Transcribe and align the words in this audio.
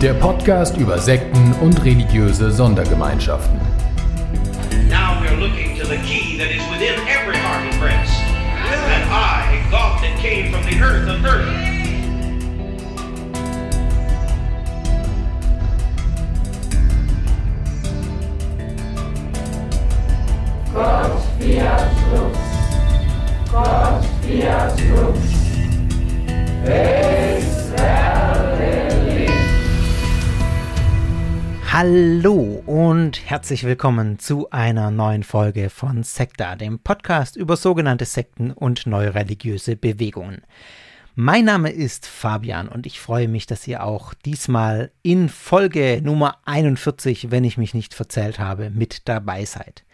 Der 0.00 0.14
Podcast 0.14 0.78
über 0.78 0.98
Sekten 0.98 1.52
und 1.60 1.84
religiöse 1.84 2.50
Sondergemeinschaften. 2.50 3.60
Now 4.88 5.20
we're 5.20 5.36
looking 5.38 5.78
to 5.78 5.86
the 5.86 5.98
key 5.98 6.38
that 6.38 6.50
is 6.50 6.62
within 6.70 6.94
every 7.06 7.36
heart 7.36 7.70
and 7.70 7.78
breast. 7.78 8.18
That 8.88 9.06
I, 9.10 9.60
God 9.70 10.00
that 10.02 10.18
came 10.18 10.50
from 10.50 10.64
the 10.64 10.82
earth 10.82 11.06
of 11.06 11.22
earth. 11.26 11.70
Hallo 31.72 32.64
und 32.66 33.30
herzlich 33.30 33.62
willkommen 33.62 34.18
zu 34.18 34.50
einer 34.50 34.90
neuen 34.90 35.22
Folge 35.22 35.70
von 35.70 36.02
Sekta, 36.02 36.56
dem 36.56 36.80
Podcast 36.80 37.36
über 37.36 37.56
sogenannte 37.56 38.06
Sekten 38.06 38.50
und 38.50 38.88
neue 38.88 39.14
religiöse 39.14 39.76
Bewegungen. 39.76 40.42
Mein 41.14 41.44
Name 41.44 41.70
ist 41.70 42.08
Fabian 42.08 42.66
und 42.66 42.86
ich 42.86 42.98
freue 42.98 43.28
mich, 43.28 43.46
dass 43.46 43.68
ihr 43.68 43.84
auch 43.84 44.14
diesmal 44.14 44.90
in 45.02 45.28
Folge 45.28 46.00
Nummer 46.02 46.38
41, 46.44 47.30
wenn 47.30 47.44
ich 47.44 47.56
mich 47.56 47.72
nicht 47.72 47.94
verzählt 47.94 48.40
habe, 48.40 48.70
mit 48.70 49.06
dabei 49.08 49.44
seid. 49.44 49.84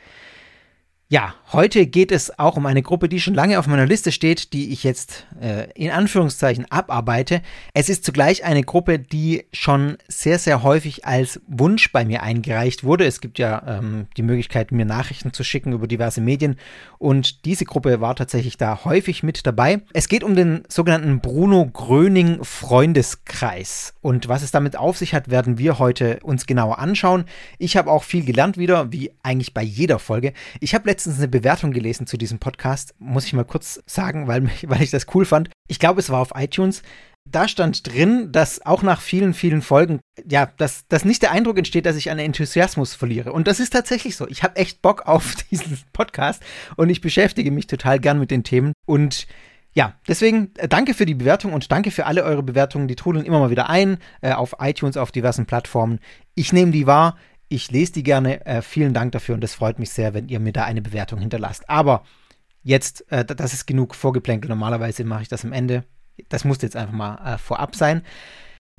Ja, 1.08 1.36
heute 1.52 1.86
geht 1.86 2.10
es 2.10 2.36
auch 2.36 2.56
um 2.56 2.66
eine 2.66 2.82
Gruppe, 2.82 3.08
die 3.08 3.20
schon 3.20 3.34
lange 3.34 3.60
auf 3.60 3.68
meiner 3.68 3.86
Liste 3.86 4.10
steht, 4.10 4.52
die 4.52 4.72
ich 4.72 4.82
jetzt 4.82 5.24
äh, 5.40 5.70
in 5.74 5.92
Anführungszeichen 5.92 6.66
abarbeite. 6.68 7.42
Es 7.74 7.88
ist 7.88 8.04
zugleich 8.04 8.42
eine 8.42 8.64
Gruppe, 8.64 8.98
die 8.98 9.44
schon 9.52 9.98
sehr, 10.08 10.40
sehr 10.40 10.64
häufig 10.64 11.04
als 11.04 11.40
Wunsch 11.46 11.92
bei 11.92 12.04
mir 12.04 12.24
eingereicht 12.24 12.82
wurde. 12.82 13.06
Es 13.06 13.20
gibt 13.20 13.38
ja 13.38 13.78
ähm, 13.78 14.08
die 14.16 14.24
Möglichkeit, 14.24 14.72
mir 14.72 14.84
Nachrichten 14.84 15.32
zu 15.32 15.44
schicken 15.44 15.72
über 15.72 15.86
diverse 15.86 16.20
Medien 16.20 16.56
und 16.98 17.44
diese 17.44 17.66
Gruppe 17.66 18.00
war 18.00 18.16
tatsächlich 18.16 18.56
da 18.56 18.84
häufig 18.84 19.22
mit 19.22 19.46
dabei. 19.46 19.82
Es 19.92 20.08
geht 20.08 20.24
um 20.24 20.34
den 20.34 20.64
sogenannten 20.68 21.20
Bruno 21.20 21.66
Gröning 21.66 22.42
Freundeskreis 22.42 23.94
und 24.00 24.26
was 24.26 24.42
es 24.42 24.50
damit 24.50 24.76
auf 24.76 24.98
sich 24.98 25.14
hat, 25.14 25.30
werden 25.30 25.56
wir 25.56 25.78
heute 25.78 26.18
uns 26.24 26.46
genauer 26.46 26.80
anschauen. 26.80 27.26
Ich 27.60 27.76
habe 27.76 27.92
auch 27.92 28.02
viel 28.02 28.24
gelernt 28.24 28.58
wieder, 28.58 28.90
wie 28.90 29.12
eigentlich 29.22 29.54
bei 29.54 29.62
jeder 29.62 30.00
Folge. 30.00 30.32
Ich 30.58 30.74
habe 30.74 30.95
letztens 30.96 31.18
eine 31.18 31.28
Bewertung 31.28 31.72
gelesen 31.72 32.06
zu 32.06 32.16
diesem 32.16 32.38
Podcast, 32.38 32.94
muss 32.98 33.26
ich 33.26 33.34
mal 33.34 33.44
kurz 33.44 33.82
sagen, 33.84 34.28
weil, 34.28 34.48
weil 34.62 34.82
ich 34.82 34.90
das 34.90 35.06
cool 35.14 35.26
fand. 35.26 35.50
Ich 35.68 35.78
glaube, 35.78 36.00
es 36.00 36.08
war 36.08 36.20
auf 36.20 36.32
iTunes. 36.34 36.82
Da 37.30 37.48
stand 37.48 37.86
drin, 37.86 38.32
dass 38.32 38.64
auch 38.64 38.82
nach 38.82 39.02
vielen, 39.02 39.34
vielen 39.34 39.60
Folgen, 39.60 40.00
ja, 40.26 40.46
dass, 40.56 40.88
dass 40.88 41.04
nicht 41.04 41.20
der 41.20 41.32
Eindruck 41.32 41.58
entsteht, 41.58 41.84
dass 41.84 41.96
ich 41.96 42.10
an 42.10 42.18
Enthusiasmus 42.18 42.94
verliere. 42.94 43.34
Und 43.34 43.46
das 43.46 43.60
ist 43.60 43.74
tatsächlich 43.74 44.16
so. 44.16 44.26
Ich 44.28 44.42
habe 44.42 44.56
echt 44.56 44.80
Bock 44.80 45.06
auf 45.06 45.34
diesen 45.50 45.78
Podcast 45.92 46.42
und 46.76 46.88
ich 46.88 47.02
beschäftige 47.02 47.50
mich 47.50 47.66
total 47.66 47.98
gern 47.98 48.18
mit 48.18 48.30
den 48.30 48.42
Themen. 48.42 48.72
Und 48.86 49.26
ja, 49.74 49.96
deswegen 50.08 50.52
äh, 50.56 50.66
danke 50.66 50.94
für 50.94 51.04
die 51.04 51.14
Bewertung 51.14 51.52
und 51.52 51.70
danke 51.70 51.90
für 51.90 52.06
alle 52.06 52.24
eure 52.24 52.42
Bewertungen. 52.42 52.88
Die 52.88 52.96
trudeln 52.96 53.26
immer 53.26 53.40
mal 53.40 53.50
wieder 53.50 53.68
ein 53.68 53.98
äh, 54.22 54.32
auf 54.32 54.56
iTunes, 54.60 54.96
auf 54.96 55.12
diversen 55.12 55.44
Plattformen. 55.44 55.98
Ich 56.34 56.54
nehme 56.54 56.72
die 56.72 56.86
wahr. 56.86 57.18
Ich 57.48 57.70
lese 57.70 57.92
die 57.92 58.02
gerne. 58.02 58.44
Äh, 58.44 58.62
vielen 58.62 58.94
Dank 58.94 59.12
dafür 59.12 59.34
und 59.34 59.44
es 59.44 59.54
freut 59.54 59.78
mich 59.78 59.90
sehr, 59.90 60.14
wenn 60.14 60.28
ihr 60.28 60.40
mir 60.40 60.52
da 60.52 60.64
eine 60.64 60.82
Bewertung 60.82 61.20
hinterlasst. 61.20 61.68
Aber 61.70 62.04
jetzt, 62.62 63.10
äh, 63.12 63.24
das 63.24 63.54
ist 63.54 63.66
genug 63.66 63.94
Vorgeplänkel. 63.94 64.48
Normalerweise 64.48 65.04
mache 65.04 65.22
ich 65.22 65.28
das 65.28 65.44
am 65.44 65.52
Ende. 65.52 65.84
Das 66.28 66.44
muss 66.44 66.62
jetzt 66.62 66.76
einfach 66.76 66.94
mal 66.94 67.34
äh, 67.34 67.38
vorab 67.38 67.76
sein. 67.76 68.02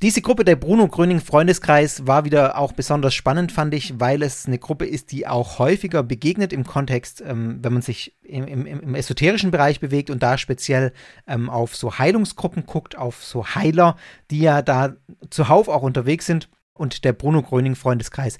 Diese 0.03 0.21
Gruppe 0.21 0.45
der 0.45 0.57
Bruno 0.57 0.87
Gröning 0.87 1.19
Freundeskreis 1.21 2.05
war 2.05 2.23
wieder 2.23 2.59
auch 2.59 2.71
besonders 2.71 3.15
spannend, 3.15 3.51
fand 3.51 3.73
ich, 3.73 3.99
weil 3.99 4.21
es 4.21 4.45
eine 4.45 4.59
Gruppe 4.59 4.85
ist, 4.85 5.11
die 5.11 5.25
auch 5.25 5.57
häufiger 5.57 6.03
begegnet 6.03 6.53
im 6.53 6.65
Kontext, 6.65 7.23
ähm, 7.25 7.57
wenn 7.63 7.73
man 7.73 7.81
sich 7.81 8.15
im, 8.21 8.45
im, 8.45 8.67
im, 8.67 8.93
esoterischen 8.93 9.49
Bereich 9.49 9.79
bewegt 9.79 10.11
und 10.11 10.21
da 10.21 10.37
speziell 10.37 10.93
ähm, 11.25 11.49
auf 11.49 11.75
so 11.75 11.97
Heilungsgruppen 11.97 12.67
guckt, 12.67 12.95
auf 12.95 13.23
so 13.23 13.43
Heiler, 13.55 13.95
die 14.29 14.41
ja 14.41 14.61
da 14.61 14.97
zuhauf 15.31 15.67
auch 15.67 15.81
unterwegs 15.81 16.27
sind. 16.27 16.47
Und 16.77 17.03
der 17.03 17.13
Bruno 17.13 17.41
Gröning 17.41 17.75
Freundeskreis 17.75 18.39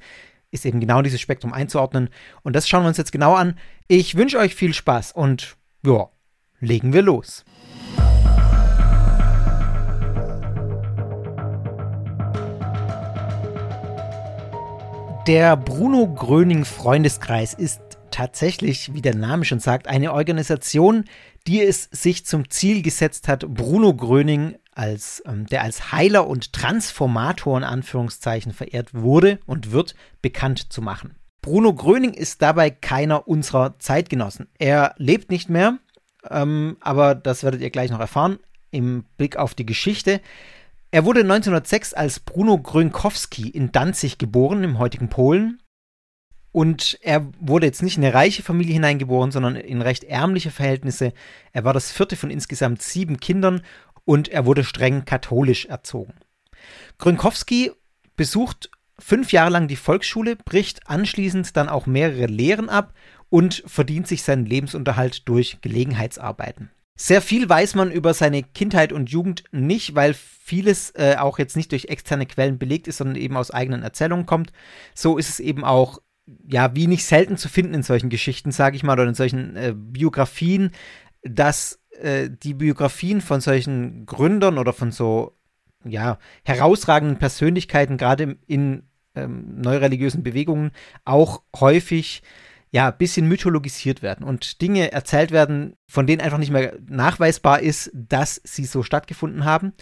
ist 0.52 0.66
eben 0.66 0.80
genau 0.80 1.02
dieses 1.02 1.20
Spektrum 1.22 1.54
einzuordnen. 1.54 2.10
Und 2.44 2.56
das 2.56 2.68
schauen 2.68 2.84
wir 2.84 2.88
uns 2.88 2.98
jetzt 2.98 3.12
genau 3.12 3.34
an. 3.34 3.58
Ich 3.88 4.16
wünsche 4.16 4.38
euch 4.38 4.56
viel 4.56 4.74
Spaß 4.74 5.12
und 5.12 5.58
ja, 5.86 6.10
legen 6.60 6.94
wir 6.94 7.02
los. 7.02 7.44
Der 15.28 15.58
Bruno 15.58 16.08
Gröning 16.08 16.64
Freundeskreis 16.64 17.54
ist 17.54 17.82
tatsächlich, 18.12 18.94
wie 18.94 19.02
der 19.02 19.14
Name 19.14 19.44
schon 19.44 19.60
sagt, 19.60 19.90
eine 19.90 20.14
Organisation, 20.14 21.04
die 21.48 21.62
es 21.62 21.90
sich 21.92 22.26
zum 22.26 22.50
Ziel 22.50 22.82
gesetzt 22.82 23.28
hat, 23.28 23.46
Bruno 23.48 23.94
Gröning 23.94 24.56
als 24.78 25.24
ähm, 25.26 25.48
der 25.48 25.64
als 25.64 25.92
Heiler 25.92 26.28
und 26.28 26.54
Transformator 26.54 27.58
in 27.58 27.64
Anführungszeichen 27.64 28.54
verehrt 28.54 28.94
wurde 28.94 29.40
und 29.46 29.72
wird, 29.72 29.96
bekannt 30.22 30.72
zu 30.72 30.82
machen. 30.82 31.16
Bruno 31.42 31.74
Gröning 31.74 32.14
ist 32.14 32.42
dabei 32.42 32.70
keiner 32.70 33.28
unserer 33.28 33.80
Zeitgenossen. 33.80 34.48
Er 34.60 34.94
lebt 34.98 35.32
nicht 35.32 35.50
mehr, 35.50 35.80
ähm, 36.30 36.78
aber 36.82 37.16
das 37.16 37.44
werdet 37.44 37.62
ihr 37.62 37.70
gleich 37.70 37.90
noch 37.90 38.00
erfahren 38.00 38.40
im 38.70 39.06
Blick 39.18 39.38
auf 39.38 39.56
die 39.56 39.66
Geschichte. 39.66 40.22
Er 40.92 41.06
wurde 41.06 41.22
1906 41.22 41.94
als 41.94 42.20
Bruno 42.20 42.58
Grönkowski 42.58 43.50
in 43.50 43.72
Danzig 43.72 44.18
geboren, 44.18 44.64
im 44.64 44.80
heutigen 44.80 45.10
Polen. 45.10 45.60
Und 46.52 46.98
er 47.02 47.28
wurde 47.40 47.68
jetzt 47.68 47.84
nicht 47.84 47.98
in 47.98 48.04
eine 48.04 48.14
reiche 48.14 48.42
Familie 48.42 48.74
hineingeboren, 48.74 49.32
sondern 49.32 49.56
in 49.56 49.82
recht 49.82 50.04
ärmliche 50.06 50.50
Verhältnisse. 50.50 51.14
Er 51.54 51.66
war 51.66 51.74
das 51.74 51.92
vierte 51.92 52.16
von 52.16 52.32
insgesamt 52.32 52.82
sieben 52.82 53.20
Kindern 53.20 53.62
und 54.08 54.30
er 54.30 54.46
wurde 54.46 54.64
streng 54.64 55.04
katholisch 55.04 55.66
erzogen. 55.66 56.14
Grünkowski 56.98 57.72
besucht 58.16 58.72
fünf 58.98 59.34
Jahre 59.34 59.52
lang 59.52 59.68
die 59.68 59.76
Volksschule, 59.76 60.38
bricht 60.38 60.90
anschließend 60.90 61.58
dann 61.58 61.68
auch 61.68 61.86
mehrere 61.86 62.26
Lehren 62.26 62.70
ab 62.70 62.94
und 63.30 63.64
verdient 63.68 64.08
sich 64.08 64.24
seinen 64.24 64.46
Lebensunterhalt 64.46 65.28
durch 65.28 65.60
Gelegenheitsarbeiten. 65.62 66.72
Sehr 66.96 67.22
viel 67.22 67.48
weiß 67.48 67.76
man 67.76 67.92
über 67.92 68.14
seine 68.14 68.44
Kindheit 68.44 68.94
und 68.94 69.12
Jugend 69.12 69.44
nicht, 69.52 69.94
weil 69.94 70.16
vieles 70.16 70.92
äh, 70.92 71.18
auch 71.20 71.38
jetzt 71.38 71.58
nicht 71.58 71.74
durch 71.74 71.86
externe 71.86 72.26
Quellen 72.26 72.58
belegt 72.58 72.88
ist, 72.88 72.98
sondern 72.98 73.18
eben 73.18 73.36
aus 73.36 73.52
eigenen 73.52 73.84
Erzählungen 73.84 74.26
kommt. 74.26 74.54
So 74.96 75.18
ist 75.18 75.30
es 75.30 75.42
eben 75.42 75.66
auch, 75.66 76.00
ja, 76.48 76.74
wie 76.76 76.88
nicht 76.88 77.06
selten 77.06 77.36
zu 77.36 77.50
finden 77.50 77.74
in 77.74 77.84
solchen 77.84 78.10
Geschichten, 78.10 78.52
sage 78.52 78.78
ich 78.78 78.84
mal, 78.84 78.94
oder 78.94 79.10
in 79.10 79.16
solchen 79.16 79.58
äh, 79.58 79.74
Biografien, 79.76 80.72
dass 81.24 81.80
äh, 82.02 82.30
die 82.30 82.54
Biografien 82.54 83.22
von 83.22 83.42
solchen 83.42 84.06
Gründern 84.06 84.58
oder 84.58 84.74
von 84.74 84.92
so 84.92 85.38
ja, 85.84 86.18
herausragenden 86.44 87.18
Persönlichkeiten, 87.18 87.98
gerade 87.98 88.38
in 88.48 88.84
ähm, 89.16 89.62
neureligiösen 89.62 90.24
Bewegungen, 90.24 90.72
auch 91.06 91.42
häufig 91.56 92.22
ja, 92.72 92.90
ein 92.90 92.98
bisschen 92.98 93.28
mythologisiert 93.28 94.02
werden 94.02 94.26
und 94.26 94.62
Dinge 94.62 94.92
erzählt 94.92 95.32
werden, 95.32 95.78
von 95.88 96.06
denen 96.06 96.22
einfach 96.22 96.38
nicht 96.38 96.52
mehr 96.52 96.74
nachweisbar 96.88 97.62
ist, 97.62 97.90
dass 97.94 98.42
sie 98.44 98.66
so 98.66 98.84
stattgefunden 98.84 99.46
haben. 99.46 99.74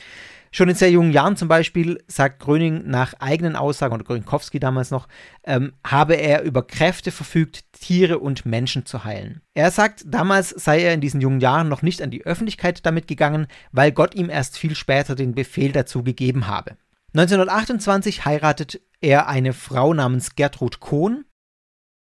Schon 0.56 0.70
in 0.70 0.76
sehr 0.76 0.90
jungen 0.90 1.12
Jahren 1.12 1.36
zum 1.36 1.50
Beispiel 1.50 2.02
sagt 2.08 2.40
Gröning 2.40 2.84
nach 2.88 3.14
eigenen 3.20 3.58
Aussagen, 3.58 3.94
oder 3.94 4.06
Grönkowski 4.06 4.58
damals 4.58 4.90
noch, 4.90 5.10
ähm, 5.44 5.74
habe 5.86 6.14
er 6.14 6.44
über 6.44 6.66
Kräfte 6.66 7.12
verfügt, 7.12 7.66
Tiere 7.74 8.20
und 8.20 8.46
Menschen 8.46 8.86
zu 8.86 9.04
heilen. 9.04 9.42
Er 9.54 9.70
sagt, 9.70 10.04
damals 10.06 10.52
sei 10.52 10.82
er 10.82 10.94
in 10.94 11.02
diesen 11.02 11.20
jungen 11.20 11.42
Jahren 11.42 11.68
noch 11.68 11.82
nicht 11.82 12.02
an 12.02 12.10
die 12.10 12.26
Öffentlichkeit 12.26 12.86
damit 12.86 13.10
gegangen, 13.10 13.48
weil 13.74 13.92
Gott 13.92 14.16
ihm 14.16 14.30
erst 14.30 14.58
viel 14.58 14.76
später 14.76 15.14
den 15.16 15.36
Befehl 15.36 15.74
dazu 15.74 16.04
gegeben 16.04 16.48
habe. 16.48 16.78
1928 17.14 18.24
heiratet 18.24 18.80
er 19.02 19.28
eine 19.28 19.52
Frau 19.52 19.94
namens 19.94 20.36
Gertrud 20.36 20.80
Kohn, 20.80 21.26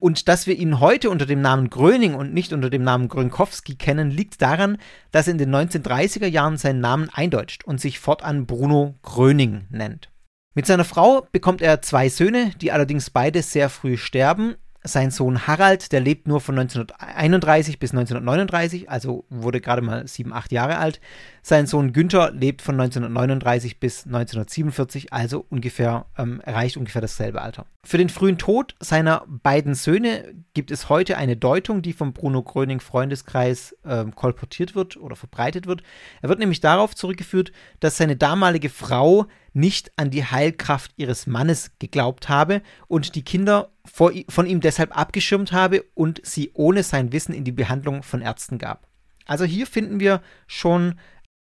und 0.05 0.29
dass 0.29 0.47
wir 0.47 0.55
ihn 0.59 0.81
heute 0.81 1.09
unter 1.09 1.25
dem 1.25 1.41
Namen 1.41 1.71
Gröning 1.71 2.15
und 2.15 2.35
nicht 2.35 2.53
unter 2.53 2.69
dem 2.69 2.83
Namen 2.83 3.09
Grönkowski 3.09 3.77
kennen, 3.77 4.11
liegt 4.11 4.43
daran, 4.43 4.77
dass 5.13 5.29
er 5.29 5.31
in 5.31 5.39
den 5.39 5.49
1930er 5.51 6.27
Jahren 6.27 6.59
seinen 6.59 6.81
Namen 6.81 7.09
eindeutscht 7.11 7.65
und 7.65 7.81
sich 7.81 7.99
fortan 7.99 8.45
Bruno 8.45 8.97
Gröning 9.01 9.65
nennt. 9.71 10.11
Mit 10.55 10.67
seiner 10.67 10.85
Frau 10.85 11.27
bekommt 11.33 11.63
er 11.63 11.81
zwei 11.81 12.11
Söhne, 12.11 12.51
die 12.61 12.71
allerdings 12.71 13.09
beide 13.09 13.41
sehr 13.41 13.71
früh 13.71 13.97
sterben. 13.97 14.57
Sein 14.83 15.11
Sohn 15.11 15.47
Harald, 15.47 15.91
der 15.91 16.01
lebt 16.01 16.29
nur 16.29 16.43
von 16.43 16.59
1931 16.59 17.79
bis 17.79 17.93
1939, 17.93 18.91
also 18.91 19.25
wurde 19.31 19.63
gerade 19.63 19.81
mal 19.81 20.07
sieben, 20.07 20.35
acht 20.35 20.53
Jahre 20.53 20.77
alt. 20.77 21.01
Sein 21.47 21.67
Sohn 21.67 21.93
Günther 21.93 22.31
lebt 22.31 22.63
von 22.63 22.81
1939 22.81 23.79
bis 23.79 24.07
1947, 24.07 25.13
also 25.13 25.45
ungefähr, 25.51 26.07
ähm, 26.17 26.41
erreicht 26.41 26.79
ungefähr 26.79 27.03
dasselbe 27.03 27.43
Alter. 27.43 27.67
Für 27.85 27.99
den 27.99 28.09
frühen 28.09 28.39
Tod 28.39 28.75
seiner 28.81 29.27
beiden 29.29 29.75
Söhne 29.75 30.35
gibt 30.55 30.71
es 30.71 30.89
heute 30.89 31.19
eine 31.19 31.37
Deutung, 31.37 31.83
die 31.83 31.93
vom 31.93 32.15
Bruno 32.15 32.43
Gröning 32.43 32.81
Freundeskreis 32.81 33.77
ähm, 33.85 34.15
kolportiert 34.15 34.75
wird 34.75 34.97
oder 34.97 35.17
verbreitet 35.17 35.67
wird. 35.67 35.83
Er 36.23 36.31
wird 36.31 36.39
nämlich 36.39 36.63
darauf 36.63 36.95
zurückgeführt, 36.95 37.53
dass 37.79 37.99
seine 37.99 38.17
damalige 38.17 38.71
Frau 38.71 39.27
nicht 39.53 39.93
an 39.97 40.09
die 40.09 40.25
Heilkraft 40.25 40.93
ihres 40.97 41.27
Mannes 41.27 41.73
geglaubt 41.79 42.31
habe 42.31 42.63
und 42.89 43.17
die 43.17 43.23
Kinder 43.23 43.69
von 43.85 44.47
ihm 44.47 44.63
deshalb 44.63 44.97
abgeschirmt 44.97 45.53
habe 45.53 45.85
und 45.93 46.23
sie 46.25 46.53
ohne 46.55 46.83
sein 46.83 47.13
Wissen 47.13 47.35
in 47.35 47.45
die 47.45 47.53
Behandlung 47.53 48.03
von 48.03 48.23
Ärzten 48.23 48.57
gab. 48.57 48.89
Also 49.27 49.45
hier 49.45 49.67
finden 49.67 50.01
wir 50.01 50.23
schon 50.47 50.95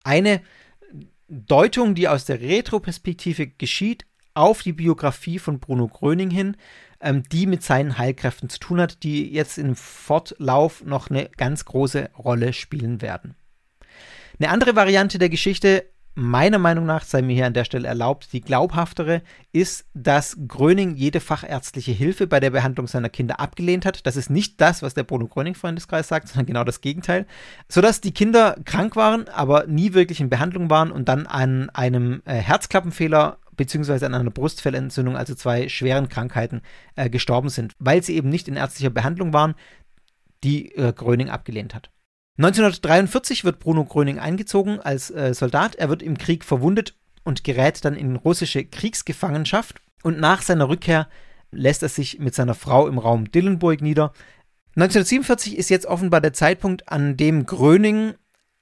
eine 0.08 0.42
Deutung, 1.28 1.94
die 1.94 2.08
aus 2.08 2.26
der 2.26 2.40
Retroperspektive 2.40 3.48
geschieht, 3.48 4.06
auf 4.34 4.62
die 4.62 4.74
Biografie 4.74 5.40
von 5.40 5.60
Bruno 5.60 5.88
Gröning 5.88 6.30
hin, 6.30 6.56
ähm, 7.02 7.24
die 7.32 7.46
mit 7.46 7.64
seinen 7.64 7.98
Heilkräften 7.98 8.50
zu 8.50 8.60
tun 8.60 8.80
hat, 8.80 9.04
die 9.04 9.32
jetzt 9.32 9.58
im 9.58 9.76
Fortlauf 9.76 10.84
noch 10.86 11.10
eine 11.10 11.30
ganz 11.36 11.66
große 11.66 12.10
Rolle 12.18 12.54
spielen 12.54 13.02
werden. 13.02 13.36
Eine 14.40 14.50
andere 14.50 14.76
Variante 14.76 15.18
der 15.18 15.30
Geschichte 15.30 15.86
meiner 16.18 16.58
Meinung 16.58 16.88
nach, 16.88 17.04
sei 17.04 17.22
mir 17.22 17.36
hier 17.36 17.46
an 17.46 17.54
der 17.54 17.64
Stelle 17.64 17.88
erlaubt, 17.88 18.34
die 18.34 18.42
glaubhaftere 18.42 19.22
ist, 19.52 19.86
dass 19.94 20.36
Gröning 20.48 20.96
jede 20.96 21.20
fachärztliche 21.20 21.92
Hilfe 21.92 22.26
bei 22.26 22.40
der 22.40 22.50
Behandlung 22.50 22.88
seiner 22.88 23.10
Kinder 23.10 23.40
abgelehnt 23.40 23.86
hat. 23.86 24.08
Das 24.08 24.16
ist 24.16 24.32
nicht 24.32 24.60
das, 24.60 24.82
was 24.82 24.96
der 24.96 25.04
Bruno 25.04 25.28
Gröning-Freundeskreis 25.28 26.08
sagt, 26.08 26.30
sondern 26.30 26.48
genau 26.48 26.64
das 26.64 26.82
Gegenteil. 26.82 27.28
Sodass 27.70 28.02
die 28.02 28.16
Kinder 28.16 28.58
krank 28.66 28.96
waren, 28.96 29.30
aber 29.30 29.68
nie 29.68 29.94
wirklich 29.94 30.20
in 30.20 30.32
Behandlung 30.32 30.72
waren 30.72 30.92
und 30.92 31.08
dann 31.08 31.28
an 31.28 31.70
einem 31.70 32.24
äh, 32.26 32.34
Herzklappenfehler 32.34 33.38
beziehungsweise 33.56 34.08
an 34.08 34.16
einer 34.16 34.32
Brustfellentzündung, 34.32 35.16
also 35.16 35.36
zwei 35.36 35.70
schweren 35.70 36.10
Krankheiten, 36.10 36.62
äh, 36.96 37.12
gestorben 37.12 37.50
sind, 37.50 37.74
weil 37.78 38.02
sie 38.02 38.16
eben 38.16 38.30
nicht 38.30 38.48
in 38.48 38.56
ärztlicher 38.56 38.90
Behandlung 38.90 39.34
waren, 39.34 39.54
die 40.44 40.74
äh, 40.76 40.94
Gröning 40.94 41.30
abgelehnt 41.30 41.76
hat. 41.76 41.92
1943 42.38 43.44
wird 43.46 43.60
Bruno 43.60 43.84
Gröning 43.84 44.20
eingezogen 44.20 44.80
als 44.80 45.10
äh, 45.10 45.34
Soldat. 45.34 45.76
Er 45.76 45.90
wird 45.90 46.04
im 46.04 46.18
Krieg 46.18 46.46
verwundet 46.46 46.96
und 47.24 47.44
gerät 47.44 47.84
dann 47.84 47.96
in 47.96 48.16
russische 48.16 48.64
Kriegsgefangenschaft. 48.64 49.82
Und 50.04 50.20
nach 50.20 50.44
seiner 50.44 50.70
Rückkehr 50.70 51.08
lässt 51.52 51.82
er 51.82 51.90
sich 51.90 52.20
mit 52.20 52.36
seiner 52.36 52.54
Frau 52.54 52.88
im 52.88 53.00
Raum 53.00 53.32
Dillenburg 53.32 53.82
nieder. 53.82 54.14
1947 54.76 55.58
ist 55.58 55.70
jetzt 55.70 55.88
offenbar 55.88 56.22
der 56.22 56.34
Zeitpunkt, 56.34 56.90
an 56.90 57.18
dem 57.18 57.48
Gröning 57.48 58.14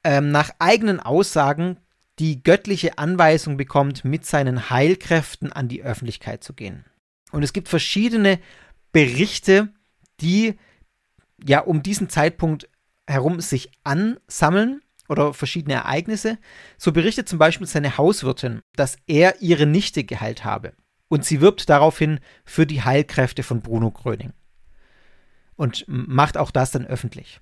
ähm, 0.05 0.31
nach 0.31 0.51
eigenen 0.59 1.01
Aussagen 1.01 1.77
die 2.19 2.41
göttliche 2.41 2.97
Anweisung 2.97 3.57
bekommt, 3.57 4.05
mit 4.05 4.25
seinen 4.25 4.69
Heilkräften 4.69 5.51
an 5.51 5.67
die 5.67 5.83
Öffentlichkeit 5.83 6.43
zu 6.43 6.53
gehen. 6.53 6.85
Und 7.31 7.43
es 7.43 7.51
gibt 7.51 7.67
verschiedene 7.67 8.39
Berichte, 8.93 9.73
die 10.21 10.55
ja 11.45 11.59
um 11.59 11.83
diesen 11.83 12.07
Zeitpunkt 12.07 12.69
herum 13.07 13.39
sich 13.41 13.71
ansammeln 13.83 14.81
oder 15.07 15.33
verschiedene 15.33 15.75
Ereignisse. 15.75 16.37
So 16.77 16.91
berichtet 16.91 17.29
zum 17.29 17.39
Beispiel 17.39 17.67
seine 17.67 17.97
Hauswirtin, 17.97 18.61
dass 18.75 18.97
er 19.07 19.41
ihre 19.41 19.65
Nichte 19.65 20.03
geheilt 20.03 20.43
habe. 20.45 20.73
Und 21.07 21.23
sie 21.23 21.41
wirbt 21.41 21.69
daraufhin 21.69 22.19
für 22.43 22.65
die 22.65 22.81
Heilkräfte 22.81 23.43
von 23.43 23.61
Bruno 23.61 23.91
Gröning. 23.91 24.33
Und 25.55 25.85
macht 25.87 26.37
auch 26.37 26.51
das 26.51 26.71
dann 26.71 26.85
öffentlich. 26.85 27.39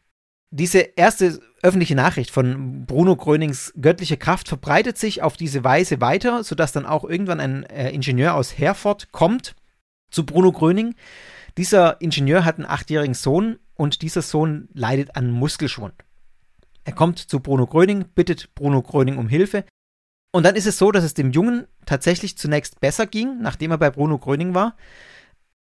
Diese 0.51 0.80
erste 0.80 1.39
öffentliche 1.63 1.95
Nachricht 1.95 2.30
von 2.30 2.86
Bruno 2.86 3.15
Grönings 3.15 3.74
göttlicher 3.81 4.18
Kraft 4.18 4.48
verbreitet 4.48 5.00
sich 5.00 5.24
auf 5.24 5.36
diese 5.36 5.63
Weise 5.63 6.00
weiter, 6.00 6.44
sodass 6.44 6.71
dann 6.71 6.86
auch 6.86 7.04
irgendwann 7.06 7.39
ein 7.39 7.63
äh, 7.63 7.89
Ingenieur 7.89 8.36
aus 8.36 8.60
Herford 8.60 9.12
kommt 9.12 9.56
zu 10.12 10.27
Bruno 10.27 10.51
Gröning. 10.51 10.94
Dieser 11.57 12.00
Ingenieur 12.01 12.45
hat 12.45 12.57
einen 12.57 12.68
achtjährigen 12.68 13.15
Sohn 13.15 13.57
und 13.75 14.02
dieser 14.02 14.22
Sohn 14.22 14.70
leidet 14.74 15.16
an 15.16 15.31
Muskelschwund. 15.31 15.94
Er 16.84 16.94
kommt 16.94 17.20
zu 17.20 17.40
Bruno 17.40 17.66
Gröning, 17.66 18.06
bittet 18.14 18.54
Bruno 18.56 18.81
Gröning 18.81 19.18
um 19.18 19.28
Hilfe. 19.28 19.66
Und 20.31 20.44
dann 20.44 20.56
ist 20.56 20.68
es 20.68 20.78
so, 20.78 20.92
dass 20.92 21.04
es 21.04 21.14
dem 21.14 21.31
Jungen 21.31 21.68
tatsächlich 21.86 22.38
zunächst 22.38 22.80
besser 22.80 23.06
ging, 23.06 23.42
nachdem 23.42 23.72
er 23.72 23.78
bei 23.78 23.90
Bruno 23.90 24.18
Gröning 24.18 24.54
war. 24.54 24.75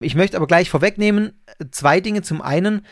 Ich 0.02 0.14
möchte 0.14 0.36
aber 0.36 0.46
gleich 0.46 0.70
vorwegnehmen, 0.70 1.42
zwei 1.72 2.00
Dinge. 2.00 2.22
Zum 2.22 2.40
einen, 2.40 2.86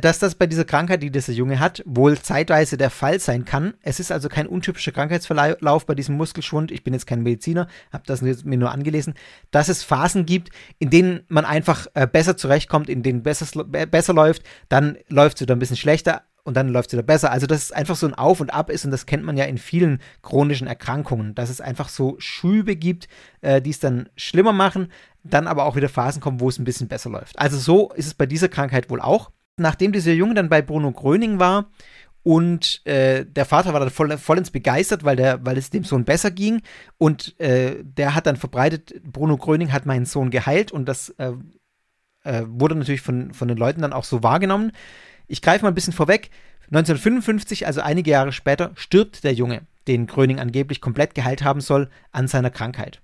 dass 0.00 0.18
das 0.18 0.34
bei 0.34 0.46
dieser 0.46 0.64
Krankheit, 0.64 1.02
die 1.02 1.10
dieser 1.10 1.32
Junge 1.32 1.60
hat, 1.60 1.82
wohl 1.84 2.18
zeitweise 2.18 2.78
der 2.78 2.88
Fall 2.88 3.20
sein 3.20 3.44
kann. 3.44 3.74
Es 3.82 4.00
ist 4.00 4.10
also 4.10 4.30
kein 4.30 4.46
untypischer 4.46 4.92
Krankheitsverlauf 4.92 5.84
bei 5.84 5.94
diesem 5.94 6.16
Muskelschwund. 6.16 6.70
Ich 6.70 6.84
bin 6.84 6.94
jetzt 6.94 7.06
kein 7.06 7.22
Mediziner, 7.22 7.68
habe 7.92 8.04
das 8.06 8.22
mir 8.22 8.56
nur 8.56 8.72
angelesen, 8.72 9.14
dass 9.50 9.68
es 9.68 9.82
Phasen 9.82 10.24
gibt, 10.24 10.48
in 10.78 10.88
denen 10.88 11.20
man 11.28 11.44
einfach 11.44 11.86
äh, 11.92 12.06
besser 12.06 12.36
zurechtkommt, 12.36 12.88
in 12.88 13.02
denen 13.02 13.22
besser, 13.22 13.64
besser 13.64 14.14
läuft, 14.14 14.42
dann 14.70 14.96
läuft 15.08 15.36
es 15.36 15.40
wieder 15.42 15.54
ein 15.54 15.58
bisschen 15.58 15.76
schlechter 15.76 16.22
und 16.44 16.56
dann 16.56 16.68
läuft 16.68 16.88
es 16.88 16.92
wieder 16.94 17.02
besser. 17.02 17.30
Also, 17.30 17.46
dass 17.46 17.64
es 17.64 17.72
einfach 17.72 17.96
so 17.96 18.06
ein 18.06 18.14
Auf 18.14 18.40
und 18.40 18.54
Ab 18.54 18.70
ist 18.70 18.86
und 18.86 18.90
das 18.90 19.04
kennt 19.04 19.24
man 19.24 19.36
ja 19.36 19.44
in 19.44 19.58
vielen 19.58 20.00
chronischen 20.22 20.66
Erkrankungen, 20.66 21.34
dass 21.34 21.50
es 21.50 21.60
einfach 21.60 21.90
so 21.90 22.16
Schübe 22.18 22.76
gibt, 22.76 23.08
äh, 23.42 23.60
die 23.60 23.70
es 23.70 23.80
dann 23.80 24.08
schlimmer 24.16 24.52
machen, 24.52 24.90
dann 25.24 25.46
aber 25.46 25.64
auch 25.64 25.76
wieder 25.76 25.88
Phasen 25.90 26.22
kommen, 26.22 26.40
wo 26.40 26.48
es 26.48 26.58
ein 26.58 26.64
bisschen 26.64 26.88
besser 26.88 27.10
läuft. 27.10 27.38
Also, 27.38 27.58
so 27.58 27.92
ist 27.92 28.06
es 28.06 28.14
bei 28.14 28.26
dieser 28.26 28.48
Krankheit 28.48 28.88
wohl 28.88 29.00
auch 29.02 29.30
nachdem 29.56 29.92
dieser 29.92 30.12
Junge 30.12 30.34
dann 30.34 30.48
bei 30.48 30.62
Bruno 30.62 30.92
Gröning 30.92 31.38
war 31.38 31.70
und 32.22 32.80
äh, 32.86 33.24
der 33.26 33.44
Vater 33.44 33.72
war 33.72 33.80
dann 33.80 33.90
voll, 33.90 34.16
vollends 34.16 34.50
begeistert, 34.50 35.04
weil, 35.04 35.16
der, 35.16 35.44
weil 35.44 35.58
es 35.58 35.70
dem 35.70 35.84
Sohn 35.84 36.04
besser 36.04 36.30
ging 36.30 36.62
und 36.98 37.38
äh, 37.38 37.82
der 37.82 38.14
hat 38.14 38.26
dann 38.26 38.36
verbreitet, 38.36 38.94
Bruno 39.04 39.36
Gröning 39.36 39.72
hat 39.72 39.86
meinen 39.86 40.06
Sohn 40.06 40.30
geheilt 40.30 40.72
und 40.72 40.86
das 40.86 41.10
äh, 41.18 41.32
äh 42.24 42.44
wurde 42.46 42.74
natürlich 42.74 43.02
von, 43.02 43.34
von 43.34 43.48
den 43.48 43.58
Leuten 43.58 43.82
dann 43.82 43.92
auch 43.92 44.04
so 44.04 44.22
wahrgenommen. 44.22 44.72
Ich 45.26 45.42
greife 45.42 45.64
mal 45.64 45.70
ein 45.70 45.74
bisschen 45.74 45.92
vorweg. 45.92 46.30
1955, 46.68 47.66
also 47.66 47.82
einige 47.82 48.10
Jahre 48.10 48.32
später, 48.32 48.72
stirbt 48.74 49.22
der 49.22 49.34
Junge, 49.34 49.62
den 49.86 50.06
Gröning 50.06 50.40
angeblich 50.40 50.80
komplett 50.80 51.14
geheilt 51.14 51.44
haben 51.44 51.60
soll, 51.60 51.90
an 52.10 52.26
seiner 52.26 52.50
Krankheit. 52.50 53.02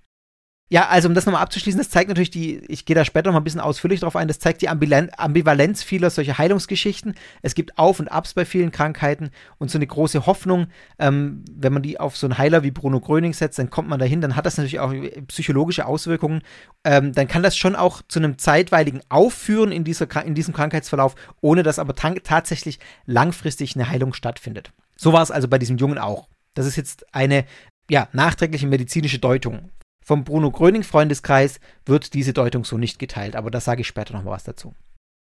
Ja, 0.72 0.86
also 0.86 1.08
um 1.08 1.14
das 1.14 1.26
nochmal 1.26 1.42
abzuschließen, 1.42 1.78
das 1.80 1.90
zeigt 1.90 2.08
natürlich 2.08 2.30
die, 2.30 2.58
ich 2.68 2.84
gehe 2.84 2.94
da 2.94 3.04
später 3.04 3.26
noch 3.26 3.32
mal 3.32 3.40
ein 3.40 3.44
bisschen 3.44 3.60
ausführlich 3.60 3.98
drauf 3.98 4.14
ein, 4.14 4.28
das 4.28 4.38
zeigt 4.38 4.62
die 4.62 4.68
Ambivalenz 4.68 5.82
vieler 5.82 6.10
solcher 6.10 6.38
Heilungsgeschichten. 6.38 7.16
Es 7.42 7.56
gibt 7.56 7.76
Auf 7.76 7.98
und 7.98 8.06
Abs 8.06 8.34
bei 8.34 8.44
vielen 8.44 8.70
Krankheiten 8.70 9.30
und 9.58 9.68
so 9.68 9.78
eine 9.78 9.88
große 9.88 10.26
Hoffnung, 10.26 10.68
ähm, 11.00 11.44
wenn 11.50 11.72
man 11.72 11.82
die 11.82 11.98
auf 11.98 12.16
so 12.16 12.28
einen 12.28 12.38
Heiler 12.38 12.62
wie 12.62 12.70
Bruno 12.70 13.00
Gröning 13.00 13.32
setzt, 13.32 13.58
dann 13.58 13.68
kommt 13.68 13.88
man 13.88 13.98
dahin, 13.98 14.20
dann 14.20 14.36
hat 14.36 14.46
das 14.46 14.58
natürlich 14.58 14.78
auch 14.78 14.94
psychologische 15.26 15.86
Auswirkungen. 15.86 16.40
Ähm, 16.84 17.12
dann 17.14 17.26
kann 17.26 17.42
das 17.42 17.56
schon 17.56 17.74
auch 17.74 18.02
zu 18.06 18.20
einem 18.20 18.38
zeitweiligen 18.38 19.00
Aufführen 19.08 19.72
in, 19.72 19.82
dieser, 19.82 20.24
in 20.24 20.36
diesem 20.36 20.54
Krankheitsverlauf, 20.54 21.16
ohne 21.40 21.64
dass 21.64 21.80
aber 21.80 21.96
tatsächlich 21.96 22.78
langfristig 23.06 23.74
eine 23.74 23.88
Heilung 23.88 24.14
stattfindet. 24.14 24.70
So 24.96 25.12
war 25.12 25.22
es 25.22 25.32
also 25.32 25.48
bei 25.48 25.58
diesem 25.58 25.78
Jungen 25.78 25.98
auch. 25.98 26.28
Das 26.54 26.64
ist 26.64 26.76
jetzt 26.76 27.12
eine 27.12 27.44
ja, 27.90 28.06
nachträgliche 28.12 28.68
medizinische 28.68 29.18
Deutung 29.18 29.70
vom 30.10 30.24
Bruno 30.24 30.50
Gröning 30.50 30.82
Freundeskreis 30.82 31.60
wird 31.86 32.14
diese 32.14 32.32
Deutung 32.32 32.64
so 32.64 32.76
nicht 32.76 32.98
geteilt, 32.98 33.36
aber 33.36 33.48
da 33.48 33.60
sage 33.60 33.82
ich 33.82 33.86
später 33.86 34.12
noch 34.12 34.24
mal 34.24 34.32
was 34.32 34.42
dazu. 34.42 34.74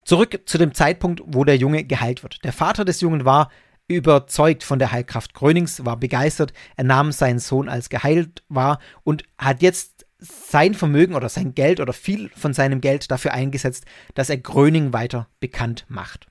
Zurück 0.02 0.41
zu 0.47 0.57
dem 0.57 0.73
Zeitpunkt, 0.73 1.21
wo 1.26 1.45
der 1.45 1.59
Junge 1.59 1.85
geheilt 1.85 2.23
wird. 2.23 2.43
Der 2.43 2.55
Vater 2.55 2.87
des 2.87 3.02
Jungen 3.02 3.26
war 3.26 3.50
überzeugt 3.87 4.64
von 4.64 4.79
der 4.79 4.91
Heilkraft 4.91 5.35
Grönings, 5.35 5.85
war 5.85 5.99
begeistert, 5.99 6.55
er 6.79 6.85
nahm 6.85 7.12
seinen 7.12 7.38
Sohn 7.38 7.69
als 7.69 7.91
geheilt 7.91 8.45
war 8.49 8.79
und 9.05 9.25
hat 9.37 9.61
jetzt 9.61 10.07
sein 10.19 10.73
Vermögen 10.73 11.17
oder 11.17 11.29
sein 11.29 11.55
Geld 11.55 11.79
oder 11.79 11.93
viel 11.93 12.31
von 12.31 12.55
seinem 12.55 12.81
Geld 12.81 13.11
dafür 13.11 13.35
eingesetzt, 13.35 13.85
dass 14.14 14.31
er 14.31 14.38
Gröning 14.38 14.95
weiter 14.95 15.29
bekannt 15.38 15.85
macht. 15.88 16.29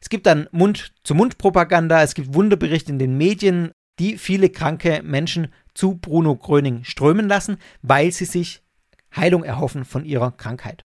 Es 0.00 0.10
gibt 0.10 0.26
dann 0.26 0.50
Mund-zu-Mund-Propaganda, 0.52 2.02
es 2.02 2.12
gibt 2.12 2.34
Wunderberichte 2.34 2.92
in 2.92 2.98
den 2.98 3.16
Medien, 3.16 3.72
die 3.98 4.18
viele 4.18 4.50
kranke 4.50 5.02
Menschen 5.02 5.48
zu 5.74 5.96
Bruno 5.96 6.36
Gröning 6.36 6.84
strömen 6.84 7.28
lassen, 7.28 7.58
weil 7.82 8.12
sie 8.12 8.24
sich 8.24 8.62
Heilung 9.14 9.44
erhoffen 9.44 9.84
von 9.84 10.04
ihrer 10.04 10.32
Krankheit. 10.32 10.82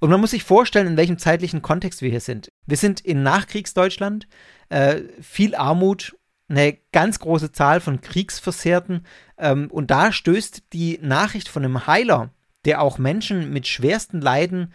Und 0.00 0.10
man 0.10 0.20
muss 0.20 0.30
sich 0.30 0.44
vorstellen, 0.44 0.86
in 0.86 0.96
welchem 0.96 1.18
zeitlichen 1.18 1.62
Kontext 1.62 2.00
wir 2.02 2.10
hier 2.10 2.20
sind. 2.20 2.50
Wir 2.66 2.76
sind 2.76 3.00
in 3.00 3.22
Nachkriegsdeutschland, 3.22 4.26
äh, 4.70 5.02
viel 5.20 5.54
Armut, 5.54 6.16
eine 6.48 6.76
ganz 6.92 7.20
große 7.20 7.52
Zahl 7.52 7.80
von 7.80 8.00
Kriegsversehrten. 8.00 9.06
Ähm, 9.38 9.70
und 9.70 9.90
da 9.90 10.10
stößt 10.10 10.72
die 10.72 10.98
Nachricht 11.02 11.48
von 11.48 11.64
einem 11.64 11.86
Heiler, 11.86 12.30
der 12.64 12.82
auch 12.82 12.98
Menschen 12.98 13.52
mit 13.52 13.68
schwersten 13.68 14.20
Leiden 14.20 14.72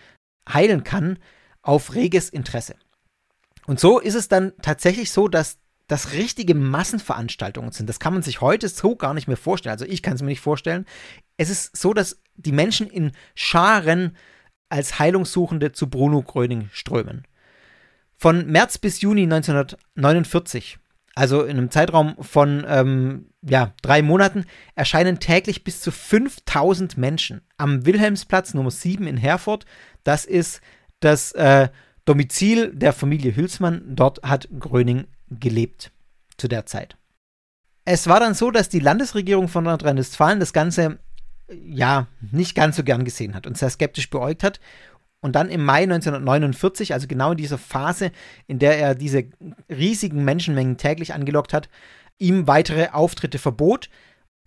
heilen 0.47 0.83
kann, 0.83 1.19
auf 1.61 1.95
reges 1.95 2.29
Interesse. 2.29 2.75
Und 3.65 3.79
so 3.79 3.99
ist 3.99 4.15
es 4.15 4.27
dann 4.27 4.53
tatsächlich 4.61 5.11
so, 5.11 5.27
dass 5.27 5.57
das 5.87 6.13
richtige 6.13 6.55
Massenveranstaltungen 6.55 7.71
sind. 7.71 7.87
Das 7.87 7.99
kann 7.99 8.13
man 8.13 8.23
sich 8.23 8.41
heute 8.41 8.69
so 8.69 8.95
gar 8.95 9.13
nicht 9.13 9.27
mehr 9.27 9.37
vorstellen. 9.37 9.73
Also 9.73 9.85
ich 9.85 10.01
kann 10.01 10.15
es 10.15 10.21
mir 10.21 10.29
nicht 10.29 10.41
vorstellen. 10.41 10.85
Es 11.37 11.49
ist 11.49 11.77
so, 11.77 11.93
dass 11.93 12.21
die 12.35 12.51
Menschen 12.51 12.87
in 12.87 13.11
Scharen 13.35 14.15
als 14.69 14.97
Heilungssuchende 14.99 15.71
zu 15.71 15.89
Bruno 15.89 16.21
Gröning 16.21 16.69
strömen. 16.71 17.23
Von 18.17 18.47
März 18.47 18.77
bis 18.77 19.01
Juni 19.01 19.23
1949, 19.23 20.79
also 21.13 21.43
in 21.43 21.57
einem 21.57 21.69
Zeitraum 21.69 22.15
von 22.19 22.65
ähm, 22.67 23.29
ja, 23.41 23.73
drei 23.81 24.01
Monaten, 24.01 24.45
erscheinen 24.73 25.19
täglich 25.19 25.63
bis 25.63 25.81
zu 25.81 25.91
5000 25.91 26.97
Menschen 26.97 27.41
am 27.57 27.85
Wilhelmsplatz 27.85 28.53
Nummer 28.53 28.71
7 28.71 29.05
in 29.05 29.17
Herford. 29.17 29.65
Das 30.03 30.25
ist 30.25 30.61
das 30.99 31.33
äh, 31.33 31.69
Domizil 32.05 32.73
der 32.73 32.93
Familie 32.93 33.35
Hülsmann. 33.35 33.83
Dort 33.95 34.23
hat 34.23 34.47
Gröning 34.59 35.05
gelebt 35.39 35.91
zu 36.37 36.47
der 36.47 36.65
Zeit. 36.65 36.97
Es 37.85 38.07
war 38.07 38.19
dann 38.19 38.33
so, 38.33 38.51
dass 38.51 38.69
die 38.69 38.79
Landesregierung 38.79 39.47
von 39.47 39.63
Nordrhein-Westfalen 39.63 40.39
das 40.39 40.53
Ganze 40.53 40.99
ja 41.49 42.07
nicht 42.31 42.55
ganz 42.55 42.75
so 42.75 42.83
gern 42.83 43.05
gesehen 43.05 43.35
hat 43.35 43.45
und 43.45 43.57
sehr 43.57 43.69
skeptisch 43.69 44.09
beäugt 44.09 44.43
hat. 44.43 44.59
Und 45.21 45.35
dann 45.35 45.49
im 45.49 45.63
Mai 45.63 45.83
1949, 45.83 46.93
also 46.93 47.07
genau 47.07 47.31
in 47.31 47.37
dieser 47.37 47.57
Phase, 47.57 48.11
in 48.47 48.59
der 48.59 48.77
er 48.77 48.95
diese 48.95 49.25
riesigen 49.69 50.23
Menschenmengen 50.23 50.77
täglich 50.77 51.13
angelockt 51.13 51.53
hat, 51.53 51.69
ihm 52.19 52.47
weitere 52.47 52.89
Auftritte 52.89 53.39
verbot. 53.39 53.89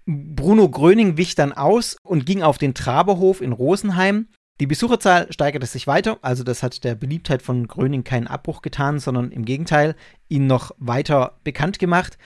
Bruno 0.07 0.69
Gröning 0.69 1.17
wich 1.17 1.35
dann 1.35 1.53
aus 1.53 1.97
und 2.03 2.27
ging 2.27 2.43
auf 2.43 2.59
den 2.59 2.75
Traberhof 2.75 3.41
in 3.41 3.53
Rosenheim. 3.53 4.29
Die 4.61 4.67
Besucherzahl 4.67 5.33
steigerte 5.33 5.67
sich 5.67 5.87
weiter, 5.87 6.19
also 6.21 6.43
das 6.43 6.65
hat 6.65 6.83
der 6.83 6.97
Beliebtheit 6.97 7.43
von 7.43 7.69
Gröning 7.69 8.03
keinen 8.03 8.27
Abbruch 8.27 8.61
getan, 8.61 8.99
sondern 8.99 9.31
im 9.31 9.45
Gegenteil 9.45 9.95
ihn 10.29 10.49
noch 10.49 10.73
weiter 10.79 11.39
bekannt 11.45 11.79
gemacht. 11.79 12.19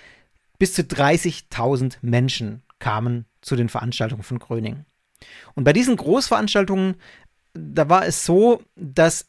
Bis 0.59 0.73
zu 0.73 0.83
30.000 0.83 1.99
Menschen 2.01 2.63
kamen 2.79 3.27
zu 3.43 3.55
den 3.55 3.69
Veranstaltungen 3.69 4.23
von 4.23 4.39
Gröning. 4.39 4.87
Und 5.55 5.65
bei 5.65 5.75
diesen 5.75 5.97
Großveranstaltungen, 5.97 6.97
da 7.53 7.91
war 7.91 8.07
es 8.07 8.25
so, 8.25 8.63
dass 8.77 9.29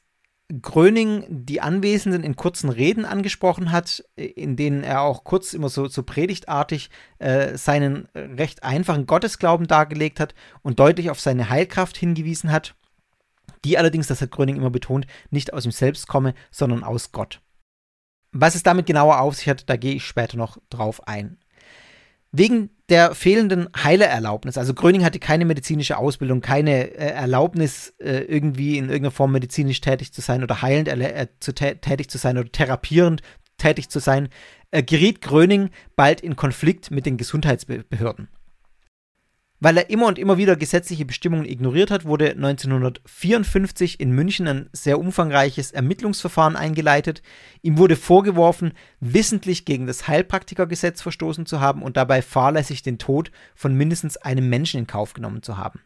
Gröning 0.61 1.25
die 1.29 1.61
Anwesenden 1.61 2.23
in 2.23 2.35
kurzen 2.35 2.69
Reden 2.69 3.05
angesprochen 3.05 3.71
hat, 3.71 4.03
in 4.15 4.55
denen 4.55 4.83
er 4.83 5.01
auch 5.01 5.23
kurz 5.23 5.53
immer 5.53 5.69
so, 5.69 5.87
so 5.87 6.03
predigtartig 6.03 6.89
äh, 7.19 7.57
seinen 7.57 8.07
recht 8.13 8.63
einfachen 8.63 9.07
Gottesglauben 9.07 9.67
dargelegt 9.67 10.19
hat 10.19 10.35
und 10.61 10.79
deutlich 10.79 11.09
auf 11.09 11.19
seine 11.19 11.49
Heilkraft 11.49 11.97
hingewiesen 11.97 12.51
hat, 12.51 12.75
die 13.65 13.77
allerdings, 13.77 14.07
das 14.07 14.21
hat 14.21 14.31
Gröning 14.31 14.55
immer 14.55 14.69
betont, 14.69 15.07
nicht 15.29 15.53
aus 15.53 15.65
ihm 15.65 15.71
selbst 15.71 16.07
komme, 16.07 16.33
sondern 16.51 16.83
aus 16.83 17.11
Gott. 17.11 17.41
Was 18.31 18.55
es 18.55 18.63
damit 18.63 18.87
genauer 18.87 19.19
auf 19.19 19.35
sich 19.35 19.47
hat, 19.47 19.69
da 19.69 19.77
gehe 19.77 19.95
ich 19.95 20.03
später 20.03 20.37
noch 20.37 20.57
drauf 20.69 21.07
ein. 21.07 21.37
Wegen 22.31 22.71
der 22.89 23.13
fehlenden 23.13 23.69
Heilererlaubnis, 23.77 24.57
also 24.57 24.73
Gröning 24.73 25.05
hatte 25.05 25.19
keine 25.19 25.45
medizinische 25.45 25.97
Ausbildung, 25.97 26.41
keine 26.41 26.89
äh, 26.89 27.11
Erlaubnis, 27.11 27.93
äh, 27.99 28.23
irgendwie 28.23 28.79
in 28.79 28.85
irgendeiner 28.85 29.11
Form 29.11 29.31
medizinisch 29.31 29.81
tätig 29.81 30.13
zu 30.13 30.21
sein 30.21 30.41
oder 30.41 30.63
heilend 30.63 30.87
äh, 30.87 31.27
zu 31.39 31.53
tätig 31.53 32.09
zu 32.09 32.17
sein 32.17 32.39
oder 32.39 32.51
therapierend 32.51 33.21
tätig 33.57 33.89
zu 33.89 33.99
sein, 33.99 34.29
äh, 34.71 34.81
geriet 34.81 35.21
Gröning 35.21 35.69
bald 35.95 36.21
in 36.21 36.35
Konflikt 36.35 36.89
mit 36.89 37.05
den 37.05 37.17
Gesundheitsbehörden. 37.17 38.29
Weil 39.63 39.77
er 39.77 39.89
immer 39.89 40.07
und 40.07 40.19
immer 40.19 40.37
wieder 40.37 40.57
gesetzliche 40.57 41.05
Bestimmungen 41.05 41.45
ignoriert 41.45 41.89
hat, 41.89 42.03
wurde 42.03 42.31
1954 42.31 43.97
in 43.97 44.11
München 44.11 44.45
ein 44.45 44.69
sehr 44.73 44.99
umfangreiches 44.99 45.71
Ermittlungsverfahren 45.71 46.57
eingeleitet. 46.57 47.21
Ihm 47.61 47.77
wurde 47.77 47.95
vorgeworfen, 47.95 48.73
wissentlich 48.99 49.63
gegen 49.63 49.87
das 49.87 50.05
Heilpraktikergesetz 50.09 51.01
verstoßen 51.01 51.45
zu 51.45 51.61
haben 51.61 51.81
und 51.81 51.95
dabei 51.95 52.21
fahrlässig 52.21 52.81
den 52.81 52.97
Tod 52.97 53.31
von 53.55 53.73
mindestens 53.73 54.17
einem 54.17 54.49
Menschen 54.49 54.81
in 54.81 54.87
Kauf 54.87 55.13
genommen 55.13 55.43
zu 55.43 55.55
haben. 55.55 55.79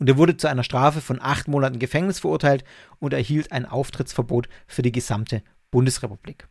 Und 0.00 0.08
er 0.08 0.16
wurde 0.16 0.36
zu 0.36 0.48
einer 0.48 0.64
Strafe 0.64 1.00
von 1.00 1.20
acht 1.22 1.46
Monaten 1.46 1.78
Gefängnis 1.78 2.18
verurteilt 2.18 2.64
und 2.98 3.12
erhielt 3.12 3.52
ein 3.52 3.64
Auftrittsverbot 3.64 4.48
für 4.66 4.82
die 4.82 4.90
gesamte 4.90 5.44
Bundesrepublik. 5.70 6.48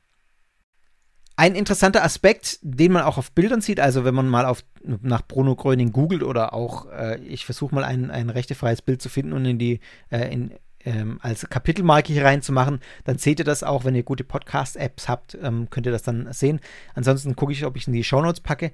Ein 1.40 1.54
interessanter 1.54 2.04
Aspekt, 2.04 2.58
den 2.64 2.92
man 2.92 3.04
auch 3.04 3.20
auf 3.20 3.32
Bildern 3.32 3.62
sieht, 3.62 3.80
also 3.80 4.04
wenn 4.04 4.16
man 4.16 4.28
mal 4.28 4.46
auf, 4.46 4.64
nach 4.84 5.22
Bruno 5.22 5.56
Gröning 5.56 5.92
googelt 5.92 6.24
oder 6.24 6.52
auch, 6.52 6.92
äh, 6.92 7.20
ich 7.20 7.46
versuche 7.46 7.76
mal 7.76 7.84
ein, 7.84 8.10
ein 8.10 8.32
rechtefreies 8.32 8.82
Bild 8.82 9.04
zu 9.04 9.10
finden 9.10 9.34
und 9.34 9.46
in 9.46 9.60
die, 9.60 9.80
äh, 10.10 10.34
in, 10.34 10.54
ähm, 10.84 11.20
als 11.22 11.48
Kapitelmarke 11.48 12.12
hier 12.12 12.26
reinzumachen, 12.26 12.80
dann 13.04 13.20
seht 13.20 13.38
ihr 13.38 13.46
das 13.46 13.62
auch, 13.62 13.86
wenn 13.86 13.94
ihr 13.94 14.02
gute 14.02 14.24
Podcast-Apps 14.24 15.08
habt, 15.08 15.38
ähm, 15.40 15.70
könnt 15.70 15.86
ihr 15.86 15.92
das 15.92 16.02
dann 16.02 16.34
sehen. 16.34 16.60
Ansonsten 16.96 17.36
gucke 17.36 17.52
ich, 17.52 17.66
ob 17.66 17.78
ich 17.78 17.86
in 17.86 17.94
die 17.94 18.04
Shownotes 18.04 18.42
packe. 18.42 18.72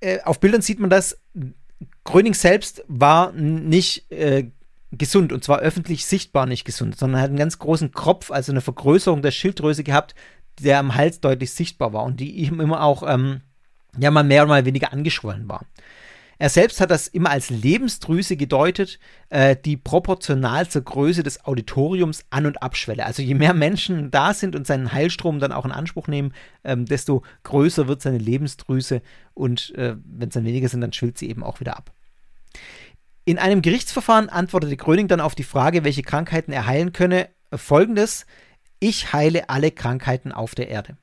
Äh, 0.00 0.20
auf 0.22 0.40
Bildern 0.40 0.62
sieht 0.62 0.80
man 0.80 0.90
das, 0.90 1.16
Gröning 2.02 2.34
selbst 2.34 2.82
war 2.88 3.30
nicht 3.30 4.10
äh, 4.10 4.50
gesund 4.92 5.32
und 5.32 5.44
zwar 5.44 5.58
öffentlich 5.60 6.06
sichtbar 6.06 6.46
nicht 6.46 6.64
gesund, 6.64 6.96
sondern 6.96 7.20
hat 7.20 7.28
einen 7.28 7.38
ganz 7.38 7.58
großen 7.58 7.92
Kropf, 7.92 8.30
also 8.30 8.52
eine 8.52 8.60
Vergrößerung 8.60 9.22
der 9.22 9.30
Schilddrüse 9.30 9.84
gehabt, 9.84 10.14
der 10.60 10.78
am 10.78 10.94
Hals 10.94 11.20
deutlich 11.20 11.52
sichtbar 11.52 11.92
war 11.92 12.04
und 12.04 12.20
die 12.20 12.32
ihm 12.32 12.60
immer 12.60 12.82
auch 12.82 13.02
ähm, 13.06 13.40
ja 13.98 14.10
mal 14.10 14.24
mehr 14.24 14.42
oder 14.42 14.50
mal 14.50 14.64
weniger 14.64 14.92
angeschwollen 14.92 15.48
war. 15.48 15.64
Er 16.38 16.50
selbst 16.50 16.80
hat 16.80 16.90
das 16.90 17.08
immer 17.08 17.30
als 17.30 17.48
Lebensdrüse 17.48 18.36
gedeutet, 18.36 18.98
äh, 19.30 19.56
die 19.56 19.78
proportional 19.78 20.68
zur 20.68 20.82
Größe 20.82 21.22
des 21.22 21.46
Auditoriums 21.46 22.26
an- 22.28 22.44
und 22.44 22.62
abschwelle. 22.62 23.06
Also 23.06 23.22
je 23.22 23.34
mehr 23.34 23.54
Menschen 23.54 24.10
da 24.10 24.34
sind 24.34 24.54
und 24.54 24.66
seinen 24.66 24.92
Heilstrom 24.92 25.38
dann 25.38 25.52
auch 25.52 25.64
in 25.64 25.72
Anspruch 25.72 26.08
nehmen, 26.08 26.34
ähm, 26.62 26.84
desto 26.84 27.22
größer 27.44 27.88
wird 27.88 28.02
seine 28.02 28.18
Lebensdrüse 28.18 29.00
und 29.32 29.74
äh, 29.76 29.96
wenn 30.04 30.28
es 30.28 30.34
dann 30.34 30.44
weniger 30.44 30.68
sind, 30.68 30.82
dann 30.82 30.92
schwillt 30.92 31.16
sie 31.16 31.30
eben 31.30 31.42
auch 31.42 31.60
wieder 31.60 31.76
ab. 31.76 31.92
In 33.24 33.38
einem 33.38 33.62
Gerichtsverfahren 33.62 34.28
antwortete 34.28 34.76
Gröning 34.76 35.08
dann 35.08 35.20
auf 35.20 35.34
die 35.34 35.42
Frage, 35.42 35.84
welche 35.84 36.02
Krankheiten 36.02 36.52
er 36.52 36.66
heilen 36.66 36.92
könne, 36.92 37.28
folgendes: 37.52 38.26
ich 38.80 39.12
heile 39.12 39.48
alle 39.48 39.70
Krankheiten 39.70 40.32
auf 40.32 40.54
der 40.54 40.68
Erde. 40.68 40.96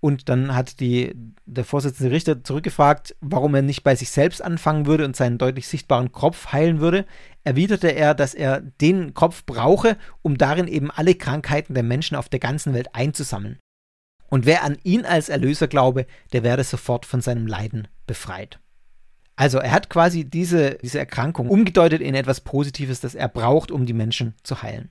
Und 0.00 0.28
dann 0.28 0.54
hat 0.54 0.80
die, 0.80 1.14
der 1.46 1.64
Vorsitzende 1.64 2.12
Richter 2.12 2.44
zurückgefragt, 2.44 3.16
warum 3.20 3.54
er 3.54 3.62
nicht 3.62 3.82
bei 3.82 3.96
sich 3.96 4.10
selbst 4.10 4.42
anfangen 4.42 4.86
würde 4.86 5.04
und 5.04 5.16
seinen 5.16 5.38
deutlich 5.38 5.66
sichtbaren 5.66 6.12
Kopf 6.12 6.52
heilen 6.52 6.80
würde. 6.80 7.06
Erwiderte 7.44 7.88
er, 7.88 8.14
dass 8.14 8.34
er 8.34 8.60
den 8.60 9.14
Kopf 9.14 9.44
brauche, 9.46 9.96
um 10.22 10.38
darin 10.38 10.68
eben 10.68 10.90
alle 10.90 11.14
Krankheiten 11.14 11.74
der 11.74 11.82
Menschen 11.82 12.16
auf 12.16 12.28
der 12.28 12.40
ganzen 12.40 12.74
Welt 12.74 12.94
einzusammeln. 12.94 13.58
Und 14.28 14.44
wer 14.44 14.64
an 14.64 14.76
ihn 14.82 15.06
als 15.06 15.28
Erlöser 15.28 15.66
glaube, 15.66 16.06
der 16.32 16.42
werde 16.42 16.64
sofort 16.64 17.06
von 17.06 17.20
seinem 17.20 17.46
Leiden 17.46 17.88
befreit. 18.06 18.60
Also 19.36 19.58
er 19.58 19.70
hat 19.70 19.90
quasi 19.90 20.24
diese, 20.24 20.78
diese 20.82 20.98
Erkrankung 20.98 21.48
umgedeutet 21.48 22.00
in 22.00 22.14
etwas 22.14 22.40
Positives, 22.40 23.00
das 23.00 23.14
er 23.14 23.28
braucht, 23.28 23.70
um 23.70 23.86
die 23.86 23.92
Menschen 23.92 24.34
zu 24.42 24.62
heilen. 24.62 24.90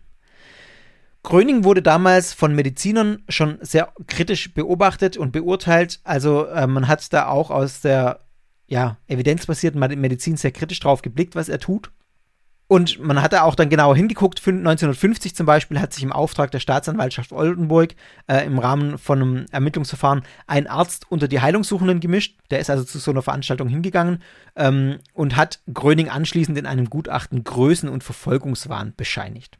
Gröning 1.26 1.64
wurde 1.64 1.82
damals 1.82 2.34
von 2.34 2.54
Medizinern 2.54 3.24
schon 3.28 3.58
sehr 3.62 3.92
kritisch 4.06 4.54
beobachtet 4.54 5.18
und 5.18 5.32
beurteilt. 5.32 6.00
Also 6.04 6.46
äh, 6.46 6.68
man 6.68 6.88
hat 6.88 7.12
da 7.12 7.28
auch 7.28 7.50
aus 7.50 7.82
der 7.82 8.20
ja, 8.68 8.98
evidenzbasierten 9.08 9.80
Medizin 10.00 10.38
sehr 10.38 10.52
kritisch 10.52 10.80
drauf 10.80 11.02
geblickt, 11.02 11.36
was 11.36 11.50
er 11.50 11.60
tut. 11.60 11.92
Und 12.68 13.00
man 13.00 13.24
hat 13.24 13.34
da 13.34 13.42
auch 13.42 13.56
dann 13.56 13.70
genauer 13.70 13.96
hingeguckt. 13.96 14.40
1950 14.40 15.36
zum 15.36 15.48
Beispiel 15.48 15.80
hat 15.80 15.94
sich 15.94 16.04
im 16.04 16.12
Auftrag 16.12 16.52
der 16.52 16.60
Staatsanwaltschaft 16.60 17.32
Oldenburg 17.32 17.96
äh, 18.28 18.46
im 18.46 18.60
Rahmen 18.60 19.00
von 19.00 19.22
einem 19.22 19.46
Ermittlungsverfahren 19.52 20.24
ein 20.46 20.68
Arzt 20.68 21.12
unter 21.12 21.28
die 21.28 21.42
Heilungssuchenden 21.42 22.02
gemischt. 22.02 22.38
Der 22.52 22.60
ist 22.60 22.70
also 22.70 22.84
zu 22.84 23.00
so 23.00 23.10
einer 23.10 23.24
Veranstaltung 23.24 23.68
hingegangen 23.68 24.22
ähm, 24.56 25.00
und 25.14 25.36
hat 25.36 25.62
Gröning 25.74 26.10
anschließend 26.10 26.56
in 26.58 26.68
einem 26.68 26.90
Gutachten 26.90 27.44
Größen- 27.44 27.90
und 27.90 28.04
Verfolgungswahn 28.04 28.94
bescheinigt. 28.96 29.58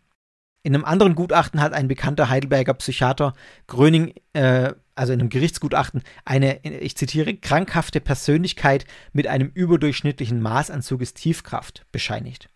In 0.66 0.74
einem 0.74 0.84
anderen 0.84 1.14
Gutachten 1.14 1.62
hat 1.62 1.74
ein 1.74 1.88
bekannter 1.88 2.28
Heidelberger 2.28 2.74
Psychiater 2.74 3.34
Gröning, 3.68 4.16
äh, 4.34 4.74
also 4.96 5.14
in 5.14 5.20
einem 5.20 5.30
Gerichtsgutachten, 5.30 6.02
eine, 6.26 6.66
ich 6.66 6.98
zitiere, 6.98 7.36
krankhafte 7.36 8.02
Persönlichkeit 8.02 8.86
mit 9.14 9.28
einem 9.28 9.52
überdurchschnittlichen 9.54 10.42
Maß 10.42 10.72
an 10.72 10.82
Suggestivkraft 10.82 11.86
bescheinigt. 11.92 12.50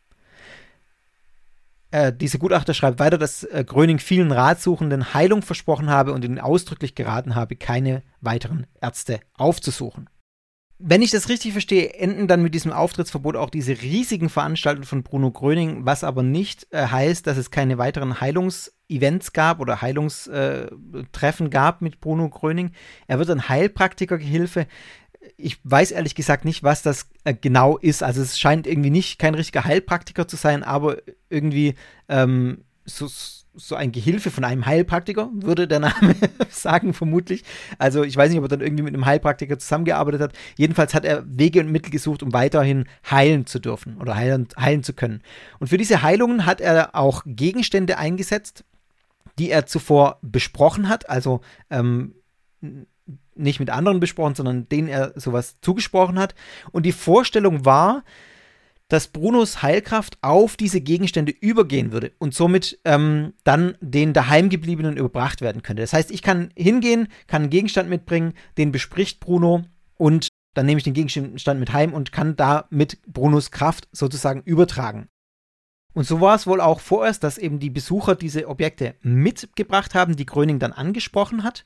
Äh, 1.92 2.12
diese 2.12 2.40
Gutachter 2.40 2.74
schreibt 2.74 2.98
weiter, 2.98 3.20
dass 3.20 3.44
äh, 3.44 3.64
Gröning 3.64 4.00
vielen 4.00 4.32
Ratsuchenden 4.32 5.14
Heilung 5.14 5.44
versprochen 5.44 5.92
habe 5.92 6.12
und 6.14 6.26
ihnen 6.26 6.40
ausdrücklich 6.40 6.96
geraten 6.96 7.36
habe, 7.36 7.58
keine 7.58 8.02
weiteren 8.22 8.66
Ärzte 8.82 9.20
aufzusuchen 9.36 10.10
wenn 10.82 11.02
ich 11.02 11.12
das 11.12 11.28
richtig 11.28 11.52
verstehe, 11.52 11.94
enden 11.94 12.28
dann 12.28 12.42
mit 12.42 12.56
diesem 12.56 12.72
Auftrittsverbot 12.72 13.36
auch 13.36 13.50
diese 13.50 13.82
riesigen 13.82 14.30
Veranstaltungen 14.30 14.88
von 14.88 15.04
Bruno 15.04 15.30
Gröning, 15.30 15.86
was 15.86 16.06
aber 16.06 16.24
nicht 16.24 16.68
äh, 16.72 16.88
heißt, 16.88 17.28
dass 17.28 17.38
es 17.38 17.52
keine 17.52 17.78
weiteren 17.78 18.22
Heilungsevents 18.22 19.34
gab 19.34 19.60
oder 19.60 19.82
Heilungstreffen 19.82 21.50
gab 21.50 21.82
mit 21.82 22.00
Bruno 22.00 22.30
Gröning. 22.30 22.72
Er 23.08 23.20
wird 23.20 23.28
dann 23.28 23.50
Heilpraktikergehilfe. 23.50 24.68
Ich 25.36 25.60
weiß 25.66 25.92
ehrlich 25.92 26.16
gesagt 26.16 26.46
nicht, 26.46 26.64
was 26.64 26.82
das 26.82 27.10
äh, 27.26 27.34
genau 27.34 27.78
ist. 27.78 28.02
Also 28.02 28.22
es 28.22 28.40
scheint 28.40 28.66
irgendwie 28.66 28.90
nicht 28.90 29.20
kein 29.20 29.36
richtiger 29.36 29.66
Heilpraktiker 29.66 30.30
zu 30.30 30.38
sein, 30.38 30.64
aber 30.64 30.98
irgendwie 31.30 31.76
ähm, 32.08 32.64
so, 32.86 33.10
so 33.60 33.76
ein 33.76 33.92
Gehilfe 33.92 34.32
von 34.32 34.44
einem 34.44 34.66
Heilpraktiker, 34.66 35.30
würde 35.34 35.68
der 35.68 35.80
Name 35.80 36.16
sagen, 36.50 36.94
vermutlich. 36.94 37.44
Also 37.78 38.04
ich 38.04 38.16
weiß 38.16 38.30
nicht, 38.30 38.40
ob 38.40 38.46
er 38.46 38.50
dann 38.50 38.62
irgendwie 38.62 38.84
mit 38.84 38.94
einem 38.94 39.06
Heilpraktiker 39.06 39.60
zusammengearbeitet 39.60 40.22
hat. 40.22 40.34
Jedenfalls 40.58 40.94
hat 40.94 41.06
er 41.06 41.24
Wege 41.28 41.60
und 41.60 41.72
Mittel 41.72 41.92
gesucht, 41.92 42.24
um 42.24 42.34
weiterhin 42.34 42.86
heilen 43.10 43.46
zu 43.46 43.60
dürfen 43.60 43.98
oder 43.98 44.16
heilen, 44.16 44.48
heilen 44.58 44.84
zu 44.84 44.94
können. 44.94 45.22
Und 45.60 45.68
für 45.68 45.78
diese 45.78 46.02
Heilungen 46.02 46.46
hat 46.46 46.62
er 46.62 46.96
auch 46.96 47.24
Gegenstände 47.26 47.98
eingesetzt, 47.98 48.64
die 49.38 49.52
er 49.52 49.66
zuvor 49.66 50.18
besprochen 50.22 50.90
hat, 50.90 51.10
also 51.10 51.42
ähm, 51.70 52.16
nicht 53.36 53.60
mit 53.60 53.70
anderen 53.70 54.00
besprochen, 54.00 54.36
sondern 54.36 54.68
denen 54.70 54.88
er 54.88 55.14
sowas 55.16 55.58
zugesprochen 55.62 56.20
hat. 56.20 56.36
Und 56.72 56.86
die 56.86 56.92
Vorstellung 56.92 57.66
war, 57.66 58.04
dass 58.90 59.08
Brunos 59.08 59.62
Heilkraft 59.62 60.18
auf 60.22 60.58
diese 60.58 60.82
Gegenstände 60.82 61.32
übergehen 61.32 61.92
würde 61.92 62.12
und 62.18 62.34
somit 62.34 62.80
ähm, 62.86 63.34
dann 63.44 63.78
den 63.80 64.14
daheimgebliebenen 64.14 64.98
überbracht 64.98 65.42
werden 65.42 65.62
könnte. 65.64 65.82
Das 65.82 65.94
heißt, 65.94 66.12
ich 66.12 66.22
kann 66.22 66.52
hingehen, 66.58 67.08
kann 67.28 67.44
einen 67.44 67.52
Gegenstand 67.52 67.90
mitbringen, 67.90 68.34
den 68.58 68.72
bespricht 68.72 69.20
Bruno 69.20 69.64
und 69.96 70.28
dann 70.56 70.66
nehme 70.66 70.80
ich 70.80 70.84
den 70.84 70.94
Gegenstand 70.94 71.60
mit 71.60 71.72
heim 71.72 71.94
und 71.94 72.12
kann 72.12 72.36
da 72.36 72.66
mit 72.72 73.00
Brunos 73.06 73.52
Kraft 73.52 73.88
sozusagen 73.92 74.42
übertragen. 74.42 75.08
Und 75.94 76.06
so 76.06 76.22
war 76.22 76.36
es 76.36 76.48
wohl 76.48 76.62
auch 76.62 76.80
vorerst, 76.80 77.24
dass 77.24 77.38
eben 77.38 77.60
die 77.60 77.70
Besucher 77.70 78.16
diese 78.16 78.48
Objekte 78.48 78.96
mitgebracht 79.02 79.96
haben, 79.96 80.16
die 80.16 80.26
Gröning 80.26 80.60
dann 80.60 80.72
angesprochen 80.72 81.44
hat. 81.44 81.64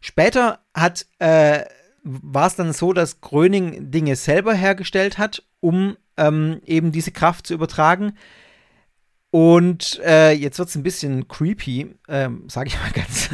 Später 0.00 0.60
hat, 0.74 1.06
äh, 1.18 1.64
war 2.02 2.46
es 2.46 2.56
dann 2.56 2.72
so, 2.72 2.92
dass 2.92 3.20
Gröning 3.20 3.90
Dinge 3.90 4.16
selber 4.16 4.54
hergestellt 4.54 5.18
hat, 5.18 5.44
um 5.60 5.96
ähm, 6.18 6.60
eben 6.66 6.92
diese 6.92 7.12
Kraft 7.12 7.46
zu 7.46 7.54
übertragen. 7.54 8.12
Und 9.30 10.00
äh, 10.04 10.32
jetzt 10.32 10.58
wird 10.58 10.68
es 10.68 10.74
ein 10.74 10.82
bisschen 10.82 11.28
creepy, 11.28 11.94
ähm, 12.08 12.44
sage 12.48 12.68
ich 12.68 12.80
mal 12.80 12.90
ganz, 12.92 13.30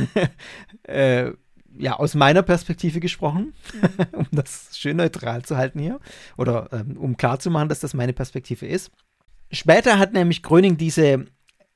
äh, 0.85 1.33
ja, 1.77 1.95
aus 1.95 2.15
meiner 2.15 2.43
Perspektive 2.43 3.01
gesprochen, 3.01 3.55
um 4.13 4.27
das 4.33 4.79
schön 4.79 4.97
neutral 4.97 5.43
zu 5.43 5.57
halten 5.57 5.79
hier, 5.79 6.01
oder 6.37 6.69
ähm, 6.73 6.97
um 6.97 7.17
klarzumachen, 7.17 7.69
dass 7.69 7.81
das 7.81 7.95
meine 7.95 8.13
Perspektive 8.13 8.67
ist. 8.67 8.91
Später 9.51 9.99
hat 9.99 10.13
nämlich 10.13 10.43
Gröning 10.43 10.77
diese 10.77 11.27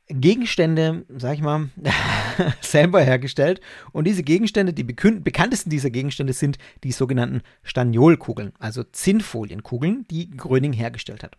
Gegenstände, 0.08 1.04
sag 1.08 1.34
ich 1.34 1.42
mal, 1.42 1.68
selber 2.60 3.00
hergestellt. 3.00 3.60
Und 3.92 4.06
diese 4.06 4.22
Gegenstände, 4.22 4.72
die 4.72 4.84
bekanntesten 4.84 5.70
dieser 5.70 5.90
Gegenstände 5.90 6.32
sind 6.32 6.58
die 6.84 6.92
sogenannten 6.92 7.42
Staniolkugeln, 7.62 8.52
also 8.58 8.84
Zinnfolienkugeln, 8.84 10.06
die 10.10 10.30
Gröning 10.30 10.72
hergestellt 10.72 11.22
hat. 11.22 11.36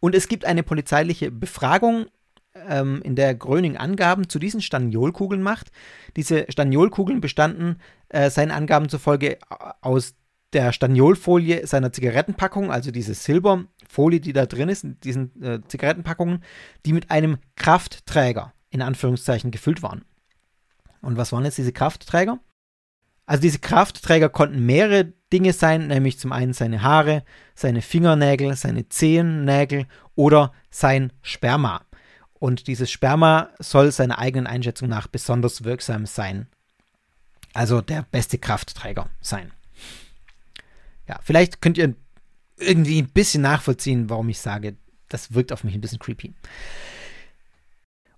Und 0.00 0.14
es 0.14 0.28
gibt 0.28 0.44
eine 0.44 0.62
polizeiliche 0.62 1.30
Befragung, 1.30 2.06
ähm, 2.68 3.00
in 3.02 3.16
der 3.16 3.34
Gröning 3.34 3.76
Angaben 3.76 4.28
zu 4.28 4.38
diesen 4.38 4.60
Staniolkugeln 4.60 5.42
macht. 5.42 5.70
Diese 6.16 6.44
Staniolkugeln 6.48 7.20
bestanden 7.20 7.76
äh, 8.08 8.30
seinen 8.30 8.50
Angaben 8.50 8.88
zufolge 8.88 9.38
aus 9.80 10.14
der 10.52 10.72
Staniolfolie 10.72 11.66
seiner 11.66 11.92
Zigarettenpackung, 11.92 12.70
also 12.70 12.90
diese 12.90 13.14
Silberfolie, 13.92 14.20
die 14.20 14.32
da 14.32 14.46
drin 14.46 14.68
ist, 14.68 14.84
in 14.84 14.98
diesen 15.00 15.42
äh, 15.42 15.60
Zigarettenpackungen, 15.68 16.42
die 16.86 16.92
mit 16.92 17.10
einem 17.10 17.38
Kraftträger 17.56 18.52
in 18.70 18.82
Anführungszeichen 18.82 19.50
gefüllt 19.50 19.82
waren. 19.82 20.04
Und 21.02 21.16
was 21.16 21.32
waren 21.32 21.44
jetzt 21.44 21.58
diese 21.58 21.72
Kraftträger? 21.72 22.38
Also 23.26 23.42
diese 23.42 23.58
Kraftträger 23.58 24.28
konnten 24.28 24.64
mehrere 24.64 25.12
Dinge 25.32 25.52
sein, 25.52 25.88
nämlich 25.88 26.18
zum 26.18 26.32
einen 26.32 26.52
seine 26.52 26.82
Haare, 26.82 27.24
seine 27.54 27.82
Fingernägel, 27.82 28.56
seine 28.56 28.88
Zehennägel 28.88 29.86
oder 30.14 30.52
sein 30.70 31.12
Sperma. 31.22 31.82
Und 32.34 32.66
dieses 32.66 32.90
Sperma 32.90 33.50
soll 33.58 33.92
seiner 33.92 34.18
eigenen 34.18 34.46
Einschätzung 34.46 34.88
nach 34.88 35.06
besonders 35.06 35.64
wirksam 35.64 36.06
sein. 36.06 36.48
Also 37.54 37.80
der 37.80 38.06
beste 38.10 38.38
Kraftträger 38.38 39.08
sein. 39.20 39.52
Ja, 41.06 41.20
vielleicht 41.22 41.60
könnt 41.60 41.78
ihr 41.78 41.94
irgendwie 42.56 43.02
ein 43.02 43.08
bisschen 43.08 43.42
nachvollziehen, 43.42 44.10
warum 44.10 44.28
ich 44.28 44.38
sage, 44.38 44.76
das 45.08 45.34
wirkt 45.34 45.52
auf 45.52 45.64
mich 45.64 45.74
ein 45.74 45.80
bisschen 45.80 45.98
creepy. 45.98 46.34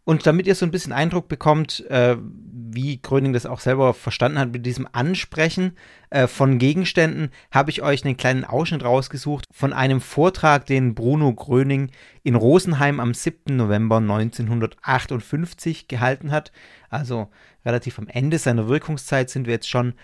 Und 0.06 0.26
damit 0.26 0.46
ihr 0.46 0.54
so 0.54 0.66
ein 0.66 0.70
bisschen 0.70 0.92
Eindruck 0.92 1.28
bekommt, 1.28 1.80
äh, 1.88 2.16
wie 2.20 3.00
Gröning 3.00 3.32
das 3.32 3.46
auch 3.46 3.60
selber 3.60 3.94
verstanden 3.94 4.38
hat 4.38 4.52
mit 4.52 4.66
diesem 4.66 4.86
Ansprechen 4.92 5.78
äh, 6.10 6.26
von 6.26 6.58
Gegenständen, 6.58 7.30
habe 7.50 7.70
ich 7.70 7.82
euch 7.82 8.04
einen 8.04 8.18
kleinen 8.18 8.44
Ausschnitt 8.44 8.84
rausgesucht 8.84 9.46
von 9.50 9.72
einem 9.72 10.02
Vortrag, 10.02 10.66
den 10.66 10.94
Bruno 10.94 11.32
Gröning 11.32 11.90
in 12.22 12.34
Rosenheim 12.34 13.00
am 13.00 13.14
7. 13.14 13.56
November 13.56 13.96
1958 13.96 15.88
gehalten 15.88 16.30
hat. 16.30 16.52
Also 16.90 17.30
relativ 17.64 17.98
am 17.98 18.08
Ende 18.08 18.38
seiner 18.38 18.68
Wirkungszeit 18.68 19.30
sind 19.30 19.46
wir 19.46 19.54
jetzt 19.54 19.70
schon. 19.70 19.94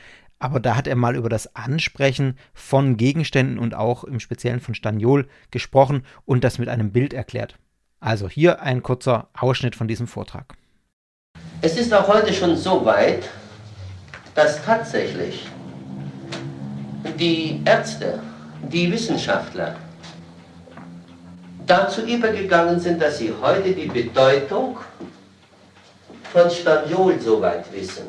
Aber 0.41 0.59
da 0.59 0.75
hat 0.75 0.87
er 0.87 0.97
mal 0.97 1.17
über 1.17 1.29
das 1.29 1.55
Ansprechen 1.55 2.37
von 2.55 2.97
Gegenständen 2.97 3.59
und 3.59 3.75
auch 3.75 4.05
im 4.05 4.21
Speziellen 4.21 4.61
von 4.61 4.75
Staniol 4.75 5.29
gesprochen 5.51 6.03
und 6.25 6.43
das 6.43 6.59
mit 6.59 6.71
einem 6.71 6.93
Bild 6.93 7.13
erklärt. 7.13 7.57
Also 8.01 8.27
hier 8.27 8.63
ein 8.63 8.83
kurzer 8.83 9.29
Ausschnitt 9.39 9.77
von 9.77 9.87
diesem 9.87 10.07
Vortrag. 10.07 10.55
Es 11.61 11.77
ist 11.77 11.93
auch 11.93 12.09
heute 12.09 12.33
schon 12.33 12.57
so 12.57 12.87
weit, 12.87 13.29
dass 14.35 14.65
tatsächlich 14.65 15.47
die 17.19 17.61
Ärzte, 17.67 18.23
die 18.73 18.91
Wissenschaftler 18.91 19.77
dazu 21.67 22.01
übergegangen 22.07 22.81
sind, 22.81 23.03
dass 23.03 23.19
sie 23.19 23.35
heute 23.43 23.73
die 23.73 23.89
Bedeutung 23.89 24.79
von 26.33 26.51
Staniol 26.51 27.21
so 27.21 27.43
weit 27.43 27.71
wissen. 27.75 28.07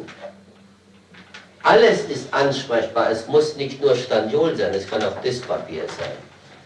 Alles 1.63 2.05
ist 2.05 2.33
ansprechbar, 2.33 3.11
es 3.11 3.27
muss 3.27 3.55
nicht 3.55 3.81
nur 3.81 3.95
Staniol 3.95 4.55
sein, 4.55 4.73
es 4.73 4.89
kann 4.89 5.03
auch 5.03 5.21
Diskpapier 5.21 5.83
sein. 5.87 6.11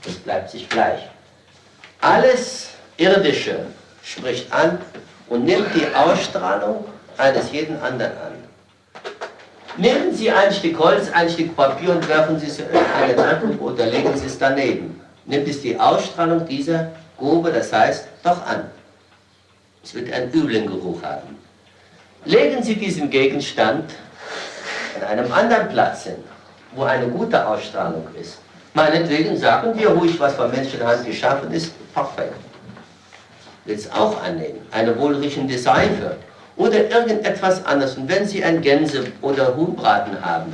Das 0.03 0.15
bleibt 0.15 0.51
sich 0.51 0.69
gleich. 0.69 1.01
Alles 1.99 2.69
Irdische 2.97 3.59
spricht 4.03 4.51
an 4.53 4.79
und 5.27 5.43
nimmt 5.43 5.67
die 5.75 5.87
Ausstrahlung 5.93 6.85
eines 7.17 7.51
jeden 7.51 7.77
anderen 7.81 8.11
an. 8.11 8.33
Nehmen 9.77 10.15
Sie 10.15 10.31
ein 10.31 10.53
Stück 10.53 10.79
Holz, 10.79 11.11
ein 11.11 11.29
Stück 11.29 11.55
Papier 11.55 11.89
und 11.89 12.07
werfen 12.07 12.39
Sie 12.39 12.47
es 12.47 12.59
in 12.59 12.65
eine 13.01 13.13
Lampe 13.13 13.59
oder 13.59 13.87
legen 13.87 14.15
Sie 14.15 14.27
es 14.27 14.37
daneben. 14.37 15.01
Nimmt 15.25 15.47
es 15.49 15.61
die 15.61 15.77
Ausstrahlung 15.77 16.47
dieser 16.47 16.91
Grube, 17.17 17.51
das 17.51 17.73
heißt, 17.73 18.07
doch 18.23 18.45
an. 18.45 18.69
Es 19.83 19.93
wird 19.93 20.11
einen 20.13 20.31
üblen 20.31 20.67
Geruch 20.67 21.03
haben. 21.03 21.37
Legen 22.23 22.63
Sie 22.63 22.75
diesen 22.75 23.09
Gegenstand 23.09 23.91
an 24.95 25.03
einem 25.03 25.31
anderen 25.31 25.69
Platz 25.69 26.03
hin, 26.03 26.23
wo 26.75 26.83
eine 26.83 27.07
gute 27.07 27.45
Ausstrahlung 27.45 28.07
ist. 28.19 28.39
Meinetwegen 28.73 29.37
sagen 29.37 29.77
wir 29.77 29.89
ruhig, 29.89 30.19
was 30.19 30.33
von 30.35 30.51
Menschenhand 30.51 31.05
geschaffen 31.05 31.51
ist, 31.51 31.71
perfekt 31.93 32.33
will 33.65 33.75
es 33.75 33.91
auch 33.91 34.21
annehmen, 34.23 34.61
eine 34.71 34.97
wohlriechende 34.97 35.57
Seife 35.57 36.17
oder 36.55 36.89
irgendetwas 36.89 37.65
anderes. 37.65 37.97
Und 37.97 38.07
wenn 38.07 38.25
Sie 38.25 38.43
ein 38.43 38.61
Gänse- 38.61 39.11
oder 39.21 39.55
Huhnbraten 39.55 40.23
haben, 40.23 40.53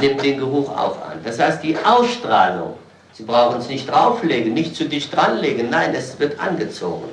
nimmt 0.00 0.24
den 0.24 0.38
Geruch 0.38 0.70
auch 0.70 0.96
an. 1.02 1.20
Das 1.22 1.38
heißt, 1.38 1.62
die 1.62 1.76
Ausstrahlung, 1.84 2.74
Sie 3.12 3.24
brauchen 3.24 3.60
es 3.60 3.68
nicht 3.68 3.90
drauflegen, 3.90 4.54
nicht 4.54 4.74
zu 4.74 4.84
dicht 4.84 5.14
dranlegen, 5.14 5.68
nein, 5.70 5.94
es 5.94 6.18
wird 6.18 6.40
angezogen. 6.40 7.04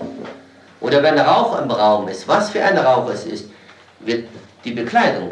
Oder 0.80 1.04
wenn 1.04 1.20
Rauch 1.20 1.60
im 1.62 1.70
Raum 1.70 2.08
ist, 2.08 2.28
was 2.28 2.50
für 2.52 2.63
ein 2.63 2.78
Rauch 2.78 3.10
es 3.10 3.26
ist, 3.26 3.50
wird 4.00 4.28
die 4.63 4.72
Bekleidung, 4.72 5.32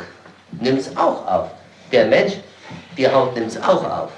nimmt 0.62 0.80
es 0.80 0.96
auch 0.96 1.26
auf. 1.28 1.50
Der 1.92 2.06
Mensch, 2.08 2.34
die 2.98 3.08
Haut 3.08 3.36
nimmt 3.36 3.48
es 3.48 3.62
auch 3.62 3.84
auf. 3.84 4.12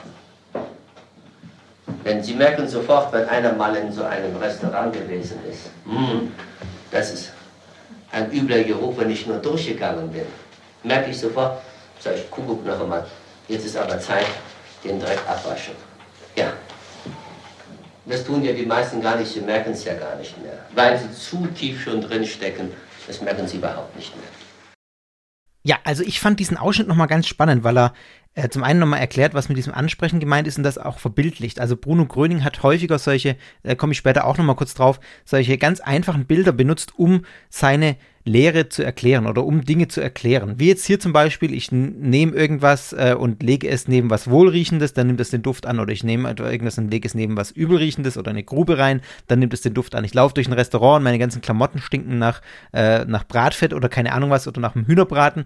Denn 2.05 2.23
Sie 2.23 2.33
merken 2.33 2.67
sofort, 2.67 3.11
wenn 3.11 3.27
einer 3.27 3.53
mal 3.53 3.75
in 3.75 3.91
so 3.91 4.03
einem 4.03 4.35
Restaurant 4.37 4.93
gewesen 4.93 5.39
ist, 5.49 5.69
mm, 5.85 6.31
das 6.89 7.11
ist 7.11 7.31
ein 8.11 8.31
übler 8.31 8.63
Geruch, 8.63 8.97
wenn 8.97 9.09
ich 9.09 9.27
nur 9.27 9.37
durchgegangen 9.37 10.09
bin. 10.09 10.25
Merke 10.83 11.09
ich 11.11 11.19
sofort, 11.19 11.59
sage 11.99 12.17
ich, 12.17 12.31
Kuckuck 12.31 12.65
noch 12.65 12.79
einmal, 12.79 13.05
jetzt 13.47 13.65
ist 13.65 13.75
aber 13.75 13.99
Zeit, 13.99 14.25
den 14.83 14.99
Dreck 14.99 15.19
abwaschen. 15.27 15.75
Ja. 16.35 16.53
Das 18.05 18.23
tun 18.23 18.41
ja 18.43 18.53
die 18.53 18.65
meisten 18.65 19.01
gar 19.01 19.17
nicht, 19.17 19.33
sie 19.33 19.41
merken 19.41 19.73
es 19.73 19.83
ja 19.83 19.93
gar 19.95 20.15
nicht 20.15 20.41
mehr. 20.41 20.57
Weil 20.73 20.97
sie 20.97 21.11
zu 21.11 21.45
tief 21.47 21.83
schon 21.83 21.99
drin 21.99 22.25
stecken, 22.25 22.71
das 23.05 23.21
merken 23.21 23.45
sie 23.47 23.57
überhaupt 23.57 23.93
nicht 23.97 24.15
mehr. 24.15 24.46
Ja, 25.63 25.77
also 25.83 26.03
ich 26.03 26.19
fand 26.19 26.39
diesen 26.39 26.57
Ausschnitt 26.57 26.87
nochmal 26.87 27.07
ganz 27.07 27.27
spannend, 27.27 27.63
weil 27.63 27.77
er 27.77 27.93
äh, 28.37 28.49
zum 28.49 28.63
einen 28.63 28.79
nochmal 28.79 28.99
erklärt, 28.99 29.33
was 29.33 29.49
mit 29.49 29.57
diesem 29.57 29.73
Ansprechen 29.73 30.19
gemeint 30.19 30.47
ist 30.47 30.59
und 30.59 30.63
das 30.63 30.77
auch 30.77 30.99
verbildlicht. 30.99 31.59
Also 31.59 31.75
Bruno 31.75 32.05
Gröning 32.05 32.43
hat 32.43 32.61
häufiger 32.61 32.99
solche, 32.99 33.35
da 33.63 33.73
komme 33.73 33.93
ich 33.93 33.97
später 33.97 34.25
auch 34.25 34.37
nochmal 34.37 34.55
kurz 34.55 34.75
drauf, 34.75 34.99
solche 35.25 35.57
ganz 35.57 35.79
einfachen 35.79 36.25
Bilder 36.25 36.51
benutzt, 36.51 36.93
um 36.99 37.25
seine 37.49 37.97
Lehre 38.25 38.69
zu 38.69 38.83
erklären 38.83 39.25
oder 39.25 39.43
um 39.43 39.65
Dinge 39.65 39.87
zu 39.87 40.01
erklären. 40.01 40.55
Wie 40.59 40.67
jetzt 40.67 40.85
hier 40.85 40.99
zum 40.99 41.13
Beispiel, 41.13 41.51
ich 41.51 41.71
nehme 41.71 42.33
irgendwas 42.33 42.93
äh, 42.93 43.15
und 43.17 43.41
lege 43.41 43.69
es 43.69 43.87
neben 43.87 44.11
was 44.11 44.29
Wohlriechendes, 44.29 44.93
dann 44.93 45.07
nimmt 45.07 45.21
es 45.21 45.31
den 45.31 45.41
Duft 45.41 45.65
an, 45.65 45.79
oder 45.79 45.91
ich 45.91 46.03
nehme 46.03 46.29
irgendwas 46.29 46.77
und 46.77 46.91
lege 46.91 47.07
es 47.07 47.15
neben 47.15 47.37
was 47.37 47.49
Übelriechendes 47.49 48.19
oder 48.19 48.29
eine 48.29 48.43
Grube 48.43 48.77
rein, 48.77 49.01
dann 49.25 49.39
nimmt 49.39 49.55
es 49.55 49.61
den 49.61 49.73
Duft 49.73 49.95
an. 49.95 50.03
Ich 50.03 50.13
laufe 50.13 50.35
durch 50.35 50.47
ein 50.47 50.53
Restaurant 50.53 50.97
und 50.97 51.03
meine 51.05 51.17
ganzen 51.17 51.41
Klamotten 51.41 51.79
stinken 51.79 52.19
nach, 52.19 52.41
äh, 52.71 53.03
nach 53.05 53.23
Bratfett 53.23 53.73
oder 53.73 53.89
keine 53.89 54.13
Ahnung 54.13 54.29
was 54.29 54.47
oder 54.47 54.61
nach 54.61 54.75
einem 54.75 54.85
Hühnerbraten. 54.85 55.45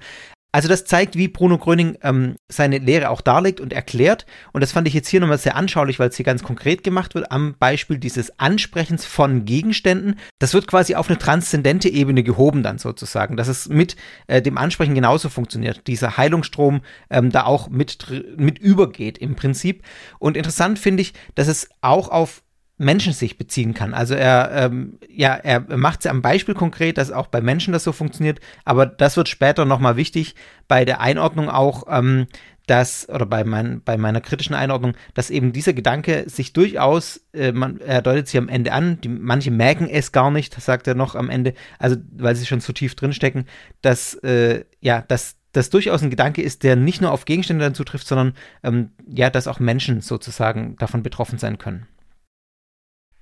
Also 0.53 0.67
das 0.67 0.83
zeigt, 0.83 1.15
wie 1.15 1.29
Bruno 1.29 1.57
Gröning 1.57 1.97
ähm, 2.01 2.35
seine 2.49 2.79
Lehre 2.79 3.09
auch 3.09 3.21
darlegt 3.21 3.61
und 3.61 3.71
erklärt. 3.71 4.25
Und 4.51 4.61
das 4.61 4.73
fand 4.73 4.87
ich 4.87 4.93
jetzt 4.93 5.07
hier 5.07 5.21
nochmal 5.21 5.37
sehr 5.37 5.55
anschaulich, 5.55 5.97
weil 5.97 6.09
es 6.09 6.17
hier 6.17 6.25
ganz 6.25 6.43
konkret 6.43 6.83
gemacht 6.83 7.15
wird, 7.15 7.31
am 7.31 7.55
Beispiel 7.57 7.97
dieses 7.97 8.37
Ansprechens 8.37 9.05
von 9.05 9.45
Gegenständen. 9.45 10.19
Das 10.39 10.53
wird 10.53 10.67
quasi 10.67 10.95
auf 10.95 11.09
eine 11.09 11.17
transzendente 11.17 11.87
Ebene 11.87 12.23
gehoben 12.23 12.63
dann 12.63 12.79
sozusagen, 12.79 13.37
dass 13.37 13.47
es 13.47 13.69
mit 13.69 13.95
äh, 14.27 14.41
dem 14.41 14.57
Ansprechen 14.57 14.93
genauso 14.93 15.29
funktioniert. 15.29 15.87
Dieser 15.87 16.17
Heilungsstrom 16.17 16.81
ähm, 17.09 17.31
da 17.31 17.45
auch 17.45 17.69
mit, 17.69 18.07
mit 18.35 18.59
übergeht 18.59 19.17
im 19.17 19.35
Prinzip. 19.35 19.83
Und 20.19 20.35
interessant 20.35 20.79
finde 20.79 21.01
ich, 21.01 21.13
dass 21.35 21.47
es 21.47 21.69
auch 21.79 22.09
auf 22.09 22.43
Menschen 22.81 23.13
sich 23.13 23.37
beziehen 23.37 23.73
kann. 23.73 23.93
Also 23.93 24.15
er, 24.15 24.51
ähm, 24.53 24.97
ja, 25.07 25.35
er 25.35 25.77
macht 25.77 26.01
es 26.01 26.07
am 26.07 26.21
Beispiel 26.21 26.55
konkret, 26.55 26.97
dass 26.97 27.11
auch 27.11 27.27
bei 27.27 27.39
Menschen 27.39 27.73
das 27.73 27.83
so 27.83 27.91
funktioniert, 27.91 28.39
aber 28.65 28.85
das 28.85 29.17
wird 29.17 29.29
später 29.29 29.65
nochmal 29.65 29.95
wichtig 29.95 30.35
bei 30.67 30.83
der 30.83 30.99
Einordnung 30.99 31.49
auch, 31.49 31.83
ähm, 31.89 32.27
dass, 32.67 33.09
oder 33.09 33.25
bei, 33.25 33.43
mein, 33.43 33.81
bei 33.83 33.97
meiner 33.97 34.21
kritischen 34.21 34.55
Einordnung, 34.55 34.93
dass 35.13 35.29
eben 35.29 35.51
dieser 35.51 35.73
Gedanke 35.73 36.23
sich 36.27 36.53
durchaus, 36.53 37.21
äh, 37.33 37.51
man, 37.51 37.79
er 37.81 38.01
deutet 38.01 38.27
sie 38.27 38.37
am 38.37 38.49
Ende 38.49 38.71
an, 38.71 38.99
die, 39.01 39.09
manche 39.09 39.51
merken 39.51 39.87
es 39.87 40.11
gar 40.11 40.31
nicht, 40.31 40.59
sagt 40.59 40.87
er 40.87 40.95
noch 40.95 41.15
am 41.15 41.29
Ende, 41.29 41.53
also 41.79 41.97
weil 42.17 42.35
sie 42.35 42.45
schon 42.45 42.61
zu 42.61 42.73
tief 42.73 42.95
drinstecken, 42.95 43.45
dass, 43.81 44.13
äh, 44.15 44.63
ja, 44.79 45.03
dass 45.07 45.35
das 45.51 45.69
durchaus 45.69 46.01
ein 46.01 46.09
Gedanke 46.09 46.41
ist, 46.41 46.63
der 46.63 46.75
nicht 46.75 47.01
nur 47.01 47.11
auf 47.11 47.25
Gegenstände 47.25 47.65
dann 47.65 47.75
zutrifft, 47.75 48.07
sondern 48.07 48.33
ähm, 48.63 48.91
ja, 49.07 49.29
dass 49.29 49.47
auch 49.47 49.59
Menschen 49.59 50.01
sozusagen 50.01 50.77
davon 50.77 51.03
betroffen 51.03 51.37
sein 51.37 51.57
können. 51.57 51.87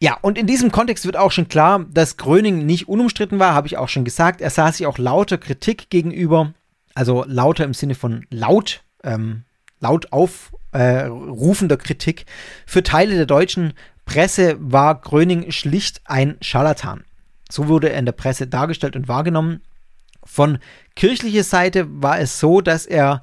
Ja, 0.02 0.18
und 0.22 0.38
in 0.38 0.48
diesem 0.48 0.72
Kontext 0.72 1.06
wird 1.06 1.18
auch 1.18 1.32
schon 1.32 1.50
klar, 1.50 1.86
dass 1.92 2.16
Gröning 2.16 2.66
nicht 2.66 2.88
unumstritten 2.88 3.38
war, 3.38 3.54
habe 3.54 3.68
ich 3.68 3.78
auch 3.78 3.90
schon 3.90 4.06
gesagt. 4.06 4.40
Er 4.40 4.50
sah 4.50 4.72
sich 4.72 4.88
auch 4.88 4.98
lauter 4.98 5.38
Kritik 5.38 5.90
gegenüber, 5.90 6.54
also 6.96 7.26
lauter 7.28 7.66
im 7.66 7.74
Sinne 7.74 7.96
von 7.96 8.26
laut, 8.30 8.82
ähm, 9.04 9.44
laut 9.82 10.14
aufrufender 10.14 11.76
äh, 11.76 11.84
Kritik. 11.84 12.26
Für 12.66 12.82
Teile 12.82 13.16
der 13.16 13.26
deutschen 13.26 13.74
Presse 14.06 14.56
war 14.60 15.00
Gröning 15.02 15.52
schlicht 15.52 16.02
ein 16.06 16.38
Scharlatan. 16.42 17.04
So 17.52 17.68
wurde 17.68 17.90
er 17.90 18.00
in 18.00 18.06
der 18.06 18.14
Presse 18.14 18.48
dargestellt 18.48 18.96
und 18.96 19.10
wahrgenommen. 19.10 19.62
Von 20.24 20.60
kirchlicher 20.96 21.44
Seite 21.44 21.88
war 21.90 22.20
es 22.20 22.40
so, 22.40 22.62
dass 22.62 22.86
er 22.86 23.22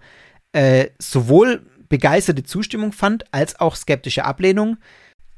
äh, 0.53 0.89
sowohl 0.99 1.65
begeisterte 1.89 2.43
Zustimmung 2.43 2.93
fand, 2.93 3.33
als 3.33 3.61
auch 3.61 3.77
skeptische 3.77 4.25
Ablehnung. 4.25 4.77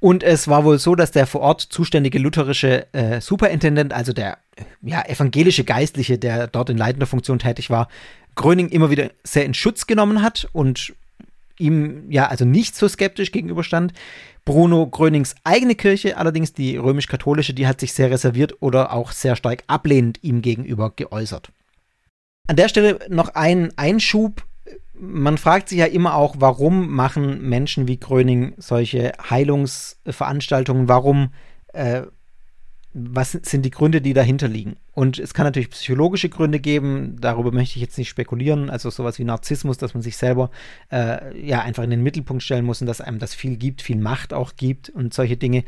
Und 0.00 0.22
es 0.22 0.46
war 0.46 0.64
wohl 0.64 0.78
so, 0.78 0.94
dass 0.94 1.10
der 1.10 1.26
vor 1.26 1.40
Ort 1.40 1.60
zuständige 1.60 2.18
lutherische 2.18 2.92
äh, 2.92 3.20
Superintendent, 3.20 3.92
also 3.92 4.12
der 4.12 4.38
ja, 4.80 5.04
evangelische 5.04 5.64
Geistliche, 5.64 6.18
der 6.18 6.46
dort 6.46 6.70
in 6.70 6.78
leitender 6.78 7.06
Funktion 7.06 7.38
tätig 7.38 7.70
war, 7.70 7.88
Gröning 8.36 8.68
immer 8.68 8.90
wieder 8.90 9.10
sehr 9.24 9.44
in 9.44 9.54
Schutz 9.54 9.86
genommen 9.86 10.22
hat 10.22 10.48
und 10.52 10.94
ihm 11.58 12.08
ja 12.10 12.28
also 12.28 12.44
nicht 12.44 12.76
so 12.76 12.86
skeptisch 12.86 13.32
gegenüberstand. 13.32 13.92
Bruno 14.44 14.86
Grönings 14.86 15.34
eigene 15.42 15.74
Kirche, 15.74 16.16
allerdings 16.16 16.52
die 16.52 16.76
römisch-katholische, 16.76 17.52
die 17.52 17.66
hat 17.66 17.80
sich 17.80 17.92
sehr 17.92 18.10
reserviert 18.10 18.54
oder 18.60 18.92
auch 18.92 19.10
sehr 19.10 19.34
stark 19.34 19.64
ablehnend 19.66 20.20
ihm 20.22 20.40
gegenüber 20.40 20.92
geäußert. 20.94 21.50
An 22.46 22.56
der 22.56 22.68
Stelle 22.68 23.00
noch 23.10 23.34
ein 23.34 23.76
Einschub 23.76 24.46
man 25.00 25.38
fragt 25.38 25.68
sich 25.68 25.78
ja 25.78 25.86
immer 25.86 26.14
auch, 26.14 26.36
warum 26.38 26.90
machen 26.90 27.48
Menschen 27.48 27.88
wie 27.88 27.98
Gröning 27.98 28.54
solche 28.58 29.12
Heilungsveranstaltungen? 29.30 30.88
Warum, 30.88 31.32
äh, 31.72 32.02
was 32.92 33.32
sind 33.32 33.64
die 33.64 33.70
Gründe, 33.70 34.00
die 34.00 34.14
dahinter 34.14 34.48
liegen? 34.48 34.76
Und 34.92 35.18
es 35.18 35.34
kann 35.34 35.46
natürlich 35.46 35.70
psychologische 35.70 36.28
Gründe 36.28 36.58
geben, 36.58 37.16
darüber 37.20 37.52
möchte 37.52 37.76
ich 37.76 37.82
jetzt 37.82 37.98
nicht 37.98 38.08
spekulieren, 38.08 38.70
also 38.70 38.90
sowas 38.90 39.18
wie 39.18 39.24
Narzissmus, 39.24 39.78
dass 39.78 39.94
man 39.94 40.02
sich 40.02 40.16
selber 40.16 40.50
äh, 40.90 41.38
ja 41.40 41.60
einfach 41.60 41.84
in 41.84 41.90
den 41.90 42.02
Mittelpunkt 42.02 42.42
stellen 42.42 42.64
muss 42.64 42.80
und 42.80 42.86
dass 42.86 43.00
einem 43.00 43.18
das 43.18 43.34
viel 43.34 43.56
gibt, 43.56 43.82
viel 43.82 43.98
Macht 43.98 44.32
auch 44.32 44.56
gibt 44.56 44.90
und 44.90 45.14
solche 45.14 45.36
Dinge. 45.36 45.64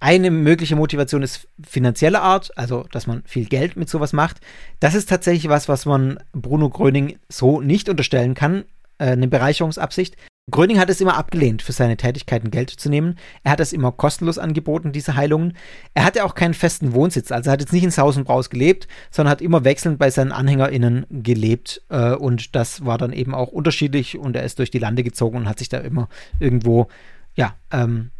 Eine 0.00 0.30
mögliche 0.30 0.76
Motivation 0.76 1.22
ist 1.22 1.48
finanzieller 1.62 2.22
Art, 2.22 2.56
also 2.56 2.84
dass 2.92 3.06
man 3.06 3.22
viel 3.26 3.46
Geld 3.46 3.76
mit 3.76 3.88
sowas 3.88 4.12
macht. 4.12 4.40
Das 4.80 4.94
ist 4.94 5.08
tatsächlich 5.08 5.48
was, 5.48 5.68
was 5.68 5.86
man 5.86 6.18
Bruno 6.32 6.68
Gröning 6.68 7.18
so 7.28 7.60
nicht 7.60 7.88
unterstellen 7.88 8.34
kann, 8.34 8.64
äh, 8.98 9.06
eine 9.06 9.28
Bereicherungsabsicht. 9.28 10.16
Gröning 10.50 10.78
hat 10.78 10.90
es 10.90 11.00
immer 11.00 11.16
abgelehnt, 11.16 11.62
für 11.62 11.72
seine 11.72 11.96
Tätigkeiten 11.96 12.50
Geld 12.50 12.68
zu 12.68 12.90
nehmen. 12.90 13.16
Er 13.44 13.52
hat 13.52 13.60
es 13.60 13.72
immer 13.72 13.92
kostenlos 13.92 14.38
angeboten, 14.38 14.92
diese 14.92 15.16
Heilungen. 15.16 15.54
Er 15.94 16.04
hatte 16.04 16.22
auch 16.22 16.34
keinen 16.34 16.52
festen 16.52 16.92
Wohnsitz, 16.92 17.32
also 17.32 17.50
hat 17.50 17.60
jetzt 17.60 17.72
nicht 17.72 17.82
in 17.82 17.96
Haus 17.96 18.18
und 18.18 18.24
Braus 18.24 18.50
gelebt, 18.50 18.86
sondern 19.10 19.30
hat 19.30 19.40
immer 19.40 19.64
wechselnd 19.64 19.98
bei 19.98 20.10
seinen 20.10 20.32
AnhängerInnen 20.32 21.06
gelebt. 21.08 21.82
Äh, 21.88 22.12
und 22.14 22.54
das 22.54 22.84
war 22.84 22.98
dann 22.98 23.14
eben 23.14 23.34
auch 23.34 23.48
unterschiedlich 23.48 24.18
und 24.18 24.36
er 24.36 24.42
ist 24.42 24.58
durch 24.58 24.70
die 24.70 24.78
Lande 24.78 25.02
gezogen 25.02 25.38
und 25.38 25.48
hat 25.48 25.60
sich 25.60 25.70
da 25.70 25.78
immer 25.78 26.10
irgendwo, 26.38 26.88
ja, 27.34 27.54
ähm, 27.72 28.10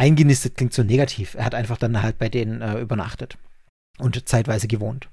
eingenistet 0.00 0.56
klingt 0.56 0.72
so 0.72 0.82
negativ. 0.82 1.34
Er 1.34 1.44
hat 1.44 1.54
einfach 1.54 1.76
dann 1.76 2.02
halt 2.02 2.18
bei 2.18 2.30
denen 2.30 2.62
äh, 2.62 2.80
übernachtet 2.80 3.36
und 3.98 4.26
zeitweise 4.26 4.66
gewohnt. 4.66 5.10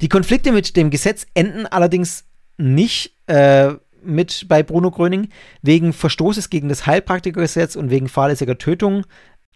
Die 0.00 0.08
Konflikte 0.08 0.50
mit 0.50 0.76
dem 0.76 0.90
Gesetz 0.90 1.26
enden 1.32 1.64
allerdings 1.64 2.24
nicht 2.58 3.14
äh, 3.28 3.74
mit 4.02 4.46
bei 4.48 4.64
Bruno 4.64 4.90
Gröning. 4.90 5.28
Wegen 5.62 5.92
Verstoßes 5.92 6.50
gegen 6.50 6.68
das 6.68 6.86
Heilpraktikergesetz 6.86 7.76
und 7.76 7.90
wegen 7.90 8.08
fahrlässiger 8.08 8.58
Tötung 8.58 9.06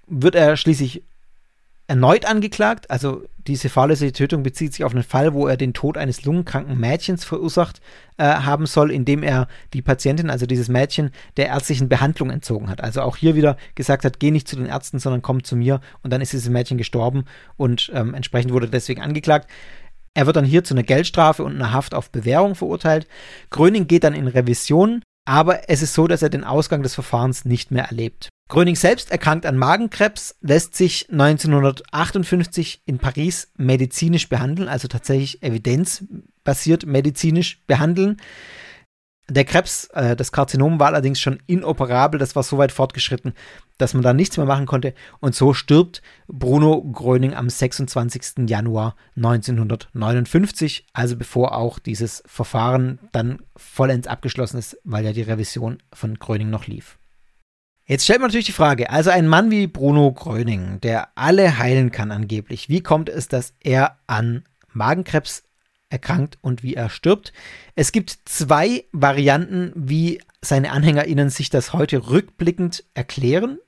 wird 0.07 0.37
er 0.37 0.57
schließlich 0.57 1.03
erneut 1.91 2.25
angeklagt. 2.25 2.89
Also 2.89 3.25
diese 3.37 3.69
fahrlässige 3.69 4.13
Tötung 4.13 4.45
bezieht 4.45 4.73
sich 4.73 4.85
auf 4.85 4.95
einen 4.95 5.03
Fall, 5.03 5.35
wo 5.35 5.49
er 5.49 5.57
den 5.57 5.75
Tod 5.75 5.99
eines 5.99 6.25
lungenkranken 6.25 6.79
Mädchens 6.79 7.25
verursacht 7.25 7.81
äh, 8.17 8.23
haben 8.23 8.67
soll, 8.67 8.93
indem 8.93 9.25
er 9.25 9.49
die 9.75 9.83
Patientin, 9.83 10.31
also 10.31 10.47
dieses 10.47 10.69
Mädchen, 10.69 11.11
der 11.37 11.49
ärztlichen 11.49 11.89
Behandlung 11.89 12.31
entzogen 12.31 12.71
hat. 12.71 12.81
Also 12.81 13.03
auch 13.03 13.17
hier 13.17 13.35
wieder 13.35 13.57
gesagt 13.75 14.05
hat, 14.05 14.21
geh 14.21 14.31
nicht 14.31 14.47
zu 14.47 14.55
den 14.55 14.67
Ärzten, 14.67 15.01
sondern 15.01 15.21
komm 15.21 15.43
zu 15.43 15.57
mir. 15.57 15.81
Und 16.05 16.13
dann 16.13 16.21
ist 16.21 16.33
dieses 16.33 16.49
Mädchen 16.49 16.79
gestorben 16.79 17.25
und 17.57 17.91
ähm, 17.93 18.15
entsprechend 18.15 18.53
wurde 18.53 18.69
deswegen 18.69 19.03
angeklagt. 19.03 19.51
Er 20.15 20.27
wird 20.27 20.37
dann 20.37 20.45
hier 20.45 20.63
zu 20.63 20.75
einer 20.75 20.85
Geldstrafe 20.85 21.43
und 21.43 21.57
einer 21.57 21.73
Haft 21.73 21.95
auf 21.95 22.11
Bewährung 22.11 22.55
verurteilt. 22.55 23.09
Gröning 23.51 23.89
geht 23.89 24.05
dann 24.05 24.15
in 24.15 24.29
Revision, 24.29 25.03
aber 25.29 25.69
es 25.69 25.83
ist 25.83 25.95
so, 25.95 26.07
dass 26.07 26.23
er 26.23 26.31
den 26.31 26.45
Ausgang 26.45 26.85
des 26.85 26.95
Verfahrens 26.95 27.45
nicht 27.45 27.73
mehr 27.73 27.87
erlebt. 27.87 28.30
Gröning 28.51 28.75
selbst 28.75 29.13
erkrankt 29.13 29.47
an 29.47 29.57
Magenkrebs, 29.57 30.35
lässt 30.41 30.75
sich 30.75 31.09
1958 31.09 32.83
in 32.85 32.99
Paris 32.99 33.53
medizinisch 33.57 34.29
behandeln, 34.29 34.69
also 34.69 34.89
tatsächlich 34.89 35.41
evidenzbasiert 35.45 36.85
medizinisch 36.85 37.63
behandeln. 37.69 38.17
Der 39.29 39.45
Krebs, 39.45 39.85
äh, 39.95 40.17
das 40.17 40.33
Karzinom 40.33 40.81
war 40.81 40.89
allerdings 40.89 41.21
schon 41.21 41.39
inoperabel, 41.47 42.19
das 42.19 42.35
war 42.35 42.43
so 42.43 42.59
weit 42.59 42.73
fortgeschritten, 42.73 43.35
dass 43.79 43.95
man 43.95 44.03
da 44.03 44.13
nichts 44.13 44.37
mehr 44.37 44.47
machen 44.47 44.67
konnte. 44.67 44.95
Und 45.21 45.37
so 45.37 45.55
stirbt 45.55 46.03
Bruno 46.27 46.83
Gröning 46.83 47.35
am 47.35 47.49
26. 47.49 48.49
Januar 48.49 48.97
1959, 49.15 50.87
also 50.93 51.17
bevor 51.17 51.57
auch 51.57 51.79
dieses 51.79 52.25
Verfahren 52.27 52.99
dann 53.13 53.39
vollends 53.55 54.09
abgeschlossen 54.09 54.59
ist, 54.59 54.77
weil 54.83 55.05
ja 55.05 55.13
die 55.13 55.23
Revision 55.23 55.79
von 55.93 56.19
Gröning 56.19 56.51
noch 56.51 56.67
lief. 56.67 57.00
Jetzt 57.91 58.05
stellt 58.05 58.21
man 58.21 58.29
natürlich 58.29 58.47
die 58.47 58.53
Frage, 58.53 58.89
also 58.91 59.11
ein 59.11 59.27
Mann 59.27 59.51
wie 59.51 59.67
Bruno 59.67 60.13
Gröning, 60.13 60.81
der 60.81 61.09
alle 61.17 61.59
heilen 61.59 61.91
kann 61.91 62.13
angeblich, 62.13 62.69
wie 62.69 62.85
kommt 62.85 63.09
es, 63.09 63.27
dass 63.27 63.53
er 63.59 63.99
an 64.07 64.45
Magenkrebs 64.73 65.43
erkrankt 65.89 66.39
und 66.41 66.63
wie 66.63 66.75
er 66.75 66.89
stirbt? 66.89 67.33
Es 67.75 67.91
gibt 67.91 68.17
zwei 68.27 68.85
Varianten, 68.93 69.73
wie 69.75 70.23
seine 70.41 70.71
AnhängerInnen 70.71 71.31
sich 71.31 71.51
das 71.51 71.73
heute 71.73 72.11
rückblickend 72.11 72.85
erklären. 72.95 73.59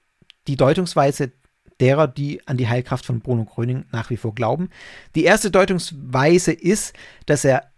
Die 0.47 0.57
Deutungsweise 0.57 1.33
derer, 1.81 2.07
die 2.07 2.47
an 2.47 2.57
die 2.57 2.69
Heilkraft 2.69 3.05
von 3.05 3.19
Bruno 3.19 3.45
Gröning 3.45 3.87
nach 3.91 4.09
wie 4.09 4.17
vor 4.17 4.37
glauben. 4.37 4.71
Die 5.17 5.25
erste 5.25 5.51
Deutungsweise 5.51 6.53
ist, 6.53 6.95
dass 7.27 7.45
er 7.45 7.72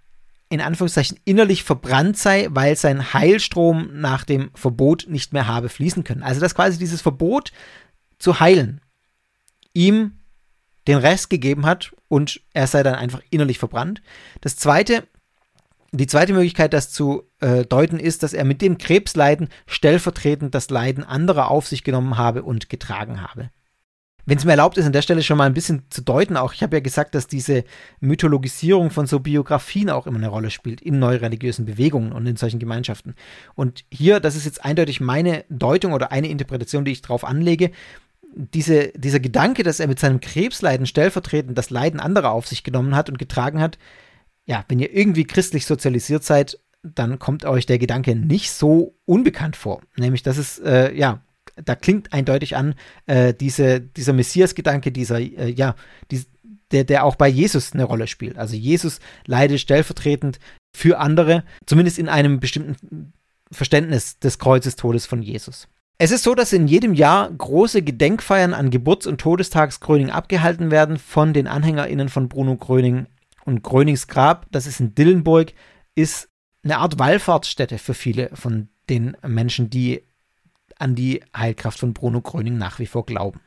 in 0.55 0.61
Anführungszeichen 0.61 1.19
innerlich 1.25 1.65
verbrannt 1.65 2.17
sei, 2.17 2.47
weil 2.49 2.77
sein 2.77 3.13
Heilstrom 3.13 3.91
nach 3.93 4.23
dem 4.23 4.51
Verbot 4.55 5.07
nicht 5.09 5.33
mehr 5.33 5.49
habe 5.49 5.69
fließen 5.69 6.05
können. 6.05 6.23
Also 6.23 6.41
dass 6.41 6.55
quasi 6.55 6.79
dieses 6.79 7.03
Verbot 7.03 7.51
zu 8.21 8.39
heilen 8.39 8.81
ihm 9.73 10.21
den 10.87 10.99
Rest 10.99 11.29
gegeben 11.29 11.67
hat 11.67 11.93
und 12.07 12.41
er 12.53 12.69
sei 12.69 12.85
dann 12.85 12.95
einfach 12.95 13.21
innerlich 13.31 13.59
verbrannt. 13.59 14.01
Das 14.43 14.55
zweite, 14.55 15.09
die 15.91 16.07
zweite 16.07 16.33
Möglichkeit, 16.33 16.73
das 16.73 16.93
zu 16.93 17.25
äh, 17.41 17.65
deuten, 17.65 17.99
ist, 17.99 18.23
dass 18.23 18.33
er 18.33 18.45
mit 18.45 18.63
dem 18.63 18.79
Krebsleiden 18.79 19.49
stellvertretend 19.67 20.55
das 20.55 20.71
Leiden 20.71 21.03
anderer 21.03 21.51
auf 21.51 21.67
sich 21.67 21.83
genommen 21.83 22.17
habe 22.17 22.45
und 22.45 22.69
getragen 22.69 23.23
habe. 23.23 23.51
Wenn 24.27 24.39
es 24.39 24.45
mir 24.45 24.53
erlaubt 24.53 24.79
ist, 24.79 24.87
an 24.87 24.93
der 24.93 25.03
Stelle 25.03 25.23
schon 25.23 25.37
mal 25.37 25.45
ein 25.45 25.55
bisschen 25.55 25.83
zu 25.91 26.01
deuten, 26.03 26.37
auch 26.37 26.55
ich 26.55 26.63
habe 26.63 26.77
ja 26.77 26.81
gesagt, 26.81 27.15
dass 27.15 27.27
diese 27.27 27.65
Mythologisierung 28.01 28.91
von 28.91 29.07
so 29.07 29.21
Biografien 29.21 29.91
auch 29.91 30.07
immer 30.07 30.19
eine 30.19 30.29
Rolle 30.29 30.51
spielt 30.51 30.81
in 30.81 30.99
neureligiösen 30.99 31.67
Bewegungen 31.67 32.13
und 32.13 32.27
in 32.27 32.37
solchen 32.37 32.59
Gemeinschaften. 32.59 33.15
Und 33.55 33.85
hier, 33.91 34.21
das 34.21 34.37
ist 34.37 34.47
jetzt 34.47 34.65
eindeutig 34.65 35.01
meine 35.01 35.45
Deutung 35.51 35.93
oder 35.93 36.11
eine 36.11 36.29
Interpretation, 36.29 36.85
die 36.85 36.93
ich 36.93 37.03
darauf 37.03 37.25
anlege, 37.25 37.71
diese, 38.37 38.89
dieser 38.97 39.21
Gedanke, 39.21 39.63
dass 39.63 39.81
er 39.81 39.87
mit 39.87 39.99
seinem 39.99 40.21
Krebsleiden 40.21 40.87
stellvertretend 40.87 41.57
das 41.57 41.71
Leiden 41.71 42.01
anderer 42.01 42.33
auf 42.33 42.47
sich 42.47 42.65
genommen 42.65 42.97
hat 42.97 43.09
und 43.09 43.19
getragen 43.19 43.61
hat, 43.61 43.79
ja, 44.47 44.65
wenn 44.69 44.79
ihr 44.79 44.95
irgendwie 44.95 45.25
christlich 45.25 45.67
sozialisiert 45.67 46.25
seid, 46.25 46.59
dann 46.83 47.19
kommt 47.19 47.45
euch 47.47 47.65
der 47.67 47.79
Gedanke 47.79 48.15
nicht 48.15 48.51
so 48.51 48.95
unbekannt 49.07 49.57
vor. 49.57 49.81
Nämlich, 49.97 50.23
dass 50.23 50.37
es, 50.37 50.59
äh, 50.59 50.95
ja, 50.95 51.23
da 51.57 51.75
klingt 51.75 52.13
eindeutig 52.13 52.57
an, 52.57 52.75
äh, 53.07 53.35
diese, 53.35 53.81
dieser 53.81 54.13
Messias-Gedanke, 54.13 54.93
dieser, 54.93 55.21
äh, 55.21 55.51
ja, 55.51 55.75
die, 56.11 56.25
der, 56.71 56.85
der 56.85 57.05
auch 57.05 57.17
bei 57.17 57.29
Jesus 57.29 57.73
eine 57.73 57.85
Rolle 57.85 58.07
spielt. 58.07 58.39
Also 58.39 58.57
Jesus 58.57 59.01
leidet 59.27 59.61
stellvertretend 59.61 60.39
für 60.77 60.99
andere, 60.99 61.45
zumindest 61.67 61.99
in 61.99 62.09
einem 62.09 62.41
bestimmten 62.41 63.13
Verständnis 63.51 64.19
des 64.19 64.39
Kreuzestodes 64.39 65.07
von 65.07 65.23
Jesus. 65.23 65.69
Es 65.99 66.11
ist 66.11 66.25
so, 66.25 66.35
dass 66.35 66.53
in 66.53 66.67
jedem 66.67 66.95
Jahr 66.95 67.31
große 67.31 67.83
Gedenkfeiern 67.83 68.53
an 68.53 68.71
Geburts- 68.71 69.07
und 69.07 69.21
Todestags 69.21 69.79
Gröning 69.79 70.11
abgehalten 70.11 70.73
werden 70.73 70.99
von 70.99 71.33
den 71.33 71.47
AnhängerInnen 71.47 72.09
von 72.09 72.29
Bruno 72.29 72.57
Gröning. 72.57 73.07
Und 73.45 73.63
Grönings 73.63 74.09
Grab, 74.09 74.47
das 74.51 74.67
ist 74.67 74.81
in 74.81 74.95
Dillenburg, 74.95 75.53
ist 75.95 76.29
eine 76.65 76.79
Art 76.79 76.99
Wallfahrtsstätte 76.99 77.79
für 77.79 77.95
viele 77.95 78.31
von 78.35 78.69
den 78.89 79.17
Menschen, 79.23 79.71
die 79.71 80.03
an 80.85 80.95
die 80.95 81.23
Heilkraft 81.37 81.81
von 81.81 81.95
Bruno 81.95 82.21
Gröning 82.21 82.59
nach 82.59 82.79
wie 82.79 82.87
vor 82.87 83.05
glauben. 83.07 83.41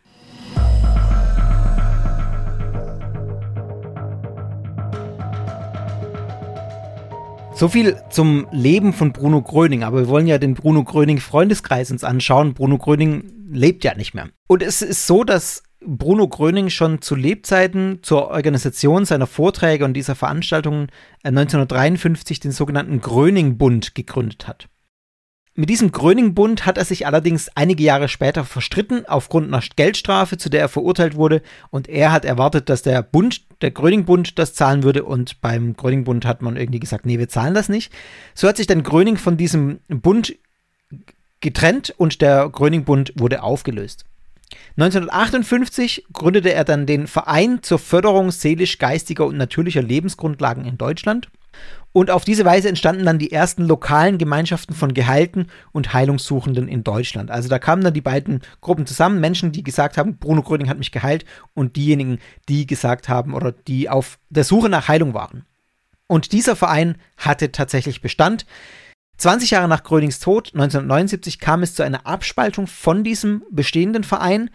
So 7.54 7.70
viel 7.70 7.98
zum 8.12 8.48
Leben 8.52 8.94
von 8.94 9.14
Bruno 9.14 9.42
Gröning, 9.42 9.84
aber 9.84 10.02
wir 10.02 10.08
wollen 10.10 10.28
ja 10.28 10.38
den 10.38 10.54
Bruno 10.54 10.84
Gröning 10.84 11.20
Freundeskreis 11.20 11.90
uns 11.90 12.04
anschauen. 12.04 12.54
Bruno 12.54 12.78
Gröning 12.78 13.32
lebt 13.52 13.84
ja 13.84 13.96
nicht 13.96 14.14
mehr. 14.14 14.30
Und 14.48 14.62
es 14.62 14.84
ist 14.84 15.08
so, 15.08 15.24
dass 15.24 15.64
Bruno 15.84 16.28
Gröning 16.28 16.70
schon 16.70 17.02
zu 17.02 17.16
Lebzeiten 17.16 18.00
zur 18.04 18.30
Organisation 18.30 19.06
seiner 19.06 19.26
Vorträge 19.26 19.86
und 19.86 19.94
dieser 19.94 20.14
Veranstaltungen 20.14 20.88
1953 21.24 22.40
den 22.40 22.52
sogenannten 22.52 23.02
Gröning-Bund 23.02 23.96
gegründet 23.96 24.48
hat. 24.48 24.70
Mit 25.60 25.72
diesem 25.72 25.92
Gröning-Bund 25.92 26.68
hat 26.68 26.78
er 26.78 26.86
sich 26.86 27.08
allerdings 27.08 27.50
einige 27.56 27.84
Jahre 27.84 28.10
später 28.10 28.46
verstritten 28.46 29.08
aufgrund 29.08 29.48
einer 29.48 29.64
Geldstrafe, 29.76 30.38
zu 30.38 30.52
der 30.52 30.62
er 30.62 30.70
verurteilt 30.70 31.16
wurde. 31.16 31.42
Und 31.72 31.90
er 31.90 32.12
hat 32.12 32.26
erwartet, 32.26 32.70
dass 32.70 32.84
der 32.84 33.02
Bund, 33.02 33.42
der 33.62 33.72
Gröning-Bund, 33.72 34.38
das 34.38 34.54
zahlen 34.54 34.84
würde. 34.84 35.04
Und 35.04 35.42
beim 35.42 35.76
Gröning-Bund 35.76 36.26
hat 36.26 36.44
man 36.44 36.58
irgendwie 36.58 36.80
gesagt, 36.80 37.08
nee, 37.08 37.18
wir 37.18 37.28
zahlen 37.28 37.56
das 37.56 37.70
nicht. 37.70 37.92
So 38.36 38.48
hat 38.48 38.58
sich 38.58 38.68
dann 38.68 38.84
Gröning 38.84 39.18
von 39.18 39.36
diesem 39.36 39.80
Bund 39.88 40.36
getrennt 41.40 41.92
und 41.98 42.22
der 42.22 42.48
Gröning-Bund 42.50 43.14
wurde 43.16 43.42
aufgelöst. 43.42 44.06
1958 44.76 46.06
gründete 46.14 46.54
er 46.54 46.66
dann 46.66 46.86
den 46.86 47.08
Verein 47.08 47.64
zur 47.64 47.80
Förderung 47.80 48.30
seelisch-geistiger 48.30 49.26
und 49.26 49.38
natürlicher 49.38 49.82
Lebensgrundlagen 49.82 50.66
in 50.66 50.78
Deutschland. 50.78 51.30
Und 51.94 52.12
auf 52.12 52.26
diese 52.26 52.46
Weise 52.46 52.70
entstanden 52.70 53.06
dann 53.06 53.18
die 53.18 53.32
ersten 53.32 53.64
lokalen 53.66 54.18
Gemeinschaften 54.18 54.76
von 54.76 54.94
Geheilten 54.94 55.50
und 55.72 55.94
Heilungssuchenden 55.94 56.68
in 56.68 56.84
Deutschland. 56.84 57.32
Also 57.32 57.50
da 57.50 57.58
kamen 57.58 57.84
dann 57.84 57.94
die 57.94 58.02
beiden 58.02 58.42
Gruppen 58.62 58.86
zusammen, 58.86 59.20
Menschen, 59.20 59.52
die 59.52 59.64
gesagt 59.64 59.98
haben, 59.98 60.18
Bruno 60.18 60.44
Gröning 60.44 60.70
hat 60.70 60.78
mich 60.78 60.92
geheilt 60.92 61.26
und 61.56 61.76
diejenigen, 61.76 62.20
die 62.50 62.68
gesagt 62.68 63.10
haben 63.10 63.34
oder 63.34 63.52
die 63.52 63.90
auf 63.90 64.20
der 64.30 64.44
Suche 64.44 64.70
nach 64.70 64.88
Heilung 64.88 65.14
waren. 65.14 65.46
Und 66.08 66.32
dieser 66.32 66.56
Verein 66.56 66.98
hatte 67.18 67.52
tatsächlich 67.52 68.02
Bestand. 68.02 68.46
20 69.18 69.52
Jahre 69.52 69.68
nach 69.68 69.84
Grönings 69.84 70.20
Tod, 70.20 70.52
1979, 70.54 71.40
kam 71.40 71.64
es 71.64 71.74
zu 71.74 71.84
einer 71.84 72.06
Abspaltung 72.06 72.68
von 72.68 73.04
diesem 73.04 73.44
bestehenden 73.50 74.04
Verein 74.04 74.52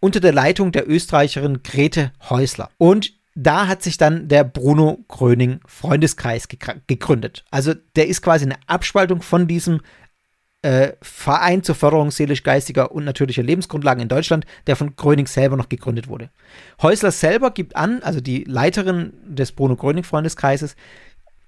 unter 0.00 0.20
der 0.20 0.32
Leitung 0.32 0.72
der 0.72 0.88
Österreicherin 0.88 1.62
Grete 1.62 2.12
Häusler. 2.30 2.70
Und 2.78 3.12
da 3.36 3.68
hat 3.68 3.82
sich 3.82 3.98
dann 3.98 4.28
der 4.28 4.44
Bruno 4.44 5.04
Gröning 5.08 5.60
Freundeskreis 5.66 6.48
gegründet. 6.48 7.44
Also 7.50 7.74
der 7.94 8.08
ist 8.08 8.22
quasi 8.22 8.46
eine 8.46 8.56
Abspaltung 8.66 9.20
von 9.20 9.46
diesem 9.46 9.82
äh, 10.62 10.94
Verein 11.02 11.62
zur 11.62 11.74
Förderung 11.74 12.10
seelisch-geistiger 12.10 12.92
und 12.92 13.04
natürlicher 13.04 13.42
Lebensgrundlagen 13.42 14.02
in 14.02 14.08
Deutschland, 14.08 14.46
der 14.66 14.74
von 14.74 14.96
Gröning 14.96 15.26
selber 15.26 15.58
noch 15.58 15.68
gegründet 15.68 16.08
wurde. 16.08 16.30
Häusler 16.80 17.12
selber 17.12 17.50
gibt 17.50 17.76
an, 17.76 18.02
also 18.02 18.22
die 18.22 18.44
Leiterin 18.44 19.12
des 19.26 19.52
Bruno 19.52 19.76
Gröning 19.76 20.02
Freundeskreises, 20.02 20.74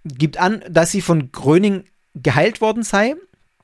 gibt 0.04 0.38
an, 0.38 0.62
dass 0.68 0.92
sie 0.92 1.00
von 1.00 1.32
Gröning 1.32 1.84
geheilt 2.14 2.60
worden 2.60 2.82
sei 2.82 3.16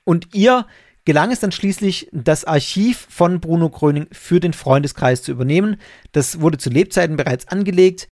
und 0.04 0.34
ihr 0.34 0.66
gelang 1.04 1.30
es 1.30 1.40
dann 1.40 1.52
schließlich, 1.52 2.08
das 2.12 2.46
Archiv 2.46 3.06
von 3.10 3.40
Bruno 3.40 3.68
Gröning 3.68 4.06
für 4.12 4.40
den 4.40 4.54
Freundeskreis 4.54 5.22
zu 5.22 5.30
übernehmen. 5.32 5.76
Das 6.12 6.40
wurde 6.40 6.56
zu 6.56 6.70
Lebzeiten 6.70 7.18
bereits 7.18 7.48
angelegt. 7.48 8.08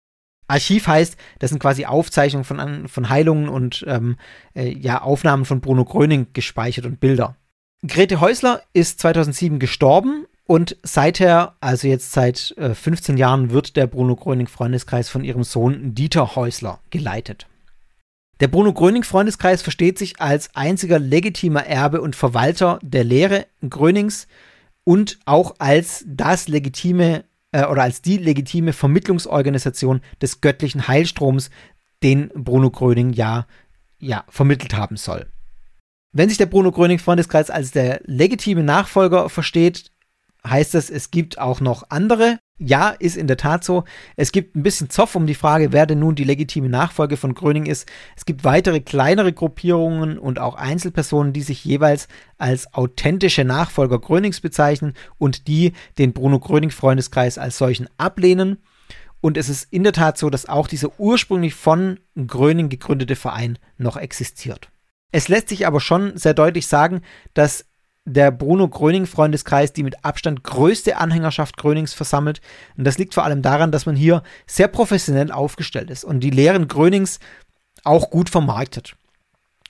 Archiv 0.49 0.87
heißt, 0.87 1.15
das 1.39 1.51
sind 1.51 1.59
quasi 1.59 1.85
Aufzeichnungen 1.85 2.43
von, 2.43 2.87
von 2.87 3.09
Heilungen 3.09 3.49
und 3.49 3.85
ähm, 3.87 4.17
äh, 4.55 4.69
ja, 4.69 5.01
Aufnahmen 5.01 5.45
von 5.45 5.61
Bruno 5.61 5.85
Gröning 5.85 6.27
gespeichert 6.33 6.85
und 6.85 6.99
Bilder. 6.99 7.35
Grete 7.87 8.19
Häusler 8.19 8.61
ist 8.73 8.99
2007 8.99 9.59
gestorben 9.59 10.25
und 10.45 10.75
seither, 10.81 11.55
also 11.61 11.87
jetzt 11.87 12.11
seit 12.11 12.55
äh, 12.57 12.73
15 12.73 13.17
Jahren, 13.17 13.51
wird 13.51 13.77
der 13.77 13.87
Bruno 13.87 14.15
Gröning 14.15 14.47
Freundeskreis 14.47 15.07
von 15.07 15.23
ihrem 15.23 15.43
Sohn 15.43 15.93
Dieter 15.93 16.35
Häusler 16.35 16.79
geleitet. 16.89 17.45
Der 18.39 18.47
Bruno 18.47 18.73
Gröning 18.73 19.03
Freundeskreis 19.03 19.61
versteht 19.61 19.99
sich 19.99 20.19
als 20.19 20.55
einziger 20.55 20.97
legitimer 20.97 21.67
Erbe 21.67 22.01
und 22.01 22.15
Verwalter 22.15 22.79
der 22.81 23.03
Lehre 23.03 23.45
Grönings 23.69 24.27
und 24.83 25.19
auch 25.25 25.55
als 25.59 26.03
das 26.07 26.47
legitime 26.47 27.25
äh, 27.51 27.65
oder 27.65 27.83
als 27.83 28.01
die 28.01 28.17
legitime 28.17 28.73
Vermittlungsorganisation 28.73 30.01
des 30.21 30.41
göttlichen 30.41 30.87
Heilstroms, 30.87 31.49
den 32.03 32.29
Bruno 32.29 32.69
Gröning 32.69 33.11
ja, 33.13 33.47
ja 33.99 34.23
vermittelt 34.29 34.75
haben 34.75 34.97
soll. 34.97 35.27
Wenn 36.11 36.29
sich 36.29 36.37
der 36.37 36.47
Bruno 36.47 36.71
Gröning 36.71 36.99
Freundeskreis 36.99 37.49
als 37.49 37.71
der 37.71 38.01
legitime 38.05 38.63
Nachfolger 38.63 39.29
versteht, 39.29 39.91
heißt 40.45 40.73
das, 40.73 40.89
es 40.89 41.11
gibt 41.11 41.37
auch 41.37 41.61
noch 41.61 41.83
andere. 41.89 42.39
Ja, 42.61 42.89
ist 42.89 43.15
in 43.15 43.27
der 43.27 43.37
Tat 43.37 43.63
so. 43.63 43.85
Es 44.17 44.33
gibt 44.33 44.55
ein 44.55 44.63
bisschen 44.63 44.89
Zoff 44.89 45.15
um 45.15 45.25
die 45.25 45.33
Frage, 45.35 45.71
wer 45.71 45.85
denn 45.85 45.99
nun 45.99 46.15
die 46.15 46.25
legitime 46.25 46.67
Nachfolge 46.67 47.15
von 47.15 47.33
Gröning 47.33 47.65
ist. 47.65 47.89
Es 48.17 48.25
gibt 48.25 48.43
weitere 48.43 48.81
kleinere 48.81 49.31
Gruppierungen 49.31 50.19
und 50.19 50.39
auch 50.39 50.55
Einzelpersonen, 50.55 51.31
die 51.31 51.41
sich 51.41 51.63
jeweils 51.63 52.09
als 52.37 52.73
authentische 52.73 53.45
Nachfolger 53.45 53.97
Grönings 53.97 54.41
bezeichnen 54.41 54.93
und 55.17 55.47
die 55.47 55.71
den 55.97 56.11
Bruno 56.11 56.37
Gröning 56.39 56.69
Freundeskreis 56.71 57.37
als 57.37 57.57
solchen 57.57 57.87
ablehnen. 57.97 58.57
Und 59.21 59.37
es 59.37 59.47
ist 59.47 59.67
in 59.71 59.83
der 59.83 59.93
Tat 59.93 60.17
so, 60.17 60.29
dass 60.29 60.49
auch 60.49 60.67
dieser 60.67 60.99
ursprünglich 60.99 61.55
von 61.55 61.99
Gröning 62.27 62.67
gegründete 62.67 63.15
Verein 63.15 63.57
noch 63.77 63.95
existiert. 63.95 64.69
Es 65.11 65.29
lässt 65.29 65.49
sich 65.49 65.65
aber 65.65 65.79
schon 65.79 66.17
sehr 66.17 66.33
deutlich 66.33 66.67
sagen, 66.67 67.01
dass 67.33 67.65
der 68.05 68.31
Bruno 68.31 68.67
Gröning 68.67 69.05
Freundeskreis 69.05 69.73
die 69.73 69.83
mit 69.83 70.03
Abstand 70.03 70.43
größte 70.43 70.97
Anhängerschaft 70.97 71.57
Grönings 71.57 71.93
versammelt. 71.93 72.41
Und 72.77 72.85
das 72.85 72.97
liegt 72.97 73.13
vor 73.13 73.23
allem 73.23 73.41
daran, 73.41 73.71
dass 73.71 73.85
man 73.85 73.95
hier 73.95 74.23
sehr 74.47 74.67
professionell 74.67 75.31
aufgestellt 75.31 75.89
ist 75.89 76.03
und 76.03 76.21
die 76.21 76.31
Lehren 76.31 76.67
Grönings 76.67 77.19
auch 77.83 78.09
gut 78.09 78.29
vermarktet 78.29 78.95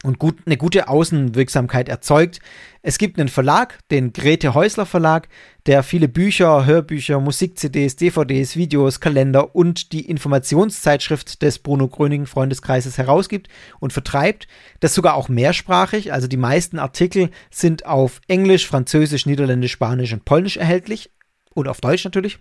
und 0.04 0.18
gut, 0.18 0.38
eine 0.46 0.56
gute 0.56 0.88
Außenwirksamkeit 0.88 1.90
erzeugt. 1.90 2.40
Es 2.82 2.98
gibt 2.98 3.20
einen 3.20 3.28
Verlag, 3.28 3.80
den 3.90 4.14
Grete 4.14 4.54
Häusler 4.54 4.86
Verlag, 4.86 5.28
der 5.66 5.84
viele 5.84 6.08
Bücher, 6.08 6.66
Hörbücher, 6.66 7.20
Musik-CDs, 7.20 7.98
DVDs, 7.98 8.56
Videos, 8.56 9.02
Kalender 9.02 9.56
und 9.56 9.92
die 9.92 10.10
Informationszeitschrift 10.10 11.42
des 11.42 11.60
Bruno 11.60 11.90
Gröning 11.90 12.26
Freundeskreises 12.28 12.98
herausgibt 12.98 13.50
und 13.82 13.92
vertreibt. 13.92 14.48
Das 14.80 14.96
sogar 14.96 15.16
auch 15.16 15.28
mehrsprachig, 15.28 16.14
also 16.14 16.28
die 16.28 16.38
meisten 16.38 16.80
Artikel 16.80 17.30
sind 17.52 17.86
auf 17.86 18.22
Englisch, 18.30 18.68
Französisch, 18.68 19.26
Niederländisch, 19.26 19.74
Spanisch 19.74 20.14
und 20.14 20.24
Polnisch 20.24 20.56
erhältlich 20.56 21.12
und 21.54 21.68
auf 21.68 21.82
Deutsch 21.82 22.06
natürlich. 22.06 22.40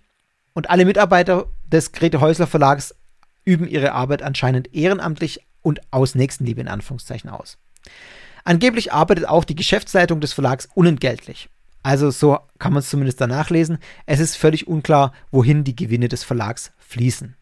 Und 0.54 0.70
alle 0.70 0.84
Mitarbeiter 0.84 1.46
des 1.66 1.90
Grete 1.90 2.20
Häusler 2.20 2.46
Verlags 2.46 2.94
üben 3.44 3.66
ihre 3.66 3.92
Arbeit 3.92 4.22
anscheinend 4.22 4.74
ehrenamtlich 4.74 5.47
und 5.68 5.80
aus 5.92 6.14
Nächstenliebe 6.14 6.62
in 6.62 6.68
Anführungszeichen 6.68 7.28
aus. 7.28 7.58
Angeblich 8.44 8.92
arbeitet 8.92 9.28
auch 9.28 9.44
die 9.44 9.54
Geschäftsleitung 9.54 10.20
des 10.20 10.32
Verlags 10.32 10.68
unentgeltlich. 10.74 11.50
Also 11.82 12.10
so 12.10 12.38
kann 12.58 12.72
man 12.72 12.80
es 12.80 12.88
zumindest 12.88 13.20
danach 13.20 13.50
lesen. 13.50 13.78
Es 14.06 14.18
ist 14.18 14.36
völlig 14.36 14.66
unklar, 14.66 15.12
wohin 15.30 15.64
die 15.64 15.76
Gewinne 15.76 16.08
des 16.08 16.24
Verlags 16.24 16.72
fließen. 16.78 17.36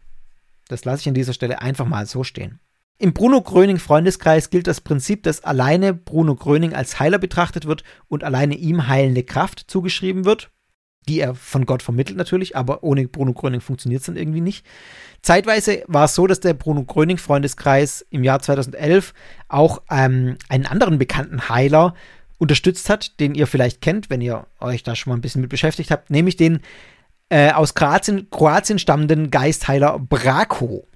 Das 0.68 0.84
lasse 0.84 1.02
ich 1.02 1.08
an 1.08 1.14
dieser 1.14 1.32
Stelle 1.32 1.62
einfach 1.62 1.86
mal 1.86 2.06
so 2.06 2.24
stehen. 2.24 2.58
Im 2.98 3.12
Bruno 3.12 3.40
Gröning 3.40 3.78
Freundeskreis 3.78 4.50
gilt 4.50 4.66
das 4.66 4.80
Prinzip, 4.80 5.22
dass 5.22 5.44
alleine 5.44 5.94
Bruno 5.94 6.34
Gröning 6.34 6.74
als 6.74 6.98
Heiler 6.98 7.18
betrachtet 7.18 7.66
wird 7.66 7.84
und 8.08 8.24
alleine 8.24 8.56
ihm 8.56 8.88
heilende 8.88 9.22
Kraft 9.22 9.64
zugeschrieben 9.68 10.24
wird. 10.24 10.50
Die 11.08 11.20
er 11.20 11.34
von 11.34 11.66
Gott 11.66 11.82
vermittelt 11.82 12.18
natürlich, 12.18 12.56
aber 12.56 12.82
ohne 12.82 13.06
Bruno 13.08 13.32
Gröning 13.32 13.60
funktioniert 13.60 14.00
es 14.00 14.06
dann 14.06 14.16
irgendwie 14.16 14.40
nicht. 14.40 14.66
Zeitweise 15.22 15.82
war 15.86 16.04
es 16.04 16.14
so, 16.14 16.26
dass 16.26 16.40
der 16.40 16.54
Bruno 16.54 16.84
Gröning 16.84 17.18
Freundeskreis 17.18 18.04
im 18.10 18.24
Jahr 18.24 18.40
2011 18.40 19.14
auch 19.48 19.82
ähm, 19.90 20.36
einen 20.48 20.66
anderen 20.66 20.98
bekannten 20.98 21.48
Heiler 21.48 21.94
unterstützt 22.38 22.90
hat, 22.90 23.18
den 23.20 23.34
ihr 23.34 23.46
vielleicht 23.46 23.80
kennt, 23.80 24.10
wenn 24.10 24.20
ihr 24.20 24.46
euch 24.60 24.82
da 24.82 24.94
schon 24.94 25.10
mal 25.10 25.16
ein 25.16 25.22
bisschen 25.22 25.40
mit 25.40 25.50
beschäftigt 25.50 25.90
habt, 25.90 26.10
nämlich 26.10 26.36
den 26.36 26.60
äh, 27.28 27.52
aus 27.52 27.74
Kroatien, 27.74 28.28
Kroatien 28.30 28.78
stammenden 28.78 29.30
Geistheiler 29.30 29.98
Braco. 29.98 30.86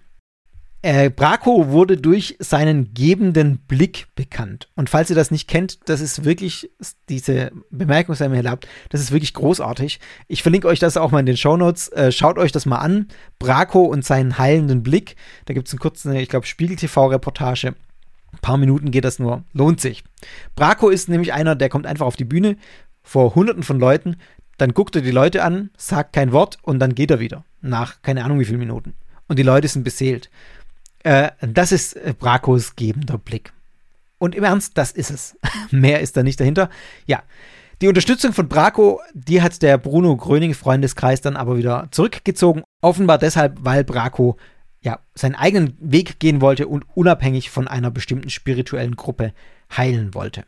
Äh, 0.83 1.11
Braco 1.11 1.69
wurde 1.69 1.99
durch 1.99 2.37
seinen 2.39 2.95
gebenden 2.95 3.59
Blick 3.59 4.07
bekannt. 4.15 4.69
Und 4.77 4.89
falls 4.89 5.11
ihr 5.11 5.17
das 5.17 5.31
nicht 5.31 5.47
kennt, 5.47 5.79
das 5.91 6.01
ist 6.01 6.25
wirklich, 6.25 6.71
diese 7.11 7.53
Bemerkung 7.71 8.15
sei 8.15 8.29
mir 8.31 8.39
erlaubt, 8.39 8.67
das 8.89 9.03
ist 9.03 9.13
wirklich 9.13 9.35
großartig. 9.35 10.01
Ich 10.27 10.43
verlinke 10.43 10.69
euch 10.69 10.79
das 10.79 10.97
auch 10.97 11.11
mal 11.11 11.21
in 11.21 11.27
den 11.27 11.37
Shownotes. 11.37 11.89
Äh, 11.89 12.13
schaut 12.13 12.39
euch 12.39 12.51
das 12.51 12.65
mal 12.65 12.79
an. 12.79 13.09
Braco 13.39 13.83
und 13.83 14.07
seinen 14.07 14.39
heilenden 14.39 14.83
Blick. 14.83 15.17
Da 15.45 15.53
gibt 15.53 15.69
es 15.69 15.75
eine 15.75 15.81
kurze, 15.81 16.19
ich 16.19 16.31
glaube, 16.31 16.47
Spiegel-TV-Reportage. 16.47 17.75
Ein 18.33 18.39
paar 18.41 18.57
Minuten 18.57 18.91
geht 18.91 19.05
das 19.05 19.19
nur. 19.19 19.45
Lohnt 19.53 19.83
sich. 19.83 20.03
Braco 20.57 20.89
ist 20.89 21.11
nämlich 21.11 21.35
einer, 21.35 21.57
der 21.57 21.69
kommt 21.69 21.87
einfach 21.87 22.07
auf 22.07 22.17
die 22.17 22.25
Bühne 22.25 22.57
vor 23.03 23.35
hunderten 23.35 23.63
von 23.65 23.79
Leuten, 23.79 24.17
dann 24.57 24.73
guckt 24.75 24.95
er 24.95 25.03
die 25.03 25.11
Leute 25.11 25.43
an, 25.43 25.71
sagt 25.77 26.13
kein 26.13 26.33
Wort 26.33 26.59
und 26.63 26.79
dann 26.79 26.95
geht 26.95 27.11
er 27.11 27.21
wieder. 27.21 27.45
Nach 27.61 28.03
keine 28.03 28.25
Ahnung 28.25 28.41
wie 28.41 28.45
vielen 28.45 28.59
Minuten. 28.59 28.95
Und 29.27 29.39
die 29.39 29.43
Leute 29.43 29.69
sind 29.69 29.85
beseelt. 29.85 30.31
Äh, 31.03 31.31
das 31.41 31.73
ist 31.73 31.95
äh, 31.95 32.15
Bracos 32.19 32.77
gebender 32.77 33.19
Blick. 33.19 33.53
Und 34.19 34.35
im 34.35 34.45
Ernst, 34.45 34.77
das 34.77 34.93
ist 34.93 35.11
es. 35.11 35.37
Mehr 35.71 36.01
ist 36.01 36.17
da 36.17 36.23
nicht 36.23 36.41
dahinter. 36.41 36.69
Ja, 37.07 37.23
die 37.81 37.89
Unterstützung 37.89 38.35
von 38.35 38.49
Braco, 38.49 39.01
die 39.15 39.41
hat 39.41 39.63
der 39.63 39.79
Bruno 39.79 40.15
Gröning 40.15 40.53
Freundeskreis 40.53 41.23
dann 41.23 41.37
aber 41.37 41.57
wieder 41.57 41.89
zurückgezogen. 41.91 42.63
Offenbar 42.83 43.17
deshalb, 43.17 43.57
weil 43.61 43.85
Braco 43.85 44.37
ja 44.83 44.99
seinen 45.15 45.35
eigenen 45.35 45.77
Weg 45.81 46.21
gehen 46.21 46.43
wollte 46.43 46.69
und 46.69 46.85
unabhängig 46.95 47.49
von 47.49 47.69
einer 47.69 47.91
bestimmten 47.91 48.29
spirituellen 48.29 48.97
Gruppe 48.97 49.33
heilen 49.75 50.13
wollte. 50.13 50.45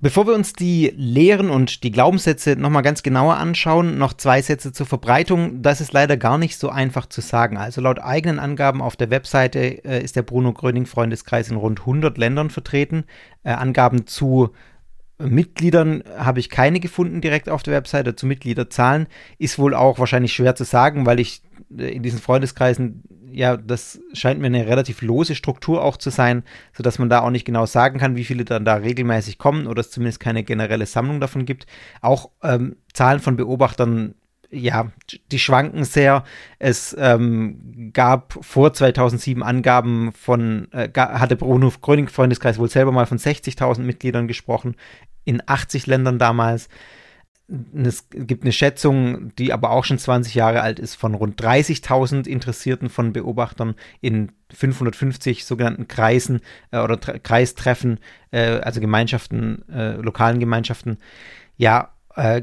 Bevor 0.00 0.26
wir 0.26 0.34
uns 0.34 0.52
die 0.52 0.92
Lehren 0.96 1.50
und 1.50 1.82
die 1.82 1.90
Glaubenssätze 1.90 2.56
nochmal 2.56 2.82
ganz 2.82 3.02
genauer 3.02 3.36
anschauen, 3.36 3.96
noch 3.96 4.12
zwei 4.12 4.42
Sätze 4.42 4.72
zur 4.72 4.86
Verbreitung. 4.86 5.62
Das 5.62 5.80
ist 5.80 5.92
leider 5.92 6.16
gar 6.16 6.36
nicht 6.36 6.58
so 6.58 6.68
einfach 6.68 7.06
zu 7.06 7.20
sagen. 7.20 7.56
Also 7.56 7.80
laut 7.80 8.00
eigenen 8.00 8.38
Angaben 8.38 8.82
auf 8.82 8.96
der 8.96 9.10
Webseite 9.10 9.58
äh, 9.84 10.02
ist 10.02 10.16
der 10.16 10.22
Bruno 10.22 10.52
Gröning 10.52 10.86
Freundeskreis 10.86 11.48
in 11.48 11.56
rund 11.56 11.80
100 11.80 12.18
Ländern 12.18 12.50
vertreten. 12.50 13.04
Äh, 13.44 13.52
Angaben 13.52 14.06
zu 14.06 14.50
Mitgliedern 15.18 16.02
habe 16.18 16.40
ich 16.40 16.50
keine 16.50 16.80
gefunden 16.80 17.20
direkt 17.20 17.48
auf 17.48 17.62
der 17.62 17.72
Webseite. 17.74 18.16
Zu 18.16 18.26
Mitgliederzahlen 18.26 19.06
ist 19.38 19.58
wohl 19.58 19.74
auch 19.74 20.00
wahrscheinlich 20.00 20.32
schwer 20.32 20.56
zu 20.56 20.64
sagen, 20.64 21.06
weil 21.06 21.20
ich 21.20 21.42
äh, 21.76 21.94
in 21.94 22.02
diesen 22.02 22.18
Freundeskreisen 22.18 23.04
ja, 23.34 23.56
das 23.56 24.00
scheint 24.12 24.40
mir 24.40 24.46
eine 24.46 24.66
relativ 24.66 25.02
lose 25.02 25.34
Struktur 25.34 25.82
auch 25.82 25.96
zu 25.96 26.10
sein, 26.10 26.44
sodass 26.72 26.98
man 26.98 27.08
da 27.08 27.20
auch 27.20 27.30
nicht 27.30 27.44
genau 27.44 27.66
sagen 27.66 27.98
kann, 27.98 28.16
wie 28.16 28.24
viele 28.24 28.44
dann 28.44 28.64
da 28.64 28.74
regelmäßig 28.74 29.38
kommen 29.38 29.66
oder 29.66 29.80
es 29.80 29.90
zumindest 29.90 30.20
keine 30.20 30.44
generelle 30.44 30.86
Sammlung 30.86 31.20
davon 31.20 31.44
gibt. 31.44 31.66
Auch 32.00 32.30
ähm, 32.42 32.76
Zahlen 32.92 33.20
von 33.20 33.36
Beobachtern 33.36 34.14
ja, 34.50 34.92
die 35.32 35.40
schwanken 35.40 35.82
sehr. 35.82 36.22
Es 36.60 36.94
ähm, 36.96 37.90
gab 37.92 38.38
vor 38.40 38.72
2007 38.72 39.42
Angaben 39.42 40.12
von, 40.12 40.68
äh, 40.70 40.88
hatte 40.94 41.34
Bruno 41.34 41.72
Gröning 41.80 42.08
Freundeskreis 42.08 42.58
wohl 42.58 42.70
selber 42.70 42.92
mal 42.92 43.06
von 43.06 43.18
60.000 43.18 43.80
Mitgliedern 43.80 44.28
gesprochen, 44.28 44.76
in 45.24 45.42
80 45.44 45.88
Ländern 45.88 46.20
damals 46.20 46.68
es 47.46 48.08
gibt 48.10 48.42
eine 48.42 48.52
Schätzung, 48.52 49.34
die 49.36 49.52
aber 49.52 49.70
auch 49.70 49.84
schon 49.84 49.98
20 49.98 50.34
Jahre 50.34 50.62
alt 50.62 50.78
ist, 50.78 50.94
von 50.94 51.14
rund 51.14 51.40
30.000 51.40 52.26
Interessierten 52.26 52.88
von 52.88 53.12
Beobachtern 53.12 53.74
in 54.00 54.32
550 54.52 55.44
sogenannten 55.44 55.86
Kreisen 55.86 56.40
äh, 56.70 56.78
oder 56.78 56.96
Kreistreffen, 56.96 58.00
äh, 58.30 58.60
also 58.60 58.80
Gemeinschaften, 58.80 59.68
äh, 59.68 59.96
lokalen 59.96 60.40
Gemeinschaften. 60.40 60.98
Ja, 61.56 61.90
äh, 62.16 62.42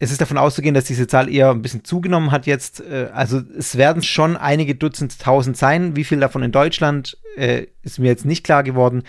es 0.00 0.10
ist 0.10 0.20
davon 0.20 0.38
auszugehen, 0.38 0.74
dass 0.74 0.84
diese 0.84 1.06
Zahl 1.06 1.32
eher 1.32 1.50
ein 1.50 1.62
bisschen 1.62 1.84
zugenommen 1.84 2.32
hat 2.32 2.46
jetzt. 2.46 2.80
Äh, 2.80 3.10
also 3.14 3.40
es 3.56 3.78
werden 3.78 4.02
schon 4.02 4.36
einige 4.36 4.74
Dutzend 4.74 5.20
tausend 5.20 5.56
sein. 5.56 5.94
Wie 5.94 6.02
viel 6.02 6.18
davon 6.18 6.42
in 6.42 6.50
Deutschland 6.50 7.16
äh, 7.36 7.66
ist 7.82 8.00
mir 8.00 8.08
jetzt 8.08 8.24
nicht 8.24 8.42
klar 8.42 8.64
geworden. 8.64 9.04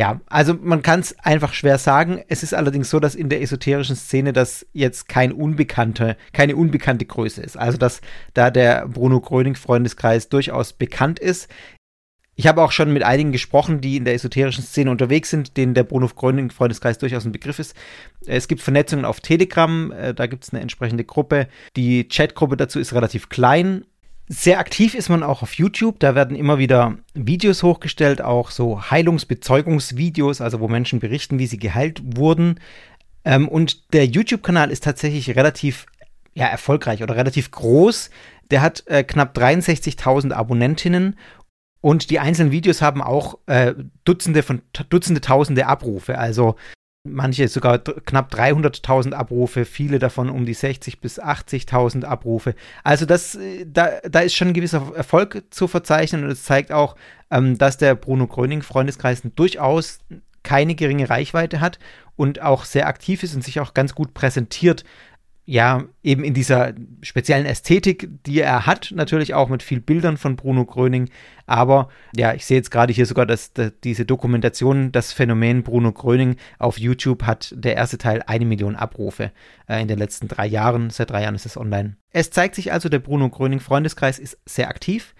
Ja, 0.00 0.18
also 0.30 0.54
man 0.54 0.80
kann 0.80 1.00
es 1.00 1.18
einfach 1.18 1.52
schwer 1.52 1.76
sagen. 1.76 2.22
Es 2.26 2.42
ist 2.42 2.54
allerdings 2.54 2.88
so, 2.88 3.00
dass 3.00 3.14
in 3.14 3.28
der 3.28 3.42
esoterischen 3.42 3.96
Szene 3.96 4.32
das 4.32 4.66
jetzt 4.72 5.10
kein 5.10 5.30
unbekannte, 5.30 6.16
keine 6.32 6.56
unbekannte 6.56 7.04
Größe 7.04 7.42
ist. 7.42 7.58
Also 7.58 7.76
dass 7.76 8.00
da 8.32 8.50
der 8.50 8.88
Bruno 8.88 9.20
Gröning 9.20 9.56
Freundeskreis 9.56 10.30
durchaus 10.30 10.72
bekannt 10.72 11.18
ist. 11.18 11.50
Ich 12.34 12.46
habe 12.46 12.62
auch 12.62 12.72
schon 12.72 12.94
mit 12.94 13.02
einigen 13.02 13.30
gesprochen, 13.30 13.82
die 13.82 13.98
in 13.98 14.06
der 14.06 14.14
esoterischen 14.14 14.64
Szene 14.64 14.90
unterwegs 14.90 15.28
sind, 15.28 15.58
denen 15.58 15.74
der 15.74 15.84
Bruno 15.84 16.08
Gröning 16.08 16.50
Freundeskreis 16.50 16.96
durchaus 16.96 17.26
ein 17.26 17.32
Begriff 17.32 17.58
ist. 17.58 17.76
Es 18.24 18.48
gibt 18.48 18.62
Vernetzungen 18.62 19.04
auf 19.04 19.20
Telegram, 19.20 19.92
äh, 19.92 20.14
da 20.14 20.26
gibt 20.28 20.44
es 20.44 20.50
eine 20.54 20.62
entsprechende 20.62 21.04
Gruppe. 21.04 21.46
Die 21.76 22.08
Chatgruppe 22.08 22.56
dazu 22.56 22.80
ist 22.80 22.94
relativ 22.94 23.28
klein, 23.28 23.84
sehr 24.32 24.60
aktiv 24.60 24.94
ist 24.94 25.08
man 25.08 25.24
auch 25.24 25.42
auf 25.42 25.54
YouTube. 25.54 25.98
Da 25.98 26.14
werden 26.14 26.36
immer 26.36 26.58
wieder 26.58 26.96
Videos 27.14 27.64
hochgestellt, 27.64 28.22
auch 28.22 28.52
so 28.52 28.80
Heilungsbezeugungsvideos, 28.90 30.40
also 30.40 30.60
wo 30.60 30.68
Menschen 30.68 31.00
berichten, 31.00 31.40
wie 31.40 31.48
sie 31.48 31.58
geheilt 31.58 32.00
wurden. 32.16 32.60
Ähm, 33.24 33.48
und 33.48 33.92
der 33.92 34.06
YouTube-Kanal 34.06 34.70
ist 34.70 34.84
tatsächlich 34.84 35.34
relativ 35.34 35.86
ja, 36.32 36.46
erfolgreich 36.46 37.02
oder 37.02 37.16
relativ 37.16 37.50
groß. 37.50 38.10
Der 38.52 38.62
hat 38.62 38.84
äh, 38.86 39.02
knapp 39.02 39.36
63.000 39.36 40.30
Abonnentinnen 40.32 41.16
und 41.80 42.10
die 42.10 42.20
einzelnen 42.20 42.52
Videos 42.52 42.82
haben 42.82 43.02
auch 43.02 43.38
äh, 43.46 43.74
Dutzende 44.04 44.44
von 44.44 44.62
Dutzende 44.90 45.20
Tausende 45.20 45.66
Abrufe. 45.66 46.18
Also 46.18 46.54
manche 47.04 47.48
sogar 47.48 47.78
knapp 47.78 48.32
300.000 48.32 49.12
Abrufe, 49.12 49.64
viele 49.64 49.98
davon 49.98 50.28
um 50.28 50.44
die 50.44 50.54
60 50.54 51.00
bis 51.00 51.20
80.000 51.20 52.04
Abrufe. 52.04 52.54
Also 52.84 53.06
das, 53.06 53.36
äh, 53.36 53.64
da, 53.66 54.00
da 54.08 54.20
ist 54.20 54.34
schon 54.34 54.48
ein 54.48 54.54
gewisser 54.54 54.92
Erfolg 54.94 55.44
zu 55.50 55.66
verzeichnen 55.66 56.24
und 56.24 56.30
es 56.30 56.44
zeigt 56.44 56.72
auch, 56.72 56.96
ähm, 57.30 57.56
dass 57.56 57.78
der 57.78 57.94
Bruno 57.94 58.26
Gröning 58.26 58.62
Freundeskreis 58.62 59.22
durchaus 59.34 60.00
keine 60.42 60.74
geringe 60.74 61.08
Reichweite 61.08 61.60
hat 61.60 61.78
und 62.16 62.42
auch 62.42 62.64
sehr 62.64 62.86
aktiv 62.86 63.22
ist 63.22 63.34
und 63.34 63.44
sich 63.44 63.60
auch 63.60 63.74
ganz 63.74 63.94
gut 63.94 64.14
präsentiert 64.14 64.84
ja, 65.50 65.82
eben 66.04 66.22
in 66.22 66.32
dieser 66.32 66.74
speziellen 67.02 67.44
Ästhetik, 67.44 68.08
die 68.24 68.38
er 68.40 68.66
hat, 68.66 68.92
natürlich 68.94 69.34
auch 69.34 69.48
mit 69.48 69.64
viel 69.64 69.80
Bildern 69.80 70.16
von 70.16 70.36
Bruno 70.36 70.64
Gröning. 70.64 71.10
Aber 71.44 71.88
ja, 72.14 72.34
ich 72.34 72.46
sehe 72.46 72.58
jetzt 72.58 72.70
gerade 72.70 72.92
hier 72.92 73.04
sogar, 73.04 73.26
dass, 73.26 73.52
dass, 73.52 73.72
diese 73.82 74.04
Dokumentation, 74.04 74.92
das 74.92 75.12
Phänomen 75.12 75.64
Bruno 75.64 75.90
Gröning 75.90 76.36
auf 76.60 76.78
YouTube 76.78 77.24
hat 77.24 77.52
der 77.56 77.74
erste 77.74 77.98
Teil 77.98 78.22
eine 78.28 78.44
Million 78.44 78.76
Abrufe 78.76 79.32
äh, 79.68 79.82
in 79.82 79.88
den 79.88 79.98
letzten 79.98 80.28
drei 80.28 80.46
Jahren. 80.46 80.90
Seit 80.90 81.10
drei 81.10 81.22
Jahren 81.22 81.34
ist 81.34 81.46
es 81.46 81.56
online. 81.56 81.96
Es 82.12 82.30
zeigt 82.30 82.54
sich 82.54 82.72
also, 82.72 82.88
der 82.88 83.00
Bruno 83.00 83.28
Gröning 83.28 83.58
Freundeskreis 83.58 84.20
ist 84.20 84.38
sehr 84.46 84.68
aktiv. 84.68 85.16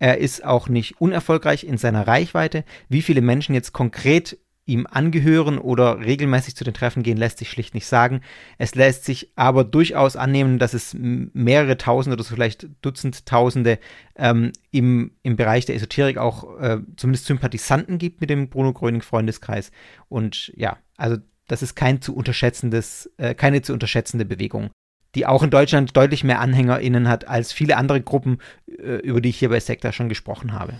Er 0.00 0.18
ist 0.18 0.44
auch 0.44 0.68
nicht 0.68 1.00
unerfolgreich 1.00 1.62
in 1.62 1.78
seiner 1.78 2.08
Reichweite. 2.08 2.64
Wie 2.88 3.02
viele 3.02 3.20
Menschen 3.20 3.54
jetzt 3.54 3.72
konkret 3.72 4.38
ihm 4.68 4.86
angehören 4.88 5.58
oder 5.58 6.00
regelmäßig 6.00 6.54
zu 6.54 6.62
den 6.62 6.74
Treffen 6.74 7.02
gehen, 7.02 7.16
lässt 7.16 7.38
sich 7.38 7.50
schlicht 7.50 7.74
nicht 7.74 7.86
sagen. 7.86 8.20
Es 8.58 8.74
lässt 8.74 9.04
sich 9.04 9.32
aber 9.34 9.64
durchaus 9.64 10.14
annehmen, 10.14 10.58
dass 10.58 10.74
es 10.74 10.94
mehrere 10.94 11.78
Tausende 11.78 12.14
oder 12.14 12.24
so 12.24 12.34
vielleicht 12.34 12.68
Dutzend 12.82 13.26
Tausende 13.26 13.78
ähm, 14.16 14.52
im, 14.70 15.12
im 15.22 15.36
Bereich 15.36 15.64
der 15.66 15.74
Esoterik 15.74 16.18
auch 16.18 16.58
äh, 16.60 16.78
zumindest 16.96 17.26
Sympathisanten 17.26 17.98
gibt 17.98 18.20
mit 18.20 18.30
dem 18.30 18.50
Bruno 18.50 18.72
Gröning 18.72 19.02
Freundeskreis. 19.02 19.70
Und 20.08 20.52
ja, 20.54 20.76
also 20.96 21.16
das 21.46 21.62
ist 21.62 21.74
kein 21.74 22.02
zu 22.02 22.14
unterschätzendes, 22.14 23.10
äh, 23.16 23.34
keine 23.34 23.62
zu 23.62 23.72
unterschätzende 23.72 24.26
Bewegung 24.26 24.70
die 25.14 25.26
auch 25.26 25.42
in 25.42 25.50
Deutschland 25.50 25.96
deutlich 25.96 26.22
mehr 26.22 26.38
AnhängerInnen 26.40 27.08
hat 27.08 27.26
als 27.26 27.52
viele 27.52 27.76
andere 27.76 28.00
Gruppen, 28.00 28.38
äh, 28.66 28.96
über 28.96 29.20
die 29.20 29.30
ich 29.30 29.38
hier 29.38 29.48
bei 29.48 29.58
Sekta 29.58 29.90
schon 29.90 30.08
gesprochen 30.08 30.52
habe. 30.52 30.74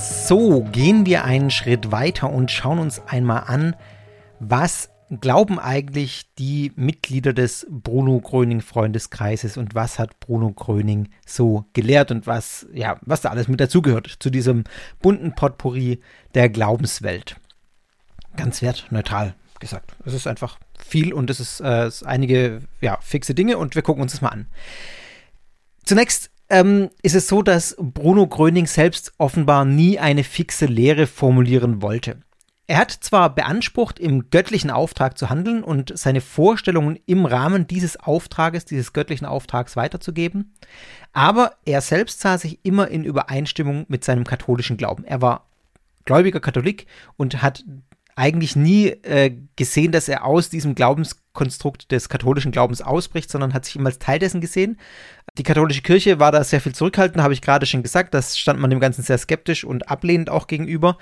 So, 0.00 0.62
gehen 0.62 1.04
wir 1.04 1.24
einen 1.24 1.50
Schritt 1.50 1.92
weiter 1.92 2.30
und 2.30 2.50
schauen 2.50 2.78
uns 2.78 3.02
einmal 3.06 3.44
an, 3.46 3.76
was 4.38 4.88
glauben 5.20 5.58
eigentlich 5.58 6.32
die 6.38 6.72
Mitglieder 6.74 7.34
des 7.34 7.66
Bruno 7.68 8.18
Gröning 8.20 8.62
Freundeskreises 8.62 9.58
und 9.58 9.74
was 9.74 9.98
hat 9.98 10.18
Bruno 10.18 10.52
Gröning 10.52 11.10
so 11.26 11.66
gelehrt 11.74 12.10
und 12.10 12.26
was, 12.26 12.66
ja, 12.72 12.98
was 13.02 13.20
da 13.20 13.28
alles 13.28 13.48
mit 13.48 13.60
dazugehört 13.60 14.06
zu 14.20 14.30
diesem 14.30 14.64
bunten 15.02 15.34
Potpourri 15.34 16.00
der 16.34 16.48
Glaubenswelt. 16.48 17.36
Ganz 18.36 18.62
wertneutral 18.62 19.34
gesagt. 19.58 19.92
Es 20.06 20.14
ist 20.14 20.26
einfach 20.26 20.58
viel 20.78 21.12
und 21.12 21.28
es 21.28 21.40
ist, 21.40 21.60
äh, 21.60 21.90
einige 22.06 22.62
ja, 22.80 22.98
fixe 23.02 23.34
Dinge 23.34 23.58
und 23.58 23.74
wir 23.74 23.82
gucken 23.82 24.02
uns 24.02 24.12
das 24.12 24.22
mal 24.22 24.30
an. 24.30 24.46
Zunächst 25.84 26.29
ähm, 26.50 26.90
ist 27.02 27.14
es 27.14 27.28
so, 27.28 27.42
dass 27.42 27.76
Bruno 27.78 28.26
Gröning 28.26 28.66
selbst 28.66 29.12
offenbar 29.18 29.64
nie 29.64 29.98
eine 29.98 30.24
fixe 30.24 30.66
Lehre 30.66 31.06
formulieren 31.06 31.80
wollte. 31.80 32.18
Er 32.66 32.78
hat 32.78 32.92
zwar 32.92 33.34
beansprucht, 33.34 33.98
im 33.98 34.30
göttlichen 34.30 34.70
Auftrag 34.70 35.18
zu 35.18 35.28
handeln 35.28 35.64
und 35.64 35.98
seine 35.98 36.20
Vorstellungen 36.20 37.00
im 37.06 37.26
Rahmen 37.26 37.66
dieses 37.66 37.98
Auftrages, 37.98 38.64
dieses 38.64 38.92
göttlichen 38.92 39.26
Auftrags 39.26 39.74
weiterzugeben, 39.74 40.54
aber 41.12 41.54
er 41.64 41.80
selbst 41.80 42.20
sah 42.20 42.38
sich 42.38 42.60
immer 42.62 42.86
in 42.86 43.02
Übereinstimmung 43.02 43.86
mit 43.88 44.04
seinem 44.04 44.22
katholischen 44.22 44.76
Glauben. 44.76 45.02
Er 45.04 45.20
war 45.20 45.48
gläubiger 46.04 46.38
Katholik 46.38 46.86
und 47.16 47.42
hat 47.42 47.64
eigentlich 48.20 48.54
nie 48.54 48.88
äh, 48.88 49.34
gesehen, 49.56 49.92
dass 49.92 50.06
er 50.06 50.26
aus 50.26 50.50
diesem 50.50 50.74
Glaubenskonstrukt 50.74 51.90
des 51.90 52.10
katholischen 52.10 52.52
Glaubens 52.52 52.82
ausbricht, 52.82 53.30
sondern 53.30 53.54
hat 53.54 53.64
sich 53.64 53.76
immer 53.76 53.86
als 53.86 53.98
Teil 53.98 54.18
dessen 54.18 54.42
gesehen. 54.42 54.78
Die 55.38 55.42
katholische 55.42 55.80
Kirche 55.80 56.18
war 56.18 56.30
da 56.30 56.44
sehr 56.44 56.60
viel 56.60 56.74
zurückhaltend, 56.74 57.22
habe 57.22 57.32
ich 57.32 57.40
gerade 57.40 57.64
schon 57.64 57.82
gesagt. 57.82 58.12
Das 58.12 58.38
stand 58.38 58.60
man 58.60 58.68
dem 58.68 58.78
Ganzen 58.78 59.02
sehr 59.02 59.16
skeptisch 59.16 59.64
und 59.64 59.88
ablehnend 59.88 60.28
auch 60.28 60.48
gegenüber. 60.48 60.98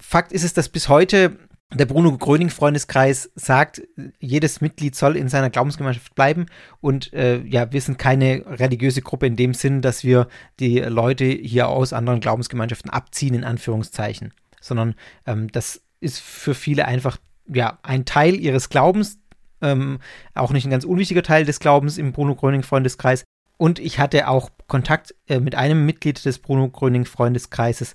Fakt 0.00 0.32
ist 0.32 0.42
es, 0.42 0.54
dass 0.54 0.70
bis 0.70 0.88
heute 0.88 1.36
der 1.74 1.84
Bruno 1.84 2.16
Gröning 2.16 2.48
Freundeskreis 2.48 3.30
sagt, 3.34 3.82
jedes 4.18 4.62
Mitglied 4.62 4.96
soll 4.96 5.18
in 5.18 5.28
seiner 5.28 5.50
Glaubensgemeinschaft 5.50 6.14
bleiben 6.14 6.46
und 6.80 7.12
äh, 7.12 7.42
ja, 7.42 7.70
wir 7.72 7.82
sind 7.82 7.98
keine 7.98 8.42
religiöse 8.46 9.02
Gruppe 9.02 9.26
in 9.26 9.36
dem 9.36 9.52
Sinn, 9.52 9.82
dass 9.82 10.02
wir 10.02 10.28
die 10.60 10.78
Leute 10.78 11.26
hier 11.26 11.68
aus 11.68 11.92
anderen 11.92 12.20
Glaubensgemeinschaften 12.20 12.90
abziehen, 12.90 13.34
in 13.34 13.44
Anführungszeichen, 13.44 14.32
sondern 14.62 14.94
ähm, 15.26 15.52
das 15.52 15.82
ist 16.00 16.20
für 16.20 16.54
viele 16.54 16.86
einfach 16.86 17.18
ja 17.46 17.78
ein 17.82 18.04
Teil 18.04 18.34
ihres 18.34 18.68
Glaubens, 18.68 19.18
ähm, 19.60 19.98
auch 20.34 20.52
nicht 20.52 20.66
ein 20.66 20.70
ganz 20.70 20.84
unwichtiger 20.84 21.22
Teil 21.22 21.44
des 21.44 21.60
Glaubens 21.60 21.98
im 21.98 22.12
Bruno 22.12 22.34
Gröning 22.34 22.62
Freundeskreis. 22.62 23.24
Und 23.56 23.80
ich 23.80 23.98
hatte 23.98 24.28
auch 24.28 24.50
Kontakt 24.68 25.14
äh, 25.26 25.40
mit 25.40 25.56
einem 25.56 25.84
Mitglied 25.84 26.24
des 26.24 26.38
Bruno 26.38 26.68
Gröning 26.68 27.04
Freundeskreises, 27.04 27.94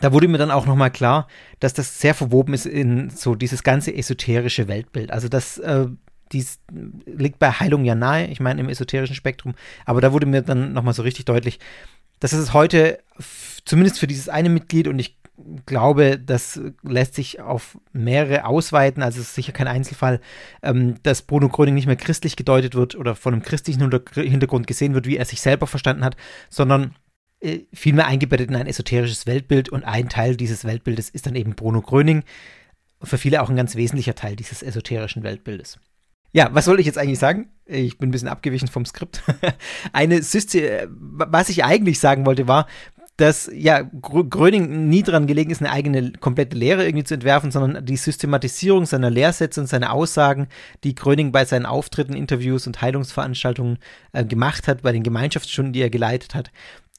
da 0.00 0.12
wurde 0.12 0.28
mir 0.28 0.38
dann 0.38 0.50
auch 0.50 0.66
nochmal 0.66 0.90
klar, 0.90 1.28
dass 1.60 1.74
das 1.74 2.00
sehr 2.00 2.14
verwoben 2.14 2.54
ist 2.54 2.66
in 2.66 3.10
so 3.10 3.34
dieses 3.34 3.62
ganze 3.62 3.94
esoterische 3.94 4.68
Weltbild. 4.68 5.10
Also 5.10 5.28
das 5.28 5.58
äh, 5.58 5.86
dies 6.32 6.60
liegt 7.04 7.38
bei 7.38 7.50
Heilung 7.50 7.84
ja 7.84 7.94
nahe, 7.94 8.26
ich 8.28 8.40
meine 8.40 8.60
im 8.60 8.70
esoterischen 8.70 9.14
Spektrum, 9.14 9.54
aber 9.84 10.00
da 10.00 10.12
wurde 10.12 10.24
mir 10.24 10.40
dann 10.40 10.72
nochmal 10.72 10.94
so 10.94 11.02
richtig 11.02 11.26
deutlich, 11.26 11.60
dass 12.20 12.32
es 12.32 12.54
heute 12.54 13.00
zumindest 13.66 13.98
für 13.98 14.06
dieses 14.06 14.30
eine 14.30 14.48
Mitglied 14.48 14.88
und 14.88 14.98
ich 14.98 15.18
glaube, 15.66 16.18
das 16.18 16.60
lässt 16.82 17.14
sich 17.14 17.40
auf 17.40 17.78
mehrere 17.92 18.44
ausweiten, 18.44 19.02
also 19.02 19.20
es 19.20 19.28
ist 19.28 19.34
sicher 19.34 19.52
kein 19.52 19.68
Einzelfall, 19.68 20.20
ähm, 20.62 20.96
dass 21.02 21.22
Bruno 21.22 21.48
Gröning 21.48 21.74
nicht 21.74 21.86
mehr 21.86 21.96
christlich 21.96 22.36
gedeutet 22.36 22.74
wird 22.74 22.94
oder 22.94 23.14
von 23.14 23.32
einem 23.32 23.42
christlichen 23.42 23.90
Hintergrund 24.14 24.66
gesehen 24.66 24.94
wird, 24.94 25.06
wie 25.06 25.16
er 25.16 25.24
sich 25.24 25.40
selber 25.40 25.66
verstanden 25.66 26.04
hat, 26.04 26.16
sondern 26.50 26.94
äh, 27.40 27.60
vielmehr 27.72 28.06
eingebettet 28.06 28.50
in 28.50 28.56
ein 28.56 28.66
esoterisches 28.66 29.26
Weltbild 29.26 29.68
und 29.68 29.84
ein 29.84 30.08
Teil 30.08 30.36
dieses 30.36 30.64
Weltbildes 30.64 31.08
ist 31.10 31.26
dann 31.26 31.34
eben 31.34 31.54
Bruno 31.54 31.80
Gröning. 31.80 32.24
Für 33.02 33.18
viele 33.18 33.42
auch 33.42 33.50
ein 33.50 33.56
ganz 33.56 33.74
wesentlicher 33.74 34.14
Teil 34.14 34.36
dieses 34.36 34.62
esoterischen 34.62 35.22
Weltbildes. 35.24 35.78
Ja, 36.34 36.48
was 36.52 36.64
soll 36.64 36.80
ich 36.80 36.86
jetzt 36.86 36.98
eigentlich 36.98 37.18
sagen? 37.18 37.50
Ich 37.66 37.98
bin 37.98 38.08
ein 38.08 38.12
bisschen 38.12 38.28
abgewichen 38.28 38.68
vom 38.68 38.86
Skript. 38.86 39.22
Eine 39.92 40.22
Syste 40.22 40.88
was 40.90 41.50
ich 41.50 41.64
eigentlich 41.64 41.98
sagen 41.98 42.24
wollte, 42.24 42.48
war, 42.48 42.66
dass 43.16 43.50
ja 43.54 43.82
Gröning 43.82 44.88
nie 44.88 45.02
daran 45.02 45.26
gelegen 45.26 45.50
ist, 45.50 45.60
eine 45.60 45.70
eigene 45.70 46.12
komplette 46.12 46.56
Lehre 46.56 46.84
irgendwie 46.84 47.04
zu 47.04 47.14
entwerfen, 47.14 47.50
sondern 47.50 47.84
die 47.84 47.96
Systematisierung 47.96 48.86
seiner 48.86 49.10
Lehrsätze 49.10 49.60
und 49.60 49.66
seiner 49.66 49.92
Aussagen, 49.92 50.48
die 50.82 50.94
Gröning 50.94 51.30
bei 51.30 51.44
seinen 51.44 51.66
Auftritten, 51.66 52.14
Interviews 52.14 52.66
und 52.66 52.80
Heilungsveranstaltungen 52.80 53.78
äh, 54.12 54.24
gemacht 54.24 54.66
hat, 54.66 54.82
bei 54.82 54.92
den 54.92 55.02
Gemeinschaftsstunden, 55.02 55.72
die 55.72 55.82
er 55.82 55.90
geleitet 55.90 56.34
hat, 56.34 56.50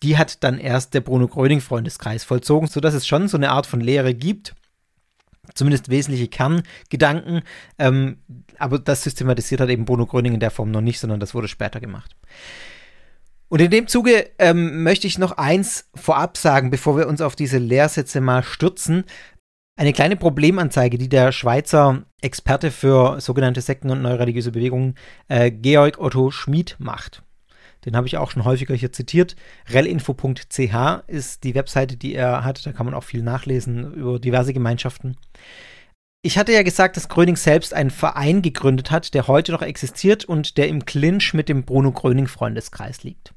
die 0.04 0.18
hat 0.18 0.44
dann 0.44 0.60
erst 0.60 0.94
der 0.94 1.02
Bruno 1.02 1.28
Gröning 1.28 1.62
Freundeskreis 1.62 2.24
vollzogen, 2.24 2.68
sodass 2.68 2.94
es 2.94 3.08
schon 3.08 3.28
so 3.28 3.38
eine 3.38 3.52
Art 3.52 3.66
von 3.66 3.82
Lehre 3.82 4.14
gibt, 4.14 4.54
zumindest 5.56 5.90
wesentliche 5.90 6.28
Kerngedanken, 6.28 7.42
ähm, 7.80 8.18
aber 8.58 8.80
das 8.80 9.04
systematisiert 9.04 9.62
hat 9.62 9.70
eben 9.70 9.86
Bruno 9.86 10.06
Gröning 10.06 10.36
in 10.36 10.40
der 10.40 10.52
Form 10.52 10.72
noch 10.72 10.82
nicht, 10.82 11.00
sondern 11.00 11.20
das 11.20 11.34
wurde 11.34 11.48
später 11.48 11.80
gemacht. 11.80 12.16
Und 13.54 13.62
in 13.62 13.70
dem 13.70 13.86
Zuge 13.88 14.32
ähm, 14.40 14.82
möchte 14.82 15.06
ich 15.06 15.20
noch 15.20 15.34
eins 15.34 15.88
vorab 15.94 16.38
sagen, 16.38 16.72
bevor 16.72 16.98
wir 16.98 17.08
uns 17.08 17.22
auf 17.22 17.36
diese 17.36 17.60
Lehrsätze 17.60 18.20
mal 18.20 18.42
stürzen. 18.42 19.04
Eine 19.80 19.94
kleine 19.94 20.16
Problemanzeige, 20.16 20.98
die 20.98 21.08
der 21.08 21.32
Schweizer 21.32 22.02
Experte 22.24 22.72
für 22.72 23.22
sogenannte 23.22 23.62
Sekten 23.62 23.92
und 23.92 24.02
neureligiöse 24.02 24.52
Bewegungen, 24.52 24.96
äh, 25.28 25.52
Georg 25.52 26.00
Otto 26.00 26.32
Schmid, 26.32 26.78
macht. 26.80 27.22
Den 27.86 27.96
habe 27.96 28.08
ich 28.08 28.18
auch 28.18 28.32
schon 28.32 28.44
häufiger 28.44 28.74
hier 28.74 28.92
zitiert. 28.92 29.36
relinfo.ch 29.70 31.04
ist 31.06 31.44
die 31.44 31.54
Webseite, 31.54 31.96
die 31.96 32.16
er 32.16 32.44
hat. 32.44 32.66
Da 32.66 32.72
kann 32.72 32.88
man 32.88 32.96
auch 32.96 33.04
viel 33.04 33.22
nachlesen 33.22 33.94
über 33.94 34.18
diverse 34.18 34.54
Gemeinschaften. 34.54 35.16
Ich 36.24 36.40
hatte 36.40 36.54
ja 36.54 36.64
gesagt, 36.64 36.98
dass 36.98 37.08
Gröning 37.08 37.36
selbst 37.36 37.72
einen 37.76 37.92
Verein 37.92 38.42
gegründet 38.42 38.90
hat, 38.90 39.14
der 39.14 39.28
heute 39.28 39.52
noch 39.52 39.62
existiert 39.62 40.26
und 40.26 40.58
der 40.58 40.70
im 40.70 40.86
Clinch 40.86 41.36
mit 41.36 41.50
dem 41.50 41.66
Bruno 41.66 41.92
Gröning 41.92 42.26
Freundeskreis 42.26 43.04
liegt. 43.04 43.36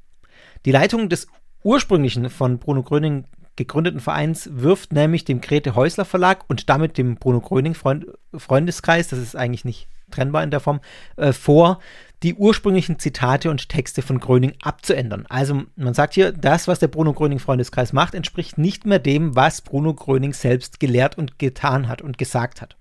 Die 0.65 0.71
Leitung 0.71 1.09
des 1.09 1.27
ursprünglichen 1.63 2.29
von 2.29 2.59
Bruno 2.59 2.83
Gröning 2.83 3.25
gegründeten 3.55 3.99
Vereins 3.99 4.49
wirft 4.53 4.93
nämlich 4.93 5.25
dem 5.25 5.41
Grete 5.41 5.75
Häusler 5.75 6.05
Verlag 6.05 6.45
und 6.47 6.69
damit 6.69 6.97
dem 6.97 7.15
Bruno 7.15 7.41
Gröning 7.41 7.73
Freund 7.73 8.05
Freundeskreis, 8.35 9.07
das 9.07 9.19
ist 9.19 9.35
eigentlich 9.35 9.65
nicht 9.65 9.87
trennbar 10.11 10.43
in 10.43 10.51
der 10.51 10.59
Form, 10.59 10.79
äh, 11.17 11.33
vor, 11.33 11.79
die 12.23 12.33
ursprünglichen 12.33 12.97
Zitate 12.97 13.49
und 13.49 13.69
Texte 13.69 14.01
von 14.01 14.19
Gröning 14.19 14.53
abzuändern. 14.61 15.25
Also 15.29 15.63
man 15.75 15.93
sagt 15.93 16.13
hier, 16.13 16.31
das, 16.31 16.67
was 16.67 16.79
der 16.79 16.87
Bruno 16.87 17.13
Gröning 17.13 17.39
Freundeskreis 17.39 17.93
macht, 17.93 18.15
entspricht 18.15 18.57
nicht 18.57 18.85
mehr 18.85 18.99
dem, 18.99 19.35
was 19.35 19.61
Bruno 19.61 19.93
Gröning 19.93 20.33
selbst 20.33 20.79
gelehrt 20.79 21.17
und 21.17 21.37
getan 21.37 21.87
hat 21.87 22.01
und 22.01 22.17
gesagt 22.17 22.61
hat. 22.61 22.75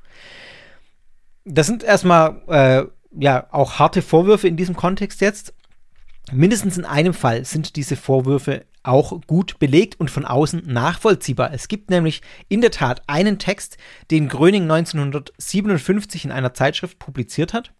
Das 1.44 1.66
sind 1.66 1.82
erstmal 1.82 2.42
äh, 2.48 2.84
ja 3.18 3.46
auch 3.50 3.78
harte 3.78 4.02
Vorwürfe 4.02 4.48
in 4.48 4.56
diesem 4.56 4.76
Kontext 4.76 5.20
jetzt. 5.20 5.54
Mindestens 6.32 6.76
in 6.76 6.84
einem 6.84 7.14
Fall 7.14 7.44
sind 7.44 7.76
diese 7.76 7.94
Vorwürfe 7.96 8.66
auch 8.82 9.20
gut 9.26 9.58
belegt 9.58 9.98
und 10.00 10.10
von 10.10 10.24
außen 10.24 10.62
nachvollziehbar. 10.66 11.52
Es 11.52 11.68
gibt 11.68 11.90
nämlich 11.90 12.22
in 12.48 12.60
der 12.60 12.70
Tat 12.70 13.02
einen 13.06 13.38
Text, 13.38 13.78
den 14.10 14.28
Gröning 14.28 14.62
1957 14.62 16.24
in 16.24 16.32
einer 16.32 16.54
Zeitschrift 16.54 16.98
publiziert 16.98 17.52
hat. 17.52 17.72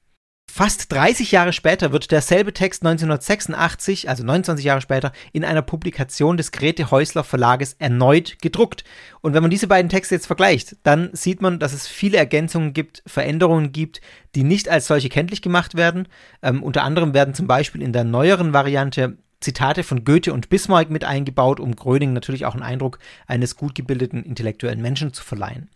Fast 0.57 0.91
30 0.91 1.33
Jahre 1.33 1.53
später 1.53 1.93
wird 1.93 2.11
derselbe 2.11 2.55
Text 2.55 2.81
1986, 2.83 4.09
also 4.09 4.25
29 4.25 4.65
Jahre 4.65 4.81
später, 4.81 5.13
in 5.35 5.45
einer 5.45 5.61
Publikation 5.61 6.39
des 6.39 6.51
Grete 6.51 6.91
Häusler 6.91 7.25
Verlages 7.25 7.75
erneut 7.75 8.39
gedruckt. 8.41 8.83
Und 9.21 9.35
wenn 9.35 9.43
man 9.43 9.51
diese 9.51 9.67
beiden 9.67 9.91
Texte 9.91 10.15
jetzt 10.15 10.27
vergleicht, 10.27 10.77
dann 10.83 11.11
sieht 11.13 11.43
man, 11.43 11.59
dass 11.59 11.75
es 11.75 11.87
viele 11.87 12.17
Ergänzungen 12.17 12.73
gibt, 12.73 13.03
Veränderungen 13.07 13.71
gibt, 13.73 14.01
die 14.35 14.45
nicht 14.45 14.71
als 14.71 14.87
solche 14.87 15.11
kenntlich 15.11 15.43
gemacht 15.43 15.75
werden. 15.75 16.09
Ähm, 16.41 16.63
unter 16.63 16.85
anderem 16.85 17.13
werden 17.13 17.35
zum 17.35 17.47
Beispiel 17.47 17.83
in 17.83 17.93
der 17.93 18.05
neueren 18.05 18.55
Variante 18.55 19.19
Zitate 19.41 19.83
von 19.83 20.05
Goethe 20.05 20.33
und 20.33 20.49
Bismarck 20.49 20.89
mit 20.89 21.05
eingebaut, 21.05 21.61
um 21.61 21.77
Gröning 21.77 22.15
natürlich 22.15 22.47
auch 22.47 22.55
einen 22.55 22.63
Eindruck 22.63 22.99
eines 23.27 23.57
gut 23.57 23.75
gebildeten 23.75 24.23
intellektuellen 24.23 24.81
Menschen 24.81 25.13
zu 25.13 25.23
verleihen. 25.23 25.69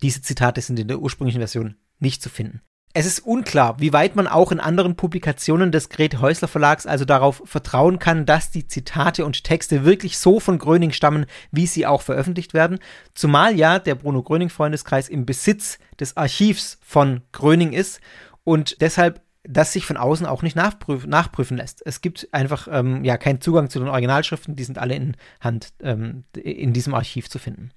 Diese 0.00 0.22
Zitate 0.22 0.60
sind 0.60 0.78
in 0.78 0.86
der 0.86 1.00
ursprünglichen 1.00 1.40
Version 1.40 1.74
nicht 1.98 2.22
zu 2.22 2.28
finden. 2.28 2.60
Es 2.98 3.04
ist 3.04 3.26
unklar, 3.26 3.78
wie 3.78 3.92
weit 3.92 4.16
man 4.16 4.26
auch 4.26 4.52
in 4.52 4.58
anderen 4.58 4.96
Publikationen 4.96 5.70
des 5.70 5.90
Grete 5.90 6.22
Häusler 6.22 6.48
Verlags 6.48 6.86
also 6.86 7.04
darauf 7.04 7.42
vertrauen 7.44 7.98
kann, 7.98 8.24
dass 8.24 8.50
die 8.50 8.68
Zitate 8.68 9.26
und 9.26 9.44
Texte 9.44 9.84
wirklich 9.84 10.16
so 10.16 10.40
von 10.40 10.56
Gröning 10.56 10.92
stammen, 10.92 11.26
wie 11.50 11.66
sie 11.66 11.84
auch 11.84 12.00
veröffentlicht 12.00 12.54
werden. 12.54 12.78
Zumal 13.12 13.54
ja 13.54 13.78
der 13.78 13.96
Bruno 13.96 14.22
Gröning 14.22 14.48
Freundeskreis 14.48 15.10
im 15.10 15.26
Besitz 15.26 15.78
des 16.00 16.16
Archivs 16.16 16.78
von 16.80 17.20
Gröning 17.32 17.74
ist 17.74 18.00
und 18.44 18.80
deshalb 18.80 19.20
das 19.44 19.74
sich 19.74 19.84
von 19.84 19.98
außen 19.98 20.24
auch 20.24 20.40
nicht 20.40 20.56
nachprüf 20.56 21.04
nachprüfen 21.04 21.58
lässt. 21.58 21.82
Es 21.84 22.00
gibt 22.00 22.26
einfach 22.32 22.66
ähm, 22.70 23.04
ja 23.04 23.18
keinen 23.18 23.42
Zugang 23.42 23.68
zu 23.68 23.78
den 23.78 23.88
Originalschriften, 23.88 24.56
die 24.56 24.64
sind 24.64 24.78
alle 24.78 24.94
in 24.94 25.18
Hand 25.42 25.74
ähm, 25.82 26.24
in 26.34 26.72
diesem 26.72 26.94
Archiv 26.94 27.28
zu 27.28 27.38
finden. 27.38 27.72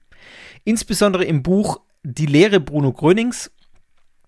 Insbesondere 0.63 1.25
im 1.25 1.43
Buch 1.43 1.81
Die 2.03 2.25
Lehre 2.25 2.61
Bruno 2.61 2.93
Grönings 2.93 3.51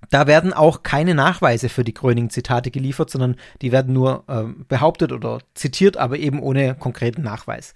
da 0.09 0.27
werden 0.27 0.53
auch 0.53 0.83
keine 0.83 1.15
Nachweise 1.15 1.69
für 1.69 1.83
die 1.83 1.93
Gröning-Zitate 1.93 2.71
geliefert, 2.71 3.09
sondern 3.09 3.35
die 3.61 3.71
werden 3.71 3.93
nur 3.93 4.23
äh, 4.27 4.43
behauptet 4.67 5.11
oder 5.11 5.39
zitiert, 5.53 5.97
aber 5.97 6.17
eben 6.17 6.41
ohne 6.41 6.75
konkreten 6.75 7.21
Nachweis. 7.21 7.73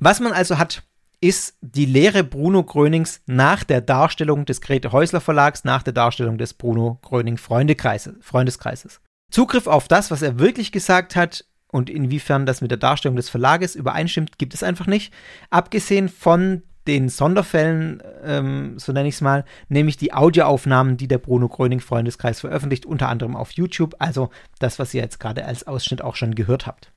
Was 0.00 0.20
man 0.20 0.32
also 0.32 0.58
hat, 0.58 0.82
ist 1.20 1.56
die 1.60 1.86
Lehre 1.86 2.22
Bruno 2.22 2.62
Grönings 2.62 3.22
nach 3.26 3.64
der 3.64 3.80
Darstellung 3.80 4.44
des 4.44 4.60
Grete 4.60 4.92
Häusler 4.92 5.20
Verlags, 5.20 5.64
nach 5.64 5.82
der 5.82 5.92
Darstellung 5.92 6.38
des 6.38 6.54
Bruno 6.54 6.98
Gröning 7.02 7.36
Freundeskreises. 7.38 9.00
Zugriff 9.30 9.66
auf 9.66 9.88
das, 9.88 10.10
was 10.10 10.22
er 10.22 10.38
wirklich 10.38 10.72
gesagt 10.72 11.16
hat 11.16 11.44
und 11.70 11.90
inwiefern 11.90 12.46
das 12.46 12.60
mit 12.60 12.70
der 12.70 12.78
Darstellung 12.78 13.16
des 13.16 13.28
Verlages 13.28 13.74
übereinstimmt, 13.74 14.38
gibt 14.38 14.54
es 14.54 14.62
einfach 14.62 14.86
nicht. 14.86 15.12
Abgesehen 15.50 16.08
von 16.08 16.62
den 16.88 17.10
Sonderfällen, 17.10 18.02
ähm, 18.24 18.78
so 18.78 18.92
nenne 18.92 19.08
ich 19.08 19.16
es 19.16 19.20
mal, 19.20 19.44
nämlich 19.68 19.98
die 19.98 20.14
Audioaufnahmen, 20.14 20.96
die 20.96 21.06
der 21.06 21.18
Bruno 21.18 21.48
Gröning 21.48 21.80
Freundeskreis 21.80 22.40
veröffentlicht, 22.40 22.86
unter 22.86 23.08
anderem 23.08 23.36
auf 23.36 23.52
YouTube, 23.52 23.94
also 23.98 24.30
das, 24.58 24.78
was 24.78 24.94
ihr 24.94 25.02
jetzt 25.02 25.20
gerade 25.20 25.44
als 25.44 25.66
Ausschnitt 25.66 26.02
auch 26.02 26.16
schon 26.16 26.34
gehört 26.34 26.66
habt. 26.66 26.90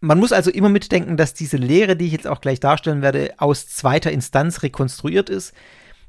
Man 0.00 0.18
muss 0.18 0.32
also 0.32 0.50
immer 0.50 0.68
mitdenken, 0.68 1.16
dass 1.16 1.34
diese 1.34 1.56
Lehre, 1.56 1.96
die 1.96 2.06
ich 2.06 2.12
jetzt 2.12 2.26
auch 2.26 2.40
gleich 2.40 2.60
darstellen 2.60 3.02
werde, 3.02 3.34
aus 3.38 3.68
zweiter 3.68 4.10
Instanz 4.10 4.62
rekonstruiert 4.62 5.30
ist. 5.30 5.54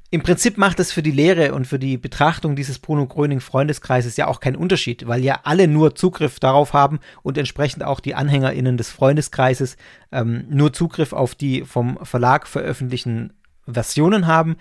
Im 0.09 0.23
Prinzip 0.23 0.57
macht 0.57 0.79
es 0.79 0.93
für 0.93 1.03
die 1.03 1.11
Lehre 1.11 1.53
und 1.53 1.67
für 1.67 1.79
die 1.79 1.97
Betrachtung 1.97 2.55
dieses 2.55 2.79
Bruno 2.79 3.07
Gröning 3.07 3.41
Freundeskreises 3.41 4.15
ja 4.15 4.27
auch 4.27 4.39
keinen 4.39 4.55
Unterschied, 4.55 5.05
weil 5.05 5.21
ja 5.21 5.41
alle 5.43 5.67
nur 5.67 5.95
Zugriff 5.95 6.39
darauf 6.39 6.71
haben 6.71 6.99
und 7.23 7.37
entsprechend 7.37 7.83
auch 7.83 7.99
die 7.99 8.15
AnhängerInnen 8.15 8.77
des 8.77 8.89
Freundeskreises 8.89 9.75
ähm, 10.13 10.45
nur 10.49 10.71
Zugriff 10.71 11.11
auf 11.11 11.35
die 11.35 11.65
vom 11.65 11.99
Verlag 12.05 12.47
veröffentlichten 12.47 13.33
Versionen 13.67 14.27
haben. 14.27 14.55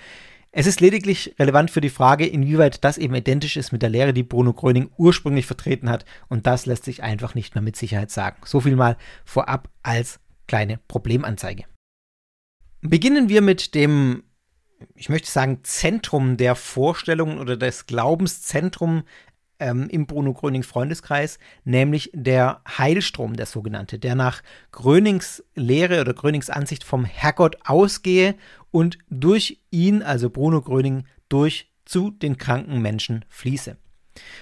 Es 0.51 0.67
ist 0.67 0.81
lediglich 0.81 1.37
relevant 1.39 1.71
für 1.71 1.81
die 1.81 1.91
Frage, 1.91 2.27
inwieweit 2.27 2.83
das 2.83 2.99
eben 2.99 3.15
identisch 3.15 3.57
ist 3.57 3.71
mit 3.71 3.83
der 3.83 3.91
Lehre, 3.91 4.13
die 4.13 4.25
Bruno 4.25 4.53
Gröning 4.53 4.91
ursprünglich 4.97 5.47
vertreten 5.47 5.89
hat. 5.89 6.05
Und 6.29 6.49
das 6.49 6.67
lässt 6.67 6.85
sich 6.85 7.05
einfach 7.05 7.37
nicht 7.37 7.55
mehr 7.55 7.63
mit 7.63 7.77
Sicherheit 7.77 8.11
sagen. 8.11 8.39
So 8.45 8.61
viel 8.61 8.75
mal 8.75 8.97
vorab 9.25 9.69
als 9.85 10.19
kleine 10.49 10.81
Problemanzeige. 10.89 11.65
Beginnen 12.81 13.29
wir 13.29 13.43
mit 13.43 13.75
dem 13.75 14.23
ich 14.95 15.09
möchte 15.09 15.31
sagen, 15.31 15.61
Zentrum 15.63 16.37
der 16.37 16.55
Vorstellungen 16.55 17.39
oder 17.39 17.57
des 17.57 17.87
Glaubenszentrum 17.87 19.05
ähm, 19.59 19.89
im 19.89 20.07
Bruno 20.07 20.35
Gröning 20.35 20.63
Freundeskreis, 20.63 21.39
nämlich 21.65 22.11
der 22.13 22.61
Heilstrom, 22.67 23.35
der 23.35 23.47
sogenannte, 23.47 23.99
der 23.99 24.15
nach 24.15 24.43
Grönings 24.73 25.43
Lehre 25.55 26.01
oder 26.01 26.15
Grönings 26.15 26.51
Ansicht 26.51 26.85
vom 26.85 27.05
Herrgott 27.05 27.57
ausgehe 27.65 28.35
und 28.71 28.99
durch 29.09 29.61
ihn, 29.71 30.03
also 30.03 30.31
Bruno 30.31 30.61
Gröning, 30.61 31.05
durch 31.29 31.73
zu 31.85 32.11
den 32.11 32.37
kranken 32.37 32.81
Menschen 32.83 33.25
fließe. 33.29 33.77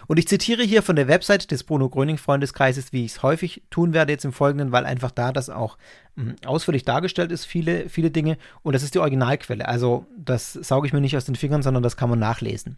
Und 0.06 0.18
ich 0.18 0.28
zitiere 0.28 0.62
hier 0.62 0.82
von 0.82 0.96
der 0.96 1.08
Website 1.08 1.50
des 1.50 1.64
Bruno 1.64 1.88
Gröning 1.88 2.18
Freundeskreises, 2.18 2.92
wie 2.92 3.04
ich 3.04 3.12
es 3.12 3.22
häufig 3.22 3.62
tun 3.70 3.92
werde 3.92 4.12
jetzt 4.12 4.24
im 4.24 4.32
Folgenden, 4.32 4.72
weil 4.72 4.86
einfach 4.86 5.10
da 5.10 5.32
das 5.32 5.50
auch 5.50 5.78
hm, 6.16 6.36
ausführlich 6.44 6.84
dargestellt 6.84 7.32
ist, 7.32 7.44
viele, 7.44 7.88
viele 7.88 8.10
Dinge. 8.10 8.38
Und 8.62 8.74
das 8.74 8.82
ist 8.82 8.94
die 8.94 9.00
Originalquelle. 9.00 9.66
Also 9.66 10.06
das 10.16 10.52
sauge 10.52 10.86
ich 10.86 10.92
mir 10.92 11.00
nicht 11.00 11.16
aus 11.16 11.24
den 11.24 11.36
Fingern, 11.36 11.62
sondern 11.62 11.82
das 11.82 11.96
kann 11.96 12.10
man 12.10 12.18
nachlesen. 12.18 12.76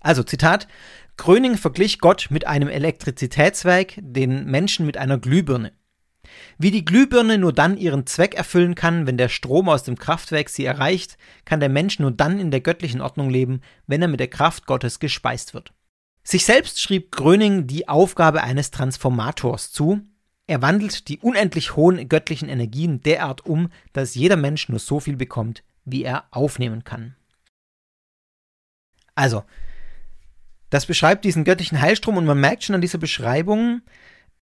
Also 0.00 0.22
Zitat, 0.22 0.66
Gröning 1.16 1.56
verglich 1.56 2.00
Gott 2.00 2.28
mit 2.30 2.46
einem 2.46 2.68
Elektrizitätswerk, 2.68 3.94
den 3.98 4.46
Menschen 4.46 4.86
mit 4.86 4.96
einer 4.96 5.18
Glühbirne. 5.18 5.72
Wie 6.58 6.70
die 6.70 6.84
Glühbirne 6.84 7.38
nur 7.38 7.52
dann 7.52 7.76
ihren 7.76 8.06
Zweck 8.06 8.34
erfüllen 8.34 8.74
kann, 8.74 9.06
wenn 9.06 9.16
der 9.16 9.28
Strom 9.28 9.68
aus 9.68 9.82
dem 9.82 9.98
Kraftwerk 9.98 10.48
sie 10.48 10.64
erreicht, 10.64 11.18
kann 11.44 11.60
der 11.60 11.68
Mensch 11.68 11.98
nur 11.98 12.10
dann 12.10 12.38
in 12.38 12.50
der 12.50 12.60
göttlichen 12.60 13.00
Ordnung 13.00 13.30
leben, 13.30 13.60
wenn 13.86 14.02
er 14.02 14.08
mit 14.08 14.20
der 14.20 14.28
Kraft 14.28 14.66
Gottes 14.66 15.00
gespeist 15.00 15.54
wird. 15.54 15.72
Sich 16.24 16.44
selbst 16.44 16.80
schrieb 16.80 17.10
Gröning 17.10 17.66
die 17.66 17.88
Aufgabe 17.88 18.42
eines 18.42 18.70
Transformators 18.70 19.72
zu. 19.72 20.02
Er 20.46 20.62
wandelt 20.62 21.08
die 21.08 21.18
unendlich 21.18 21.76
hohen 21.76 22.08
göttlichen 22.08 22.48
Energien 22.48 23.00
derart 23.00 23.44
um, 23.44 23.70
dass 23.92 24.14
jeder 24.14 24.36
Mensch 24.36 24.68
nur 24.68 24.78
so 24.78 25.00
viel 25.00 25.16
bekommt, 25.16 25.64
wie 25.84 26.04
er 26.04 26.24
aufnehmen 26.30 26.84
kann. 26.84 27.16
Also, 29.14 29.44
das 30.70 30.86
beschreibt 30.86 31.24
diesen 31.24 31.44
göttlichen 31.44 31.80
Heilstrom 31.80 32.16
und 32.16 32.24
man 32.24 32.40
merkt 32.40 32.64
schon 32.64 32.74
an 32.74 32.80
dieser 32.80 32.98
Beschreibung, 32.98 33.82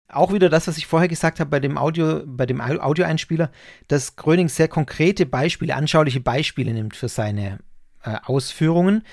auch 0.10 0.34
wieder 0.34 0.50
das, 0.50 0.68
was 0.68 0.78
ich 0.78 0.88
vorher 0.88 1.08
gesagt 1.08 1.40
habe 1.40 1.50
bei 1.50 1.60
dem 1.60 1.78
Audio, 1.78 2.24
bei 2.26 2.46
dem 2.46 2.62
Audioeinspieler, 2.62 3.52
dass 3.88 4.16
Gröning 4.16 4.50
sehr 4.50 4.68
konkrete 4.68 5.26
Beispiele, 5.26 5.76
anschauliche 5.76 6.22
Beispiele 6.22 6.74
nimmt 6.74 6.96
für 6.96 7.10
seine 7.10 7.60
äh, 8.04 8.16
Ausführungen 8.24 9.04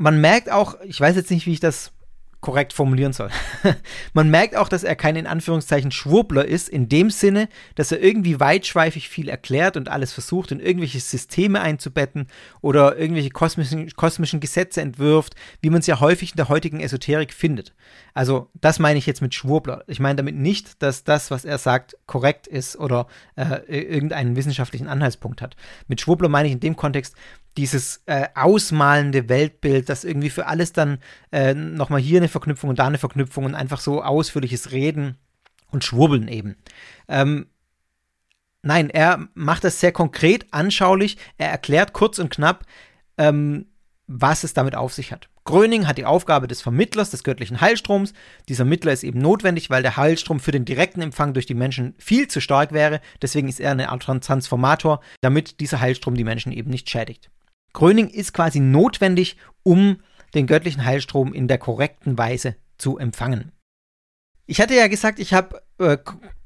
man 0.00 0.20
merkt 0.20 0.50
auch, 0.50 0.80
ich 0.82 0.98
weiß 0.98 1.14
jetzt 1.14 1.30
nicht, 1.30 1.46
wie 1.46 1.52
ich 1.52 1.60
das 1.60 1.92
korrekt 2.40 2.72
formulieren 2.72 3.12
soll. 3.12 3.28
Man 4.14 4.30
merkt 4.30 4.56
auch, 4.56 4.70
dass 4.70 4.82
er 4.82 4.96
kein 4.96 5.14
in 5.14 5.26
Anführungszeichen 5.26 5.90
Schwurbler 5.90 6.46
ist, 6.46 6.70
in 6.70 6.88
dem 6.88 7.10
Sinne, 7.10 7.50
dass 7.74 7.92
er 7.92 8.02
irgendwie 8.02 8.40
weitschweifig 8.40 9.10
viel 9.10 9.28
erklärt 9.28 9.76
und 9.76 9.90
alles 9.90 10.14
versucht, 10.14 10.50
in 10.50 10.58
irgendwelche 10.58 11.00
Systeme 11.00 11.60
einzubetten 11.60 12.28
oder 12.62 12.96
irgendwelche 12.96 13.28
kosmischen, 13.28 13.90
kosmischen 13.90 14.40
Gesetze 14.40 14.80
entwirft, 14.80 15.34
wie 15.60 15.68
man 15.68 15.80
es 15.80 15.86
ja 15.86 16.00
häufig 16.00 16.30
in 16.30 16.38
der 16.38 16.48
heutigen 16.48 16.80
Esoterik 16.80 17.34
findet. 17.34 17.74
Also, 18.14 18.48
das 18.58 18.78
meine 18.78 18.98
ich 18.98 19.04
jetzt 19.04 19.20
mit 19.20 19.34
Schwurbler. 19.34 19.84
Ich 19.86 20.00
meine 20.00 20.16
damit 20.16 20.34
nicht, 20.34 20.82
dass 20.82 21.04
das, 21.04 21.30
was 21.30 21.44
er 21.44 21.58
sagt, 21.58 21.98
korrekt 22.06 22.46
ist 22.46 22.74
oder 22.78 23.06
äh, 23.36 23.60
irgendeinen 23.66 24.34
wissenschaftlichen 24.34 24.88
Anhaltspunkt 24.88 25.42
hat. 25.42 25.56
Mit 25.88 26.00
Schwurbler 26.00 26.30
meine 26.30 26.48
ich 26.48 26.54
in 26.54 26.60
dem 26.60 26.76
Kontext, 26.76 27.14
dieses 27.56 28.02
äh, 28.06 28.28
ausmalende 28.34 29.28
Weltbild, 29.28 29.88
das 29.88 30.04
irgendwie 30.04 30.30
für 30.30 30.46
alles 30.46 30.72
dann 30.72 30.98
äh, 31.32 31.54
nochmal 31.54 32.00
hier 32.00 32.20
eine 32.20 32.28
Verknüpfung 32.28 32.70
und 32.70 32.78
da 32.78 32.86
eine 32.86 32.98
Verknüpfung 32.98 33.44
und 33.44 33.54
einfach 33.54 33.80
so 33.80 34.02
ausführliches 34.02 34.72
Reden 34.72 35.16
und 35.70 35.84
Schwurbeln 35.84 36.28
eben. 36.28 36.56
Ähm, 37.08 37.46
nein, 38.62 38.90
er 38.90 39.28
macht 39.34 39.64
das 39.64 39.80
sehr 39.80 39.92
konkret, 39.92 40.46
anschaulich. 40.52 41.16
Er 41.38 41.50
erklärt 41.50 41.92
kurz 41.92 42.18
und 42.18 42.30
knapp, 42.30 42.64
ähm, 43.18 43.66
was 44.06 44.44
es 44.44 44.54
damit 44.54 44.74
auf 44.74 44.92
sich 44.92 45.12
hat. 45.12 45.28
Gröning 45.44 45.88
hat 45.88 45.98
die 45.98 46.04
Aufgabe 46.04 46.46
des 46.46 46.62
Vermittlers 46.62 47.10
des 47.10 47.24
göttlichen 47.24 47.60
Heilstroms. 47.60 48.12
Dieser 48.48 48.64
Mittler 48.64 48.92
ist 48.92 49.02
eben 49.02 49.20
notwendig, 49.20 49.70
weil 49.70 49.82
der 49.82 49.96
Heilstrom 49.96 50.38
für 50.38 50.52
den 50.52 50.64
direkten 50.64 51.00
Empfang 51.00 51.32
durch 51.32 51.46
die 51.46 51.54
Menschen 51.54 51.94
viel 51.98 52.28
zu 52.28 52.40
stark 52.40 52.72
wäre. 52.72 53.00
Deswegen 53.22 53.48
ist 53.48 53.58
er 53.58 53.72
eine 53.72 53.88
Art 53.88 54.02
Transformator, 54.02 55.00
damit 55.20 55.60
dieser 55.60 55.80
Heilstrom 55.80 56.14
die 56.14 56.24
Menschen 56.24 56.52
eben 56.52 56.70
nicht 56.70 56.88
schädigt. 56.88 57.30
Gröning 57.72 58.08
ist 58.08 58.32
quasi 58.32 58.60
notwendig, 58.60 59.36
um 59.62 59.98
den 60.34 60.46
göttlichen 60.46 60.84
Heilstrom 60.84 61.32
in 61.32 61.48
der 61.48 61.58
korrekten 61.58 62.18
Weise 62.18 62.56
zu 62.78 62.98
empfangen. 62.98 63.52
Ich 64.46 64.60
hatte 64.60 64.74
ja 64.74 64.88
gesagt, 64.88 65.18
ich 65.18 65.32
habe 65.32 65.62
äh, 65.78 65.96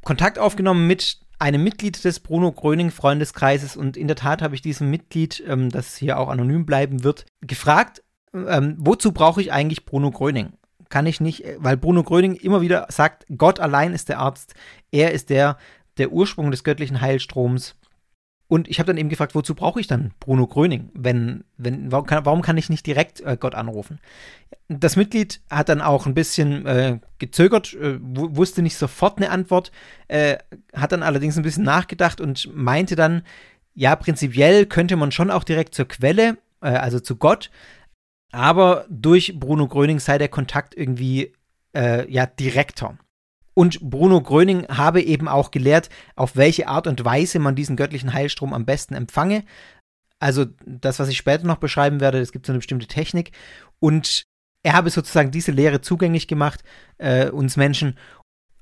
Kontakt 0.02 0.38
aufgenommen 0.38 0.86
mit 0.86 1.20
einem 1.38 1.64
Mitglied 1.64 2.04
des 2.04 2.20
Bruno 2.20 2.52
Gröning 2.52 2.90
Freundeskreises 2.90 3.76
und 3.76 3.96
in 3.96 4.06
der 4.06 4.16
Tat 4.16 4.42
habe 4.42 4.54
ich 4.54 4.62
diesem 4.62 4.90
Mitglied, 4.90 5.42
ähm, 5.46 5.70
das 5.70 5.96
hier 5.96 6.18
auch 6.18 6.28
anonym 6.28 6.66
bleiben 6.66 7.02
wird, 7.02 7.26
gefragt, 7.40 8.02
ähm, 8.34 8.76
wozu 8.78 9.12
brauche 9.12 9.40
ich 9.40 9.52
eigentlich 9.52 9.84
Bruno 9.84 10.10
Gröning? 10.10 10.52
Kann 10.88 11.06
ich 11.06 11.20
nicht, 11.20 11.44
weil 11.58 11.76
Bruno 11.76 12.02
Gröning 12.02 12.34
immer 12.34 12.60
wieder 12.60 12.86
sagt, 12.90 13.26
Gott 13.36 13.58
allein 13.58 13.92
ist 13.92 14.08
der 14.08 14.18
Arzt, 14.18 14.54
er 14.90 15.12
ist 15.12 15.30
der, 15.30 15.56
der 15.96 16.12
Ursprung 16.12 16.50
des 16.50 16.62
göttlichen 16.62 17.00
Heilstroms 17.00 17.76
und 18.54 18.68
ich 18.68 18.78
habe 18.78 18.86
dann 18.86 18.98
eben 18.98 19.08
gefragt, 19.08 19.34
wozu 19.34 19.56
brauche 19.56 19.80
ich 19.80 19.88
dann 19.88 20.12
Bruno 20.20 20.46
Gröning? 20.46 20.88
Wenn, 20.94 21.42
wenn, 21.56 21.90
warum, 21.90 22.06
kann, 22.06 22.24
warum 22.24 22.40
kann 22.40 22.56
ich 22.56 22.70
nicht 22.70 22.86
direkt 22.86 23.20
äh, 23.20 23.36
Gott 23.36 23.56
anrufen? 23.56 23.98
Das 24.68 24.94
Mitglied 24.94 25.40
hat 25.50 25.68
dann 25.68 25.80
auch 25.80 26.06
ein 26.06 26.14
bisschen 26.14 26.64
äh, 26.64 27.00
gezögert, 27.18 27.74
äh, 27.74 27.98
wusste 28.00 28.62
nicht 28.62 28.76
sofort 28.76 29.16
eine 29.16 29.30
Antwort, 29.30 29.72
äh, 30.06 30.36
hat 30.72 30.92
dann 30.92 31.02
allerdings 31.02 31.36
ein 31.36 31.42
bisschen 31.42 31.64
nachgedacht 31.64 32.20
und 32.20 32.48
meinte 32.54 32.94
dann, 32.94 33.22
ja, 33.74 33.96
prinzipiell 33.96 34.66
könnte 34.66 34.94
man 34.94 35.10
schon 35.10 35.32
auch 35.32 35.42
direkt 35.42 35.74
zur 35.74 35.88
Quelle, 35.88 36.38
äh, 36.60 36.68
also 36.68 37.00
zu 37.00 37.16
Gott, 37.16 37.50
aber 38.30 38.86
durch 38.88 39.34
Bruno 39.36 39.66
Gröning 39.66 39.98
sei 39.98 40.16
der 40.16 40.28
Kontakt 40.28 40.76
irgendwie 40.76 41.32
äh, 41.74 42.08
ja 42.08 42.26
direkter. 42.26 42.98
Und 43.54 43.80
Bruno 43.80 44.20
Gröning 44.20 44.66
habe 44.68 45.00
eben 45.00 45.28
auch 45.28 45.50
gelehrt, 45.50 45.88
auf 46.16 46.36
welche 46.36 46.66
Art 46.66 46.86
und 46.86 47.04
Weise 47.04 47.38
man 47.38 47.54
diesen 47.54 47.76
göttlichen 47.76 48.12
Heilstrom 48.12 48.52
am 48.52 48.66
besten 48.66 48.94
empfange. 48.94 49.44
Also 50.18 50.46
das, 50.66 50.98
was 50.98 51.08
ich 51.08 51.16
später 51.16 51.46
noch 51.46 51.58
beschreiben 51.58 52.00
werde, 52.00 52.18
es 52.18 52.32
gibt 52.32 52.46
so 52.46 52.52
eine 52.52 52.58
bestimmte 52.58 52.86
Technik. 52.86 53.32
Und 53.78 54.24
er 54.62 54.72
habe 54.72 54.90
sozusagen 54.90 55.30
diese 55.30 55.52
Lehre 55.52 55.80
zugänglich 55.80 56.26
gemacht, 56.26 56.64
äh, 56.98 57.30
uns 57.30 57.56
Menschen. 57.56 57.96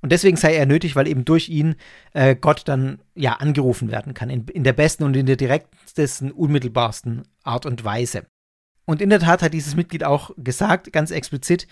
Und 0.02 0.10
deswegen 0.10 0.36
sei 0.36 0.56
er 0.56 0.66
nötig, 0.66 0.96
weil 0.96 1.06
eben 1.06 1.24
durch 1.24 1.48
ihn 1.48 1.76
äh, 2.12 2.34
Gott 2.34 2.62
dann 2.66 3.00
ja 3.14 3.34
angerufen 3.34 3.90
werden 3.90 4.14
kann, 4.14 4.28
in, 4.28 4.46
in 4.48 4.64
der 4.64 4.72
besten 4.72 5.04
und 5.04 5.16
in 5.16 5.26
der 5.26 5.36
direktesten, 5.36 6.32
unmittelbarsten 6.32 7.22
Art 7.44 7.66
und 7.66 7.84
Weise. 7.84 8.26
Und 8.84 9.00
in 9.00 9.10
der 9.10 9.20
Tat 9.20 9.42
hat 9.42 9.54
dieses 9.54 9.76
Mitglied 9.76 10.02
auch 10.02 10.32
gesagt, 10.36 10.92
ganz 10.92 11.12
explizit, 11.12 11.68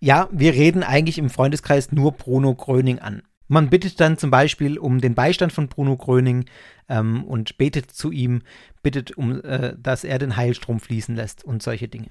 ja, 0.00 0.28
wir 0.32 0.54
reden 0.54 0.82
eigentlich 0.82 1.18
im 1.18 1.30
Freundeskreis 1.30 1.92
nur 1.92 2.12
Bruno 2.12 2.54
Gröning 2.54 2.98
an. 2.98 3.22
Man 3.48 3.68
bittet 3.68 4.00
dann 4.00 4.16
zum 4.16 4.30
Beispiel 4.30 4.78
um 4.78 5.00
den 5.00 5.14
Beistand 5.14 5.52
von 5.52 5.68
Bruno 5.68 5.96
Gröning 5.96 6.46
ähm, 6.88 7.24
und 7.24 7.58
betet 7.58 7.90
zu 7.90 8.10
ihm, 8.10 8.42
bittet 8.82 9.16
um, 9.16 9.42
äh, 9.42 9.74
dass 9.76 10.04
er 10.04 10.18
den 10.18 10.36
Heilstrom 10.36 10.80
fließen 10.80 11.14
lässt 11.16 11.44
und 11.44 11.62
solche 11.62 11.88
Dinge. 11.88 12.08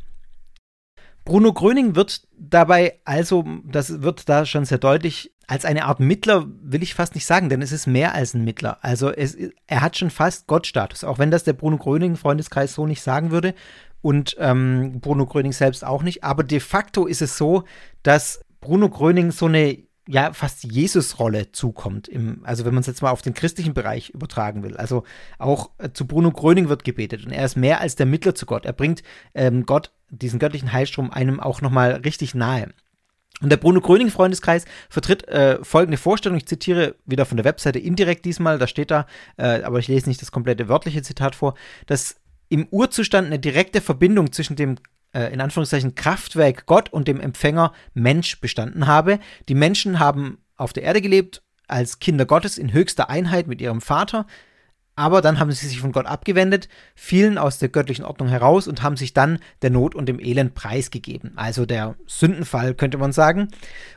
Bruno 1.25 1.53
Gröning 1.53 1.95
wird 1.95 2.27
dabei 2.37 2.99
also, 3.05 3.45
das 3.65 4.01
wird 4.01 4.29
da 4.29 4.45
schon 4.45 4.65
sehr 4.65 4.79
deutlich, 4.79 5.31
als 5.47 5.65
eine 5.65 5.85
Art 5.85 5.99
Mittler 5.99 6.45
will 6.61 6.83
ich 6.83 6.93
fast 6.93 7.15
nicht 7.15 7.25
sagen, 7.25 7.49
denn 7.49 7.61
es 7.61 7.71
ist 7.71 7.87
mehr 7.87 8.13
als 8.13 8.33
ein 8.33 8.43
Mittler. 8.43 8.77
Also 8.81 9.09
es, 9.09 9.35
er 9.65 9.81
hat 9.81 9.97
schon 9.97 10.11
fast 10.11 10.45
Gottstatus, 10.47 11.03
auch 11.03 11.17
wenn 11.17 11.31
das 11.31 11.43
der 11.43 11.53
Bruno 11.53 11.77
Gröning 11.77 12.17
Freundeskreis 12.17 12.73
so 12.73 12.85
nicht 12.85 13.01
sagen 13.01 13.31
würde, 13.31 13.55
und 14.01 14.35
ähm, 14.39 14.99
Bruno 15.01 15.25
Gröning 15.25 15.51
selbst 15.51 15.83
auch 15.85 16.03
nicht. 16.03 16.23
Aber 16.23 16.43
de 16.43 16.59
facto 16.59 17.05
ist 17.05 17.21
es 17.21 17.37
so, 17.37 17.63
dass 18.03 18.41
Bruno 18.61 18.89
Gröning 18.89 19.31
so 19.31 19.45
eine 19.45 19.77
ja 20.09 20.33
fast 20.33 20.63
Jesus-Rolle 20.63 21.51
zukommt. 21.51 22.07
Im, 22.07 22.43
also 22.43 22.65
wenn 22.65 22.73
man 22.73 22.81
es 22.81 22.87
jetzt 22.87 23.03
mal 23.03 23.11
auf 23.11 23.21
den 23.21 23.35
christlichen 23.35 23.75
Bereich 23.75 24.09
übertragen 24.09 24.63
will. 24.63 24.75
Also 24.75 25.03
auch 25.37 25.69
äh, 25.77 25.91
zu 25.91 26.07
Bruno 26.07 26.31
Gröning 26.31 26.67
wird 26.67 26.83
gebetet 26.83 27.25
und 27.25 27.31
er 27.31 27.45
ist 27.45 27.55
mehr 27.55 27.79
als 27.79 27.95
der 27.95 28.07
Mittler 28.07 28.33
zu 28.33 28.47
Gott. 28.47 28.65
Er 28.65 28.73
bringt 28.73 29.03
ähm, 29.35 29.67
Gott, 29.67 29.91
diesen 30.09 30.39
göttlichen 30.39 30.73
Heilstrom, 30.73 31.11
einem 31.11 31.39
auch 31.39 31.61
nochmal 31.61 32.01
richtig 32.03 32.33
nahe. 32.33 32.69
Und 33.41 33.51
der 33.51 33.57
Bruno 33.57 33.81
Gröning 33.81 34.09
Freundeskreis 34.09 34.65
vertritt 34.89 35.27
äh, 35.27 35.63
folgende 35.63 35.97
Vorstellung. 35.97 36.39
Ich 36.39 36.47
zitiere 36.47 36.95
wieder 37.05 37.25
von 37.25 37.37
der 37.37 37.45
Webseite 37.45 37.77
indirekt 37.77 38.25
diesmal, 38.25 38.57
da 38.57 38.65
steht 38.65 38.89
da, 38.89 39.05
äh, 39.37 39.61
aber 39.61 39.77
ich 39.77 39.87
lese 39.87 40.09
nicht 40.09 40.23
das 40.23 40.31
komplette 40.31 40.67
wörtliche 40.67 41.03
Zitat 41.03 41.35
vor, 41.35 41.53
dass 41.85 42.15
im 42.49 42.67
Urzustand 42.69 43.27
eine 43.27 43.39
direkte 43.39 43.81
Verbindung 43.81 44.31
zwischen 44.31 44.55
dem 44.55 44.77
äh, 45.13 45.31
in 45.33 45.41
Anführungszeichen 45.41 45.95
Kraftwerk 45.95 46.65
Gott 46.65 46.89
und 46.91 47.07
dem 47.07 47.19
Empfänger 47.19 47.73
Mensch 47.93 48.39
bestanden 48.41 48.87
habe. 48.87 49.19
Die 49.47 49.55
Menschen 49.55 49.99
haben 49.99 50.39
auf 50.55 50.73
der 50.73 50.83
Erde 50.83 51.01
gelebt 51.01 51.41
als 51.67 51.99
Kinder 51.99 52.25
Gottes 52.25 52.57
in 52.57 52.73
höchster 52.73 53.09
Einheit 53.09 53.47
mit 53.47 53.61
ihrem 53.61 53.81
Vater, 53.81 54.25
aber 54.95 55.21
dann 55.21 55.39
haben 55.39 55.51
sie 55.51 55.67
sich 55.67 55.79
von 55.79 55.93
Gott 55.93 56.07
abgewendet, 56.07 56.67
fielen 56.93 57.37
aus 57.37 57.57
der 57.57 57.69
göttlichen 57.69 58.03
Ordnung 58.03 58.27
heraus 58.27 58.67
und 58.67 58.81
haben 58.83 58.97
sich 58.97 59.13
dann 59.13 59.39
der 59.61 59.69
Not 59.69 59.95
und 59.95 60.07
dem 60.07 60.19
Elend 60.19 60.55
preisgegeben. 60.55 61.37
Also 61.37 61.65
der 61.65 61.95
Sündenfall 62.05 62.73
könnte 62.73 62.97
man 62.97 63.13
sagen. 63.13 63.47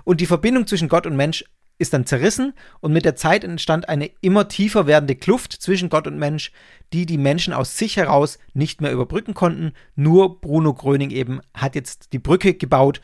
Und 0.05 0.21
die 0.21 0.27
Verbindung 0.27 0.67
zwischen 0.69 0.89
Gott 0.89 1.07
und 1.07 1.17
Mensch 1.17 1.45
ist 1.83 1.93
dann 1.93 2.07
zerrissen 2.07 2.55
und 2.81 2.93
mit 2.93 3.05
der 3.05 3.17
Zeit 3.17 3.45
entstand 3.45 3.89
eine 3.89 4.11
immer 4.23 4.49
tiefer 4.49 4.87
werdende 4.87 5.17
Kluft 5.17 5.53
zwischen 5.53 5.91
Gott 5.91 6.07
und 6.07 6.19
Mensch, 6.19 6.53
die 6.93 7.05
die 7.05 7.19
Menschen 7.19 7.53
aus 7.53 7.77
sich 7.77 7.97
heraus 7.97 8.39
nicht 8.55 8.81
mehr 8.81 8.93
überbrücken 8.93 9.35
konnten. 9.35 9.73
Nur 9.95 10.41
Bruno 10.41 10.73
Gröning 10.73 11.11
eben 11.11 11.41
hat 11.53 11.75
jetzt 11.75 12.13
die 12.13 12.19
Brücke 12.19 12.55
gebaut, 12.55 13.03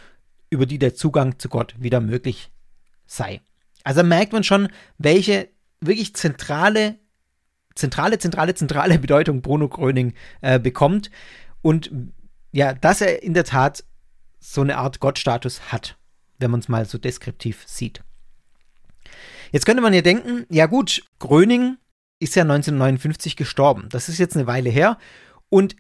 über 0.48 0.64
die 0.64 0.78
der 0.78 0.94
Zugang 0.94 1.38
zu 1.38 1.48
Gott 1.48 1.74
wieder 1.78 2.00
möglich 2.00 2.50
sei. 3.06 3.40
Also 3.84 4.02
merkt 4.02 4.32
man 4.32 4.44
schon, 4.44 4.68
welche 4.96 5.48
wirklich 5.80 6.14
zentrale, 6.14 6.96
zentrale, 7.74 8.18
zentrale, 8.18 8.54
zentrale 8.54 8.98
Bedeutung 8.98 9.42
Bruno 9.42 9.68
Gröning 9.68 10.14
äh, 10.40 10.58
bekommt 10.58 11.10
und 11.60 11.90
ja, 12.52 12.72
dass 12.72 13.02
er 13.02 13.22
in 13.22 13.34
der 13.34 13.44
Tat 13.44 13.84
so 14.40 14.62
eine 14.62 14.78
Art 14.78 15.00
Gottstatus 15.00 15.72
hat, 15.72 15.98
wenn 16.38 16.50
man 16.50 16.60
es 16.60 16.68
mal 16.68 16.86
so 16.86 16.96
deskriptiv 16.96 17.64
sieht. 17.66 18.02
Jetzt 19.52 19.66
könnte 19.66 19.82
man 19.82 19.94
ja 19.94 20.02
denken, 20.02 20.46
ja 20.50 20.66
gut, 20.66 21.02
Gröning 21.18 21.76
ist 22.20 22.34
ja 22.36 22.42
1959 22.42 23.36
gestorben. 23.36 23.88
Das 23.90 24.08
ist 24.08 24.18
jetzt 24.18 24.36
eine 24.36 24.46
Weile 24.46 24.70
her. 24.70 24.98
Und 25.48 25.76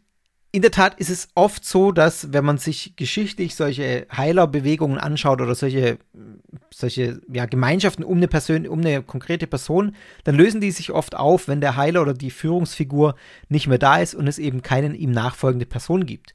in 0.50 0.62
der 0.62 0.70
Tat 0.70 0.98
ist 0.98 1.10
es 1.10 1.28
oft 1.34 1.64
so, 1.64 1.92
dass 1.92 2.32
wenn 2.32 2.44
man 2.44 2.56
sich 2.56 2.96
geschichtlich 2.96 3.54
solche 3.54 4.06
Heilerbewegungen 4.14 4.98
anschaut 4.98 5.42
oder 5.42 5.54
solche, 5.54 5.98
solche 6.72 7.20
ja, 7.30 7.44
Gemeinschaften 7.44 8.02
um 8.02 8.16
eine, 8.16 8.28
Person, 8.28 8.66
um 8.66 8.80
eine 8.80 9.02
konkrete 9.02 9.46
Person, 9.46 9.94
dann 10.24 10.36
lösen 10.36 10.62
die 10.62 10.70
sich 10.70 10.90
oft 10.90 11.14
auf, 11.14 11.48
wenn 11.48 11.60
der 11.60 11.76
Heiler 11.76 12.00
oder 12.00 12.14
die 12.14 12.30
Führungsfigur 12.30 13.14
nicht 13.50 13.66
mehr 13.66 13.78
da 13.78 13.98
ist 13.98 14.14
und 14.14 14.26
es 14.26 14.38
eben 14.38 14.62
keinen 14.62 14.94
ihm 14.94 15.10
nachfolgende 15.10 15.66
Person 15.66 16.06
gibt, 16.06 16.32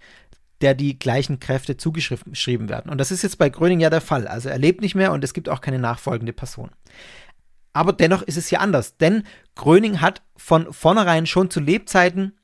der 0.62 0.76
die 0.76 1.00
gleichen 1.00 1.40
Kräfte 1.40 1.76
zugeschrieben 1.76 2.70
werden. 2.70 2.92
Und 2.92 3.00
das 3.00 3.10
ist 3.10 3.24
jetzt 3.24 3.40
bei 3.40 3.50
Gröning 3.50 3.80
ja 3.80 3.90
der 3.90 4.00
Fall. 4.00 4.28
Also 4.28 4.48
er 4.48 4.60
lebt 4.60 4.82
nicht 4.82 4.94
mehr 4.94 5.12
und 5.12 5.24
es 5.24 5.34
gibt 5.34 5.50
auch 5.50 5.60
keine 5.60 5.80
nachfolgende 5.80 6.34
Person. 6.34 6.70
Aber 7.74 7.94
dennoch 7.94 8.22
ist 8.22 8.38
es 8.38 8.48
hier 8.48 8.62
anders, 8.62 8.98
denn 8.98 9.24
Gröning 9.56 10.00
hat 10.00 10.22
von 10.38 10.72
vornherein 10.72 11.26
schon 11.26 11.50
zu 11.50 11.60
Lebzeiten 11.60 12.38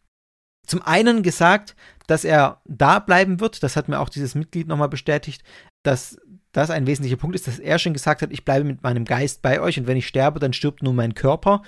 zum 0.66 0.82
einen 0.84 1.24
gesagt, 1.24 1.76
dass 2.08 2.24
er 2.24 2.62
da 2.66 3.00
bleiben 3.00 3.40
wird, 3.40 3.64
das 3.64 3.76
hat 3.76 3.90
mir 3.90 4.00
auch 4.00 4.10
dieses 4.10 4.36
Mitglied 4.36 4.68
nochmal 4.68 4.90
bestätigt, 4.90 5.44
dass 5.84 6.18
das 6.52 6.72
ein 6.72 6.88
wesentlicher 6.88 7.18
Punkt 7.18 7.36
ist, 7.36 7.48
dass 7.48 7.60
er 7.60 7.78
schon 7.80 7.94
gesagt 7.94 8.22
hat, 8.22 8.32
ich 8.32 8.46
bleibe 8.46 8.66
mit 8.66 8.82
meinem 8.82 9.06
Geist 9.06 9.42
bei 9.42 9.62
euch. 9.62 9.80
Und 9.80 9.88
wenn 9.88 9.98
ich 9.98 10.08
sterbe, 10.08 10.40
dann 10.40 10.54
stirbt 10.54 10.82
nur 10.82 10.94
mein 10.94 11.14
Körper. 11.14 11.62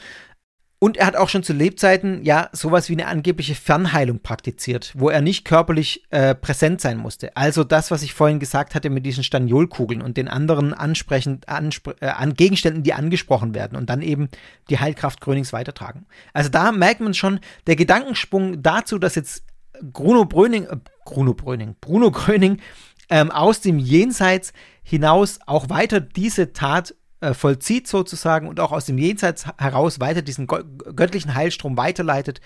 Und 0.84 0.98
er 0.98 1.06
hat 1.06 1.16
auch 1.16 1.30
schon 1.30 1.44
zu 1.44 1.54
Lebzeiten 1.54 2.24
ja 2.24 2.50
sowas 2.54 2.90
wie 2.90 2.94
eine 2.94 3.06
angebliche 3.06 3.54
Fernheilung 3.54 4.20
praktiziert, 4.20 4.94
wo 4.96 5.12
er 5.12 5.22
nicht 5.22 5.46
körperlich 5.46 6.08
äh, 6.10 6.34
präsent 6.34 6.82
sein 6.82 6.98
musste. 6.98 7.38
Also 7.38 7.64
das, 7.64 7.92
was 7.92 8.02
ich 8.02 8.16
vorhin 8.16 8.40
gesagt 8.40 8.74
hatte 8.74 8.90
mit 8.90 9.06
diesen 9.06 9.24
Staniolkugeln 9.24 10.02
und 10.02 10.18
den 10.18 10.28
anderen 10.28 10.74
ansprechend 10.74 11.48
anspr 11.48 11.94
äh, 12.02 12.08
an 12.08 12.34
Gegenständen, 12.34 12.82
die 12.82 12.94
angesprochen 12.94 13.54
werden 13.54 13.78
und 13.78 13.92
dann 13.92 14.02
eben 14.02 14.30
die 14.72 14.80
Heilkraft 14.80 15.22
Grönings 15.22 15.54
weitertragen. 15.54 16.08
Also 16.34 16.50
da 16.50 16.72
merkt 16.72 17.00
man 17.00 17.14
schon, 17.14 17.42
der 17.68 17.76
Gedankensprung 17.76 18.64
dazu, 18.64 18.98
dass 18.98 19.14
jetzt 19.14 19.44
Bruno 19.84 20.26
Bröning, 20.26 20.64
äh, 20.64 20.78
Bruno 21.06 21.36
Bröning, 21.36 21.76
Bruno 21.80 22.10
Gröning 22.10 22.60
ähm, 23.12 23.30
aus 23.30 23.62
dem 23.62 23.78
Jenseits 23.78 24.52
hinaus 24.82 25.38
auch 25.46 25.70
weiter 25.70 26.02
diese 26.02 26.54
Tat 26.54 26.96
äh, 27.22 27.34
vollzieht 27.34 27.88
sozusagen 27.88 28.48
und 28.48 28.60
auch 28.60 28.72
aus 28.72 28.86
dem 28.86 28.98
Jenseits 28.98 29.46
heraus 29.58 30.00
weiter 30.00 30.22
diesen 30.22 30.48
göttlichen 30.48 31.36
Heilstrom 31.36 31.78
weiterleitet, 31.78 32.42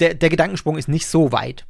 der, 0.00 0.14
der 0.14 0.30
Gedankensprung 0.30 0.76
ist 0.76 0.88
nicht 0.88 1.06
so 1.06 1.30
weit. 1.30 1.66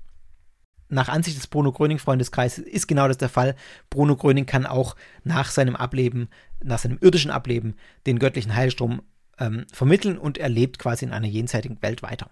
Nach 0.88 1.08
Ansicht 1.08 1.36
des 1.36 1.46
Bruno 1.46 1.72
Gröning 1.72 1.98
Freundeskreises 1.98 2.64
ist 2.64 2.86
genau 2.86 3.08
das 3.08 3.18
der 3.18 3.28
Fall. 3.28 3.56
Bruno 3.90 4.16
Gröning 4.16 4.46
kann 4.46 4.66
auch 4.66 4.96
nach 5.24 5.50
seinem 5.50 5.76
Ableben, 5.76 6.28
nach 6.62 6.78
seinem 6.78 6.98
irdischen 7.00 7.30
Ableben, 7.30 7.74
den 8.06 8.18
göttlichen 8.18 8.54
Heilstrom 8.54 9.02
ähm, 9.38 9.66
vermitteln 9.72 10.18
und 10.18 10.38
er 10.38 10.48
lebt 10.48 10.78
quasi 10.78 11.04
in 11.04 11.12
einer 11.12 11.26
jenseitigen 11.26 11.82
Welt 11.82 12.02
weiter. 12.02 12.30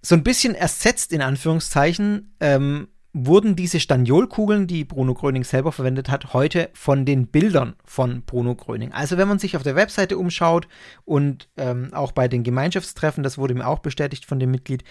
So 0.00 0.14
ein 0.14 0.22
bisschen 0.22 0.54
ersetzt 0.54 1.12
in 1.12 1.22
Anführungszeichen 1.22 2.34
ähm, 2.40 2.88
wurden 3.26 3.56
diese 3.56 3.80
Staniolkugeln, 3.80 4.66
die 4.66 4.84
Bruno 4.84 5.14
Gröning 5.14 5.44
selber 5.44 5.72
verwendet 5.72 6.08
hat, 6.08 6.32
heute 6.32 6.70
von 6.74 7.04
den 7.04 7.26
Bildern 7.26 7.74
von 7.84 8.22
Bruno 8.22 8.54
Gröning. 8.54 8.92
Also 8.92 9.16
wenn 9.16 9.28
man 9.28 9.38
sich 9.38 9.56
auf 9.56 9.62
der 9.62 9.76
Webseite 9.76 10.18
umschaut 10.18 10.68
und 11.04 11.48
ähm, 11.56 11.92
auch 11.92 12.12
bei 12.12 12.28
den 12.28 12.42
Gemeinschaftstreffen, 12.42 13.22
das 13.22 13.38
wurde 13.38 13.54
mir 13.54 13.66
auch 13.66 13.80
bestätigt 13.80 14.26
von 14.26 14.38
dem 14.38 14.50
Mitglied, 14.50 14.84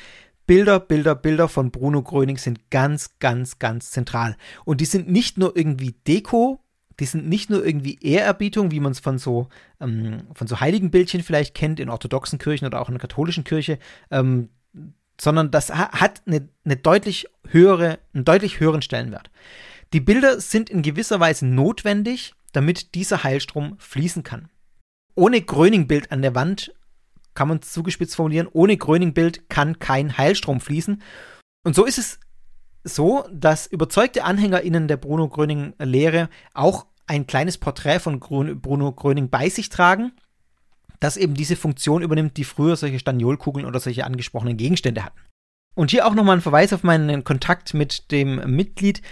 Bilder, 0.46 0.80
Bilder, 0.80 1.14
Bilder 1.14 1.50
von 1.50 1.72
Bruno 1.72 2.02
Gröning 2.02 2.38
sind 2.38 2.72
ganz, 2.72 3.20
ganz, 3.20 3.60
ganz 3.60 3.92
zentral. 3.92 4.38
Und 4.64 4.80
die 4.80 4.86
sind 4.86 5.10
nicht 5.10 5.38
nur 5.38 5.58
irgendwie 5.58 5.96
Deko, 6.08 6.62
die 7.00 7.06
sind 7.06 7.28
nicht 7.28 7.50
nur 7.50 7.66
irgendwie 7.66 8.00
Ehrerbietung, 8.02 8.72
wie 8.72 8.80
man 8.80 8.94
es 8.94 9.00
von 9.00 9.20
so, 9.20 9.50
ähm, 9.80 10.24
von 10.34 10.48
so 10.48 10.60
Heiligenbildchen 10.60 11.22
vielleicht 11.22 11.54
kennt 11.54 11.80
in 11.80 11.90
orthodoxen 11.90 12.40
Kirchen 12.40 12.66
oder 12.66 12.82
auch 12.82 12.90
in 12.90 12.96
der 12.96 13.02
katholischen 13.02 13.44
Kirche. 13.44 13.78
Ähm, 14.10 14.50
sondern 15.20 15.52
das 15.52 15.74
hat 15.74 16.22
eine, 16.26 16.50
eine 16.64 16.78
deutlich 16.78 17.28
höhere, 17.48 18.00
einen 18.14 18.26
deutlich 18.26 18.60
höheren 18.60 18.82
Stellenwert. 18.82 19.30
Die 19.94 20.00
Bilder 20.00 20.40
sind 20.40 20.70
in 20.70 20.82
gewisser 20.82 21.20
Weise 21.20 21.46
notwendig, 21.46 22.34
damit 22.54 22.94
dieser 22.96 23.24
Heilstrom 23.24 23.78
fließen 23.80 24.24
kann. 24.24 24.50
Ohne 25.16 25.42
Gröning-Bild 25.42 26.12
an 26.12 26.22
der 26.22 26.36
Wand 26.36 26.74
kann 27.34 27.48
man 27.48 27.60
es 27.60 27.72
zugespitzt 27.72 28.16
formulieren, 28.16 28.50
ohne 28.52 28.78
Gröning-Bild 28.78 29.50
kann 29.50 29.80
kein 29.80 30.18
Heilstrom 30.18 30.60
fließen. 30.60 31.02
Und 31.64 31.76
so 31.76 31.86
ist 31.86 31.98
es 31.98 32.20
so, 32.84 33.28
dass 33.32 33.68
überzeugte 33.68 34.24
AnhängerInnen 34.24 34.88
der 34.88 34.98
Bruno 34.98 35.28
Gröning-Lehre 35.28 36.30
auch 36.54 36.86
ein 37.06 37.26
kleines 37.28 37.58
Porträt 37.58 38.00
von 38.00 38.20
Bruno 38.20 38.92
Gröning 38.92 39.30
bei 39.30 39.50
sich 39.50 39.70
tragen 39.70 40.12
das 41.00 41.18
eben 41.18 41.34
diese 41.34 41.56
Funktion 41.56 42.02
übernimmt, 42.02 42.38
die 42.38 42.44
früher 42.44 42.76
solche 42.76 43.00
Staniolkugeln 43.00 43.66
oder 43.66 43.80
solche 43.80 44.06
angesprochenen 44.06 44.58
Gegenstände 44.58 45.04
hatten. 45.04 45.20
Und 45.76 45.92
hier 45.92 46.08
auch 46.08 46.16
nochmal 46.16 46.38
ein 46.38 46.42
Verweis 46.42 46.74
auf 46.74 46.84
meinen 46.84 47.24
Kontakt 47.24 47.76
mit 47.76 48.12
dem 48.12 48.56
Mitglied 48.56 49.04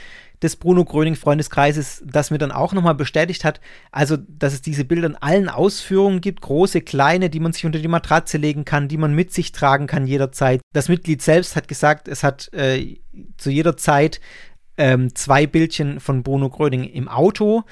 des 0.42 0.56
Bruno 0.56 0.84
Gröning 0.84 1.16
Freundeskreises, 1.16 2.04
das 2.06 2.32
mir 2.32 2.38
dann 2.38 2.52
auch 2.52 2.74
nochmal 2.74 2.96
bestätigt 2.96 3.44
hat, 3.44 3.62
also 3.92 4.18
dass 4.18 4.54
es 4.54 4.62
diese 4.62 4.86
Bilder 4.86 5.08
in 5.08 5.16
allen 5.16 5.50
Ausführungen 5.50 6.22
gibt, 6.22 6.42
große, 6.42 6.82
kleine, 6.82 7.30
die 7.30 7.40
man 7.40 7.54
sich 7.54 7.66
unter 7.66 7.80
die 7.80 7.88
Matratze 7.88 8.38
legen 8.38 8.66
kann, 8.66 8.88
die 8.88 8.98
man 8.98 9.14
mit 9.14 9.34
sich 9.34 9.52
tragen 9.52 9.88
kann 9.88 10.08
jederzeit. 10.08 10.62
Das 10.74 10.90
Mitglied 10.90 11.22
selbst 11.22 11.56
hat 11.56 11.68
gesagt, 11.68 12.08
es 12.08 12.24
hat 12.24 12.52
äh, 12.54 12.98
zu 13.38 13.50
jeder 13.50 13.78
Zeit 13.78 14.20
ähm, 14.78 15.16
zwei 15.16 15.48
Bildchen 15.48 16.00
von 16.00 16.24
Bruno 16.24 16.50
Gröning 16.50 16.84
im 16.84 17.08
Auto, 17.08 17.64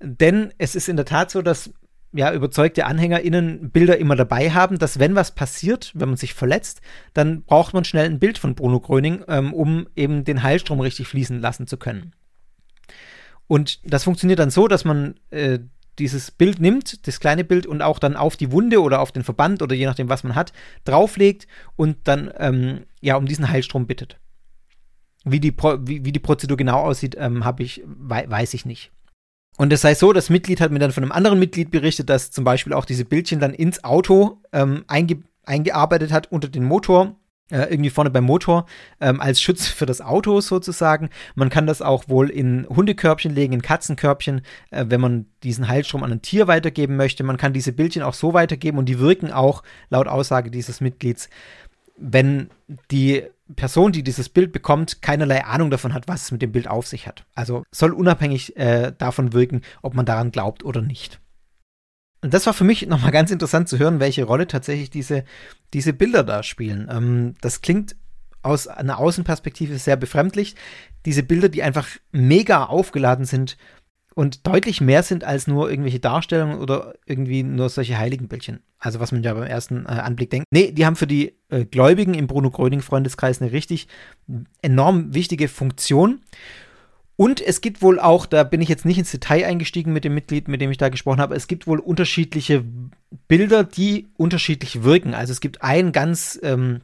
denn 0.00 0.52
es 0.58 0.74
ist 0.74 0.88
in 0.88 0.96
der 0.96 1.06
Tat 1.06 1.30
so, 1.30 1.42
dass 1.42 1.72
ja, 2.12 2.32
überzeugte 2.32 2.86
AnhängerInnen 2.86 3.70
Bilder 3.70 3.98
immer 3.98 4.16
dabei 4.16 4.50
haben, 4.50 4.78
dass 4.78 4.98
wenn 4.98 5.14
was 5.14 5.32
passiert, 5.32 5.92
wenn 5.94 6.08
man 6.08 6.16
sich 6.16 6.34
verletzt, 6.34 6.80
dann 7.14 7.42
braucht 7.42 7.72
man 7.72 7.84
schnell 7.84 8.06
ein 8.06 8.18
Bild 8.18 8.38
von 8.38 8.54
Bruno 8.54 8.80
Gröning, 8.80 9.22
ähm, 9.28 9.54
um 9.54 9.86
eben 9.94 10.24
den 10.24 10.42
Heilstrom 10.42 10.80
richtig 10.80 11.06
fließen 11.08 11.40
lassen 11.40 11.66
zu 11.66 11.76
können. 11.76 12.12
Und 13.46 13.80
das 13.84 14.04
funktioniert 14.04 14.38
dann 14.38 14.50
so, 14.50 14.68
dass 14.68 14.84
man 14.84 15.14
äh, 15.30 15.60
dieses 15.98 16.30
Bild 16.30 16.60
nimmt, 16.60 17.06
das 17.06 17.20
kleine 17.20 17.44
Bild, 17.44 17.66
und 17.66 17.82
auch 17.82 17.98
dann 17.98 18.16
auf 18.16 18.36
die 18.36 18.50
Wunde 18.52 18.80
oder 18.80 19.00
auf 19.00 19.12
den 19.12 19.24
Verband 19.24 19.62
oder 19.62 19.74
je 19.74 19.86
nachdem, 19.86 20.08
was 20.08 20.24
man 20.24 20.34
hat, 20.34 20.52
drauflegt 20.84 21.46
und 21.76 21.96
dann 22.04 22.32
ähm, 22.38 22.86
ja 23.00 23.16
um 23.16 23.26
diesen 23.26 23.48
Heilstrom 23.48 23.86
bittet. 23.86 24.18
Wie 25.24 25.40
die, 25.40 25.52
Pro 25.52 25.76
wie, 25.82 26.04
wie 26.04 26.12
die 26.12 26.18
Prozedur 26.18 26.56
genau 26.56 26.80
aussieht, 26.80 27.16
ähm, 27.18 27.44
ich, 27.58 27.82
weiß 27.86 28.54
ich 28.54 28.64
nicht. 28.64 28.90
Und 29.60 29.74
es 29.74 29.82
sei 29.82 29.94
so, 29.94 30.14
das 30.14 30.30
Mitglied 30.30 30.58
hat 30.62 30.70
mir 30.70 30.78
dann 30.78 30.90
von 30.90 31.02
einem 31.02 31.12
anderen 31.12 31.38
Mitglied 31.38 31.70
berichtet, 31.70 32.08
dass 32.08 32.30
zum 32.30 32.44
Beispiel 32.44 32.72
auch 32.72 32.86
diese 32.86 33.04
Bildchen 33.04 33.40
dann 33.40 33.52
ins 33.52 33.84
Auto 33.84 34.38
ähm, 34.54 34.84
einge 34.86 35.18
eingearbeitet 35.44 36.12
hat 36.12 36.32
unter 36.32 36.48
den 36.48 36.64
Motor, 36.64 37.14
äh, 37.50 37.64
irgendwie 37.64 37.90
vorne 37.90 38.08
beim 38.08 38.24
Motor, 38.24 38.64
ähm, 39.02 39.20
als 39.20 39.38
Schutz 39.38 39.66
für 39.66 39.84
das 39.84 40.00
Auto 40.00 40.40
sozusagen. 40.40 41.10
Man 41.34 41.50
kann 41.50 41.66
das 41.66 41.82
auch 41.82 42.08
wohl 42.08 42.30
in 42.30 42.66
Hundekörbchen 42.70 43.34
legen, 43.34 43.52
in 43.52 43.60
Katzenkörbchen, 43.60 44.40
äh, 44.70 44.86
wenn 44.88 45.02
man 45.02 45.26
diesen 45.42 45.68
Heilstrom 45.68 46.04
an 46.04 46.12
ein 46.12 46.22
Tier 46.22 46.46
weitergeben 46.46 46.96
möchte. 46.96 47.22
Man 47.22 47.36
kann 47.36 47.52
diese 47.52 47.72
Bildchen 47.72 48.02
auch 48.02 48.14
so 48.14 48.32
weitergeben 48.32 48.78
und 48.78 48.86
die 48.86 48.98
wirken 48.98 49.30
auch 49.30 49.62
laut 49.90 50.08
Aussage 50.08 50.50
dieses 50.50 50.80
Mitglieds, 50.80 51.28
wenn 52.00 52.50
die 52.90 53.24
Person, 53.56 53.92
die 53.92 54.02
dieses 54.02 54.28
Bild 54.28 54.52
bekommt, 54.52 55.02
keinerlei 55.02 55.44
Ahnung 55.44 55.70
davon 55.70 55.92
hat, 55.92 56.08
was 56.08 56.24
es 56.24 56.32
mit 56.32 56.42
dem 56.42 56.52
Bild 56.52 56.68
auf 56.68 56.86
sich 56.86 57.06
hat. 57.06 57.24
Also 57.34 57.64
soll 57.72 57.92
unabhängig 57.92 58.56
äh, 58.56 58.92
davon 58.96 59.32
wirken, 59.32 59.62
ob 59.82 59.94
man 59.94 60.06
daran 60.06 60.30
glaubt 60.30 60.64
oder 60.64 60.82
nicht. 60.82 61.20
Und 62.22 62.34
das 62.34 62.46
war 62.46 62.54
für 62.54 62.64
mich 62.64 62.86
nochmal 62.86 63.12
ganz 63.12 63.30
interessant 63.30 63.68
zu 63.68 63.78
hören, 63.78 64.00
welche 64.00 64.24
Rolle 64.24 64.46
tatsächlich 64.46 64.90
diese, 64.90 65.24
diese 65.74 65.92
Bilder 65.92 66.24
da 66.24 66.42
spielen. 66.42 66.88
Ähm, 66.90 67.34
das 67.40 67.60
klingt 67.60 67.96
aus 68.42 68.66
einer 68.66 68.98
Außenperspektive 68.98 69.78
sehr 69.78 69.96
befremdlich. 69.96 70.54
Diese 71.04 71.22
Bilder, 71.22 71.48
die 71.48 71.62
einfach 71.62 71.86
mega 72.10 72.64
aufgeladen 72.64 73.26
sind 73.26 73.58
und 74.14 74.46
deutlich 74.46 74.80
mehr 74.80 75.02
sind 75.02 75.24
als 75.24 75.46
nur 75.46 75.70
irgendwelche 75.70 76.00
Darstellungen 76.00 76.58
oder 76.58 76.94
irgendwie 77.04 77.42
nur 77.42 77.68
solche 77.68 77.98
Heiligenbildchen. 77.98 78.60
Also 78.80 78.98
was 78.98 79.12
man 79.12 79.22
ja 79.22 79.34
beim 79.34 79.44
ersten 79.44 79.84
äh, 79.84 79.88
Anblick 79.90 80.30
denkt. 80.30 80.46
Nee, 80.50 80.72
die 80.72 80.86
haben 80.86 80.96
für 80.96 81.06
die 81.06 81.34
äh, 81.50 81.66
Gläubigen 81.66 82.14
im 82.14 82.26
Bruno 82.26 82.50
Gröning 82.50 82.80
Freundeskreis 82.80 83.40
eine 83.40 83.52
richtig 83.52 83.86
enorm 84.62 85.14
wichtige 85.14 85.48
Funktion. 85.48 86.20
Und 87.16 87.42
es 87.42 87.60
gibt 87.60 87.82
wohl 87.82 88.00
auch, 88.00 88.24
da 88.24 88.44
bin 88.44 88.62
ich 88.62 88.70
jetzt 88.70 88.86
nicht 88.86 88.96
ins 88.96 89.10
Detail 89.10 89.44
eingestiegen 89.44 89.92
mit 89.92 90.04
dem 90.04 90.14
Mitglied, 90.14 90.48
mit 90.48 90.62
dem 90.62 90.70
ich 90.70 90.78
da 90.78 90.88
gesprochen 90.88 91.20
habe, 91.20 91.34
es 91.34 91.46
gibt 91.46 91.66
wohl 91.66 91.78
unterschiedliche 91.78 92.64
Bilder, 93.28 93.62
die 93.62 94.08
unterschiedlich 94.16 94.82
wirken. 94.82 95.12
Also 95.12 95.32
es 95.32 95.42
gibt 95.42 95.62
ein 95.62 95.92
ganz 95.92 96.40
ähm, 96.42 96.80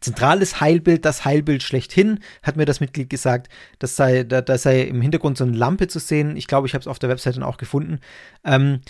zentrales 0.00 0.62
Heilbild, 0.62 1.04
das 1.04 1.26
Heilbild 1.26 1.62
schlechthin, 1.62 2.20
hat 2.42 2.56
mir 2.56 2.64
das 2.64 2.80
Mitglied 2.80 3.10
gesagt. 3.10 3.50
Das 3.78 3.96
sei, 3.96 4.24
da, 4.24 4.40
da 4.40 4.56
sei 4.56 4.80
im 4.80 5.02
Hintergrund 5.02 5.36
so 5.36 5.44
eine 5.44 5.54
Lampe 5.54 5.88
zu 5.88 5.98
sehen. 5.98 6.38
Ich 6.38 6.46
glaube, 6.46 6.66
ich 6.66 6.72
habe 6.72 6.80
es 6.80 6.88
auf 6.88 6.98
der 6.98 7.10
Webseite 7.10 7.46
auch 7.46 7.58
gefunden. 7.58 8.00
Ähm, 8.44 8.80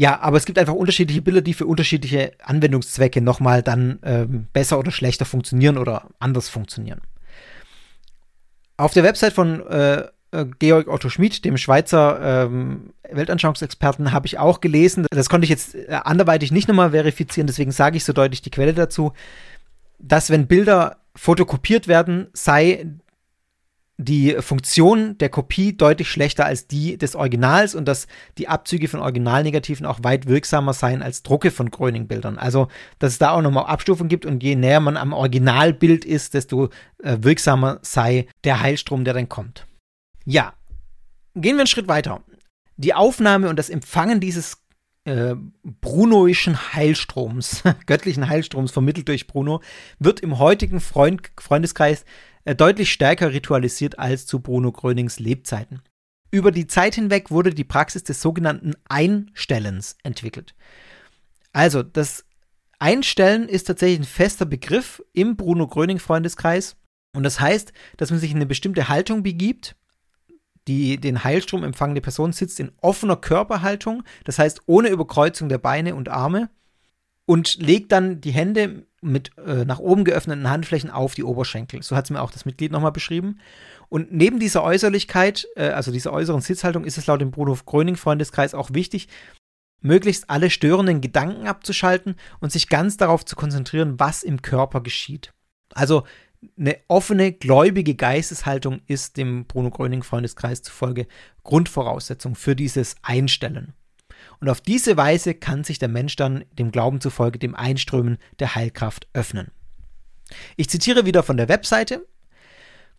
ja, 0.00 0.18
aber 0.22 0.38
es 0.38 0.46
gibt 0.46 0.58
einfach 0.58 0.72
unterschiedliche 0.72 1.20
Bilder, 1.20 1.42
die 1.42 1.52
für 1.52 1.66
unterschiedliche 1.66 2.32
Anwendungszwecke 2.42 3.20
nochmal 3.20 3.62
dann 3.62 3.98
ähm, 4.02 4.46
besser 4.50 4.78
oder 4.78 4.92
schlechter 4.92 5.26
funktionieren 5.26 5.76
oder 5.76 6.06
anders 6.18 6.48
funktionieren. 6.48 7.02
Auf 8.78 8.94
der 8.94 9.04
Website 9.04 9.34
von 9.34 9.60
äh, 9.66 10.04
äh, 10.30 10.46
Georg 10.58 10.88
Otto 10.88 11.10
Schmid, 11.10 11.44
dem 11.44 11.58
Schweizer 11.58 12.46
ähm, 12.46 12.94
Weltanschauungsexperten, 13.10 14.10
habe 14.10 14.26
ich 14.26 14.38
auch 14.38 14.62
gelesen. 14.62 15.04
Das 15.10 15.28
konnte 15.28 15.44
ich 15.44 15.50
jetzt 15.50 15.74
äh, 15.74 15.88
anderweitig 16.02 16.50
nicht 16.50 16.66
nochmal 16.66 16.92
verifizieren, 16.92 17.46
deswegen 17.46 17.70
sage 17.70 17.98
ich 17.98 18.04
so 18.06 18.14
deutlich 18.14 18.40
die 18.40 18.50
Quelle 18.50 18.72
dazu, 18.72 19.12
dass 19.98 20.30
wenn 20.30 20.46
Bilder 20.46 20.96
fotokopiert 21.14 21.88
werden, 21.88 22.28
sei 22.32 22.86
die 24.04 24.36
Funktion 24.40 25.18
der 25.18 25.28
Kopie 25.28 25.76
deutlich 25.76 26.08
schlechter 26.08 26.46
als 26.46 26.66
die 26.66 26.96
des 26.96 27.14
Originals 27.14 27.74
und 27.74 27.86
dass 27.86 28.06
die 28.38 28.48
Abzüge 28.48 28.88
von 28.88 29.00
Originalnegativen 29.00 29.84
auch 29.84 30.00
weit 30.02 30.26
wirksamer 30.26 30.72
seien 30.72 31.02
als 31.02 31.22
Drucke 31.22 31.50
von 31.50 31.70
Gröning-Bildern. 31.70 32.38
Also, 32.38 32.68
dass 32.98 33.12
es 33.12 33.18
da 33.18 33.32
auch 33.32 33.42
nochmal 33.42 33.66
Abstufungen 33.66 34.08
gibt 34.08 34.24
und 34.24 34.42
je 34.42 34.56
näher 34.56 34.80
man 34.80 34.96
am 34.96 35.12
Originalbild 35.12 36.04
ist, 36.04 36.34
desto 36.34 36.70
äh, 37.02 37.18
wirksamer 37.20 37.78
sei 37.82 38.26
der 38.44 38.60
Heilstrom, 38.60 39.04
der 39.04 39.14
dann 39.14 39.28
kommt. 39.28 39.66
Ja, 40.24 40.54
gehen 41.34 41.56
wir 41.56 41.60
einen 41.60 41.66
Schritt 41.66 41.88
weiter. 41.88 42.22
Die 42.76 42.94
Aufnahme 42.94 43.50
und 43.50 43.58
das 43.58 43.68
Empfangen 43.68 44.20
dieses 44.20 44.56
äh, 45.04 45.34
brunoischen 45.80 46.74
Heilstroms, 46.74 47.62
göttlichen 47.86 48.28
Heilstroms 48.28 48.70
vermittelt 48.70 49.08
durch 49.08 49.26
Bruno, 49.26 49.60
wird 49.98 50.20
im 50.20 50.38
heutigen 50.38 50.80
Freund 50.80 51.30
Freundeskreis 51.38 52.04
deutlich 52.44 52.92
stärker 52.92 53.32
ritualisiert 53.32 53.98
als 53.98 54.26
zu 54.26 54.40
Bruno 54.40 54.72
Grönings 54.72 55.18
Lebzeiten. 55.18 55.82
Über 56.30 56.52
die 56.52 56.66
Zeit 56.66 56.94
hinweg 56.94 57.30
wurde 57.30 57.52
die 57.52 57.64
Praxis 57.64 58.04
des 58.04 58.22
sogenannten 58.22 58.74
Einstellens 58.88 59.96
entwickelt. 60.02 60.54
Also, 61.52 61.82
das 61.82 62.24
Einstellen 62.78 63.48
ist 63.48 63.64
tatsächlich 63.64 64.00
ein 64.00 64.04
fester 64.04 64.46
Begriff 64.46 65.02
im 65.12 65.36
Bruno 65.36 65.66
Gröning 65.66 65.98
Freundeskreis. 65.98 66.76
Und 67.14 67.24
das 67.24 67.40
heißt, 67.40 67.72
dass 67.96 68.10
man 68.10 68.20
sich 68.20 68.30
in 68.30 68.36
eine 68.36 68.46
bestimmte 68.46 68.88
Haltung 68.88 69.22
begibt. 69.22 69.76
Die 70.68 71.00
den 71.00 71.24
Heilstrom 71.24 71.64
empfangende 71.64 72.00
Person 72.00 72.32
sitzt 72.32 72.60
in 72.60 72.70
offener 72.80 73.16
Körperhaltung, 73.16 74.04
das 74.24 74.38
heißt 74.38 74.60
ohne 74.66 74.88
Überkreuzung 74.88 75.48
der 75.48 75.58
Beine 75.58 75.94
und 75.94 76.10
Arme 76.10 76.50
und 77.26 77.56
legt 77.58 77.92
dann 77.92 78.20
die 78.20 78.32
Hände 78.32 78.86
mit 79.00 79.30
äh, 79.38 79.64
nach 79.64 79.78
oben 79.78 80.04
geöffneten 80.04 80.50
Handflächen 80.50 80.90
auf 80.90 81.14
die 81.14 81.24
Oberschenkel. 81.24 81.82
So 81.82 81.96
hat 81.96 82.04
es 82.04 82.10
mir 82.10 82.20
auch 82.20 82.30
das 82.30 82.44
Mitglied 82.44 82.72
nochmal 82.72 82.92
beschrieben. 82.92 83.40
Und 83.88 84.12
neben 84.12 84.38
dieser 84.38 84.62
Äußerlichkeit, 84.62 85.46
äh, 85.56 85.68
also 85.68 85.90
dieser 85.90 86.12
äußeren 86.12 86.40
Sitzhaltung, 86.40 86.84
ist 86.84 86.98
es 86.98 87.06
laut 87.06 87.20
dem 87.20 87.30
Bruno 87.30 87.56
Gröning 87.64 87.96
Freundeskreis 87.96 88.54
auch 88.54 88.70
wichtig, 88.72 89.08
möglichst 89.80 90.28
alle 90.28 90.50
störenden 90.50 91.00
Gedanken 91.00 91.46
abzuschalten 91.46 92.16
und 92.40 92.52
sich 92.52 92.68
ganz 92.68 92.96
darauf 92.96 93.24
zu 93.24 93.36
konzentrieren, 93.36 93.98
was 93.98 94.22
im 94.22 94.42
Körper 94.42 94.82
geschieht. 94.82 95.32
Also 95.74 96.04
eine 96.58 96.76
offene, 96.88 97.32
gläubige 97.32 97.94
Geisteshaltung 97.94 98.80
ist 98.86 99.16
dem 99.16 99.46
Bruno 99.46 99.70
Gröning 99.70 100.02
Freundeskreis 100.02 100.62
zufolge 100.62 101.06
Grundvoraussetzung 101.42 102.34
für 102.34 102.56
dieses 102.56 102.96
Einstellen. 103.02 103.74
Und 104.40 104.48
auf 104.48 104.60
diese 104.60 104.96
Weise 104.96 105.34
kann 105.34 105.64
sich 105.64 105.78
der 105.78 105.88
Mensch 105.88 106.16
dann 106.16 106.44
dem 106.58 106.72
Glauben 106.72 107.00
zufolge 107.00 107.38
dem 107.38 107.54
Einströmen 107.54 108.18
der 108.38 108.54
Heilkraft 108.54 109.06
öffnen. 109.12 109.50
Ich 110.56 110.70
zitiere 110.70 111.04
wieder 111.04 111.22
von 111.22 111.36
der 111.36 111.48
Webseite. 111.48 112.06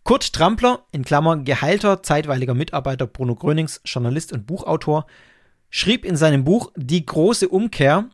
Kurt 0.04 0.32
Trampler, 0.32 0.86
in 0.92 1.04
Klammern 1.04 1.44
geheilter 1.44 2.02
zeitweiliger 2.02 2.54
Mitarbeiter 2.54 3.06
Bruno 3.06 3.34
Grönings, 3.34 3.80
Journalist 3.84 4.32
und 4.32 4.46
Buchautor, 4.46 5.06
schrieb 5.70 6.04
in 6.04 6.16
seinem 6.16 6.44
Buch 6.44 6.72
Die 6.76 7.04
große 7.04 7.48
Umkehr, 7.48 8.08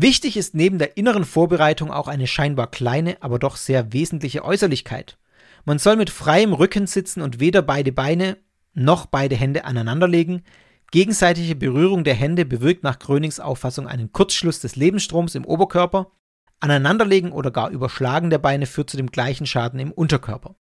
Wichtig 0.00 0.36
ist 0.36 0.54
neben 0.54 0.78
der 0.78 0.96
inneren 0.96 1.24
Vorbereitung 1.24 1.90
auch 1.90 2.06
eine 2.06 2.28
scheinbar 2.28 2.70
kleine, 2.70 3.16
aber 3.20 3.40
doch 3.40 3.56
sehr 3.56 3.92
wesentliche 3.92 4.44
Äußerlichkeit. 4.44 5.18
Man 5.64 5.80
soll 5.80 5.96
mit 5.96 6.08
freiem 6.08 6.52
Rücken 6.52 6.86
sitzen 6.86 7.20
und 7.20 7.40
weder 7.40 7.62
beide 7.62 7.90
Beine 7.90 8.36
noch 8.74 9.06
beide 9.06 9.34
Hände 9.34 9.64
aneinanderlegen, 9.64 10.44
Gegenseitige 10.90 11.54
Berührung 11.54 12.02
der 12.04 12.14
Hände 12.14 12.46
bewirkt 12.46 12.82
nach 12.82 12.98
Grönings 12.98 13.40
Auffassung 13.40 13.86
einen 13.86 14.12
Kurzschluss 14.12 14.60
des 14.60 14.76
Lebensstroms 14.76 15.34
im 15.34 15.44
Oberkörper. 15.44 16.12
Aneinanderlegen 16.60 17.30
oder 17.30 17.50
gar 17.50 17.70
Überschlagen 17.70 18.30
der 18.30 18.38
Beine 18.38 18.66
führt 18.66 18.90
zu 18.90 18.96
dem 18.96 19.10
gleichen 19.10 19.46
Schaden 19.46 19.78
im 19.80 19.92
Unterkörper. 19.92 20.56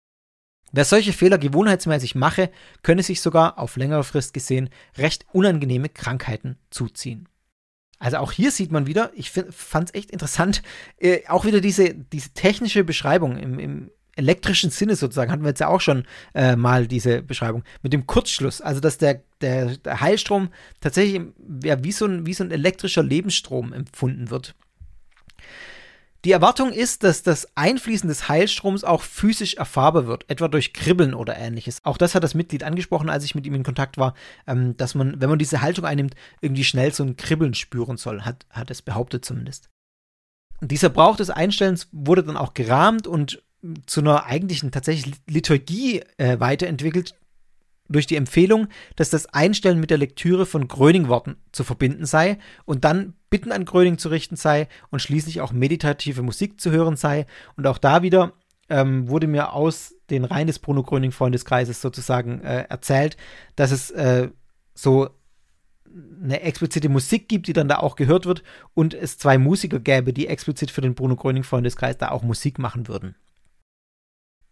Wer 0.72 0.84
solche 0.84 1.12
Fehler 1.12 1.38
gewohnheitsmäßig 1.38 2.16
mache, 2.16 2.50
könne 2.82 3.02
sich 3.02 3.20
sogar 3.20 3.58
auf 3.58 3.76
längere 3.76 4.02
Frist 4.02 4.34
gesehen 4.34 4.70
recht 4.96 5.26
unangenehme 5.32 5.88
Krankheiten 5.88 6.58
zuziehen. 6.70 7.28
Also 8.00 8.16
auch 8.16 8.32
hier 8.32 8.50
sieht 8.50 8.72
man 8.72 8.86
wieder, 8.86 9.12
ich 9.14 9.30
fand 9.30 9.90
es 9.90 9.94
echt 9.94 10.10
interessant, 10.10 10.62
äh, 10.98 11.20
auch 11.28 11.44
wieder 11.44 11.60
diese, 11.60 11.94
diese 11.94 12.30
technische 12.30 12.82
Beschreibung 12.82 13.36
im, 13.36 13.58
im 13.58 13.90
elektrischen 14.16 14.70
Sinne 14.70 14.96
sozusagen, 14.96 15.30
hatten 15.30 15.42
wir 15.42 15.50
jetzt 15.50 15.60
ja 15.60 15.68
auch 15.68 15.80
schon 15.80 16.04
äh, 16.34 16.56
mal 16.56 16.86
diese 16.86 17.22
Beschreibung, 17.22 17.64
mit 17.82 17.92
dem 17.92 18.06
Kurzschluss. 18.06 18.60
Also, 18.60 18.80
dass 18.80 18.98
der, 18.98 19.22
der, 19.40 19.76
der 19.76 20.00
Heilstrom 20.00 20.48
tatsächlich 20.80 21.22
ja, 21.62 21.82
wie, 21.82 21.92
so 21.92 22.06
ein, 22.06 22.26
wie 22.26 22.34
so 22.34 22.44
ein 22.44 22.50
elektrischer 22.50 23.02
Lebensstrom 23.02 23.72
empfunden 23.72 24.30
wird. 24.30 24.54
Die 26.24 26.32
Erwartung 26.32 26.72
ist, 26.72 27.04
dass 27.04 27.22
das 27.22 27.54
Einfließen 27.54 28.08
des 28.08 28.30
Heilstroms 28.30 28.82
auch 28.82 29.02
physisch 29.02 29.54
erfahrbar 29.54 30.06
wird, 30.06 30.24
etwa 30.30 30.48
durch 30.48 30.72
Kribbeln 30.72 31.12
oder 31.12 31.36
ähnliches. 31.36 31.84
Auch 31.84 31.98
das 31.98 32.14
hat 32.14 32.24
das 32.24 32.32
Mitglied 32.32 32.62
angesprochen, 32.62 33.10
als 33.10 33.24
ich 33.24 33.34
mit 33.34 33.44
ihm 33.46 33.54
in 33.54 33.62
Kontakt 33.62 33.98
war, 33.98 34.14
ähm, 34.46 34.74
dass 34.78 34.94
man, 34.94 35.20
wenn 35.20 35.28
man 35.28 35.38
diese 35.38 35.60
Haltung 35.60 35.84
einnimmt, 35.84 36.14
irgendwie 36.40 36.64
schnell 36.64 36.94
so 36.94 37.04
ein 37.04 37.16
Kribbeln 37.16 37.52
spüren 37.52 37.98
soll, 37.98 38.22
hat, 38.22 38.46
hat 38.48 38.70
es 38.70 38.80
behauptet 38.80 39.26
zumindest. 39.26 39.68
dieser 40.62 40.88
Brauch 40.88 41.16
des 41.16 41.28
Einstellens 41.28 41.88
wurde 41.92 42.24
dann 42.24 42.38
auch 42.38 42.54
gerahmt 42.54 43.06
und 43.06 43.42
zu 43.86 44.00
einer 44.00 44.24
eigentlichen 44.26 44.70
tatsächlich 44.70 45.14
Liturgie 45.26 46.02
äh, 46.16 46.38
weiterentwickelt 46.40 47.14
durch 47.88 48.06
die 48.06 48.16
Empfehlung, 48.16 48.68
dass 48.96 49.10
das 49.10 49.26
Einstellen 49.26 49.80
mit 49.80 49.90
der 49.90 49.98
Lektüre 49.98 50.46
von 50.46 50.68
Gröning-Worten 50.68 51.36
zu 51.52 51.64
verbinden 51.64 52.06
sei 52.06 52.38
und 52.64 52.84
dann 52.84 53.14
Bitten 53.30 53.52
an 53.52 53.64
Gröning 53.64 53.98
zu 53.98 54.08
richten 54.08 54.36
sei 54.36 54.68
und 54.90 55.00
schließlich 55.00 55.40
auch 55.40 55.52
meditative 55.52 56.22
Musik 56.22 56.60
zu 56.60 56.70
hören 56.70 56.96
sei. 56.96 57.26
Und 57.56 57.66
auch 57.66 57.78
da 57.78 58.02
wieder 58.02 58.32
ähm, 58.68 59.08
wurde 59.08 59.26
mir 59.26 59.52
aus 59.52 59.94
den 60.10 60.24
Reihen 60.24 60.46
des 60.46 60.58
Bruno 60.58 60.82
Gröning 60.82 61.12
Freundeskreises 61.12 61.80
sozusagen 61.80 62.40
äh, 62.40 62.64
erzählt, 62.68 63.16
dass 63.56 63.70
es 63.70 63.90
äh, 63.90 64.30
so 64.74 65.10
eine 66.22 66.40
explizite 66.40 66.88
Musik 66.88 67.28
gibt, 67.28 67.46
die 67.46 67.52
dann 67.52 67.68
da 67.68 67.78
auch 67.78 67.96
gehört 67.96 68.26
wird 68.26 68.42
und 68.72 68.94
es 68.94 69.18
zwei 69.18 69.38
Musiker 69.38 69.78
gäbe, 69.78 70.12
die 70.12 70.26
explizit 70.26 70.70
für 70.70 70.80
den 70.80 70.94
Bruno 70.94 71.16
Gröning 71.16 71.44
Freundeskreis 71.44 71.98
da 71.98 72.10
auch 72.10 72.22
Musik 72.22 72.58
machen 72.58 72.88
würden. 72.88 73.14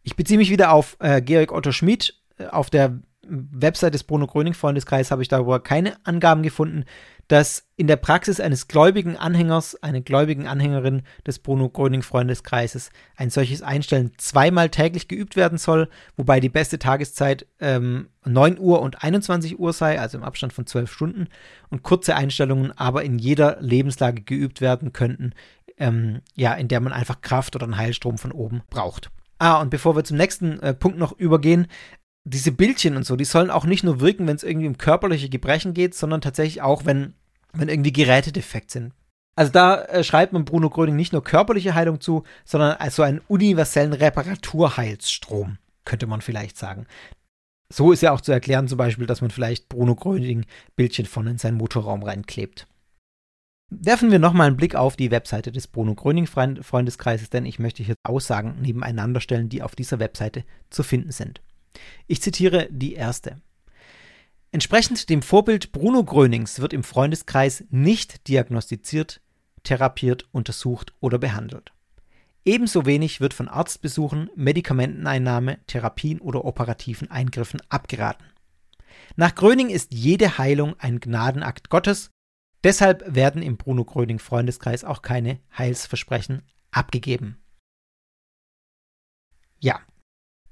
Ich 0.03 0.16
beziehe 0.16 0.38
mich 0.38 0.50
wieder 0.50 0.72
auf 0.72 0.96
äh, 1.00 1.22
Georg 1.22 1.53
Otto 1.53 1.72
Schmid. 1.72 2.14
Auf 2.50 2.70
der 2.70 2.98
Website 3.24 3.94
des 3.94 4.03
Bruno 4.03 4.26
Gröning 4.26 4.55
Freundeskreis 4.55 5.11
habe 5.11 5.22
ich 5.22 5.28
darüber 5.28 5.61
keine 5.61 5.94
Angaben 6.05 6.42
gefunden, 6.42 6.84
dass 7.28 7.68
in 7.76 7.86
der 7.86 7.96
Praxis 7.96 8.40
eines 8.40 8.66
gläubigen 8.66 9.16
Anhängers, 9.16 9.80
einer 9.80 10.00
gläubigen 10.00 10.48
Anhängerin 10.48 11.03
des 11.24 11.38
Bruno 11.38 11.68
Gröning 11.68 12.03
Freundeskreises 12.03 12.90
ein 13.16 13.30
solches 13.30 13.62
Einstellen 13.62 14.11
zweimal 14.18 14.70
täglich 14.70 15.07
geübt 15.07 15.36
werden 15.36 15.57
soll, 15.57 15.88
wobei 16.16 16.40
die 16.40 16.48
beste 16.48 16.80
Tageszeit 16.80 17.46
ähm, 17.61 18.09
9 18.24 18.59
Uhr 18.59 18.82
und 18.82 19.05
21 19.05 19.59
Uhr 19.59 19.72
sei, 19.72 20.00
also 20.00 20.18
im 20.18 20.24
Abstand 20.24 20.53
von 20.53 20.66
12 20.66 20.92
Stunden, 20.92 21.28
und 21.70 21.84
kurze 21.84 22.16
Einstellungen 22.16 22.76
aber 22.76 23.05
in 23.05 23.20
jeder 23.20 23.59
Lebenslage 23.61 24.22
geübt 24.22 24.61
werden 24.61 24.92
könnten, 24.92 25.32
ähm, 25.78 26.22
ja, 26.34 26.55
in 26.55 26.66
der 26.66 26.80
man 26.80 26.92
einfach 26.92 27.20
Kraft 27.20 27.55
oder 27.55 27.64
einen 27.64 27.78
Heilstrom 27.78 28.18
von 28.18 28.32
oben 28.32 28.62
braucht. 28.68 29.11
Ah, 29.43 29.61
und 29.61 29.70
bevor 29.70 29.97
wir 29.97 30.05
zum 30.05 30.18
nächsten 30.18 30.61
äh, 30.61 30.72
Punkt 30.72 30.99
noch 30.99 31.18
übergehen, 31.18 31.66
diese 32.22 32.53
Bildchen 32.53 32.97
und 32.97 33.05
so, 33.05 33.16
die 33.16 33.24
sollen 33.24 33.51
auch 33.51 33.64
nicht 33.64 33.82
nur 33.82 33.99
wirken, 33.99 34.28
wenn 34.28 34.36
es 34.36 34.45
irgendwie 34.45 34.68
um 34.68 34.78
körperliche 34.78 35.28
Gebrechen 35.28 35.74
geht, 35.74 35.97
sondern 35.97 36.20
tatsächlich 36.20 36.62
auch, 36.62 36.84
wenn, 36.84 37.14
wenn 37.53 37.68
irgendwie 37.68 37.93
Geräte 37.93 38.30
defekt 38.30 38.70
sind. 38.70 38.93
Also 39.34 39.51
da 39.51 39.82
äh, 39.86 40.05
schreibt 40.05 40.32
man 40.32 40.45
Bruno 40.45 40.70
Gröning 40.70 40.95
nicht 40.95 41.12
nur 41.12 41.24
körperliche 41.24 41.74
Heilung 41.74 42.01
zu, 42.01 42.22
sondern 42.45 42.76
also 42.76 43.03
einen 43.03 43.20
universellen 43.26 43.95
Reparaturheilsstrom, 43.95 45.59
könnte 45.84 46.07
man 46.07 46.20
vielleicht 46.20 46.57
sagen. 46.57 46.86
So 47.68 47.90
ist 47.90 48.03
ja 48.03 48.12
auch 48.12 48.20
zu 48.20 48.30
erklären 48.30 48.68
zum 48.68 48.78
Beispiel, 48.78 49.07
dass 49.07 49.22
man 49.22 49.32
vielleicht 49.32 49.68
Bruno 49.68 49.97
Gröning 49.97 50.47
Bildchen 50.76 51.07
von 51.07 51.26
in 51.26 51.38
seinen 51.38 51.57
Motorraum 51.57 52.05
reinklebt. 52.05 52.68
Werfen 53.80 54.10
wir 54.10 54.18
nochmal 54.18 54.48
einen 54.48 54.56
Blick 54.56 54.74
auf 54.74 54.96
die 54.96 55.10
Webseite 55.10 55.50
des 55.50 55.66
Bruno 55.66 55.94
Gröning 55.94 56.26
Freundeskreises, 56.26 57.30
denn 57.30 57.46
ich 57.46 57.58
möchte 57.58 57.82
hier 57.82 57.94
Aussagen 58.02 58.60
nebeneinander 58.60 59.20
stellen, 59.20 59.48
die 59.48 59.62
auf 59.62 59.74
dieser 59.74 59.98
Webseite 59.98 60.44
zu 60.68 60.82
finden 60.82 61.10
sind. 61.10 61.40
Ich 62.06 62.20
zitiere 62.20 62.68
die 62.70 62.92
erste. 62.92 63.40
Entsprechend 64.50 65.08
dem 65.08 65.22
Vorbild 65.22 65.72
Bruno 65.72 66.04
Grönings 66.04 66.60
wird 66.60 66.74
im 66.74 66.84
Freundeskreis 66.84 67.64
nicht 67.70 68.28
diagnostiziert, 68.28 69.22
therapiert, 69.62 70.28
untersucht 70.32 70.92
oder 71.00 71.18
behandelt. 71.18 71.72
Ebenso 72.44 72.84
wenig 72.84 73.22
wird 73.22 73.32
von 73.32 73.48
Arztbesuchen, 73.48 74.28
Medikamenteneinnahme, 74.34 75.58
Therapien 75.66 76.20
oder 76.20 76.44
operativen 76.44 77.10
Eingriffen 77.10 77.62
abgeraten. 77.70 78.26
Nach 79.16 79.34
Gröning 79.34 79.70
ist 79.70 79.94
jede 79.94 80.36
Heilung 80.36 80.74
ein 80.78 81.00
Gnadenakt 81.00 81.70
Gottes, 81.70 82.10
deshalb 82.64 83.02
werden 83.06 83.42
im 83.42 83.56
Bruno 83.56 83.84
Gröning 83.84 84.18
Freundeskreis 84.18 84.84
auch 84.84 85.02
keine 85.02 85.40
Heilsversprechen 85.56 86.42
abgegeben. 86.70 87.38
Ja, 89.58 89.80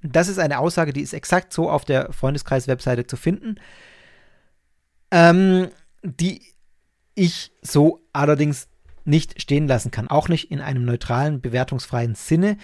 das 0.02 0.28
ist 0.28 0.38
eine 0.38 0.58
Aussage, 0.58 0.92
die 0.92 1.02
ist 1.02 1.12
exakt 1.12 1.52
so 1.52 1.68
auf 1.68 1.84
der 1.84 2.12
Freundeskreis-Webseite 2.12 3.06
zu 3.06 3.16
finden, 3.16 3.56
ähm, 5.10 5.68
die 6.02 6.42
ich 7.14 7.52
so 7.60 8.06
allerdings 8.12 8.68
nicht 9.04 9.42
stehen 9.42 9.66
lassen 9.66 9.90
kann, 9.90 10.08
auch 10.08 10.28
nicht 10.28 10.50
in 10.50 10.60
einem 10.60 10.84
neutralen, 10.84 11.40
bewertungsfreien 11.40 12.14
Sinne. 12.14 12.56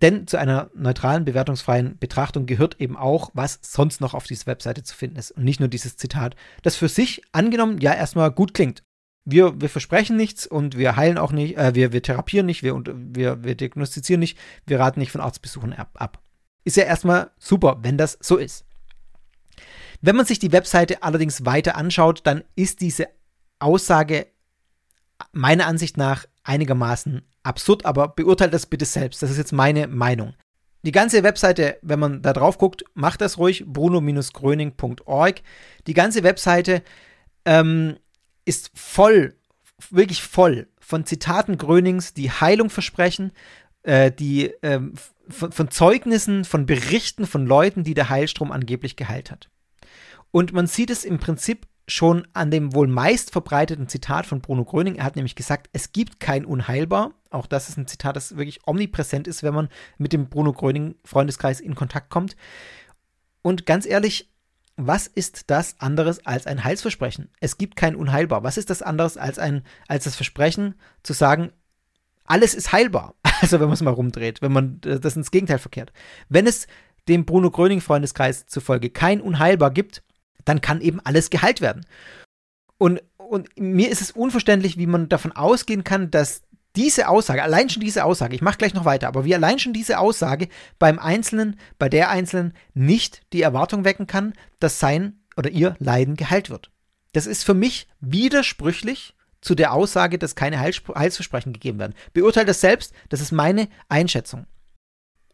Denn 0.00 0.26
zu 0.26 0.38
einer 0.38 0.70
neutralen, 0.74 1.24
bewertungsfreien 1.24 1.98
Betrachtung 1.98 2.46
gehört 2.46 2.80
eben 2.80 2.96
auch, 2.96 3.30
was 3.34 3.58
sonst 3.62 4.00
noch 4.00 4.14
auf 4.14 4.26
dieser 4.26 4.46
Webseite 4.46 4.82
zu 4.82 4.96
finden 4.96 5.16
ist. 5.16 5.32
Und 5.32 5.44
nicht 5.44 5.60
nur 5.60 5.68
dieses 5.68 5.96
Zitat, 5.96 6.36
das 6.62 6.76
für 6.76 6.88
sich 6.88 7.22
angenommen 7.32 7.78
ja 7.78 7.92
erstmal 7.92 8.30
gut 8.30 8.54
klingt. 8.54 8.82
Wir, 9.26 9.60
wir 9.60 9.70
versprechen 9.70 10.16
nichts 10.16 10.46
und 10.46 10.76
wir 10.76 10.96
heilen 10.96 11.16
auch 11.16 11.32
nicht, 11.32 11.56
äh, 11.56 11.74
wir, 11.74 11.92
wir 11.92 12.02
therapieren 12.02 12.46
nicht, 12.46 12.62
wir, 12.62 12.82
wir, 12.84 13.42
wir 13.42 13.54
diagnostizieren 13.54 14.20
nicht, 14.20 14.38
wir 14.66 14.78
raten 14.78 15.00
nicht 15.00 15.12
von 15.12 15.22
Arztbesuchen 15.22 15.72
ab, 15.72 15.90
ab. 15.94 16.20
Ist 16.64 16.76
ja 16.76 16.84
erstmal 16.84 17.30
super, 17.38 17.78
wenn 17.82 17.96
das 17.96 18.18
so 18.20 18.36
ist. 18.36 18.64
Wenn 20.02 20.16
man 20.16 20.26
sich 20.26 20.38
die 20.38 20.52
Webseite 20.52 21.02
allerdings 21.02 21.46
weiter 21.46 21.76
anschaut, 21.76 22.20
dann 22.24 22.44
ist 22.54 22.82
diese 22.82 23.08
Aussage 23.58 24.26
meiner 25.32 25.66
Ansicht 25.66 25.96
nach 25.96 26.26
einigermaßen 26.44 27.22
absurd, 27.42 27.84
aber 27.84 28.08
beurteilt 28.08 28.54
das 28.54 28.66
bitte 28.66 28.84
selbst. 28.84 29.22
Das 29.22 29.30
ist 29.30 29.38
jetzt 29.38 29.52
meine 29.52 29.88
Meinung. 29.88 30.34
Die 30.84 30.92
ganze 30.92 31.22
Webseite, 31.22 31.78
wenn 31.82 31.98
man 31.98 32.22
da 32.22 32.32
drauf 32.32 32.58
guckt, 32.58 32.84
macht 32.94 33.22
das 33.22 33.38
ruhig, 33.38 33.64
bruno-gröning.org. 33.66 35.42
Die 35.86 35.94
ganze 35.94 36.22
Webseite 36.22 36.82
ähm, 37.46 37.96
ist 38.44 38.70
voll, 38.74 39.34
wirklich 39.90 40.22
voll 40.22 40.68
von 40.78 41.06
Zitaten 41.06 41.56
Grönings, 41.56 42.12
die 42.12 42.30
Heilung 42.30 42.68
versprechen, 42.68 43.32
äh, 43.82 44.12
die 44.12 44.52
ähm, 44.62 44.92
von, 45.28 45.52
von 45.52 45.70
Zeugnissen, 45.70 46.44
von 46.44 46.66
Berichten 46.66 47.26
von 47.26 47.46
Leuten, 47.46 47.82
die 47.84 47.94
der 47.94 48.10
Heilstrom 48.10 48.52
angeblich 48.52 48.96
geheilt 48.96 49.30
hat. 49.30 49.48
Und 50.30 50.52
man 50.52 50.66
sieht 50.66 50.90
es 50.90 51.04
im 51.04 51.18
Prinzip 51.18 51.66
schon 51.86 52.26
an 52.32 52.50
dem 52.50 52.74
wohl 52.74 52.88
meist 52.88 53.30
verbreiteten 53.30 53.88
Zitat 53.88 54.26
von 54.26 54.40
Bruno 54.40 54.64
Gröning. 54.64 54.96
Er 54.96 55.04
hat 55.04 55.16
nämlich 55.16 55.34
gesagt, 55.34 55.68
es 55.72 55.92
gibt 55.92 56.18
kein 56.20 56.44
Unheilbar. 56.44 57.12
Auch 57.30 57.46
das 57.46 57.68
ist 57.68 57.76
ein 57.76 57.86
Zitat, 57.86 58.16
das 58.16 58.36
wirklich 58.36 58.66
omnipräsent 58.66 59.28
ist, 59.28 59.42
wenn 59.42 59.54
man 59.54 59.68
mit 59.98 60.12
dem 60.12 60.28
Bruno 60.28 60.52
Gröning 60.52 60.94
Freundeskreis 61.04 61.60
in 61.60 61.74
Kontakt 61.74 62.10
kommt. 62.10 62.36
Und 63.42 63.66
ganz 63.66 63.84
ehrlich, 63.84 64.30
was 64.76 65.06
ist 65.06 65.50
das 65.50 65.80
anderes 65.80 66.24
als 66.26 66.46
ein 66.46 66.64
Heilsversprechen? 66.64 67.30
Es 67.40 67.58
gibt 67.58 67.76
kein 67.76 67.94
Unheilbar. 67.94 68.42
Was 68.42 68.56
ist 68.56 68.70
das 68.70 68.82
anderes 68.82 69.16
als 69.16 69.38
ein, 69.38 69.62
als 69.86 70.04
das 70.04 70.16
Versprechen 70.16 70.74
zu 71.02 71.12
sagen, 71.12 71.52
alles 72.24 72.54
ist 72.54 72.72
heilbar? 72.72 73.14
Also 73.40 73.60
wenn 73.60 73.66
man 73.66 73.74
es 73.74 73.82
mal 73.82 73.90
rumdreht, 73.90 74.40
wenn 74.40 74.52
man 74.52 74.80
das 74.80 75.16
ins 75.16 75.30
Gegenteil 75.30 75.58
verkehrt. 75.58 75.92
Wenn 76.30 76.46
es 76.46 76.66
dem 77.08 77.26
Bruno 77.26 77.50
Gröning 77.50 77.82
Freundeskreis 77.82 78.46
zufolge 78.46 78.88
kein 78.88 79.20
Unheilbar 79.20 79.70
gibt, 79.70 80.02
dann 80.44 80.60
kann 80.60 80.80
eben 80.80 81.00
alles 81.00 81.30
geheilt 81.30 81.60
werden. 81.60 81.86
Und, 82.78 83.02
und 83.16 83.48
mir 83.58 83.90
ist 83.90 84.02
es 84.02 84.10
unverständlich, 84.10 84.78
wie 84.78 84.86
man 84.86 85.08
davon 85.08 85.32
ausgehen 85.32 85.84
kann, 85.84 86.10
dass 86.10 86.42
diese 86.76 87.08
Aussage, 87.08 87.42
allein 87.42 87.70
schon 87.70 87.82
diese 87.82 88.04
Aussage, 88.04 88.34
ich 88.34 88.42
mache 88.42 88.58
gleich 88.58 88.74
noch 88.74 88.84
weiter, 88.84 89.06
aber 89.06 89.24
wie 89.24 89.34
allein 89.34 89.58
schon 89.58 89.72
diese 89.72 89.98
Aussage 89.98 90.48
beim 90.78 90.98
Einzelnen, 90.98 91.58
bei 91.78 91.88
der 91.88 92.10
Einzelnen 92.10 92.52
nicht 92.74 93.22
die 93.32 93.42
Erwartung 93.42 93.84
wecken 93.84 94.06
kann, 94.06 94.32
dass 94.58 94.80
sein 94.80 95.20
oder 95.36 95.50
ihr 95.50 95.76
Leiden 95.78 96.16
geheilt 96.16 96.50
wird. 96.50 96.70
Das 97.12 97.26
ist 97.26 97.44
für 97.44 97.54
mich 97.54 97.86
widersprüchlich 98.00 99.14
zu 99.40 99.54
der 99.54 99.72
Aussage, 99.72 100.18
dass 100.18 100.34
keine 100.34 100.58
Heilsversprechen 100.58 101.52
gegeben 101.52 101.78
werden. 101.78 101.94
Beurteilt 102.12 102.48
das 102.48 102.60
selbst, 102.60 102.92
das 103.08 103.20
ist 103.20 103.30
meine 103.30 103.68
Einschätzung. 103.88 104.46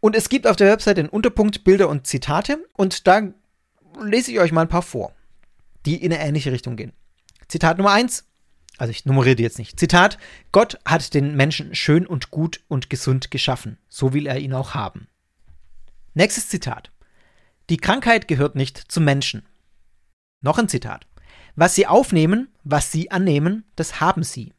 Und 0.00 0.16
es 0.16 0.28
gibt 0.28 0.46
auf 0.46 0.56
der 0.56 0.70
Website 0.70 0.96
den 0.96 1.08
Unterpunkt 1.08 1.64
Bilder 1.64 1.88
und 1.88 2.06
Zitate 2.06 2.66
und 2.74 3.06
da 3.06 3.22
lese 3.98 4.32
ich 4.32 4.40
euch 4.40 4.52
mal 4.52 4.62
ein 4.62 4.68
paar 4.68 4.82
vor, 4.82 5.14
die 5.86 6.02
in 6.02 6.12
eine 6.12 6.22
ähnliche 6.22 6.52
Richtung 6.52 6.76
gehen. 6.76 6.92
Zitat 7.48 7.78
Nummer 7.78 7.92
1. 7.92 8.24
Also 8.78 8.90
ich 8.92 9.04
nummeriere 9.04 9.36
die 9.36 9.42
jetzt 9.42 9.58
nicht. 9.58 9.78
Zitat, 9.78 10.18
Gott 10.52 10.78
hat 10.86 11.12
den 11.12 11.36
Menschen 11.36 11.74
schön 11.74 12.06
und 12.06 12.30
gut 12.30 12.62
und 12.68 12.88
gesund 12.88 13.30
geschaffen. 13.30 13.76
So 13.88 14.14
will 14.14 14.26
er 14.26 14.38
ihn 14.38 14.54
auch 14.54 14.74
haben. 14.74 15.06
Nächstes 16.14 16.48
Zitat. 16.48 16.90
Die 17.68 17.76
Krankheit 17.76 18.26
gehört 18.26 18.56
nicht 18.56 18.78
zum 18.90 19.04
Menschen. 19.04 19.46
Noch 20.40 20.58
ein 20.58 20.68
Zitat. 20.68 21.06
Was 21.56 21.74
sie 21.74 21.86
aufnehmen, 21.86 22.48
was 22.64 22.90
sie 22.90 23.10
annehmen, 23.10 23.64
das 23.76 24.00
haben 24.00 24.22
sie. 24.22 24.54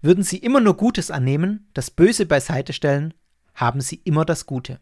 Würden 0.00 0.24
sie 0.24 0.38
immer 0.38 0.60
nur 0.60 0.76
Gutes 0.76 1.10
annehmen, 1.10 1.68
das 1.74 1.90
Böse 1.90 2.26
beiseite 2.26 2.72
stellen, 2.72 3.12
haben 3.54 3.80
sie 3.80 4.00
immer 4.04 4.24
das 4.24 4.46
Gute. 4.46 4.80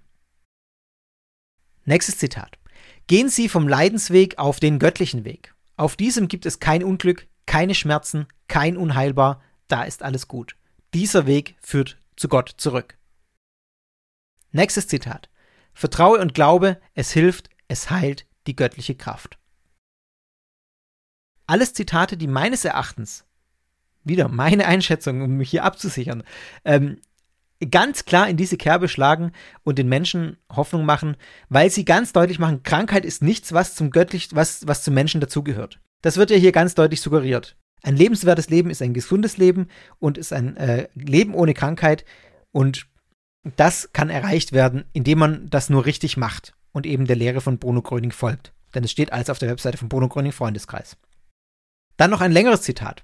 Nächstes 1.85 2.19
Zitat. 2.19 2.59
Gehen 3.07 3.29
Sie 3.29 3.49
vom 3.49 3.69
Leidensweg 3.69 4.39
auf 4.39 4.61
den 4.61 4.79
göttlichen 4.79 5.25
Weg. 5.25 5.55
Auf 5.77 5.97
diesem 5.97 6.29
gibt 6.29 6.47
es 6.47 6.61
kein 6.61 6.83
Unglück, 6.83 7.27
keine 7.47 7.75
Schmerzen, 7.75 8.27
kein 8.49 8.77
Unheilbar, 8.77 9.43
da 9.69 9.83
ist 9.83 10.03
alles 10.03 10.29
gut. 10.29 10.57
Dieser 10.95 11.27
Weg 11.27 11.57
führt 11.61 11.99
zu 12.17 12.29
Gott 12.29 12.55
zurück. 12.57 12.97
Nächstes 14.53 14.89
Zitat. 14.89 15.29
Vertraue 15.75 16.21
und 16.21 16.33
glaube, 16.33 16.81
es 16.95 17.11
hilft, 17.11 17.51
es 17.69 17.91
heilt 17.91 18.27
die 18.47 18.57
göttliche 18.57 18.95
Kraft. 18.95 19.39
Alles 21.47 21.75
Zitate, 21.75 22.17
die 22.17 22.29
meines 22.29 22.65
Erachtens, 22.65 23.25
wieder 24.05 24.29
meine 24.29 24.67
Einschätzung, 24.67 25.23
um 25.23 25.37
mich 25.37 25.51
hier 25.51 25.65
abzusichern, 25.65 26.23
ähm, 26.65 27.01
ganz 27.71 28.05
klar 28.05 28.29
in 28.29 28.37
diese 28.37 28.57
Kerbe 28.57 28.89
schlagen 28.89 29.33
und 29.63 29.79
den 29.79 29.89
Menschen 29.89 30.37
Hoffnung 30.55 30.85
machen, 30.85 31.17
weil 31.49 31.71
sie 31.71 31.85
ganz 31.85 32.13
deutlich 32.13 32.39
machen, 32.39 32.63
Krankheit 32.63 33.05
ist 33.05 33.23
nichts, 33.23 33.53
was 33.53 33.75
zum 33.75 33.91
göttlich, 33.91 34.29
was, 34.33 34.67
was 34.67 34.83
zum 34.83 34.95
Menschen 34.95 35.21
dazugehört. 35.21 35.81
Das 36.03 36.17
wird 36.17 36.31
ja 36.31 36.37
hier 36.37 36.53
ganz 36.53 36.75
deutlich 36.75 37.01
suggeriert. 37.01 37.57
Ein 37.83 37.97
lebenswertes 37.97 38.49
Leben 38.49 38.71
ist 38.71 38.83
ein 38.83 38.95
gesundes 38.95 39.37
Leben 39.37 39.69
und 39.99 40.19
ist 40.19 40.33
ein 40.33 40.57
äh, 40.57 40.89
Leben 40.95 41.35
ohne 41.35 41.55
Krankheit 41.55 42.05
und 42.53 42.87
das 43.57 43.93
kann 43.93 44.09
erreicht 44.09 44.53
werden, 44.53 44.85
indem 44.93 45.19
man 45.19 45.51
das 45.51 45.69
nur 45.69 45.85
richtig 45.85 46.17
macht 46.17 46.55
und 46.73 46.87
eben 46.87 47.07
der 47.07 47.17
Lehre 47.17 47.41
von 47.41 47.59
Bruno 47.59 47.83
Gröning 47.83 48.11
folgt. 48.11 48.53
Denn 48.75 48.85
es 48.85 48.91
steht 48.91 49.13
alles 49.13 49.31
auf 49.31 49.39
der 49.39 49.51
Webseite 49.51 49.77
von 49.77 49.89
Bruno 49.89 50.09
Gröning 50.09 50.33
Freundeskreis. 50.33 50.97
Dann 51.97 52.11
noch 52.11 52.21
ein 52.21 52.33
längeres 52.33 52.63
Zitat. 52.63 53.03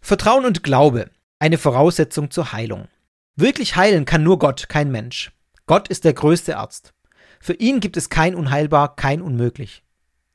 Vertrauen 0.00 0.44
und 0.44 0.62
Glaube, 0.62 1.10
eine 1.38 1.58
Voraussetzung 1.58 2.30
zur 2.30 2.52
Heilung. 2.52 2.88
Wirklich 3.36 3.74
heilen 3.74 4.04
kann 4.04 4.22
nur 4.22 4.38
Gott, 4.38 4.68
kein 4.68 4.92
Mensch. 4.92 5.32
Gott 5.66 5.88
ist 5.88 6.04
der 6.04 6.12
größte 6.12 6.56
Arzt. 6.56 6.94
Für 7.40 7.54
ihn 7.54 7.80
gibt 7.80 7.96
es 7.96 8.08
kein 8.08 8.34
Unheilbar, 8.34 8.94
kein 8.94 9.20
Unmöglich. 9.20 9.82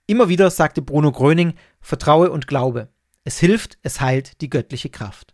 Immer 0.06 0.28
wieder 0.28 0.52
sagte 0.52 0.82
Bruno 0.82 1.12
Gröning, 1.12 1.54
Vertraue 1.80 2.30
und 2.32 2.48
Glaube. 2.48 2.90
Es 3.24 3.40
hilft, 3.40 3.78
es 3.84 4.02
heilt 4.02 4.42
die 4.42 4.50
göttliche 4.50 4.90
Kraft. 4.90 5.34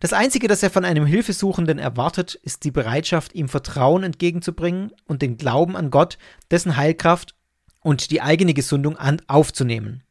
Das 0.00 0.12
Einzige, 0.12 0.48
das 0.48 0.62
er 0.62 0.70
von 0.70 0.84
einem 0.84 1.06
Hilfesuchenden 1.06 1.78
erwartet, 1.78 2.34
ist 2.36 2.64
die 2.64 2.70
Bereitschaft, 2.70 3.34
ihm 3.34 3.48
Vertrauen 3.48 4.04
entgegenzubringen 4.04 4.92
und 5.06 5.22
den 5.22 5.36
Glauben 5.36 5.76
an 5.76 5.90
Gott, 5.90 6.18
dessen 6.50 6.76
Heilkraft 6.76 7.34
und 7.80 8.10
die 8.10 8.22
eigene 8.22 8.54
Gesundung 8.54 8.96
aufzunehmen. 9.26 10.04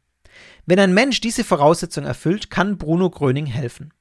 Wenn 0.66 0.78
ein 0.78 0.92
Mensch 0.92 1.20
diese 1.20 1.42
Voraussetzung 1.42 2.04
erfüllt, 2.04 2.50
kann 2.50 2.76
Bruno 2.76 3.08
Gröning 3.08 3.46
helfen. 3.46 3.92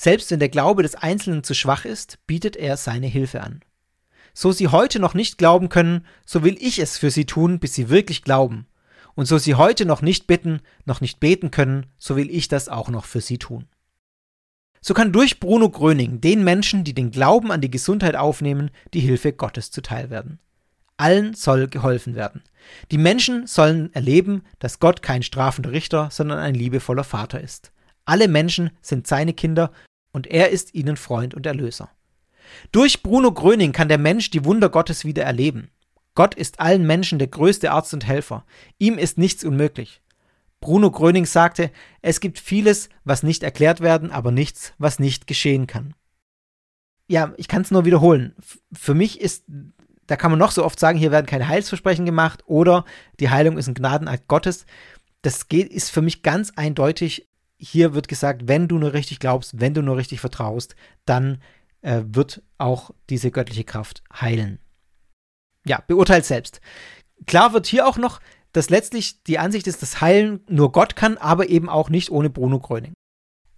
Selbst 0.00 0.30
wenn 0.30 0.38
der 0.38 0.48
Glaube 0.48 0.84
des 0.84 0.94
Einzelnen 0.94 1.42
zu 1.42 1.54
schwach 1.54 1.84
ist, 1.84 2.24
bietet 2.28 2.54
er 2.54 2.76
seine 2.76 3.08
Hilfe 3.08 3.40
an. 3.42 3.62
So 4.32 4.52
sie 4.52 4.68
heute 4.68 5.00
noch 5.00 5.12
nicht 5.12 5.38
glauben 5.38 5.68
können, 5.68 6.06
so 6.24 6.44
will 6.44 6.56
ich 6.60 6.78
es 6.78 6.96
für 6.96 7.10
sie 7.10 7.24
tun, 7.24 7.58
bis 7.58 7.74
sie 7.74 7.88
wirklich 7.88 8.22
glauben. 8.22 8.68
Und 9.16 9.26
so 9.26 9.38
sie 9.38 9.56
heute 9.56 9.86
noch 9.86 10.00
nicht 10.00 10.28
bitten, 10.28 10.60
noch 10.84 11.00
nicht 11.00 11.18
beten 11.18 11.50
können, 11.50 11.86
so 11.98 12.14
will 12.14 12.30
ich 12.30 12.46
das 12.46 12.68
auch 12.68 12.90
noch 12.90 13.06
für 13.06 13.20
sie 13.20 13.38
tun. 13.38 13.66
So 14.80 14.94
kann 14.94 15.10
durch 15.10 15.40
Bruno 15.40 15.68
Gröning 15.68 16.20
den 16.20 16.44
Menschen, 16.44 16.84
die 16.84 16.94
den 16.94 17.10
Glauben 17.10 17.50
an 17.50 17.60
die 17.60 17.70
Gesundheit 17.70 18.14
aufnehmen, 18.14 18.70
die 18.94 19.00
Hilfe 19.00 19.32
Gottes 19.32 19.72
zuteil 19.72 20.10
werden. 20.10 20.38
Allen 20.96 21.34
soll 21.34 21.66
geholfen 21.66 22.14
werden. 22.14 22.44
Die 22.92 22.98
Menschen 22.98 23.48
sollen 23.48 23.92
erleben, 23.94 24.44
dass 24.60 24.78
Gott 24.78 25.02
kein 25.02 25.24
strafender 25.24 25.72
Richter, 25.72 26.08
sondern 26.12 26.38
ein 26.38 26.54
liebevoller 26.54 27.04
Vater 27.04 27.40
ist. 27.40 27.72
Alle 28.08 28.26
Menschen 28.26 28.70
sind 28.80 29.06
seine 29.06 29.34
Kinder 29.34 29.70
und 30.18 30.26
er 30.26 30.50
ist 30.50 30.74
ihnen 30.74 30.96
Freund 30.96 31.32
und 31.32 31.46
Erlöser. 31.46 31.90
Durch 32.72 33.04
Bruno 33.04 33.30
Gröning 33.30 33.70
kann 33.70 33.88
der 33.88 33.98
Mensch 33.98 34.30
die 34.30 34.44
Wunder 34.44 34.68
Gottes 34.68 35.04
wieder 35.04 35.22
erleben. 35.22 35.70
Gott 36.16 36.34
ist 36.34 36.58
allen 36.58 36.84
Menschen 36.84 37.20
der 37.20 37.28
größte 37.28 37.70
Arzt 37.70 37.94
und 37.94 38.04
Helfer. 38.04 38.44
Ihm 38.78 38.98
ist 38.98 39.16
nichts 39.16 39.44
unmöglich. 39.44 40.02
Bruno 40.58 40.90
Gröning 40.90 41.24
sagte, 41.24 41.70
es 42.02 42.18
gibt 42.18 42.40
vieles, 42.40 42.88
was 43.04 43.22
nicht 43.22 43.44
erklärt 43.44 43.80
werden, 43.80 44.10
aber 44.10 44.32
nichts, 44.32 44.72
was 44.78 44.98
nicht 44.98 45.28
geschehen 45.28 45.68
kann. 45.68 45.94
Ja, 47.06 47.32
ich 47.36 47.46
kann 47.46 47.62
es 47.62 47.70
nur 47.70 47.84
wiederholen. 47.84 48.34
Für 48.72 48.94
mich 48.94 49.20
ist, 49.20 49.44
da 50.08 50.16
kann 50.16 50.32
man 50.32 50.40
noch 50.40 50.50
so 50.50 50.64
oft 50.64 50.80
sagen, 50.80 50.98
hier 50.98 51.12
werden 51.12 51.26
keine 51.26 51.46
Heilsversprechen 51.46 52.06
gemacht 52.06 52.42
oder 52.46 52.84
die 53.20 53.30
Heilung 53.30 53.56
ist 53.56 53.68
ein 53.68 53.74
Gnadenakt 53.74 54.26
Gottes. 54.26 54.66
Das 55.22 55.46
geht, 55.46 55.70
ist 55.70 55.90
für 55.90 56.02
mich 56.02 56.24
ganz 56.24 56.50
eindeutig. 56.56 57.27
Hier 57.58 57.94
wird 57.94 58.08
gesagt, 58.08 58.46
wenn 58.46 58.68
du 58.68 58.78
nur 58.78 58.92
richtig 58.92 59.18
glaubst, 59.18 59.60
wenn 59.60 59.74
du 59.74 59.82
nur 59.82 59.96
richtig 59.96 60.20
vertraust, 60.20 60.76
dann 61.04 61.42
äh, 61.82 62.02
wird 62.06 62.42
auch 62.56 62.92
diese 63.10 63.30
göttliche 63.30 63.64
Kraft 63.64 64.02
heilen. 64.12 64.58
Ja, 65.66 65.82
beurteilt 65.86 66.24
selbst. 66.24 66.60
Klar 67.26 67.52
wird 67.52 67.66
hier 67.66 67.86
auch 67.86 67.98
noch, 67.98 68.20
dass 68.52 68.70
letztlich 68.70 69.22
die 69.24 69.38
Ansicht 69.38 69.66
ist, 69.66 69.82
dass 69.82 70.00
Heilen 70.00 70.40
nur 70.48 70.72
Gott 70.72 70.96
kann, 70.96 71.18
aber 71.18 71.48
eben 71.48 71.68
auch 71.68 71.90
nicht 71.90 72.10
ohne 72.10 72.30
Bruno 72.30 72.60
Gröning. 72.60 72.94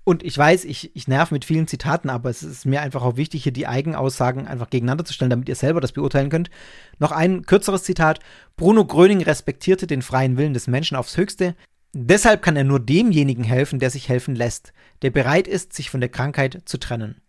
Und 0.02 0.24
ich 0.24 0.36
weiß, 0.36 0.64
ich, 0.64 0.96
ich 0.96 1.08
nerv 1.08 1.30
mit 1.30 1.44
vielen 1.44 1.68
Zitaten, 1.68 2.10
aber 2.10 2.30
es 2.30 2.42
ist 2.42 2.66
mir 2.66 2.80
einfach 2.80 3.02
auch 3.02 3.16
wichtig, 3.16 3.44
hier 3.44 3.52
die 3.52 3.66
Eigenaussagen 3.66 4.48
einfach 4.48 4.70
gegeneinander 4.70 5.04
zu 5.04 5.12
stellen, 5.12 5.30
damit 5.30 5.48
ihr 5.48 5.54
selber 5.54 5.80
das 5.80 5.92
beurteilen 5.92 6.30
könnt. 6.30 6.50
Noch 6.98 7.12
ein 7.12 7.42
kürzeres 7.42 7.84
Zitat. 7.84 8.18
Bruno 8.56 8.84
Gröning 8.84 9.22
respektierte 9.22 9.86
den 9.86 10.02
freien 10.02 10.36
Willen 10.36 10.54
des 10.54 10.66
Menschen 10.66 10.96
aufs 10.96 11.16
Höchste. 11.16 11.54
Deshalb 11.92 12.42
kann 12.42 12.56
er 12.56 12.64
nur 12.64 12.78
demjenigen 12.78 13.42
helfen, 13.42 13.80
der 13.80 13.90
sich 13.90 14.08
helfen 14.08 14.34
lässt, 14.36 14.72
der 15.02 15.10
bereit 15.10 15.48
ist, 15.48 15.72
sich 15.72 15.90
von 15.90 16.00
der 16.00 16.08
Krankheit 16.08 16.62
zu 16.64 16.78
trennen. 16.78 17.20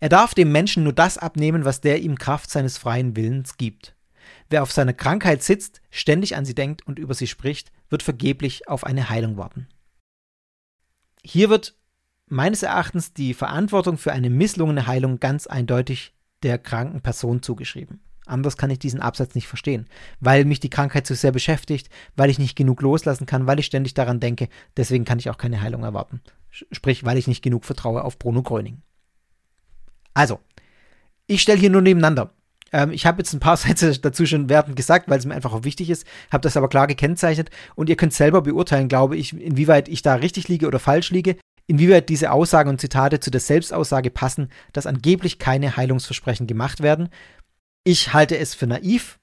Er 0.00 0.08
darf 0.08 0.32
dem 0.32 0.52
Menschen 0.52 0.84
nur 0.84 0.94
das 0.94 1.18
abnehmen, 1.18 1.66
was 1.66 1.82
der 1.82 2.00
ihm 2.00 2.16
Kraft 2.16 2.50
seines 2.50 2.78
freien 2.78 3.14
Willens 3.14 3.58
gibt. 3.58 3.94
Wer 4.48 4.62
auf 4.62 4.72
seine 4.72 4.94
Krankheit 4.94 5.42
sitzt, 5.42 5.82
ständig 5.90 6.36
an 6.36 6.46
sie 6.46 6.54
denkt 6.54 6.86
und 6.86 6.98
über 6.98 7.14
sie 7.14 7.26
spricht, 7.26 7.72
wird 7.90 8.02
vergeblich 8.02 8.68
auf 8.68 8.84
eine 8.84 9.10
Heilung 9.10 9.36
warten. 9.36 9.68
Hier 11.22 11.50
wird 11.50 11.76
meines 12.26 12.62
Erachtens 12.62 13.12
die 13.12 13.34
Verantwortung 13.34 13.98
für 13.98 14.12
eine 14.12 14.30
misslungene 14.30 14.86
Heilung 14.86 15.20
ganz 15.20 15.46
eindeutig 15.46 16.14
der 16.42 16.58
kranken 16.58 17.02
Person 17.02 17.42
zugeschrieben. 17.42 18.00
Anders 18.26 18.56
kann 18.56 18.70
ich 18.70 18.78
diesen 18.78 19.00
Absatz 19.00 19.34
nicht 19.34 19.46
verstehen, 19.46 19.86
weil 20.20 20.44
mich 20.44 20.60
die 20.60 20.70
Krankheit 20.70 21.06
zu 21.06 21.14
sehr 21.14 21.32
beschäftigt, 21.32 21.88
weil 22.16 22.28
ich 22.28 22.38
nicht 22.38 22.56
genug 22.56 22.82
loslassen 22.82 23.24
kann, 23.24 23.46
weil 23.46 23.60
ich 23.60 23.66
ständig 23.66 23.94
daran 23.94 24.20
denke, 24.20 24.48
deswegen 24.76 25.04
kann 25.04 25.18
ich 25.18 25.30
auch 25.30 25.38
keine 25.38 25.62
Heilung 25.62 25.84
erwarten. 25.84 26.20
Sprich, 26.50 27.04
weil 27.04 27.18
ich 27.18 27.28
nicht 27.28 27.42
genug 27.42 27.64
vertraue 27.64 28.04
auf 28.04 28.18
Bruno 28.18 28.42
Gröning. 28.42 28.82
Also, 30.12 30.40
ich 31.26 31.42
stelle 31.42 31.60
hier 31.60 31.70
nur 31.70 31.82
nebeneinander 31.82 32.32
ähm, 32.72 32.90
ich 32.90 33.06
habe 33.06 33.18
jetzt 33.18 33.32
ein 33.32 33.40
paar 33.40 33.56
Sätze 33.56 33.98
dazu 33.98 34.26
schon 34.26 34.48
wertend 34.48 34.76
gesagt, 34.76 35.08
weil 35.08 35.18
es 35.18 35.26
mir 35.26 35.34
einfach 35.34 35.52
auch 35.52 35.64
wichtig 35.64 35.90
ist, 35.90 36.06
habe 36.32 36.42
das 36.42 36.56
aber 36.56 36.68
klar 36.68 36.86
gekennzeichnet 36.86 37.50
und 37.74 37.88
ihr 37.88 37.96
könnt 37.96 38.12
selber 38.12 38.42
beurteilen, 38.42 38.88
glaube 38.88 39.16
ich, 39.16 39.32
inwieweit 39.32 39.88
ich 39.88 40.02
da 40.02 40.16
richtig 40.16 40.48
liege 40.48 40.66
oder 40.66 40.78
falsch 40.78 41.10
liege, 41.10 41.36
inwieweit 41.66 42.08
diese 42.08 42.30
Aussagen 42.32 42.70
und 42.70 42.80
Zitate 42.80 43.20
zu 43.20 43.30
der 43.30 43.40
Selbstaussage 43.40 44.10
passen, 44.10 44.50
dass 44.72 44.86
angeblich 44.86 45.38
keine 45.38 45.76
Heilungsversprechen 45.76 46.46
gemacht 46.46 46.82
werden. 46.82 47.08
Ich 47.88 48.12
halte 48.12 48.36
es 48.36 48.56
für 48.56 48.66
naiv, 48.66 49.20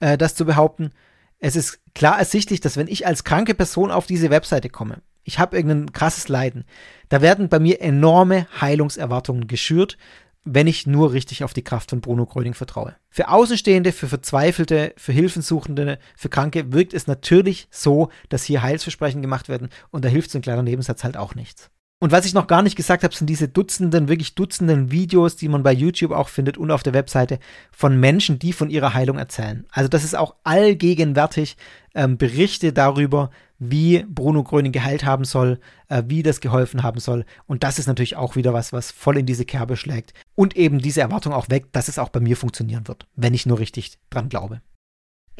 äh, 0.00 0.18
das 0.18 0.34
zu 0.34 0.44
behaupten. 0.44 0.90
Es 1.38 1.54
ist 1.54 1.78
klar 1.94 2.18
ersichtlich, 2.18 2.60
dass 2.60 2.76
wenn 2.76 2.88
ich 2.88 3.06
als 3.06 3.22
kranke 3.22 3.54
Person 3.54 3.92
auf 3.92 4.06
diese 4.06 4.30
Webseite 4.30 4.68
komme, 4.68 5.02
ich 5.22 5.38
habe 5.38 5.54
irgendein 5.54 5.92
krasses 5.92 6.26
Leiden, 6.26 6.64
da 7.10 7.22
werden 7.22 7.48
bei 7.48 7.60
mir 7.60 7.80
enorme 7.80 8.48
Heilungserwartungen 8.60 9.46
geschürt, 9.46 9.98
wenn 10.42 10.66
ich 10.66 10.88
nur 10.88 11.12
richtig 11.12 11.44
auf 11.44 11.54
die 11.54 11.62
Kraft 11.62 11.90
von 11.90 12.00
Bruno 12.00 12.26
Gröning 12.26 12.54
vertraue. 12.54 12.96
Für 13.08 13.28
Außenstehende, 13.28 13.92
für 13.92 14.08
Verzweifelte, 14.08 14.92
für 14.96 15.12
Hilfensuchende, 15.12 16.00
für 16.16 16.28
Kranke 16.28 16.72
wirkt 16.72 16.92
es 16.92 17.06
natürlich 17.06 17.68
so, 17.70 18.10
dass 18.30 18.42
hier 18.42 18.64
Heilsversprechen 18.64 19.22
gemacht 19.22 19.48
werden 19.48 19.68
und 19.92 20.04
da 20.04 20.08
hilft 20.08 20.32
so 20.32 20.38
ein 20.38 20.42
kleiner 20.42 20.64
Nebensatz 20.64 21.04
halt 21.04 21.16
auch 21.16 21.36
nichts. 21.36 21.70
Und 22.00 22.12
was 22.12 22.24
ich 22.24 22.34
noch 22.34 22.46
gar 22.46 22.62
nicht 22.62 22.76
gesagt 22.76 23.02
habe, 23.02 23.14
sind 23.14 23.26
diese 23.26 23.48
Dutzenden, 23.48 24.08
wirklich 24.08 24.36
Dutzenden 24.36 24.92
Videos, 24.92 25.34
die 25.34 25.48
man 25.48 25.64
bei 25.64 25.72
YouTube 25.72 26.12
auch 26.12 26.28
findet 26.28 26.56
und 26.56 26.70
auf 26.70 26.84
der 26.84 26.92
Webseite 26.92 27.40
von 27.72 27.98
Menschen, 27.98 28.38
die 28.38 28.52
von 28.52 28.70
ihrer 28.70 28.94
Heilung 28.94 29.18
erzählen. 29.18 29.66
Also 29.72 29.88
das 29.88 30.04
ist 30.04 30.16
auch 30.16 30.36
allgegenwärtig 30.44 31.56
ähm, 31.96 32.16
Berichte 32.16 32.72
darüber, 32.72 33.30
wie 33.58 34.04
Bruno 34.08 34.44
Gröning 34.44 34.70
geheilt 34.70 35.04
haben 35.04 35.24
soll, 35.24 35.58
äh, 35.88 36.04
wie 36.06 36.22
das 36.22 36.40
geholfen 36.40 36.84
haben 36.84 37.00
soll. 37.00 37.24
Und 37.46 37.64
das 37.64 37.80
ist 37.80 37.88
natürlich 37.88 38.14
auch 38.14 38.36
wieder 38.36 38.52
was, 38.52 38.72
was 38.72 38.92
voll 38.92 39.18
in 39.18 39.26
diese 39.26 39.44
Kerbe 39.44 39.76
schlägt. 39.76 40.14
Und 40.36 40.56
eben 40.56 40.78
diese 40.78 41.00
Erwartung 41.00 41.32
auch 41.32 41.50
weg, 41.50 41.72
dass 41.72 41.88
es 41.88 41.98
auch 41.98 42.10
bei 42.10 42.20
mir 42.20 42.36
funktionieren 42.36 42.86
wird, 42.86 43.08
wenn 43.16 43.34
ich 43.34 43.44
nur 43.44 43.58
richtig 43.58 43.98
dran 44.10 44.28
glaube. 44.28 44.60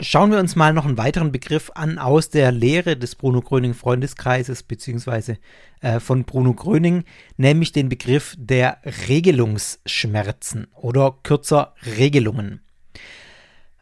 Schauen 0.00 0.30
wir 0.30 0.38
uns 0.38 0.54
mal 0.54 0.72
noch 0.72 0.84
einen 0.84 0.96
weiteren 0.96 1.32
Begriff 1.32 1.72
an 1.74 1.98
aus 1.98 2.30
der 2.30 2.52
Lehre 2.52 2.96
des 2.96 3.16
Bruno 3.16 3.40
Gröning 3.40 3.74
Freundeskreises 3.74 4.62
beziehungsweise 4.62 5.38
äh, 5.80 5.98
von 5.98 6.22
Bruno 6.22 6.54
Gröning, 6.54 7.02
nämlich 7.36 7.72
den 7.72 7.88
Begriff 7.88 8.36
der 8.38 8.78
Regelungsschmerzen 9.08 10.68
oder 10.76 11.18
kürzer 11.24 11.74
Regelungen. 11.96 12.60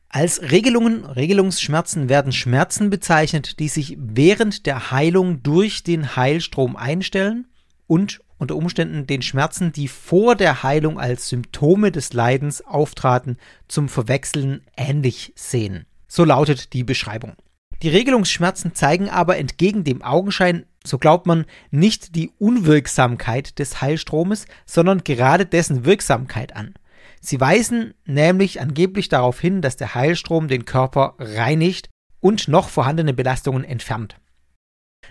Als 0.09 0.41
Regelungen, 0.41 1.05
Regelungsschmerzen 1.05 2.09
werden 2.09 2.33
Schmerzen 2.33 2.89
bezeichnet, 2.89 3.59
die 3.59 3.69
sich 3.69 3.99
während 4.01 4.65
der 4.65 4.91
Heilung 4.91 5.43
durch 5.43 5.83
den 5.83 6.17
Heilstrom 6.17 6.77
einstellen 6.77 7.47
und 7.87 8.23
unter 8.39 8.57
Umständen 8.57 9.07
den 9.07 9.21
Schmerzen, 9.21 9.71
die 9.71 9.89
vor 9.89 10.35
der 10.35 10.63
Heilung 10.63 10.99
als 10.99 11.29
Symptome 11.29 11.93
des 11.93 12.15
Leidens 12.15 12.63
auftraten, 12.63 13.37
zum 13.69 13.91
Verwechseln 13.91 14.63
ähnlich 14.79 15.35
sehen. 15.37 15.85
So 16.17 16.25
lautet 16.25 16.73
die 16.73 16.83
Beschreibung. 16.83 17.35
Die 17.83 17.91
Regelungsschmerzen 17.91 18.75
zeigen 18.75 19.11
aber 19.11 19.37
entgegen 19.37 19.85
dem 19.85 20.01
Augenschein, 20.01 20.65
so 20.83 20.97
glaubt 20.97 21.27
man, 21.27 21.45
nicht 21.71 22.15
die 22.15 22.31
Unwirksamkeit 22.39 23.59
des 23.59 23.83
Heilstromes, 23.83 24.47
sondern 24.65 25.05
gerade 25.05 25.45
dessen 25.45 25.85
Wirksamkeit 25.85 26.57
an. 26.57 26.73
Sie 27.21 27.39
weisen 27.39 27.93
nämlich 28.07 28.63
angeblich 28.63 29.11
darauf 29.11 29.39
hin, 29.39 29.61
dass 29.61 29.77
der 29.77 29.95
Heilstrom 29.95 30.49
den 30.49 30.65
Körper 30.65 31.17
reinigt 31.19 31.91
und 32.21 32.49
noch 32.49 32.71
vorhandene 32.71 33.13
Belastungen 33.13 33.63
entfernt. 33.63 34.17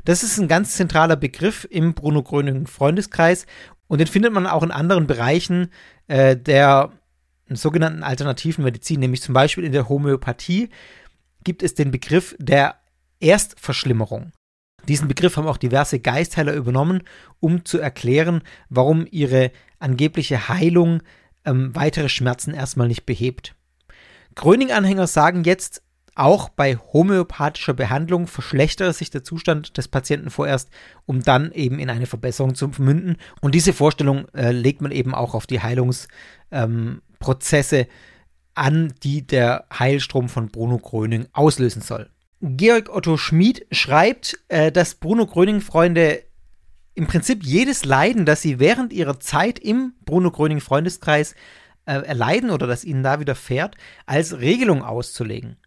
Das 0.06 0.24
ist 0.24 0.40
ein 0.40 0.48
ganz 0.48 0.74
zentraler 0.74 1.18
Begriff 1.18 1.68
im 1.70 1.94
Bruno 1.94 2.24
Gröning 2.24 2.66
Freundeskreis 2.66 3.46
und 3.86 4.00
den 4.00 4.08
findet 4.08 4.34
man 4.34 4.48
auch 4.48 4.64
in 4.64 4.72
anderen 4.72 5.06
Bereichen 5.06 5.72
äh, 6.08 6.36
der 6.36 6.94
sogenannten 7.50 8.04
alternativen 8.04 8.64
Medizin, 8.64 9.00
nämlich 9.00 9.22
zum 9.22 9.34
Beispiel 9.34 9.64
in 9.64 9.72
der 9.72 9.88
Homöopathie, 9.90 10.70
gibt 11.44 11.62
es 11.62 11.76
den 11.76 11.92
Begriff 11.92 12.36
der 12.40 12.76
Erstverschlimmerung. 13.20 14.32
Diesen 14.88 15.08
Begriff 15.08 15.38
haben 15.38 15.48
auch 15.48 15.58
diverse 15.58 16.00
Geistheiler 16.00 16.54
übernommen, 16.54 17.04
um 17.40 17.66
zu 17.66 17.80
erklären, 17.80 18.42
warum 18.70 19.08
ihre 19.10 19.52
angebliche 19.80 20.48
Heilung 20.48 21.02
ähm, 21.44 21.76
weitere 21.76 22.10
Schmerzen 22.10 22.54
erstmal 22.54 22.88
nicht 22.88 23.06
behebt. 23.06 23.56
Gröning-Anhänger 24.36 25.08
sagen 25.08 25.44
jetzt, 25.44 25.82
auch 26.16 26.48
bei 26.48 26.78
homöopathischer 26.78 27.74
Behandlung 27.74 28.28
verschlechtere 28.28 28.94
sich 28.94 29.10
der 29.10 29.24
Zustand 29.24 29.78
des 29.78 29.90
Patienten 29.90 30.30
vorerst, 30.30 30.70
um 31.06 31.22
dann 31.22 31.52
eben 31.52 31.78
in 31.78 31.90
eine 31.90 32.06
Verbesserung 32.06 32.56
zu 32.56 32.72
münden. 32.78 33.18
Und 33.42 33.54
diese 33.54 33.74
Vorstellung 33.74 34.28
äh, 34.34 34.52
legt 34.52 34.82
man 34.82 34.92
eben 34.92 35.14
auch 35.14 35.34
auf 35.34 35.46
die 35.46 35.62
Heilungs, 35.62 36.08
ähm, 36.52 37.02
Prozesse 37.20 37.88
an, 38.54 38.94
die 39.04 39.26
der 39.26 39.66
Heilstrom 39.78 40.30
von 40.30 40.50
Bruno 40.50 40.78
Gröning 40.78 41.28
auslösen 41.34 41.82
soll. 41.82 42.10
Georg 42.42 42.90
Otto 42.90 43.18
Schmid 43.18 43.66
schreibt, 43.72 44.38
äh, 44.48 44.72
dass 44.72 44.96
Bruno 44.96 45.26
Gröning-Freunde 45.26 46.24
im 46.94 47.08
Prinzip 47.08 47.44
jedes 47.44 47.86
Leiden, 47.86 48.26
das 48.26 48.42
sie 48.42 48.60
während 48.60 48.94
ihrer 48.94 49.20
Zeit 49.20 49.60
im 49.60 49.94
Bruno 50.06 50.32
Gröning 50.32 50.62
Freundeskreis 50.62 51.36
äh, 51.86 51.94
erleiden 51.94 52.50
oder 52.50 52.68
das 52.68 52.86
ihnen 52.86 53.04
da 53.04 53.20
widerfährt, 53.20 53.76
als 54.06 54.40
Regelung 54.40 54.84
auszulegen. 54.84 55.58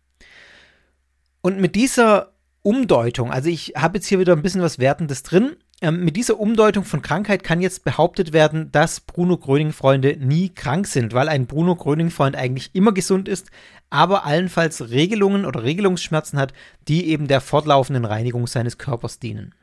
Und 1.41 1.61
mit 1.61 1.75
dieser 1.75 2.33
Umdeutung, 2.63 3.31
also 3.31 3.49
ich 3.49 3.75
habe 3.77 3.99
jetzt 3.99 4.07
hier 4.07 4.19
wieder 4.19 4.35
ein 4.35 4.43
bisschen 4.43 4.63
was 4.63 4.79
Wertendes 4.79 5.23
drin, 5.23 5.57
ähm, 5.81 6.05
mit 6.05 6.17
dieser 6.17 6.41
Umdeutung 6.41 6.85
von 6.85 7.03
Krankheit 7.03 7.45
kann 7.45 7.61
jetzt 7.61 7.85
behauptet 7.85 8.33
werden, 8.33 8.73
dass 8.73 9.01
Bruno 9.01 9.37
Gröning-Freunde 9.37 10.17
nie 10.19 10.49
krank 10.49 10.89
sind, 10.89 11.15
weil 11.15 11.29
ein 11.29 11.47
Bruno 11.47 11.77
Gröning-Freund 11.77 12.35
eigentlich 12.35 12.71
immer 12.75 12.93
gesund 12.93 13.29
ist, 13.29 13.51
aber 13.89 14.27
allenfalls 14.27 14.91
Regelungen 14.91 15.45
oder 15.45 15.63
Regelungsschmerzen 15.63 16.39
hat, 16.39 16.53
die 16.89 17.09
eben 17.09 17.29
der 17.29 17.41
fortlaufenden 17.41 18.05
Reinigung 18.05 18.49
seines 18.49 18.79
Körpers 18.79 19.21
dienen. 19.21 19.55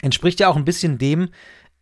Entspricht 0.00 0.38
ja 0.38 0.48
auch 0.48 0.56
ein 0.56 0.64
bisschen 0.64 0.98
dem, 0.98 1.30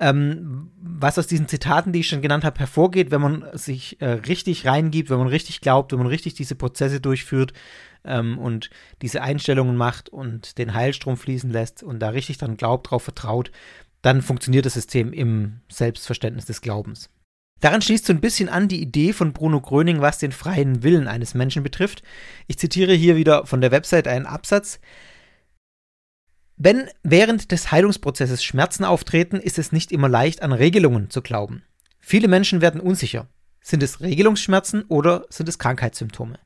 ähm, 0.01 0.71
was 0.81 1.19
aus 1.19 1.27
diesen 1.27 1.47
Zitaten, 1.47 1.93
die 1.93 2.01
ich 2.01 2.09
schon 2.09 2.23
genannt 2.23 2.45
habe, 2.45 2.59
hervorgeht, 2.59 3.11
wenn 3.11 3.21
man 3.21 3.45
sich 3.53 4.01
äh, 4.01 4.07
richtig 4.07 4.67
reingibt, 4.67 5.11
wenn 5.11 5.19
man 5.19 5.29
richtig 5.29 5.61
glaubt, 5.61 5.93
wenn 5.93 5.99
man 5.99 6.09
richtig 6.09 6.33
diese 6.33 6.55
Prozesse 6.55 7.01
durchführt 7.01 7.53
ähm, 8.05 8.39
und 8.39 8.71
diese 9.03 9.23
Einstellungen 9.23 9.77
macht 9.77 10.09
und 10.09 10.59
den 10.59 10.75
Heilstrom 10.75 11.17
fließen 11.17 11.51
lässt 11.51 11.83
und 11.83 12.01
da 12.01 12.11
richtig 12.11 12.39
dran 12.39 12.57
glaubt, 12.57 12.87
darauf 12.87 13.03
vertraut, 13.03 13.51
dann 14.03 14.23
funktioniert 14.23 14.67
das 14.67 14.75
System 14.75 15.13
im 15.13 15.61
Selbstverständnis 15.69 16.47
des 16.47 16.61
Glaubens. 16.61 17.11
Daran 17.61 17.83
schließt 17.83 18.07
so 18.07 18.13
ein 18.13 18.23
bisschen 18.23 18.49
an 18.49 18.69
die 18.69 18.81
Idee 18.81 19.13
von 19.13 19.35
Bruno 19.35 19.61
Gröning, 19.61 20.01
was 20.01 20.19
den 20.19 20.33
freien 20.33 20.83
Willen 20.83 21.07
eines 21.07 21.35
Menschen 21.35 21.63
betrifft. 21.63 22.03
Ich 22.47 22.59
zitiere 22.59 22.95
hier 22.95 23.17
wieder 23.17 23.45
von 23.45 23.61
der 23.61 23.71
Website 23.71 24.09
einen 24.09 24.25
Absatz. 24.25 24.81
Wenn 26.57 26.89
während 27.03 27.53
des 27.53 27.71
Heilungsprozesses 27.71 28.43
Schmerzen 28.43 28.85
auftreten, 28.85 29.37
ist 29.37 29.59
es 29.59 29.73
nicht 29.73 29.93
immer 29.93 30.09
leicht, 30.09 30.43
an 30.43 30.53
Regelungen 30.53 31.11
zu 31.11 31.21
glauben. 31.21 31.63
Viele 32.01 32.29
Menschen 32.29 32.63
werden 32.63 32.81
unsicher. 32.81 33.29
Sind 33.63 33.83
es 33.83 34.01
Regelungsschmerzen 34.01 34.85
oder 34.89 35.27
sind 35.29 35.49
es 35.49 35.59
Krankheitssymptome? 35.59 36.39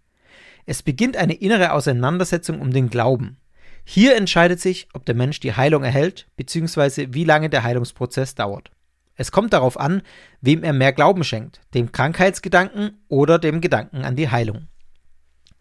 Es 0.67 0.83
beginnt 0.83 1.17
eine 1.17 1.35
innere 1.35 1.73
Auseinandersetzung 1.73 2.61
um 2.61 2.73
den 2.73 2.89
Glauben. 2.89 3.37
Hier 3.85 4.17
entscheidet 4.17 4.61
sich, 4.61 4.89
ob 4.95 5.05
der 5.05 5.15
Mensch 5.15 5.41
die 5.41 5.55
Heilung 5.55 5.85
erhält, 5.85 6.27
bzw. 6.37 7.09
wie 7.11 7.25
lange 7.25 7.51
der 7.51 7.63
Heilungsprozess 7.65 8.35
dauert. 8.35 8.71
Es 9.17 9.31
kommt 9.31 9.53
darauf 9.53 9.79
an, 9.79 10.03
wem 10.41 10.65
er 10.65 10.73
mehr 10.73 10.93
Glauben 10.93 11.23
schenkt, 11.23 11.61
dem 11.75 11.93
Krankheitsgedanken 11.93 13.05
oder 13.09 13.39
dem 13.39 13.61
Gedanken 13.61 14.05
an 14.05 14.17
die 14.17 14.31
Heilung. 14.31 14.69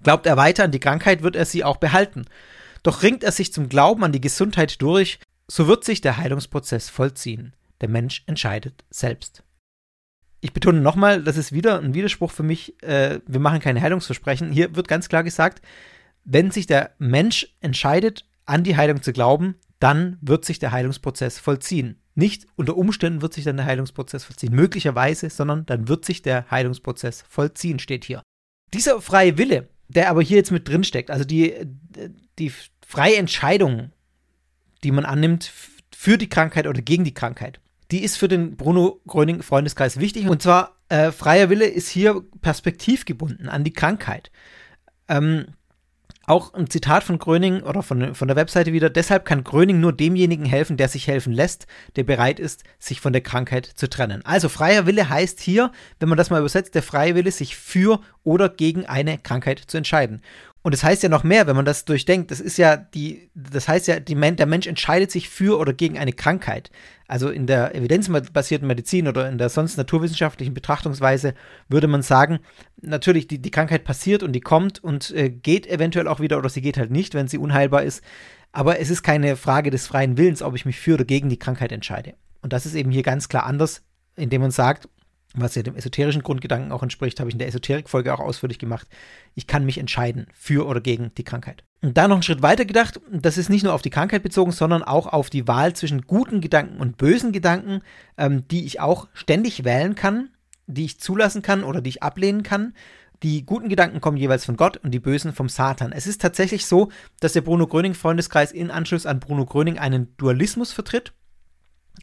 Glaubt 0.01 0.25
er 0.25 0.37
weiter 0.37 0.63
an 0.63 0.71
die 0.71 0.79
Krankheit, 0.79 1.21
wird 1.21 1.35
er 1.35 1.45
sie 1.45 1.63
auch 1.63 1.77
behalten. 1.77 2.25
Doch 2.81 3.03
ringt 3.03 3.23
er 3.23 3.31
sich 3.31 3.53
zum 3.53 3.69
Glauben 3.69 4.03
an 4.03 4.11
die 4.11 4.21
Gesundheit 4.21 4.81
durch, 4.81 5.19
so 5.47 5.67
wird 5.67 5.83
sich 5.83 6.01
der 6.01 6.17
Heilungsprozess 6.17 6.89
vollziehen. 6.89 7.53
Der 7.81 7.89
Mensch 7.89 8.23
entscheidet 8.25 8.83
selbst. 8.89 9.43
Ich 10.43 10.51
betone 10.51 10.81
nochmal, 10.81 11.23
das 11.23 11.37
ist 11.37 11.53
wieder 11.53 11.79
ein 11.79 11.93
Widerspruch 11.93 12.29
für 12.29 12.43
mich. 12.43 12.83
Äh, 12.83 13.21
wir 13.25 13.39
machen 13.39 13.61
keine 13.61 13.79
Heilungsversprechen. 13.79 14.51
Hier 14.51 14.75
wird 14.75 14.89
ganz 14.89 15.07
klar 15.07 15.23
gesagt, 15.23 15.61
wenn 16.25 16.51
sich 16.51 16.67
der 16.67 16.91
Mensch 16.99 17.55
entscheidet, 17.61 18.25
an 18.43 18.65
die 18.65 18.75
Heilung 18.75 19.01
zu 19.01 19.13
glauben, 19.13 19.55
dann 19.79 20.17
wird 20.19 20.43
sich 20.43 20.59
der 20.59 20.73
Heilungsprozess 20.73 21.39
vollziehen. 21.39 22.01
Nicht 22.13 22.45
unter 22.57 22.75
Umständen 22.75 23.21
wird 23.21 23.33
sich 23.33 23.45
dann 23.45 23.55
der 23.55 23.65
Heilungsprozess 23.65 24.25
vollziehen, 24.25 24.53
möglicherweise, 24.53 25.29
sondern 25.29 25.65
dann 25.65 25.87
wird 25.87 26.03
sich 26.03 26.21
der 26.21 26.51
Heilungsprozess 26.51 27.23
vollziehen, 27.29 27.79
steht 27.79 28.03
hier. 28.03 28.21
Dieser 28.73 28.99
freie 29.01 29.37
Wille, 29.37 29.69
der 29.87 30.09
aber 30.09 30.21
hier 30.21 30.35
jetzt 30.35 30.51
mit 30.51 30.67
drin 30.67 30.83
steckt, 30.83 31.09
also 31.09 31.23
die, 31.23 31.53
die 32.37 32.51
freie 32.85 33.15
Entscheidung, 33.15 33.93
die 34.83 34.91
man 34.91 35.05
annimmt 35.05 35.49
für 35.95 36.17
die 36.17 36.27
Krankheit 36.27 36.67
oder 36.67 36.81
gegen 36.81 37.05
die 37.05 37.13
Krankheit, 37.13 37.61
die 37.91 38.03
ist 38.03 38.17
für 38.17 38.27
den 38.27 38.55
Bruno 38.55 39.01
Gröning 39.07 39.41
Freundeskreis 39.41 39.99
wichtig. 39.99 40.27
Und 40.27 40.41
zwar, 40.41 40.77
äh, 40.89 41.11
freier 41.11 41.49
Wille 41.49 41.65
ist 41.65 41.89
hier 41.89 42.23
perspektivgebunden 42.41 43.49
an 43.49 43.63
die 43.63 43.73
Krankheit. 43.73 44.31
Ähm, 45.07 45.47
auch 46.25 46.53
ein 46.53 46.69
Zitat 46.69 47.03
von 47.03 47.19
Gröning 47.19 47.63
oder 47.63 47.83
von, 47.83 48.15
von 48.15 48.27
der 48.27 48.37
Webseite 48.37 48.71
wieder. 48.71 48.89
Deshalb 48.89 49.25
kann 49.25 49.43
Gröning 49.43 49.81
nur 49.81 49.91
demjenigen 49.91 50.45
helfen, 50.45 50.77
der 50.77 50.87
sich 50.87 51.07
helfen 51.07 51.33
lässt, 51.33 51.67
der 51.97 52.03
bereit 52.03 52.39
ist, 52.39 52.63
sich 52.79 53.01
von 53.01 53.11
der 53.11 53.21
Krankheit 53.21 53.65
zu 53.65 53.89
trennen. 53.89 54.23
Also 54.25 54.47
freier 54.47 54.85
Wille 54.85 55.09
heißt 55.09 55.41
hier, 55.41 55.71
wenn 55.99 56.09
man 56.09 56.17
das 56.17 56.29
mal 56.29 56.39
übersetzt, 56.39 56.75
der 56.75 56.83
freie 56.83 57.15
Wille, 57.15 57.31
sich 57.31 57.57
für 57.57 57.99
oder 58.23 58.47
gegen 58.47 58.85
eine 58.85 59.17
Krankheit 59.17 59.59
zu 59.59 59.77
entscheiden. 59.77 60.21
Und 60.63 60.73
das 60.73 60.83
heißt 60.83 61.03
ja 61.03 61.09
noch 61.09 61.25
mehr, 61.25 61.45
wenn 61.45 61.57
man 61.57 61.65
das 61.65 61.83
durchdenkt. 61.83 62.31
Das 62.31 62.39
ist 62.39 62.57
ja 62.57 62.77
die, 62.77 63.29
das 63.35 63.67
heißt 63.67 63.87
ja, 63.87 63.99
die, 63.99 64.15
der 64.15 64.45
Mensch 64.45 64.65
entscheidet 64.65 65.11
sich 65.11 65.29
für 65.29 65.59
oder 65.59 65.73
gegen 65.73 65.99
eine 65.99 66.13
Krankheit. 66.13 66.71
Also 67.05 67.29
in 67.29 67.45
der 67.45 67.75
evidenzbasierten 67.75 68.65
Medizin 68.65 69.09
oder 69.09 69.27
in 69.27 69.37
der 69.37 69.49
sonst 69.49 69.75
naturwissenschaftlichen 69.75 70.53
Betrachtungsweise 70.53 71.33
würde 71.67 71.87
man 71.87 72.01
sagen, 72.01 72.39
natürlich, 72.81 73.27
die, 73.27 73.39
die 73.39 73.51
Krankheit 73.51 73.83
passiert 73.83 74.23
und 74.23 74.31
die 74.31 74.39
kommt 74.39 74.81
und 74.81 75.11
äh, 75.11 75.29
geht 75.29 75.67
eventuell 75.67 76.07
auch 76.07 76.21
wieder 76.21 76.37
oder 76.37 76.47
sie 76.47 76.61
geht 76.61 76.77
halt 76.77 76.91
nicht, 76.91 77.13
wenn 77.13 77.27
sie 77.27 77.37
unheilbar 77.37 77.83
ist. 77.83 78.01
Aber 78.53 78.79
es 78.79 78.89
ist 78.89 79.03
keine 79.03 79.35
Frage 79.35 79.69
des 79.69 79.85
freien 79.85 80.17
Willens, 80.17 80.41
ob 80.41 80.55
ich 80.55 80.65
mich 80.65 80.79
für 80.79 80.93
oder 80.93 81.05
gegen 81.05 81.27
die 81.27 81.39
Krankheit 81.39 81.73
entscheide. 81.73 82.13
Und 82.41 82.53
das 82.53 82.65
ist 82.65 82.75
eben 82.75 82.91
hier 82.91 83.03
ganz 83.03 83.27
klar 83.27 83.45
anders, 83.45 83.81
indem 84.15 84.41
man 84.41 84.51
sagt, 84.51 84.87
was 85.33 85.55
ja 85.55 85.63
dem 85.63 85.75
esoterischen 85.75 86.21
Grundgedanken 86.21 86.71
auch 86.71 86.83
entspricht, 86.83 87.19
habe 87.19 87.29
ich 87.29 87.35
in 87.35 87.39
der 87.39 87.47
Esoterik-Folge 87.47 88.13
auch 88.13 88.19
ausführlich 88.19 88.59
gemacht. 88.59 88.87
Ich 89.33 89.47
kann 89.47 89.65
mich 89.65 89.79
entscheiden 89.79 90.27
für 90.33 90.67
oder 90.67 90.79
gegen 90.79 91.11
die 91.15 91.23
Krankheit. 91.23 91.63
Und 91.81 91.97
da 91.97 92.07
noch 92.07 92.15
einen 92.15 92.23
Schritt 92.23 92.41
weiter 92.41 92.65
gedacht, 92.65 93.01
das 93.11 93.37
ist 93.37 93.49
nicht 93.49 93.63
nur 93.63 93.73
auf 93.73 93.81
die 93.81 93.89
Krankheit 93.89 94.23
bezogen, 94.23 94.51
sondern 94.51 94.83
auch 94.83 95.07
auf 95.07 95.29
die 95.29 95.47
Wahl 95.47 95.73
zwischen 95.73 96.03
guten 96.03 96.39
Gedanken 96.39 96.79
und 96.79 96.97
bösen 96.97 97.31
Gedanken, 97.31 97.81
ähm, 98.17 98.47
die 98.47 98.65
ich 98.65 98.79
auch 98.79 99.07
ständig 99.13 99.65
wählen 99.65 99.95
kann, 99.95 100.29
die 100.67 100.85
ich 100.85 100.99
zulassen 100.99 101.41
kann 101.41 101.63
oder 101.63 101.81
die 101.81 101.89
ich 101.89 102.03
ablehnen 102.03 102.43
kann. 102.43 102.73
Die 103.23 103.45
guten 103.45 103.69
Gedanken 103.69 104.01
kommen 104.01 104.17
jeweils 104.17 104.45
von 104.45 104.57
Gott 104.57 104.77
und 104.77 104.91
die 104.91 104.99
bösen 104.99 105.33
vom 105.33 105.49
Satan. 105.49 105.93
Es 105.93 106.07
ist 106.07 106.21
tatsächlich 106.21 106.65
so, 106.65 106.89
dass 107.21 107.33
der 107.33 107.41
Bruno 107.41 107.67
Gröning 107.67 107.95
Freundeskreis 107.95 108.51
in 108.51 108.69
Anschluss 108.69 109.05
an 109.05 109.19
Bruno 109.19 109.45
Gröning 109.45 109.79
einen 109.79 110.15
Dualismus 110.17 110.73
vertritt. 110.73 111.13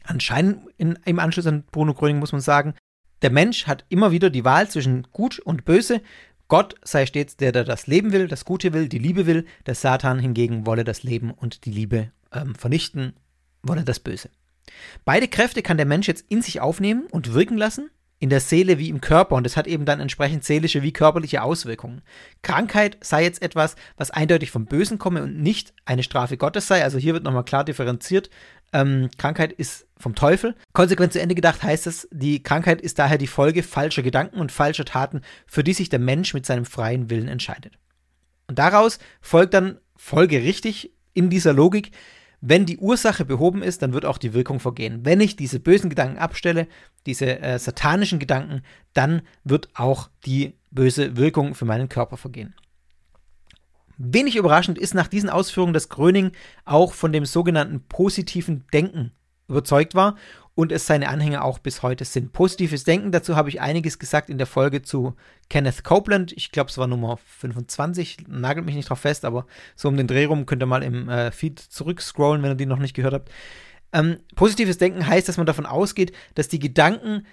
Anscheinend 0.03 0.61
in, 0.77 0.97
im 1.05 1.19
Anschluss 1.19 1.47
an 1.47 1.63
Bruno 1.71 1.93
Gröning 1.93 2.19
muss 2.19 2.31
man 2.31 2.41
sagen, 2.41 2.73
der 3.21 3.31
Mensch 3.31 3.67
hat 3.67 3.85
immer 3.89 4.11
wieder 4.11 4.29
die 4.29 4.45
Wahl 4.45 4.69
zwischen 4.69 5.07
Gut 5.11 5.39
und 5.39 5.65
Böse. 5.65 6.01
Gott 6.47 6.75
sei 6.83 7.05
stets 7.05 7.37
der, 7.37 7.51
der 7.51 7.63
das 7.63 7.87
Leben 7.87 8.11
will, 8.11 8.27
das 8.27 8.45
Gute 8.45 8.73
will, 8.73 8.89
die 8.89 8.99
Liebe 8.99 9.25
will. 9.25 9.45
Der 9.65 9.75
Satan 9.75 10.19
hingegen 10.19 10.65
wolle 10.65 10.83
das 10.83 11.03
Leben 11.03 11.31
und 11.31 11.65
die 11.65 11.71
Liebe 11.71 12.11
ähm, 12.33 12.55
vernichten, 12.55 13.13
wolle 13.63 13.83
das 13.83 13.99
Böse. 13.99 14.29
Beide 15.05 15.27
Kräfte 15.27 15.61
kann 15.61 15.77
der 15.77 15.85
Mensch 15.85 16.07
jetzt 16.07 16.25
in 16.29 16.41
sich 16.41 16.59
aufnehmen 16.61 17.07
und 17.09 17.33
wirken 17.33 17.57
lassen, 17.57 17.89
in 18.19 18.29
der 18.29 18.39
Seele 18.39 18.77
wie 18.77 18.89
im 18.89 19.01
Körper, 19.01 19.35
und 19.35 19.45
das 19.45 19.57
hat 19.57 19.65
eben 19.65 19.83
dann 19.83 19.99
entsprechend 19.99 20.43
seelische 20.43 20.83
wie 20.83 20.93
körperliche 20.93 21.41
Auswirkungen. 21.41 22.03
Krankheit 22.43 22.97
sei 23.01 23.23
jetzt 23.23 23.41
etwas, 23.41 23.75
was 23.97 24.11
eindeutig 24.11 24.51
vom 24.51 24.65
Bösen 24.65 24.99
komme 24.99 25.23
und 25.23 25.41
nicht 25.41 25.73
eine 25.85 26.03
Strafe 26.03 26.37
Gottes 26.37 26.67
sei. 26.67 26.83
Also 26.83 26.99
hier 26.99 27.13
wird 27.13 27.23
nochmal 27.23 27.45
klar 27.45 27.63
differenziert. 27.63 28.29
Ähm, 28.73 29.09
Krankheit 29.17 29.53
ist 29.53 29.87
vom 29.97 30.15
Teufel. 30.15 30.55
Konsequent 30.73 31.13
zu 31.13 31.21
Ende 31.21 31.35
gedacht 31.35 31.63
heißt 31.63 31.87
es, 31.87 32.07
die 32.11 32.41
Krankheit 32.41 32.81
ist 32.81 32.99
daher 32.99 33.17
die 33.17 33.27
Folge 33.27 33.63
falscher 33.63 34.01
Gedanken 34.01 34.39
und 34.39 34.51
falscher 34.51 34.85
Taten, 34.85 35.21
für 35.45 35.63
die 35.63 35.73
sich 35.73 35.89
der 35.89 35.99
Mensch 35.99 36.33
mit 36.33 36.45
seinem 36.45 36.65
freien 36.65 37.09
Willen 37.09 37.27
entscheidet. 37.27 37.77
Und 38.47 38.59
daraus 38.59 38.99
folgt 39.21 39.53
dann 39.53 39.79
folgerichtig 39.95 40.91
in 41.13 41.29
dieser 41.29 41.53
Logik, 41.53 41.91
wenn 42.41 42.65
die 42.65 42.79
Ursache 42.79 43.23
behoben 43.23 43.61
ist, 43.61 43.83
dann 43.83 43.93
wird 43.93 44.03
auch 44.03 44.17
die 44.17 44.33
Wirkung 44.33 44.59
vergehen. 44.59 45.05
Wenn 45.05 45.21
ich 45.21 45.35
diese 45.35 45.59
bösen 45.59 45.91
Gedanken 45.91 46.17
abstelle, 46.17 46.67
diese 47.05 47.39
äh, 47.39 47.59
satanischen 47.59 48.17
Gedanken, 48.17 48.63
dann 48.93 49.21
wird 49.43 49.69
auch 49.75 50.09
die 50.25 50.55
böse 50.71 51.17
Wirkung 51.17 51.53
für 51.53 51.65
meinen 51.65 51.87
Körper 51.87 52.17
vergehen. 52.17 52.55
Wenig 54.03 54.35
überraschend 54.35 54.77
ist 54.77 54.93
nach 54.93 55.07
diesen 55.07 55.29
Ausführungen, 55.29 55.73
dass 55.73 55.89
Gröning 55.89 56.31
auch 56.65 56.93
von 56.93 57.11
dem 57.11 57.25
sogenannten 57.25 57.81
positiven 57.87 58.65
Denken 58.73 59.11
überzeugt 59.47 59.95
war 59.95 60.15
und 60.55 60.71
es 60.71 60.85
seine 60.85 61.09
Anhänger 61.09 61.43
auch 61.43 61.59
bis 61.59 61.81
heute 61.81 62.05
sind. 62.05 62.33
Positives 62.33 62.83
Denken, 62.83 63.11
dazu 63.11 63.35
habe 63.35 63.49
ich 63.49 63.61
einiges 63.61 63.99
gesagt 63.99 64.29
in 64.29 64.37
der 64.37 64.47
Folge 64.47 64.81
zu 64.81 65.15
Kenneth 65.49 65.83
Copeland. 65.83 66.31
Ich 66.33 66.51
glaube, 66.51 66.69
es 66.69 66.77
war 66.77 66.87
Nummer 66.87 67.17
25, 67.39 68.27
nagelt 68.27 68.65
mich 68.65 68.75
nicht 68.75 68.89
drauf 68.89 68.99
fest, 68.99 69.25
aber 69.25 69.45
so 69.75 69.87
um 69.87 69.97
den 69.97 70.07
Dreh 70.07 70.25
rum 70.25 70.45
könnt 70.45 70.63
ihr 70.63 70.67
mal 70.67 70.83
im 70.83 71.09
äh, 71.09 71.31
Feed 71.31 71.59
zurückscrollen, 71.59 72.43
wenn 72.43 72.51
ihr 72.51 72.55
die 72.55 72.65
noch 72.65 72.79
nicht 72.79 72.95
gehört 72.95 73.13
habt. 73.13 73.31
Ähm, 73.93 74.19
positives 74.35 74.77
Denken 74.77 75.05
heißt, 75.05 75.27
dass 75.27 75.37
man 75.37 75.45
davon 75.45 75.65
ausgeht, 75.65 76.13
dass 76.35 76.47
die 76.47 76.59
Gedanken 76.59 77.25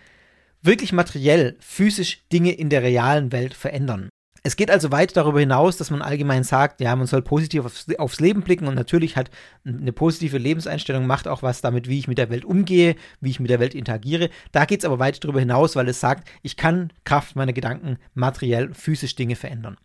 wirklich 0.63 0.93
materiell, 0.93 1.57
physisch 1.61 2.27
Dinge 2.33 2.53
in 2.53 2.69
der 2.69 2.83
realen 2.83 3.33
Welt 3.33 3.55
verändern. 3.55 4.09
Es 4.45 4.57
geht 4.57 4.71
also 4.71 4.93
weit 4.93 5.17
darüber 5.17 5.41
hinaus, 5.41 5.77
dass 5.77 5.91
man 5.91 6.01
allgemein 6.01 6.45
sagt, 6.45 6.81
ja, 6.81 6.95
man 6.95 7.07
soll 7.07 7.23
positiv 7.23 7.65
aufs, 7.65 7.87
aufs, 7.99 8.21
Leben 8.21 8.43
blicken 8.43 8.69
und 8.69 8.75
natürlich 8.75 9.17
hat 9.17 9.31
eine 9.65 9.93
positive 9.93 10.39
Lebenseinstellung 10.39 11.07
macht 11.07 11.27
auch 11.27 11.43
was 11.43 11.61
damit, 11.61 11.89
wie 11.89 11.99
ich 11.99 12.09
mit 12.09 12.19
der 12.19 12.31
Welt 12.31 12.45
umgehe, 12.45 12.95
wie 13.21 13.31
ich 13.31 13.41
mit 13.41 13.51
der 13.51 13.61
Welt 13.61 13.75
interagiere. 13.75 14.31
Da 14.53 14.65
geht 14.65 14.81
es 14.81 14.85
aber 14.85 14.99
weit 14.99 15.23
darüber 15.25 15.41
hinaus, 15.41 15.75
weil 15.77 15.89
es 15.89 16.01
sagt, 16.01 16.29
ich 16.43 16.57
kann 16.57 16.93
Kraft 17.05 17.37
meiner 17.37 17.53
Gedanken 17.53 17.99
materiell, 18.15 18.73
physisch 18.75 19.17
Dinge 19.17 19.35
verändern. 19.35 19.77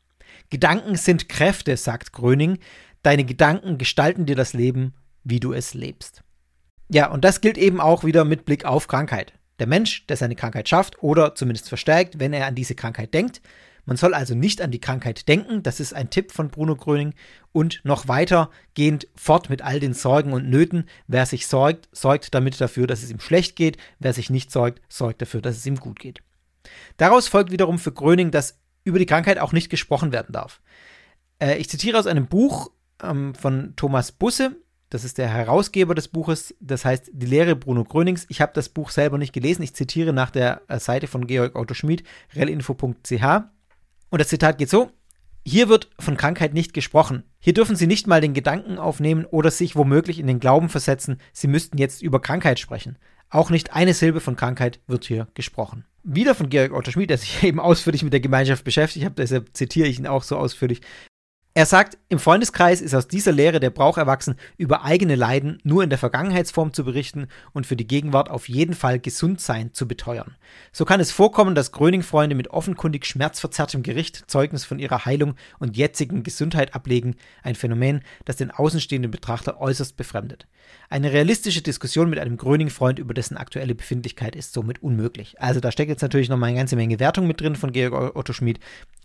Gedanken 0.50 0.96
sind 0.96 1.30
Kräfte, 1.30 1.78
sagt 1.78 2.14
Gröning. 2.14 2.60
Deine 3.02 3.26
Gedanken 3.26 3.78
gestalten 3.78 4.26
dir 4.26 4.36
das 4.36 4.54
Leben, 4.54 4.94
wie 5.24 5.40
du 5.40 5.54
es 5.54 5.74
lebst. 5.74 6.24
Ja, 6.90 7.10
und 7.10 7.24
das 7.24 7.42
gilt 7.42 7.58
eben 7.58 7.82
auch 7.82 8.04
wieder 8.04 8.24
mit 8.24 8.46
Blick 8.46 8.66
auf 8.66 8.88
Krankheit. 8.88 9.34
Der 9.60 9.68
Mensch, 9.68 10.06
der 10.08 10.18
seine 10.18 10.36
Krankheit 10.36 10.70
schafft 10.70 11.02
oder 11.02 11.36
zumindest 11.36 11.70
verstärkt, 11.70 12.20
wenn 12.20 12.34
er 12.34 12.48
an 12.48 12.56
diese 12.56 12.76
Krankheit 12.76 13.14
denkt, 13.14 13.42
man 13.86 13.98
soll 13.98 14.14
also 14.14 14.34
nicht 14.34 14.62
an 14.62 14.72
die 14.72 14.80
Krankheit 14.80 15.28
denken, 15.28 15.62
das 15.64 15.80
ist 15.80 15.94
ein 15.94 16.10
Tipp 16.10 16.32
von 16.32 16.50
Bruno 16.50 16.76
Gröning. 16.76 17.14
Und 17.52 17.82
noch 17.84 18.08
weitergehend 18.08 19.08
fort 19.16 19.50
mit 19.50 19.62
all 19.62 19.80
den 19.80 19.94
Sorgen 19.94 20.34
und 20.34 20.50
Nöten. 20.50 20.86
Wer 21.08 21.26
sich 21.26 21.48
sorgt, 21.48 21.88
sorgt 21.92 22.34
damit 22.34 22.60
dafür, 22.60 22.88
dass 22.88 23.04
es 23.04 23.12
ihm 23.12 23.20
schlecht 23.20 23.56
geht. 23.56 23.78
Wer 24.00 24.14
sich 24.14 24.30
nicht 24.30 24.52
sorgt, 24.52 24.82
sorgt 24.90 25.22
dafür, 25.22 25.42
dass 25.42 25.58
es 25.58 25.66
ihm 25.66 25.76
gut 25.76 26.00
geht. 26.00 26.22
Daraus 26.98 27.28
folgt 27.28 27.52
wiederum 27.52 27.78
für 27.78 27.92
Gröning, 27.92 28.32
dass 28.32 28.60
über 28.86 29.00
die 29.00 29.06
Krankheit 29.06 29.38
auch 29.38 29.52
nicht 29.52 29.70
gesprochen 29.70 30.12
werden 30.12 30.32
darf. 30.32 30.62
Äh, 31.40 31.58
ich 31.58 31.70
zitiere 31.70 32.00
aus 32.00 32.08
einem 32.08 32.28
Buch 32.28 32.72
ähm, 33.04 33.36
von 33.36 33.76
Thomas 33.76 34.12
Busse, 34.12 34.56
Das 34.90 35.04
ist 35.04 35.18
der 35.18 35.28
Herausgeber 35.28 35.96
des 35.96 36.08
Buches, 36.08 36.56
das 36.60 36.86
heißt 36.86 37.12
Die 37.14 37.26
Lehre 37.26 37.56
Bruno 37.56 37.84
Grönings. 37.84 38.26
Ich 38.30 38.42
habe 38.42 38.54
das 38.56 38.70
Buch 38.70 38.90
selber 38.90 39.18
nicht 39.18 39.34
gelesen. 39.34 39.64
Ich 39.64 39.76
zitiere 39.76 40.14
nach 40.14 40.32
der 40.32 40.62
äh, 40.68 40.80
Seite 40.80 41.08
von 41.08 41.28
Georg 41.28 41.56
Otto 41.56 41.74
Schmid, 41.74 42.04
relinfo.ch. 42.36 43.44
Und 44.14 44.19
das 44.19 44.27
Zitat 44.27 44.60
geht 44.60 44.69
so: 44.69 44.91
Hier 45.44 45.69
wird 45.69 45.90
von 45.98 46.18
Krankheit 46.18 46.53
nicht 46.53 46.76
gesprochen. 46.76 47.23
Hier 47.40 47.56
dürfen 47.56 47.76
Sie 47.76 47.88
nicht 47.88 48.06
mal 48.06 48.22
den 48.22 48.35
Gedanken 48.35 48.77
aufnehmen 48.77 49.26
oder 49.26 49.49
sich 49.49 49.76
womöglich 49.76 50.19
in 50.19 50.27
den 50.27 50.40
Glauben 50.40 50.69
versetzen, 50.69 51.19
Sie 51.31 51.48
müssten 51.48 51.80
jetzt 51.80 52.03
über 52.03 52.22
Krankheit 52.22 52.60
sprechen. 52.60 52.99
Auch 53.31 53.49
nicht 53.49 53.73
eine 53.73 53.95
Silbe 53.95 54.19
von 54.19 54.35
Krankheit 54.35 54.81
wird 54.85 55.06
hier 55.06 55.30
gesprochen. 55.34 55.85
Wieder 56.03 56.35
von 56.35 56.49
Georg 56.49 56.73
Otto 56.73 56.91
Schmid, 56.91 57.10
der 57.10 57.18
sich 57.18 57.41
eben 57.44 57.60
ausführlich 57.60 58.03
mit 58.03 58.14
der 58.14 58.19
Gemeinschaft 58.19 58.64
beschäftigt 58.64 59.03
hat, 59.03 59.18
deshalb 59.18 59.57
zitiere 59.57 59.88
ich 59.88 59.98
ihn 59.98 60.06
auch 60.06 60.22
so 60.22 60.38
ausführlich. 60.38 60.81
Er 61.56 61.68
sagt, 61.68 62.00
im 62.10 62.18
Freundeskreis 62.18 62.82
ist 62.82 62.96
aus 62.96 63.08
dieser 63.08 63.32
Lehre 63.32 63.60
der 63.60 63.70
Brauch 63.70 64.00
erwachsen, 64.00 64.38
über 64.58 64.84
eigene 64.84 65.14
Leiden 65.14 65.60
nur 65.64 65.84
in 65.84 65.92
der 65.92 66.00
Vergangenheitsform 66.00 66.74
zu 66.74 66.84
berichten 66.84 67.28
und 67.52 67.68
für 67.68 67.76
die 67.76 67.86
Gegenwart 67.86 68.32
auf 68.32 68.50
jeden 68.50 68.74
Fall 68.74 68.98
Gesundsein 68.98 69.72
zu 69.72 69.88
beteuern. 69.88 70.36
So 70.72 70.84
kann 70.84 71.00
es 71.00 71.12
vorkommen, 71.12 71.54
dass 71.54 71.72
Gröning-Freunde 71.72 72.36
mit 72.36 72.48
offenkundig 72.48 73.06
schmerzverzerrtem 73.06 73.84
Gericht 73.84 74.24
Zeugnis 74.26 74.66
von 74.66 74.80
ihrer 74.80 75.06
Heilung 75.06 75.36
und 75.60 75.78
jetzigen 75.78 76.24
Gesundheit 76.24 76.74
ablegen, 76.74 77.18
ein 77.44 77.54
Phänomen, 77.54 78.02
das 78.26 78.38
den 78.38 78.50
außenstehenden 78.50 79.12
Betrachter 79.12 79.62
äußerst 79.62 79.96
befremdet. 79.96 80.48
Eine 80.90 81.12
realistische 81.12 81.62
Diskussion 81.62 82.10
mit 82.10 82.18
einem 82.18 82.38
Gröning-Freund 82.38 82.98
über 82.98 83.14
dessen 83.14 83.38
aktuelle 83.38 83.76
Befindlichkeit 83.76 84.36
ist 84.36 84.54
somit 84.54 84.82
unmöglich. 84.82 85.40
Also 85.40 85.60
da 85.60 85.72
steckt 85.72 85.90
jetzt 85.90 86.02
natürlich 86.02 86.30
noch 86.30 86.38
mal 86.38 86.48
eine 86.48 86.58
ganze 86.58 86.76
Menge 86.76 87.00
Wertung 87.00 87.28
mit 87.28 87.42
drin 87.42 87.56
von 87.56 87.72
Georg 87.72 88.16
Otto 88.16 88.34
Schmid, 88.34 88.60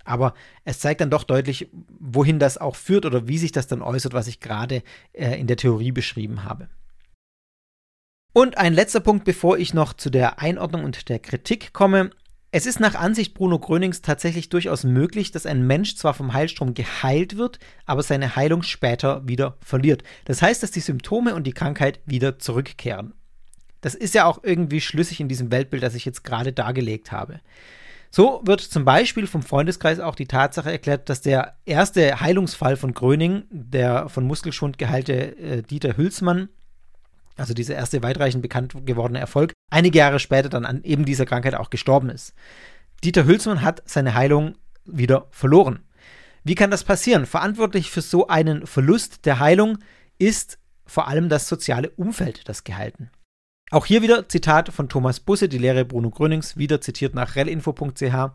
aber 0.08 0.34
es 0.64 0.80
zeigt 0.80 1.00
dann 1.00 1.10
doch 1.10 1.24
deutlich, 1.24 1.68
wohin 2.00 2.38
das 2.38 2.58
auch 2.58 2.76
führt 2.76 3.06
oder 3.06 3.28
wie 3.28 3.38
sich 3.38 3.52
das 3.52 3.66
dann 3.66 3.82
äußert, 3.82 4.12
was 4.12 4.26
ich 4.26 4.40
gerade 4.40 4.82
äh, 5.12 5.38
in 5.38 5.46
der 5.46 5.56
Theorie 5.56 5.92
beschrieben 5.92 6.44
habe. 6.44 6.68
Und 8.32 8.58
ein 8.58 8.74
letzter 8.74 9.00
Punkt, 9.00 9.24
bevor 9.24 9.58
ich 9.58 9.74
noch 9.74 9.94
zu 9.94 10.10
der 10.10 10.40
Einordnung 10.40 10.84
und 10.84 11.08
der 11.08 11.18
Kritik 11.18 11.72
komme. 11.72 12.10
Es 12.50 12.64
ist 12.64 12.80
nach 12.80 12.94
Ansicht 12.94 13.34
Bruno 13.34 13.58
Grönings 13.58 14.00
tatsächlich 14.00 14.48
durchaus 14.48 14.84
möglich, 14.84 15.32
dass 15.32 15.44
ein 15.44 15.66
Mensch 15.66 15.96
zwar 15.96 16.14
vom 16.14 16.32
Heilstrom 16.32 16.72
geheilt 16.72 17.36
wird, 17.36 17.58
aber 17.84 18.02
seine 18.02 18.36
Heilung 18.36 18.62
später 18.62 19.26
wieder 19.28 19.58
verliert. 19.60 20.02
Das 20.24 20.40
heißt, 20.40 20.62
dass 20.62 20.70
die 20.70 20.80
Symptome 20.80 21.34
und 21.34 21.46
die 21.46 21.52
Krankheit 21.52 22.00
wieder 22.06 22.38
zurückkehren. 22.38 23.12
Das 23.80 23.94
ist 23.94 24.14
ja 24.14 24.24
auch 24.24 24.42
irgendwie 24.42 24.80
schlüssig 24.80 25.20
in 25.20 25.28
diesem 25.28 25.52
Weltbild, 25.52 25.82
das 25.82 25.94
ich 25.94 26.04
jetzt 26.04 26.24
gerade 26.24 26.52
dargelegt 26.52 27.12
habe. 27.12 27.40
So 28.10 28.40
wird 28.44 28.60
zum 28.60 28.84
Beispiel 28.84 29.26
vom 29.26 29.42
Freundeskreis 29.42 30.00
auch 30.00 30.14
die 30.14 30.26
Tatsache 30.26 30.70
erklärt, 30.70 31.08
dass 31.08 31.20
der 31.20 31.56
erste 31.66 32.20
Heilungsfall 32.20 32.76
von 32.76 32.94
Gröning, 32.94 33.44
der 33.50 34.08
von 34.08 34.24
Muskelschwund 34.24 34.78
geheilte 34.78 35.36
äh, 35.36 35.62
Dieter 35.62 35.96
Hülsmann, 35.96 36.48
also 37.36 37.54
dieser 37.54 37.74
erste 37.74 38.02
weitreichend 38.02 38.42
bekannt 38.42 38.74
gewordene 38.84 39.20
Erfolg, 39.20 39.52
einige 39.70 39.98
Jahre 39.98 40.18
später 40.18 40.48
dann 40.48 40.64
an 40.64 40.82
eben 40.82 41.04
dieser 41.04 41.26
Krankheit 41.26 41.54
auch 41.54 41.70
gestorben 41.70 42.08
ist. 42.10 42.34
Dieter 43.04 43.26
Hülsmann 43.26 43.62
hat 43.62 43.82
seine 43.84 44.14
Heilung 44.14 44.56
wieder 44.84 45.28
verloren. 45.30 45.80
Wie 46.44 46.54
kann 46.54 46.70
das 46.70 46.84
passieren? 46.84 47.26
Verantwortlich 47.26 47.90
für 47.90 48.00
so 48.00 48.26
einen 48.26 48.66
Verlust 48.66 49.26
der 49.26 49.38
Heilung 49.38 49.78
ist 50.18 50.58
vor 50.86 51.06
allem 51.06 51.28
das 51.28 51.46
soziale 51.46 51.90
Umfeld, 51.90 52.48
das 52.48 52.64
Gehalten. 52.64 53.10
Auch 53.70 53.84
hier 53.84 54.00
wieder 54.00 54.28
Zitat 54.28 54.70
von 54.70 54.88
Thomas 54.88 55.20
Busse, 55.20 55.48
die 55.48 55.58
Lehre 55.58 55.84
Bruno 55.84 56.08
Grönings, 56.08 56.56
wieder 56.56 56.80
zitiert 56.80 57.14
nach 57.14 57.36
rellinfo.ch. 57.36 58.30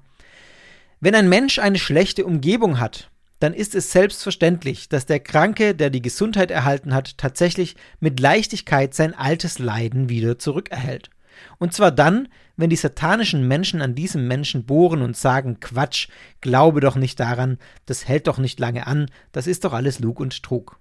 Wenn 1.00 1.16
ein 1.16 1.28
Mensch 1.28 1.58
eine 1.58 1.80
schlechte 1.80 2.26
Umgebung 2.26 2.80
hat, 2.80 3.10
dann 3.40 3.56
ist 3.56 3.74
es 3.74 3.92
selbstverständlich, 3.92 4.90
dass 4.90 5.08
der 5.08 5.20
Kranke, 5.20 5.74
der 5.74 5.90
die 5.90 6.04
Gesundheit 6.04 6.52
erhalten 6.52 6.94
hat, 6.94 7.18
tatsächlich 7.18 7.76
mit 8.00 8.20
Leichtigkeit 8.20 8.94
sein 8.94 9.16
altes 9.16 9.58
Leiden 9.58 10.08
wieder 10.08 10.38
zurückerhält. 10.38 11.10
Und 11.58 11.74
zwar 11.74 11.92
dann, 11.92 12.28
wenn 12.56 12.70
die 12.70 12.76
satanischen 12.76 13.48
Menschen 13.48 13.82
an 13.82 13.96
diesem 13.96 14.28
Menschen 14.28 14.66
bohren 14.66 15.02
und 15.02 15.18
sagen, 15.18 15.60
Quatsch, 15.60 16.10
glaube 16.42 16.80
doch 16.80 16.96
nicht 16.96 17.20
daran, 17.20 17.58
das 17.88 18.08
hält 18.08 18.28
doch 18.28 18.38
nicht 18.38 18.60
lange 18.60 18.86
an, 18.86 19.10
das 19.32 19.48
ist 19.48 19.66
doch 19.66 19.74
alles 19.74 20.00
Lug 20.00 20.20
und 20.20 20.44
Trug. 20.44 20.80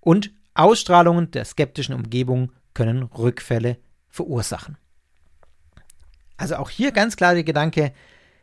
Und 0.00 0.32
Ausstrahlungen 0.54 1.30
der 1.30 1.44
skeptischen 1.44 1.94
Umgebung 1.94 2.50
können 2.74 3.04
Rückfälle 3.04 3.78
verursachen. 4.12 4.76
Also 6.36 6.56
auch 6.56 6.70
hier 6.70 6.92
ganz 6.92 7.16
klar 7.16 7.34
der 7.34 7.44
Gedanke, 7.44 7.92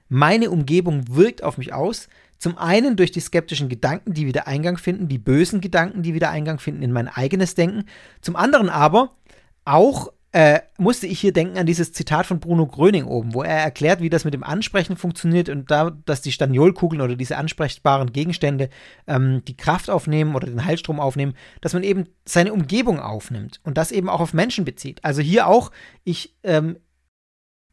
meine 0.10 0.50
Umgebung 0.50 1.16
wirkt 1.16 1.44
auf 1.44 1.58
mich 1.58 1.72
aus. 1.72 2.10
Zum 2.40 2.58
einen 2.58 2.96
durch 2.96 3.12
die 3.12 3.20
skeptischen 3.20 3.70
Gedanken, 3.70 4.14
die 4.14 4.26
wieder 4.26 4.48
Eingang 4.48 4.78
finden, 4.78 5.08
die 5.08 5.18
bösen 5.18 5.62
Gedanken, 5.62 6.02
die 6.02 6.14
wieder 6.14 6.32
Eingang 6.32 6.60
finden 6.60 6.82
in 6.82 6.92
mein 6.92 7.08
eigenes 7.08 7.54
Denken. 7.54 7.86
Zum 8.22 8.36
anderen 8.36 8.70
aber 8.70 9.16
auch 9.66 10.12
äh, 10.32 10.60
musste 10.78 11.08
ich 11.08 11.20
hier 11.20 11.34
denken 11.34 11.58
an 11.58 11.66
dieses 11.66 11.92
Zitat 11.92 12.28
von 12.28 12.40
Bruno 12.40 12.68
Gröning 12.68 13.06
oben, 13.06 13.34
wo 13.34 13.42
er 13.42 13.58
erklärt, 13.58 14.00
wie 14.00 14.12
das 14.12 14.26
mit 14.26 14.34
dem 14.36 14.44
Ansprechen 14.44 14.96
funktioniert 14.96 15.50
und 15.50 15.72
da, 15.72 15.90
dass 15.90 16.22
die 16.22 16.32
Staniolkugeln 16.32 17.02
oder 17.02 17.16
diese 17.16 17.38
ansprechbaren 17.38 18.14
Gegenstände 18.14 18.70
ähm, 19.08 19.44
die 19.48 19.58
Kraft 19.58 19.90
aufnehmen 19.90 20.36
oder 20.36 20.46
den 20.46 20.66
Heilstrom 20.66 21.00
aufnehmen, 21.00 21.34
dass 21.62 21.74
man 21.74 21.82
eben 21.82 22.06
seine 22.26 22.54
Umgebung 22.54 23.00
aufnimmt 23.00 23.60
und 23.64 23.78
das 23.78 23.92
eben 23.92 24.08
auch 24.08 24.22
auf 24.22 24.34
Menschen 24.34 24.66
bezieht. 24.66 25.04
Also 25.04 25.22
hier 25.22 25.48
auch, 25.48 25.72
ich, 26.04 26.36
ähm, 26.44 26.78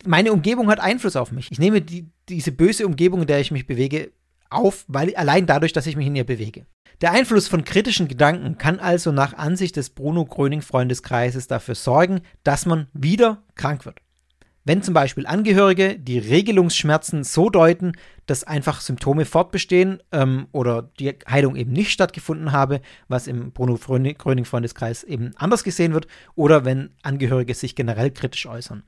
meine 0.06 0.32
Umgebung 0.32 0.70
hat 0.70 0.80
Einfluss 0.80 1.16
auf 1.16 1.32
mich. 1.32 1.52
Ich 1.52 1.58
nehme 1.58 1.82
die, 1.82 2.08
diese 2.30 2.52
böse 2.52 2.86
Umgebung, 2.86 3.22
in 3.22 3.26
der 3.26 3.40
ich 3.40 3.50
mich 3.50 3.66
bewege, 3.66 4.12
auf, 4.51 4.85
weil 4.89 5.14
allein 5.16 5.47
dadurch, 5.47 5.73
dass 5.73 5.86
ich 5.86 5.97
mich 5.97 6.06
in 6.06 6.16
ihr 6.16 6.24
bewege. 6.24 6.66
Der 7.02 7.12
Einfluss 7.12 7.47
von 7.47 7.64
kritischen 7.64 8.09
Gedanken 8.09 8.56
kann 8.56 8.81
also 8.81 9.12
nach 9.12 9.35
Ansicht 9.35 9.77
des 9.77 9.90
Bruno 9.90 10.24
Gröning 10.24 10.62
Freundeskreises 10.62 11.47
dafür 11.47 11.74
sorgen, 11.74 12.23
dass 12.43 12.64
man 12.64 12.86
wieder 12.94 13.43
krank 13.55 13.85
wird. 13.85 14.01
Wenn 14.64 14.82
zum 14.82 14.94
Beispiel 14.94 15.27
Angehörige 15.27 15.97
die 15.97 16.18
Regelungsschmerzen 16.18 17.23
so 17.23 17.51
deuten, 17.51 17.93
dass 18.27 18.43
einfach 18.43 18.81
Symptome 18.81 19.24
fortbestehen 19.24 20.02
ähm, 20.10 20.48
oder 20.51 20.90
die 20.98 21.14
Heilung 21.31 21.55
eben 21.55 21.70
nicht 21.70 21.93
stattgefunden 21.93 22.51
habe, 22.51 22.81
was 23.06 23.28
im 23.28 23.52
Bruno 23.52 23.77
Gröning 23.77 24.44
Freundeskreis 24.44 25.05
eben 25.05 25.31
anders 25.36 25.62
gesehen 25.62 25.93
wird, 25.94 26.09
oder 26.35 26.64
wenn 26.64 26.90
Angehörige 27.02 27.55
sich 27.55 27.77
generell 27.77 28.10
kritisch 28.10 28.47
äußern. 28.47 28.82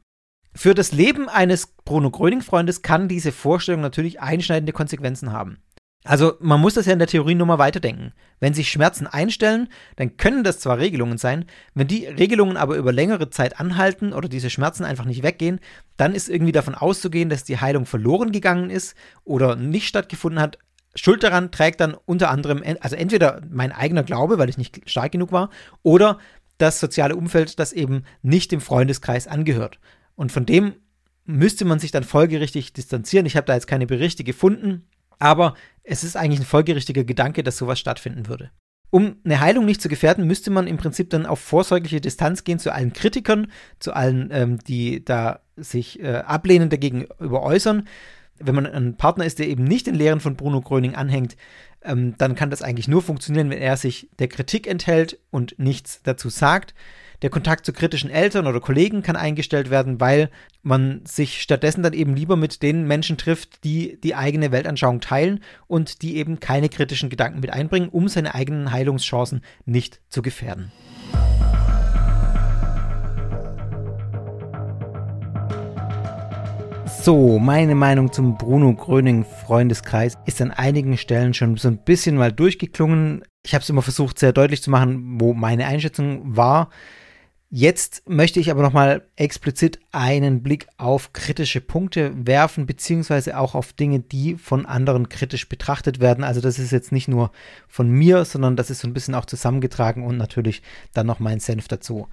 Für 0.54 0.74
das 0.74 0.92
Leben 0.92 1.28
eines 1.28 1.66
Bruno 1.84 2.10
Gröning-Freundes 2.10 2.82
kann 2.82 3.08
diese 3.08 3.32
Vorstellung 3.32 3.80
natürlich 3.80 4.20
einschneidende 4.20 4.72
Konsequenzen 4.72 5.32
haben. 5.32 5.58
Also 6.04 6.34
man 6.40 6.60
muss 6.60 6.74
das 6.74 6.86
ja 6.86 6.92
in 6.92 6.98
der 6.98 7.08
Theorie 7.08 7.34
nur 7.34 7.46
mal 7.46 7.58
weiterdenken. 7.58 8.12
Wenn 8.40 8.54
sich 8.54 8.70
Schmerzen 8.70 9.06
einstellen, 9.06 9.68
dann 9.96 10.16
können 10.16 10.44
das 10.44 10.60
zwar 10.60 10.78
Regelungen 10.78 11.18
sein, 11.18 11.44
wenn 11.74 11.86
die 11.86 12.06
Regelungen 12.06 12.56
aber 12.56 12.76
über 12.76 12.92
längere 12.92 13.30
Zeit 13.30 13.60
anhalten 13.60 14.12
oder 14.12 14.28
diese 14.28 14.48
Schmerzen 14.48 14.84
einfach 14.84 15.04
nicht 15.04 15.22
weggehen, 15.22 15.60
dann 15.96 16.14
ist 16.14 16.28
irgendwie 16.28 16.52
davon 16.52 16.74
auszugehen, 16.74 17.28
dass 17.28 17.44
die 17.44 17.60
Heilung 17.60 17.84
verloren 17.84 18.32
gegangen 18.32 18.70
ist 18.70 18.96
oder 19.24 19.56
nicht 19.56 19.86
stattgefunden 19.86 20.40
hat. 20.40 20.58
Schuld 20.94 21.22
daran 21.22 21.50
trägt 21.50 21.80
dann 21.80 21.94
unter 22.06 22.30
anderem, 22.30 22.62
also 22.80 22.96
entweder 22.96 23.42
mein 23.50 23.72
eigener 23.72 24.02
Glaube, 24.02 24.38
weil 24.38 24.48
ich 24.48 24.58
nicht 24.58 24.88
stark 24.88 25.12
genug 25.12 25.30
war, 25.30 25.50
oder 25.82 26.18
das 26.56 26.80
soziale 26.80 27.16
Umfeld, 27.16 27.58
das 27.58 27.72
eben 27.72 28.04
nicht 28.22 28.50
dem 28.50 28.60
Freundeskreis 28.60 29.26
angehört. 29.26 29.78
Und 30.18 30.32
von 30.32 30.44
dem 30.44 30.74
müsste 31.26 31.64
man 31.64 31.78
sich 31.78 31.92
dann 31.92 32.02
folgerichtig 32.02 32.72
distanzieren. 32.72 33.24
Ich 33.24 33.36
habe 33.36 33.46
da 33.46 33.54
jetzt 33.54 33.68
keine 33.68 33.86
Berichte 33.86 34.24
gefunden, 34.24 34.88
aber 35.20 35.54
es 35.84 36.02
ist 36.02 36.16
eigentlich 36.16 36.40
ein 36.40 36.46
folgerichtiger 36.46 37.04
Gedanke, 37.04 37.44
dass 37.44 37.56
sowas 37.56 37.78
stattfinden 37.78 38.26
würde. 38.26 38.50
Um 38.90 39.18
eine 39.24 39.38
Heilung 39.38 39.64
nicht 39.64 39.80
zu 39.80 39.88
gefährden, 39.88 40.26
müsste 40.26 40.50
man 40.50 40.66
im 40.66 40.76
Prinzip 40.76 41.10
dann 41.10 41.24
auf 41.24 41.38
vorsorgliche 41.38 42.00
Distanz 42.00 42.42
gehen 42.42 42.58
zu 42.58 42.72
allen 42.72 42.92
Kritikern, 42.92 43.52
zu 43.78 43.92
allen, 43.92 44.30
ähm, 44.32 44.58
die 44.66 45.04
da 45.04 45.40
sich 45.56 46.00
äh, 46.00 46.16
ablehnend 46.16 46.72
dagegen 46.72 47.06
äußern. 47.20 47.86
Wenn 48.40 48.56
man 48.56 48.66
ein 48.66 48.96
Partner 48.96 49.24
ist, 49.24 49.38
der 49.38 49.46
eben 49.46 49.62
nicht 49.62 49.86
den 49.86 49.94
Lehren 49.94 50.18
von 50.18 50.34
Bruno 50.34 50.60
Gröning 50.62 50.96
anhängt, 50.96 51.36
ähm, 51.82 52.16
dann 52.18 52.34
kann 52.34 52.50
das 52.50 52.62
eigentlich 52.62 52.88
nur 52.88 53.02
funktionieren, 53.02 53.50
wenn 53.50 53.58
er 53.58 53.76
sich 53.76 54.08
der 54.18 54.28
Kritik 54.28 54.66
enthält 54.66 55.20
und 55.30 55.54
nichts 55.58 56.02
dazu 56.02 56.28
sagt. 56.28 56.74
Der 57.20 57.30
Kontakt 57.30 57.66
zu 57.66 57.72
kritischen 57.72 58.10
Eltern 58.10 58.46
oder 58.46 58.60
Kollegen 58.60 59.02
kann 59.02 59.16
eingestellt 59.16 59.70
werden, 59.70 60.00
weil 60.00 60.30
man 60.62 61.00
sich 61.04 61.42
stattdessen 61.42 61.82
dann 61.82 61.92
eben 61.92 62.14
lieber 62.14 62.36
mit 62.36 62.62
den 62.62 62.86
Menschen 62.86 63.16
trifft, 63.16 63.64
die 63.64 63.98
die 64.00 64.14
eigene 64.14 64.52
Weltanschauung 64.52 65.00
teilen 65.00 65.40
und 65.66 66.02
die 66.02 66.16
eben 66.16 66.38
keine 66.38 66.68
kritischen 66.68 67.10
Gedanken 67.10 67.40
mit 67.40 67.52
einbringen, 67.52 67.88
um 67.88 68.06
seine 68.06 68.36
eigenen 68.36 68.70
Heilungschancen 68.70 69.42
nicht 69.64 70.00
zu 70.08 70.22
gefährden. 70.22 70.70
So, 77.02 77.40
meine 77.40 77.74
Meinung 77.74 78.12
zum 78.12 78.38
Bruno 78.38 78.74
Gröning 78.74 79.24
Freundeskreis 79.24 80.16
ist 80.26 80.40
an 80.40 80.52
einigen 80.52 80.96
Stellen 80.96 81.34
schon 81.34 81.56
so 81.56 81.66
ein 81.66 81.78
bisschen 81.78 82.16
mal 82.16 82.30
durchgeklungen. 82.30 83.24
Ich 83.44 83.54
habe 83.54 83.62
es 83.62 83.70
immer 83.70 83.82
versucht, 83.82 84.20
sehr 84.20 84.32
deutlich 84.32 84.62
zu 84.62 84.70
machen, 84.70 85.20
wo 85.20 85.34
meine 85.34 85.66
Einschätzung 85.66 86.36
war. 86.36 86.70
Jetzt 87.50 88.02
möchte 88.06 88.40
ich 88.40 88.50
aber 88.50 88.60
nochmal 88.60 89.06
explizit 89.16 89.80
einen 89.90 90.42
Blick 90.42 90.66
auf 90.76 91.14
kritische 91.14 91.62
Punkte 91.62 92.12
werfen, 92.14 92.66
beziehungsweise 92.66 93.38
auch 93.38 93.54
auf 93.54 93.72
Dinge, 93.72 94.00
die 94.00 94.36
von 94.36 94.66
anderen 94.66 95.08
kritisch 95.08 95.48
betrachtet 95.48 95.98
werden. 95.98 96.24
Also 96.24 96.42
das 96.42 96.58
ist 96.58 96.72
jetzt 96.72 96.92
nicht 96.92 97.08
nur 97.08 97.30
von 97.66 97.88
mir, 97.88 98.26
sondern 98.26 98.54
das 98.54 98.68
ist 98.68 98.80
so 98.80 98.88
ein 98.88 98.92
bisschen 98.92 99.14
auch 99.14 99.24
zusammengetragen 99.24 100.04
und 100.04 100.18
natürlich 100.18 100.60
dann 100.92 101.06
noch 101.06 101.20
mein 101.20 101.40
Senf 101.40 101.68
dazu. 101.68 102.06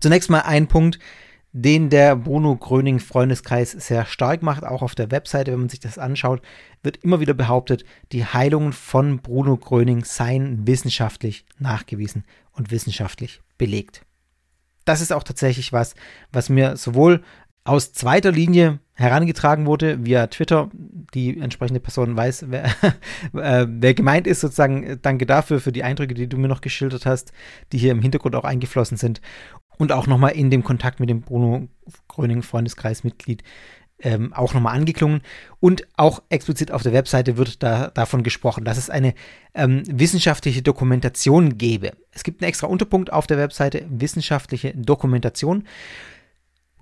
Zunächst 0.00 0.28
mal 0.28 0.40
ein 0.40 0.68
Punkt, 0.68 0.98
den 1.56 1.88
der 1.88 2.16
Bruno 2.16 2.56
Gröning 2.56 2.98
Freundeskreis 2.98 3.70
sehr 3.70 4.06
stark 4.06 4.42
macht, 4.42 4.64
auch 4.64 4.82
auf 4.82 4.96
der 4.96 5.12
Webseite, 5.12 5.52
wenn 5.52 5.60
man 5.60 5.68
sich 5.68 5.78
das 5.78 5.98
anschaut, 5.98 6.42
wird 6.82 6.96
immer 6.96 7.20
wieder 7.20 7.32
behauptet, 7.32 7.84
die 8.10 8.24
Heilungen 8.24 8.72
von 8.72 9.20
Bruno 9.20 9.56
Gröning 9.56 10.04
seien 10.04 10.66
wissenschaftlich 10.66 11.46
nachgewiesen 11.60 12.24
und 12.52 12.72
wissenschaftlich 12.72 13.40
belegt. 13.56 14.04
Das 14.84 15.00
ist 15.00 15.12
auch 15.12 15.22
tatsächlich 15.22 15.72
was, 15.72 15.94
was 16.32 16.48
mir 16.48 16.76
sowohl 16.76 17.22
aus 17.62 17.92
zweiter 17.92 18.32
Linie 18.32 18.80
herangetragen 18.92 19.64
wurde 19.64 20.04
via 20.04 20.26
Twitter. 20.26 20.70
Die 21.14 21.40
entsprechende 21.40 21.80
Person 21.80 22.16
weiß, 22.16 22.46
wer, 22.48 22.64
äh, 23.32 23.66
wer 23.68 23.94
gemeint 23.94 24.26
ist, 24.26 24.40
sozusagen. 24.40 24.98
Danke 25.02 25.24
dafür, 25.24 25.60
für 25.60 25.72
die 25.72 25.82
Eindrücke, 25.82 26.14
die 26.14 26.28
du 26.28 26.36
mir 26.36 26.48
noch 26.48 26.60
geschildert 26.60 27.06
hast, 27.06 27.32
die 27.72 27.78
hier 27.78 27.92
im 27.92 28.02
Hintergrund 28.02 28.34
auch 28.34 28.44
eingeflossen 28.44 28.96
sind 28.96 29.20
und 29.78 29.92
auch 29.92 30.06
nochmal 30.06 30.32
in 30.32 30.50
dem 30.50 30.64
Kontakt 30.64 31.00
mit 31.00 31.10
dem 31.10 31.22
Bruno 31.22 31.68
Gröning 32.08 32.42
Freundeskreismitglied 32.42 33.42
ähm, 34.00 34.32
auch 34.32 34.54
nochmal 34.54 34.76
angeklungen. 34.76 35.22
Und 35.60 35.86
auch 35.96 36.22
explizit 36.28 36.70
auf 36.70 36.82
der 36.82 36.92
Webseite 36.92 37.36
wird 37.36 37.62
da, 37.62 37.88
davon 37.88 38.22
gesprochen, 38.22 38.64
dass 38.64 38.78
es 38.78 38.90
eine 38.90 39.14
ähm, 39.54 39.82
wissenschaftliche 39.86 40.62
Dokumentation 40.62 41.58
gäbe. 41.58 41.92
Es 42.12 42.24
gibt 42.24 42.42
einen 42.42 42.48
extra 42.48 42.66
Unterpunkt 42.66 43.12
auf 43.12 43.26
der 43.26 43.38
Webseite, 43.38 43.86
wissenschaftliche 43.88 44.74
Dokumentation. 44.74 45.64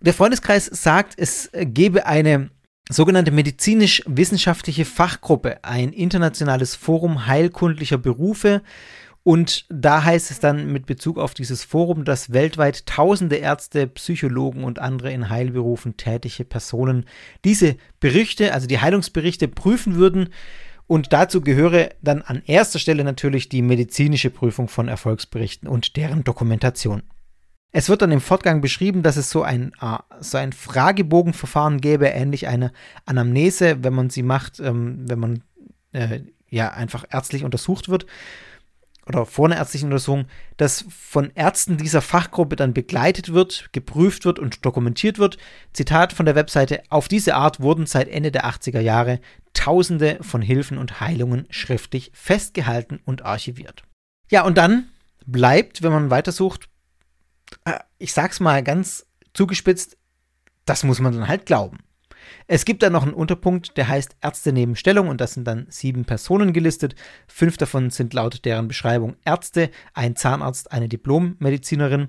Der 0.01 0.14
Freundeskreis 0.14 0.66
sagt, 0.66 1.14
es 1.16 1.51
gäbe 1.52 2.06
eine 2.06 2.51
sogenannte 2.90 3.31
medizinisch-wissenschaftliche 3.31 4.85
Fachgruppe, 4.85 5.62
ein 5.62 5.93
internationales 5.93 6.74
Forum 6.74 7.27
heilkundlicher 7.27 7.98
Berufe, 7.98 8.62
und 9.24 9.66
da 9.69 10.03
heißt 10.03 10.32
es 10.32 10.40
dann 10.40 10.73
mit 10.73 10.86
Bezug 10.86 11.16
auf 11.16 11.35
dieses 11.35 11.62
Forum, 11.62 12.05
dass 12.05 12.32
weltweit 12.32 12.86
tausende 12.86 13.36
Ärzte, 13.36 13.86
Psychologen 13.86 14.65
und 14.65 14.81
andere 14.81 15.12
in 15.12 15.28
Heilberufen 15.28 15.97
tätige 15.97 16.44
Personen 16.44 17.07
diese 17.44 17.77
Berichte, 18.01 18.53
also 18.53 18.66
die 18.66 18.81
Heilungsberichte, 18.81 19.47
prüfen 19.47 19.94
würden. 19.94 20.31
Und 20.89 21.12
dazu 21.12 21.40
gehöre 21.40 21.90
dann 22.03 22.23
an 22.23 22.43
erster 22.47 22.81
Stelle 22.81 23.05
natürlich 23.05 23.49
die 23.49 23.62
medizinische 23.62 24.31
Prüfung 24.31 24.66
von 24.69 24.89
Erfolgsberichten 24.89 25.69
und 25.69 25.97
deren 25.97 26.24
Dokumentation. 26.24 27.05
Es 27.70 27.89
wird 27.89 28.03
dann 28.03 28.12
im 28.12 28.20
Fortgang 28.20 28.61
beschrieben, 28.61 29.03
dass 29.03 29.16
es 29.16 29.31
so 29.31 29.43
ein, 29.43 29.73
äh, 29.81 29.99
so 30.20 30.36
ein 30.36 30.53
Fragebogenverfahren 30.53 31.81
gäbe, 31.81 32.09
ähnlich 32.09 32.49
einer 32.49 32.73
Anamnese, 33.07 33.85
wenn 33.85 33.94
man 33.94 34.11
sie 34.11 34.24
macht, 34.24 34.59
ähm, 34.59 35.09
wenn 35.09 35.20
man 35.20 35.43
äh, 35.93 36.20
ja 36.51 36.73
einfach 36.73 37.05
ärztlich 37.09 37.44
untersucht 37.44 37.89
wird 37.89 38.07
oder 39.07 39.27
vor 39.27 39.47
einer 39.47 39.57
ärztlichen 39.57 39.87
Untersuchung, 39.87 40.27
das 40.57 40.85
von 40.89 41.33
Ärzten 41.35 41.77
dieser 41.77 42.03
Fachgruppe 42.03 42.57
dann 42.57 42.73
begleitet 42.73 43.33
wird, 43.33 43.70
geprüft 43.73 44.24
wird 44.24 44.39
und 44.39 44.65
dokumentiert 44.65 45.19
wird. 45.19 45.39
Zitat 45.73 46.12
von 46.12 46.27
der 46.27 46.35
Webseite, 46.35 46.83
auf 46.89 47.09
diese 47.09 47.35
Art 47.35 47.61
wurden 47.61 47.87
seit 47.87 48.09
Ende 48.09 48.31
der 48.31 48.47
80er 48.47 48.81
Jahre 48.81 49.20
Tausende 49.55 50.19
von 50.23 50.41
Hilfen 50.41 50.79
und 50.79 51.01
Heilungen 51.01 51.47
schriftlich 51.51 52.11
festgehalten 52.15 53.01
und 53.05 53.23
archiviert. 53.23 53.83
Ja, 54.31 54.45
und 54.45 54.57
dann 54.57 54.89
bleibt, 55.27 55.83
wenn 55.83 55.93
man 55.93 56.11
weitersucht, 56.11 56.69
äh, 57.65 57.79
ich 57.99 58.12
sag's 58.12 58.41
mal 58.41 58.62
ganz 58.62 59.07
zugespitzt, 59.35 59.99
das 60.65 60.85
muss 60.85 61.01
man 61.01 61.12
dann 61.12 61.29
halt 61.29 61.45
glauben. 61.45 61.79
Es 62.47 62.65
gibt 62.65 62.83
dann 62.83 62.93
noch 62.93 63.03
einen 63.03 63.15
Unterpunkt, 63.15 63.77
der 63.77 63.89
heißt 63.89 64.17
Ärzte 64.21 64.53
neben 64.53 64.77
Stellung 64.77 65.09
und 65.09 65.21
das 65.21 65.35
sind 65.35 65.47
dann 65.47 65.67
sieben 65.69 66.05
Personen 66.05 66.53
gelistet. 66.53 66.95
Fünf 67.27 67.57
davon 67.57 67.91
sind 67.91 68.15
laut 68.15 68.45
deren 68.45 68.69
Beschreibung 68.69 69.17
Ärzte, 69.25 69.71
ein 69.95 70.17
Zahnarzt, 70.17 70.73
eine 70.73 70.89
Diplom-Medizinerin. 70.89 72.09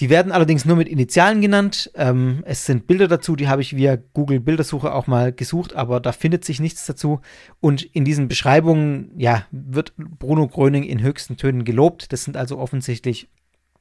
Die 0.00 0.10
werden 0.10 0.32
allerdings 0.32 0.64
nur 0.64 0.76
mit 0.76 0.88
Initialen 0.88 1.40
genannt. 1.40 1.90
Ähm, 1.94 2.42
es 2.46 2.66
sind 2.66 2.88
Bilder 2.88 3.06
dazu, 3.06 3.36
die 3.36 3.46
habe 3.46 3.62
ich 3.62 3.76
via 3.76 3.96
Google 4.12 4.40
Bildersuche 4.40 4.92
auch 4.92 5.06
mal 5.06 5.32
gesucht, 5.32 5.74
aber 5.74 6.00
da 6.00 6.10
findet 6.10 6.44
sich 6.44 6.58
nichts 6.58 6.84
dazu. 6.84 7.20
Und 7.60 7.82
in 7.82 8.04
diesen 8.04 8.26
Beschreibungen, 8.26 9.12
ja, 9.16 9.46
wird 9.52 9.92
Bruno 9.96 10.48
Gröning 10.48 10.82
in 10.82 11.00
höchsten 11.00 11.36
Tönen 11.36 11.64
gelobt. 11.64 12.12
Das 12.12 12.24
sind 12.24 12.36
also 12.36 12.58
offensichtlich 12.58 13.28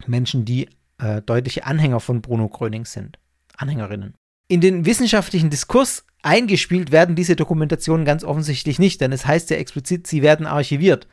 Menschen, 0.05 0.45
die 0.45 0.69
äh, 0.99 1.23
deutliche 1.23 1.65
Anhänger 1.65 1.99
von 1.99 2.21
Bruno 2.21 2.47
Gröning 2.47 2.85
sind. 2.85 3.17
Anhängerinnen. 3.57 4.13
In 4.47 4.61
den 4.61 4.85
wissenschaftlichen 4.85 5.49
Diskurs 5.49 6.05
eingespielt 6.21 6.91
werden 6.91 7.15
diese 7.15 7.35
Dokumentationen 7.35 8.05
ganz 8.05 8.23
offensichtlich 8.23 8.79
nicht, 8.79 9.01
denn 9.01 9.11
es 9.11 9.25
heißt 9.25 9.49
ja 9.49 9.57
explizit, 9.57 10.07
sie 10.07 10.21
werden 10.21 10.45
archiviert, 10.45 11.07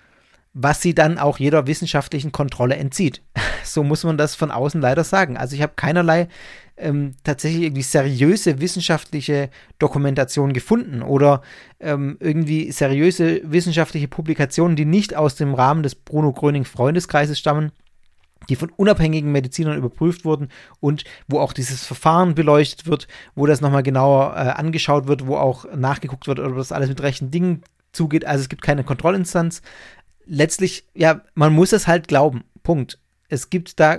was 0.52 0.82
sie 0.82 0.94
dann 0.94 1.18
auch 1.18 1.38
jeder 1.38 1.66
wissenschaftlichen 1.66 2.32
Kontrolle 2.32 2.76
entzieht. 2.76 3.22
So 3.62 3.84
muss 3.84 4.04
man 4.04 4.16
das 4.16 4.34
von 4.34 4.50
außen 4.50 4.80
leider 4.80 5.04
sagen. 5.04 5.36
Also 5.36 5.54
ich 5.54 5.60
habe 5.60 5.74
keinerlei 5.76 6.28
ähm, 6.78 7.14
tatsächlich 7.24 7.64
irgendwie 7.64 7.82
seriöse 7.82 8.58
wissenschaftliche 8.60 9.50
Dokumentation 9.78 10.54
gefunden 10.54 11.02
oder 11.02 11.42
ähm, 11.78 12.16
irgendwie 12.20 12.72
seriöse 12.72 13.42
wissenschaftliche 13.44 14.08
Publikationen, 14.08 14.76
die 14.76 14.86
nicht 14.86 15.14
aus 15.14 15.34
dem 15.36 15.52
Rahmen 15.52 15.82
des 15.82 15.94
Bruno 15.94 16.32
Gröning 16.32 16.64
Freundeskreises 16.64 17.38
stammen, 17.38 17.70
die 18.48 18.56
von 18.56 18.70
unabhängigen 18.70 19.30
Medizinern 19.30 19.76
überprüft 19.76 20.24
wurden 20.24 20.48
und 20.80 21.04
wo 21.28 21.38
auch 21.38 21.52
dieses 21.52 21.86
Verfahren 21.86 22.34
beleuchtet 22.34 22.86
wird, 22.86 23.06
wo 23.34 23.46
das 23.46 23.60
nochmal 23.60 23.82
genauer 23.82 24.34
äh, 24.34 24.50
angeschaut 24.50 25.06
wird, 25.06 25.26
wo 25.26 25.36
auch 25.36 25.66
nachgeguckt 25.74 26.26
wird, 26.26 26.40
ob 26.40 26.56
das 26.56 26.72
alles 26.72 26.88
mit 26.88 27.02
rechten 27.02 27.30
Dingen 27.30 27.62
zugeht. 27.92 28.26
Also 28.26 28.42
es 28.42 28.48
gibt 28.48 28.62
keine 28.62 28.84
Kontrollinstanz. 28.84 29.62
Letztlich, 30.26 30.84
ja, 30.94 31.22
man 31.34 31.52
muss 31.52 31.72
es 31.72 31.86
halt 31.86 32.08
glauben. 32.08 32.44
Punkt. 32.62 32.98
Es 33.28 33.50
gibt 33.50 33.78
da, 33.78 33.98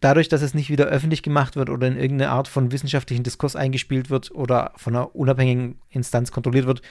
dadurch, 0.00 0.28
dass 0.28 0.42
es 0.42 0.54
nicht 0.54 0.70
wieder 0.70 0.86
öffentlich 0.86 1.22
gemacht 1.22 1.56
wird 1.56 1.70
oder 1.70 1.86
in 1.86 1.96
irgendeine 1.96 2.30
Art 2.30 2.48
von 2.48 2.72
wissenschaftlichen 2.72 3.24
Diskurs 3.24 3.56
eingespielt 3.56 4.10
wird 4.10 4.30
oder 4.32 4.72
von 4.76 4.94
einer 4.94 5.14
unabhängigen 5.14 5.80
Instanz 5.90 6.30
kontrolliert 6.30 6.66
wird, 6.66 6.82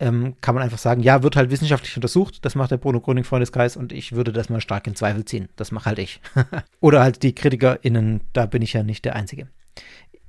ähm, 0.00 0.34
kann 0.40 0.54
man 0.54 0.64
einfach 0.64 0.78
sagen, 0.78 1.02
ja, 1.02 1.22
wird 1.22 1.36
halt 1.36 1.50
wissenschaftlich 1.50 1.96
untersucht, 1.96 2.44
das 2.44 2.54
macht 2.54 2.70
der 2.70 2.78
Bruno 2.78 3.00
Gröning 3.00 3.24
Freundeskreis 3.24 3.76
und 3.76 3.92
ich 3.92 4.12
würde 4.12 4.32
das 4.32 4.48
mal 4.48 4.60
stark 4.60 4.86
in 4.86 4.96
Zweifel 4.96 5.24
ziehen. 5.24 5.48
Das 5.56 5.70
mache 5.70 5.86
halt 5.86 5.98
ich. 5.98 6.20
Oder 6.80 7.00
halt 7.00 7.22
die 7.22 7.34
KritikerInnen, 7.34 8.22
da 8.32 8.46
bin 8.46 8.62
ich 8.62 8.72
ja 8.72 8.82
nicht 8.82 9.04
der 9.04 9.16
Einzige. 9.16 9.48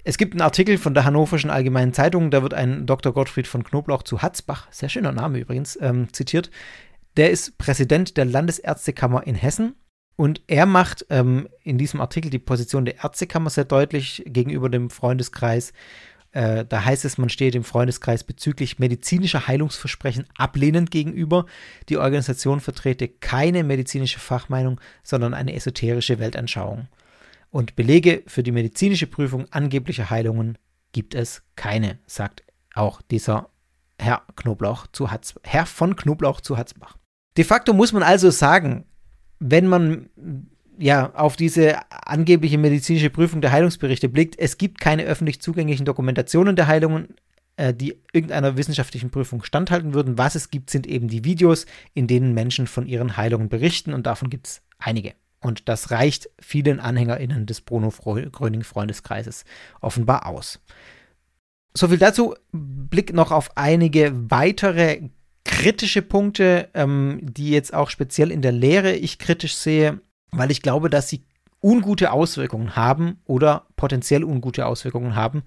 Es 0.03 0.17
gibt 0.17 0.33
einen 0.33 0.41
Artikel 0.41 0.77
von 0.77 0.93
der 0.93 1.03
Hannoverschen 1.03 1.49
Allgemeinen 1.49 1.93
Zeitung, 1.93 2.29
da 2.29 2.43
wird 2.43 2.53
ein 2.53 2.85
Dr. 2.85 3.11
Gottfried 3.11 3.47
von 3.47 3.63
Knoblauch 3.63 4.03
zu 4.03 4.21
Hatzbach, 4.21 4.67
sehr 4.69 4.89
schöner 4.89 5.11
Name 5.11 5.39
übrigens, 5.39 5.79
ähm, 5.81 6.13
zitiert. 6.13 6.51
Der 7.17 7.31
ist 7.31 7.57
Präsident 7.57 8.17
der 8.17 8.25
Landesärztekammer 8.25 9.25
in 9.25 9.33
Hessen 9.33 9.73
und 10.15 10.41
er 10.47 10.67
macht 10.67 11.07
ähm, 11.09 11.47
in 11.63 11.79
diesem 11.79 12.01
Artikel 12.01 12.29
die 12.29 12.39
Position 12.39 12.85
der 12.85 13.03
Ärztekammer 13.03 13.49
sehr 13.49 13.65
deutlich 13.65 14.23
gegenüber 14.27 14.69
dem 14.69 14.91
Freundeskreis 14.91 15.73
äh, 16.35 16.65
da 16.65 16.83
heißt 16.83 17.05
es, 17.05 17.17
man 17.17 17.29
steht 17.29 17.53
dem 17.53 17.63
Freundeskreis 17.63 18.25
bezüglich 18.25 18.77
medizinischer 18.77 19.47
Heilungsversprechen 19.47 20.25
ablehnend 20.37 20.91
gegenüber. 20.91 21.45
Die 21.87 21.97
Organisation 21.97 22.59
vertrete 22.59 23.07
keine 23.07 23.63
medizinische 23.63 24.19
Fachmeinung, 24.19 24.81
sondern 25.01 25.33
eine 25.33 25.55
esoterische 25.55 26.19
Weltanschauung. 26.19 26.89
Und 27.51 27.77
Belege 27.77 28.21
für 28.27 28.43
die 28.43 28.51
medizinische 28.51 29.07
Prüfung 29.07 29.45
angeblicher 29.51 30.09
Heilungen 30.09 30.57
gibt 30.91 31.15
es 31.15 31.41
keine, 31.55 31.99
sagt 32.05 32.43
auch 32.73 33.01
dieser 33.01 33.49
Herr 33.97 34.23
Knoblauch 34.35 34.87
zu 34.87 35.11
Hatz, 35.11 35.35
Herr 35.43 35.65
von 35.65 35.95
Knoblauch 35.95 36.41
zu 36.41 36.57
Hatzbach. 36.57 36.97
De 37.37 37.45
facto 37.45 37.71
muss 37.71 37.93
man 37.93 38.03
also 38.03 38.29
sagen, 38.29 38.83
wenn 39.39 39.67
man 39.67 40.09
ja, 40.77 41.13
auf 41.13 41.35
diese 41.35 41.79
angebliche 41.89 42.57
medizinische 42.57 43.09
Prüfung 43.09 43.41
der 43.41 43.51
Heilungsberichte 43.51 44.09
blickt, 44.09 44.37
es 44.37 44.57
gibt 44.57 44.79
keine 44.79 45.03
öffentlich 45.03 45.41
zugänglichen 45.41 45.85
Dokumentationen 45.85 46.55
der 46.55 46.67
Heilungen, 46.67 47.15
äh, 47.57 47.73
die 47.73 47.97
irgendeiner 48.13 48.57
wissenschaftlichen 48.57 49.11
Prüfung 49.11 49.43
standhalten 49.43 49.93
würden. 49.93 50.17
Was 50.17 50.35
es 50.35 50.49
gibt, 50.49 50.69
sind 50.69 50.87
eben 50.87 51.07
die 51.07 51.23
Videos, 51.23 51.65
in 51.93 52.07
denen 52.07 52.33
Menschen 52.33 52.67
von 52.67 52.87
ihren 52.87 53.17
Heilungen 53.17 53.49
berichten 53.49 53.93
und 53.93 54.05
davon 54.05 54.29
gibt 54.29 54.47
es 54.47 54.61
einige. 54.77 55.13
Und 55.41 55.69
das 55.69 55.91
reicht 55.91 56.29
vielen 56.39 56.79
AnhängerInnen 56.79 57.45
des 57.45 57.61
Bruno 57.61 57.89
Gröning 57.89 58.63
Freundeskreises 58.63 59.45
offenbar 59.79 60.25
aus. 60.25 60.59
Soviel 61.73 61.97
dazu. 61.97 62.35
Blick 62.51 63.13
noch 63.13 63.31
auf 63.31 63.55
einige 63.55 64.11
weitere 64.31 65.09
kritische 65.43 66.01
Punkte, 66.01 66.69
ähm, 66.73 67.19
die 67.21 67.51
jetzt 67.51 67.73
auch 67.73 67.89
speziell 67.89 68.31
in 68.31 68.41
der 68.41 68.53
Lehre 68.53 68.93
ich 68.93 69.19
kritisch 69.19 69.55
sehe 69.55 70.01
weil 70.37 70.51
ich 70.51 70.61
glaube, 70.61 70.89
dass 70.89 71.09
sie 71.09 71.23
ungute 71.61 72.11
Auswirkungen 72.11 72.75
haben 72.75 73.19
oder 73.25 73.65
potenziell 73.75 74.23
ungute 74.23 74.65
Auswirkungen 74.65 75.15
haben. 75.15 75.43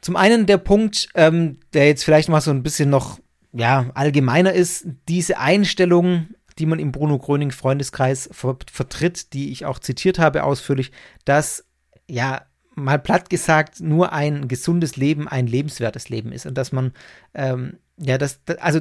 Zum 0.00 0.14
einen 0.16 0.46
der 0.46 0.58
Punkt, 0.58 1.08
ähm, 1.14 1.58
der 1.72 1.86
jetzt 1.86 2.04
vielleicht 2.04 2.28
mal 2.28 2.40
so 2.40 2.52
ein 2.52 2.62
bisschen 2.62 2.88
noch 2.88 3.18
ja, 3.52 3.90
allgemeiner 3.94 4.52
ist, 4.52 4.86
diese 5.08 5.38
Einstellung, 5.38 6.28
die 6.58 6.66
man 6.66 6.78
im 6.78 6.92
Bruno 6.92 7.18
Gröning 7.18 7.50
Freundeskreis 7.50 8.28
ver 8.32 8.56
vertritt, 8.70 9.32
die 9.32 9.50
ich 9.50 9.64
auch 9.64 9.78
zitiert 9.78 10.18
habe 10.18 10.44
ausführlich, 10.44 10.92
dass 11.24 11.64
ja 12.08 12.42
mal 12.74 12.98
platt 12.98 13.30
gesagt 13.30 13.80
nur 13.80 14.12
ein 14.12 14.46
gesundes 14.46 14.96
Leben 14.96 15.26
ein 15.26 15.46
lebenswertes 15.46 16.08
Leben 16.08 16.30
ist 16.30 16.46
und 16.46 16.56
dass 16.56 16.70
man 16.70 16.92
ähm, 17.34 17.78
ja 17.96 18.18
das 18.18 18.40
also 18.60 18.80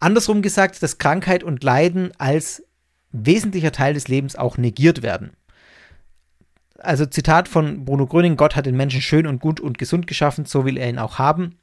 andersrum 0.00 0.42
gesagt, 0.42 0.82
dass 0.82 0.98
Krankheit 0.98 1.44
und 1.44 1.62
Leiden 1.62 2.12
als 2.18 2.65
wesentlicher 3.24 3.72
Teil 3.72 3.94
des 3.94 4.08
Lebens 4.08 4.36
auch 4.36 4.58
negiert 4.58 5.02
werden. 5.02 5.30
Also 6.78 7.06
Zitat 7.06 7.48
von 7.48 7.84
Bruno 7.84 8.06
Gröning, 8.06 8.36
Gott 8.36 8.54
hat 8.54 8.66
den 8.66 8.76
Menschen 8.76 9.00
schön 9.00 9.26
und 9.26 9.40
gut 9.40 9.60
und 9.60 9.78
gesund 9.78 10.06
geschaffen, 10.06 10.44
so 10.44 10.64
will 10.64 10.76
er 10.76 10.88
ihn 10.88 10.98
auch 10.98 11.18
haben. 11.18 11.56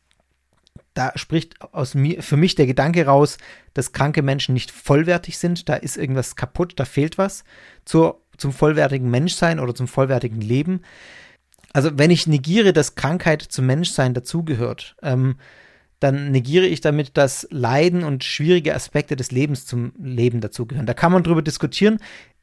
Da 0.96 1.12
spricht 1.16 1.62
aus 1.74 1.96
mir, 1.96 2.22
für 2.24 2.38
mich 2.38 2.56
der 2.56 2.68
Gedanke 2.68 3.06
raus, 3.06 3.38
dass 3.74 3.94
kranke 3.94 4.22
Menschen 4.22 4.54
nicht 4.54 4.72
vollwertig 4.72 5.38
sind, 5.38 5.70
da 5.70 5.76
ist 5.76 5.98
irgendwas 5.98 6.36
kaputt, 6.36 6.74
da 6.78 6.86
fehlt 6.86 7.18
was 7.18 7.44
zur, 7.86 8.22
zum 8.38 8.52
vollwertigen 8.52 9.10
Menschsein 9.10 9.60
oder 9.60 9.76
zum 9.76 9.88
vollwertigen 9.88 10.42
Leben. 10.42 10.82
Also 11.74 11.98
wenn 11.98 12.12
ich 12.12 12.28
negiere, 12.28 12.74
dass 12.74 12.96
Krankheit 12.96 13.42
zum 13.42 13.66
Menschsein 13.66 14.14
dazugehört, 14.14 14.96
ähm, 15.02 15.36
dann 16.04 16.32
negiere 16.32 16.66
ich 16.66 16.82
damit, 16.82 17.18
dass 17.18 17.48
Leiden 17.50 18.04
und 18.04 18.24
schwierige 18.24 18.76
Aspekte 18.76 19.16
des 19.16 19.32
Lebens 19.32 19.66
zum 19.66 19.94
Leben 19.98 20.42
dazugehören. 20.42 20.86
Da 20.86 20.94
kann 20.94 21.14
man 21.14 21.24
drüber 21.24 21.42
diskutieren. 21.42 22.00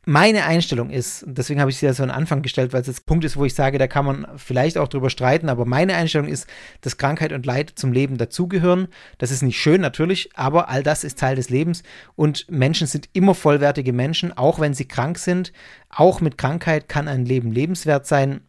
Meine 0.06 0.46
Einstellung 0.46 0.88
ist, 0.88 1.24
deswegen 1.26 1.60
habe 1.60 1.70
ich 1.70 1.76
sie 1.76 1.84
ja 1.84 1.92
so 1.92 2.02
an 2.02 2.10
Anfang 2.10 2.40
gestellt, 2.40 2.72
weil 2.72 2.80
es 2.80 2.86
jetzt 2.86 3.04
Punkt 3.04 3.22
ist, 3.22 3.36
wo 3.36 3.44
ich 3.44 3.54
sage, 3.54 3.76
da 3.76 3.86
kann 3.86 4.06
man 4.06 4.26
vielleicht 4.36 4.78
auch 4.78 4.88
drüber 4.88 5.10
streiten, 5.10 5.50
aber 5.50 5.66
meine 5.66 5.94
Einstellung 5.94 6.26
ist, 6.26 6.48
dass 6.80 6.96
Krankheit 6.96 7.34
und 7.34 7.44
Leid 7.44 7.72
zum 7.74 7.92
Leben 7.92 8.16
dazugehören. 8.16 8.88
Das 9.18 9.30
ist 9.30 9.42
nicht 9.42 9.60
schön, 9.60 9.82
natürlich, 9.82 10.30
aber 10.34 10.70
all 10.70 10.82
das 10.82 11.04
ist 11.04 11.18
Teil 11.18 11.36
des 11.36 11.50
Lebens 11.50 11.82
und 12.16 12.50
Menschen 12.50 12.86
sind 12.86 13.10
immer 13.12 13.34
vollwertige 13.34 13.92
Menschen, 13.92 14.34
auch 14.34 14.58
wenn 14.58 14.72
sie 14.72 14.88
krank 14.88 15.18
sind. 15.18 15.52
Auch 15.90 16.22
mit 16.22 16.38
Krankheit 16.38 16.88
kann 16.88 17.06
ein 17.06 17.26
Leben 17.26 17.52
lebenswert 17.52 18.06
sein 18.06 18.40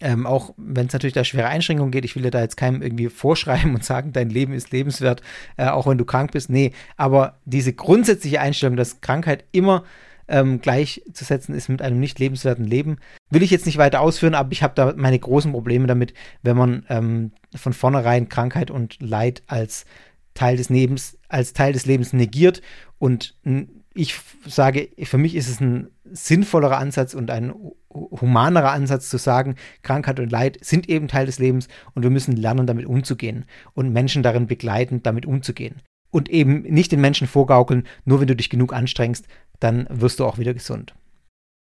ähm, 0.00 0.26
auch 0.26 0.52
wenn 0.56 0.86
es 0.86 0.92
natürlich 0.92 1.14
da 1.14 1.24
schwere 1.24 1.48
Einschränkungen 1.48 1.90
geht, 1.90 2.04
ich 2.04 2.16
will 2.16 2.22
dir 2.22 2.30
da 2.30 2.40
jetzt 2.40 2.56
keinem 2.56 2.82
irgendwie 2.82 3.08
vorschreiben 3.08 3.74
und 3.74 3.84
sagen, 3.84 4.12
dein 4.12 4.30
Leben 4.30 4.52
ist 4.52 4.70
lebenswert, 4.70 5.22
äh, 5.56 5.68
auch 5.68 5.86
wenn 5.86 5.98
du 5.98 6.04
krank 6.04 6.32
bist. 6.32 6.50
Nee, 6.50 6.72
aber 6.96 7.38
diese 7.44 7.72
grundsätzliche 7.72 8.40
Einstellung, 8.40 8.76
dass 8.76 9.00
Krankheit 9.00 9.44
immer 9.52 9.84
ähm, 10.28 10.60
gleichzusetzen 10.60 11.54
ist 11.54 11.68
mit 11.68 11.82
einem 11.82 12.00
nicht 12.00 12.18
lebenswerten 12.18 12.64
Leben, 12.64 12.98
will 13.30 13.42
ich 13.42 13.50
jetzt 13.50 13.66
nicht 13.66 13.78
weiter 13.78 14.00
ausführen, 14.00 14.34
aber 14.34 14.52
ich 14.52 14.62
habe 14.62 14.74
da 14.74 14.92
meine 14.96 15.18
großen 15.18 15.52
Probleme 15.52 15.86
damit, 15.86 16.14
wenn 16.42 16.56
man 16.56 16.84
ähm, 16.88 17.32
von 17.54 17.72
vornherein 17.72 18.28
Krankheit 18.28 18.70
und 18.70 19.00
Leid 19.00 19.42
als 19.46 19.86
Teil 20.34 20.56
des 20.56 20.68
Lebens, 20.68 21.16
als 21.28 21.52
Teil 21.52 21.72
des 21.72 21.86
Lebens 21.86 22.12
negiert 22.12 22.60
und 22.98 23.34
ich 23.96 24.20
sage, 24.46 24.88
für 25.04 25.18
mich 25.18 25.34
ist 25.34 25.48
es 25.48 25.60
ein 25.60 25.88
sinnvollerer 26.04 26.78
Ansatz 26.78 27.14
und 27.14 27.30
ein 27.30 27.52
humanerer 27.90 28.72
Ansatz 28.72 29.08
zu 29.08 29.16
sagen, 29.16 29.56
Krankheit 29.82 30.20
und 30.20 30.30
Leid 30.30 30.58
sind 30.60 30.88
eben 30.88 31.08
Teil 31.08 31.26
des 31.26 31.38
Lebens 31.38 31.68
und 31.94 32.02
wir 32.02 32.10
müssen 32.10 32.36
lernen, 32.36 32.66
damit 32.66 32.86
umzugehen 32.86 33.46
und 33.72 33.92
Menschen 33.92 34.22
darin 34.22 34.46
begleiten, 34.46 35.02
damit 35.02 35.26
umzugehen. 35.26 35.82
Und 36.10 36.28
eben 36.28 36.62
nicht 36.62 36.92
den 36.92 37.00
Menschen 37.00 37.26
vorgaukeln, 37.26 37.86
nur 38.04 38.20
wenn 38.20 38.28
du 38.28 38.36
dich 38.36 38.50
genug 38.50 38.72
anstrengst, 38.72 39.26
dann 39.60 39.86
wirst 39.90 40.20
du 40.20 40.24
auch 40.24 40.38
wieder 40.38 40.54
gesund. 40.54 40.94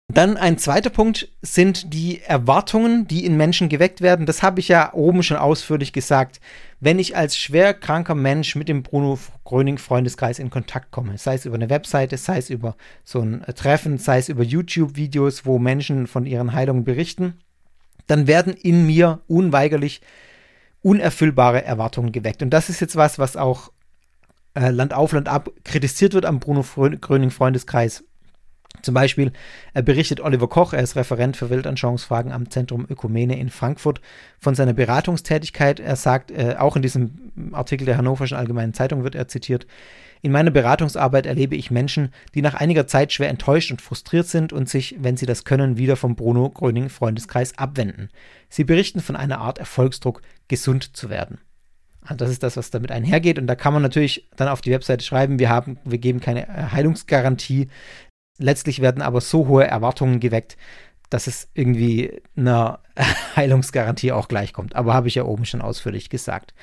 Dann 0.09 0.37
ein 0.37 0.57
zweiter 0.57 0.89
Punkt 0.89 1.29
sind 1.41 1.93
die 1.93 2.21
Erwartungen, 2.21 3.07
die 3.09 3.25
in 3.25 3.35
Menschen 3.35 3.67
geweckt 3.67 3.99
werden. 3.99 4.25
Das 4.25 4.41
habe 4.41 4.61
ich 4.61 4.69
ja 4.69 4.93
oben 4.93 5.21
schon 5.21 5.35
ausführlich 5.35 5.91
gesagt. 5.91 6.39
Wenn 6.79 6.97
ich 6.97 7.17
als 7.17 7.37
schwer 7.37 7.73
kranker 7.73 8.15
Mensch 8.15 8.55
mit 8.55 8.69
dem 8.69 8.83
Bruno 8.83 9.19
Gröning 9.43 9.77
Freundeskreis 9.77 10.39
in 10.39 10.49
Kontakt 10.49 10.91
komme, 10.91 11.17
sei 11.17 11.35
es 11.35 11.45
über 11.45 11.55
eine 11.55 11.69
Webseite, 11.69 12.15
sei 12.15 12.37
es 12.37 12.49
über 12.49 12.77
so 13.03 13.19
ein 13.19 13.43
Treffen, 13.55 13.97
sei 13.97 14.19
es 14.19 14.29
über 14.29 14.43
YouTube-Videos, 14.43 15.45
wo 15.45 15.59
Menschen 15.59 16.07
von 16.07 16.25
ihren 16.25 16.53
Heilungen 16.53 16.85
berichten, 16.85 17.33
dann 18.07 18.27
werden 18.27 18.53
in 18.53 18.85
mir 18.85 19.19
unweigerlich 19.27 20.01
unerfüllbare 20.83 21.65
Erwartungen 21.65 22.13
geweckt. 22.13 22.41
Und 22.41 22.51
das 22.51 22.69
ist 22.69 22.79
jetzt 22.79 22.95
was, 22.95 23.19
was 23.19 23.35
auch 23.35 23.73
äh, 24.53 24.69
Land 24.69 24.93
auf, 24.93 25.11
Land 25.11 25.27
ab 25.27 25.49
kritisiert 25.65 26.13
wird 26.13 26.25
am 26.25 26.39
Bruno 26.39 26.63
Gröning 26.63 27.31
Freundeskreis 27.31 28.05
zum 28.81 28.93
Beispiel 28.93 29.31
berichtet 29.73 30.19
Oliver 30.21 30.47
Koch, 30.47 30.73
er 30.73 30.81
ist 30.81 30.95
Referent 30.95 31.37
für 31.37 31.49
Weltanschauungsfragen 31.49 32.31
am 32.31 32.49
Zentrum 32.49 32.85
Ökumene 32.89 33.39
in 33.39 33.49
Frankfurt, 33.49 34.01
von 34.39 34.55
seiner 34.55 34.73
Beratungstätigkeit. 34.73 35.79
Er 35.79 35.95
sagt, 35.95 36.31
äh, 36.31 36.55
auch 36.57 36.75
in 36.75 36.81
diesem 36.81 37.31
Artikel 37.51 37.85
der 37.85 37.97
Hannoverschen 37.97 38.37
Allgemeinen 38.37 38.73
Zeitung 38.73 39.03
wird 39.03 39.15
er 39.15 39.27
zitiert, 39.27 39.67
in 40.21 40.31
meiner 40.31 40.51
Beratungsarbeit 40.51 41.25
erlebe 41.25 41.55
ich 41.55 41.71
Menschen, 41.71 42.11
die 42.33 42.41
nach 42.41 42.55
einiger 42.55 42.87
Zeit 42.87 43.13
schwer 43.13 43.29
enttäuscht 43.29 43.71
und 43.71 43.81
frustriert 43.81 44.27
sind 44.27 44.51
und 44.51 44.67
sich, 44.67 44.95
wenn 44.99 45.17
sie 45.17 45.25
das 45.25 45.45
können, 45.45 45.77
wieder 45.77 45.95
vom 45.95 46.15
Bruno 46.15 46.49
Gröning 46.49 46.89
Freundeskreis 46.89 47.57
abwenden. 47.57 48.09
Sie 48.49 48.63
berichten 48.63 48.99
von 48.99 49.15
einer 49.15 49.39
Art 49.39 49.59
Erfolgsdruck, 49.59 50.21
gesund 50.47 50.95
zu 50.95 51.09
werden. 51.09 51.39
Also 52.01 52.15
das 52.17 52.29
ist 52.29 52.43
das, 52.43 52.55
was 52.55 52.71
damit 52.71 52.91
einhergeht. 52.91 53.37
Und 53.37 53.47
da 53.47 53.55
kann 53.55 53.73
man 53.73 53.81
natürlich 53.81 54.29
dann 54.35 54.47
auf 54.47 54.61
die 54.61 54.71
Webseite 54.71 55.03
schreiben, 55.03 55.39
wir 55.39 55.49
haben, 55.49 55.77
wir 55.83 55.97
geben 55.97 56.21
keine 56.21 56.47
äh, 56.47 56.71
Heilungsgarantie. 56.71 57.67
Letztlich 58.37 58.81
werden 58.81 59.01
aber 59.01 59.21
so 59.21 59.47
hohe 59.47 59.65
Erwartungen 59.65 60.19
geweckt, 60.19 60.57
dass 61.09 61.27
es 61.27 61.47
irgendwie 61.53 62.21
einer 62.35 62.79
Heilungsgarantie 63.35 64.11
auch 64.11 64.27
gleichkommt. 64.27 64.75
Aber 64.75 64.93
habe 64.93 65.07
ich 65.07 65.15
ja 65.15 65.23
oben 65.23 65.45
schon 65.45 65.61
ausführlich 65.61 66.09
gesagt. 66.09 66.53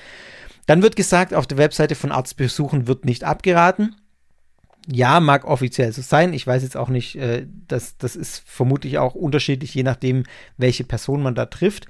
Dann 0.66 0.82
wird 0.82 0.96
gesagt, 0.96 1.34
auf 1.34 1.46
der 1.46 1.58
Webseite 1.58 1.94
von 1.94 2.12
Arztbesuchen 2.12 2.86
wird 2.86 3.04
nicht 3.04 3.24
abgeraten. 3.24 3.96
Ja, 4.86 5.20
mag 5.20 5.46
offiziell 5.46 5.92
so 5.92 6.02
sein. 6.02 6.34
Ich 6.34 6.46
weiß 6.46 6.62
jetzt 6.62 6.76
auch 6.76 6.88
nicht, 6.88 7.16
äh, 7.16 7.46
das, 7.68 7.96
das 7.96 8.16
ist 8.16 8.42
vermutlich 8.46 8.98
auch 8.98 9.14
unterschiedlich, 9.14 9.74
je 9.74 9.82
nachdem, 9.82 10.24
welche 10.58 10.84
Person 10.84 11.22
man 11.22 11.34
da 11.34 11.46
trifft. 11.46 11.86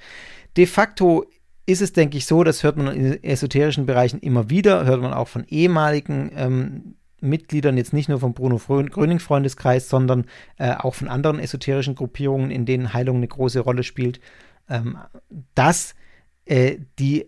De 0.56 0.66
facto 0.66 1.26
ist 1.66 1.82
es, 1.82 1.92
denke 1.92 2.18
ich, 2.18 2.26
so, 2.26 2.44
das 2.44 2.62
hört 2.62 2.76
man 2.76 2.94
in 2.94 3.24
esoterischen 3.24 3.86
Bereichen 3.86 4.20
immer 4.20 4.50
wieder, 4.50 4.84
hört 4.84 5.00
man 5.00 5.12
auch 5.12 5.28
von 5.28 5.44
ehemaligen 5.48 6.30
ähm, 6.36 6.94
Mitgliedern, 7.20 7.76
jetzt 7.76 7.92
nicht 7.92 8.08
nur 8.08 8.20
vom 8.20 8.34
Bruno 8.34 8.58
Gröning 8.58 9.18
Freundeskreis, 9.18 9.88
sondern 9.88 10.26
äh, 10.58 10.74
auch 10.74 10.94
von 10.94 11.08
anderen 11.08 11.38
esoterischen 11.38 11.94
Gruppierungen, 11.94 12.50
in 12.50 12.66
denen 12.66 12.92
Heilung 12.92 13.16
eine 13.16 13.28
große 13.28 13.60
Rolle 13.60 13.82
spielt, 13.82 14.20
ähm, 14.68 14.98
dass 15.54 15.94
äh, 16.44 16.78
die 16.98 17.26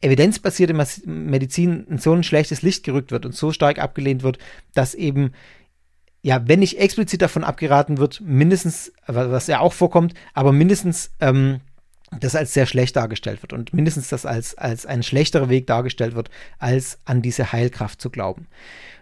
evidenzbasierte 0.00 0.74
Medizin 1.06 1.86
in 1.88 1.98
so 1.98 2.12
ein 2.12 2.22
schlechtes 2.22 2.62
Licht 2.62 2.84
gerückt 2.84 3.10
wird 3.10 3.26
und 3.26 3.34
so 3.34 3.52
stark 3.52 3.78
abgelehnt 3.78 4.22
wird, 4.22 4.38
dass 4.74 4.94
eben 4.94 5.32
ja, 6.22 6.46
wenn 6.48 6.58
nicht 6.58 6.78
explizit 6.78 7.22
davon 7.22 7.44
abgeraten 7.44 7.98
wird, 7.98 8.20
mindestens, 8.20 8.92
was 9.06 9.46
ja 9.46 9.60
auch 9.60 9.72
vorkommt, 9.72 10.14
aber 10.34 10.52
mindestens 10.52 11.12
ähm, 11.20 11.60
das 12.20 12.34
als 12.34 12.54
sehr 12.54 12.66
schlecht 12.66 12.96
dargestellt 12.96 13.42
wird 13.42 13.52
und 13.52 13.72
mindestens 13.74 14.08
das 14.08 14.26
als, 14.26 14.56
als 14.56 14.86
ein 14.86 15.02
schlechterer 15.02 15.48
Weg 15.48 15.66
dargestellt 15.66 16.14
wird, 16.14 16.30
als 16.58 16.98
an 17.04 17.22
diese 17.22 17.52
Heilkraft 17.52 18.00
zu 18.00 18.10
glauben. 18.10 18.48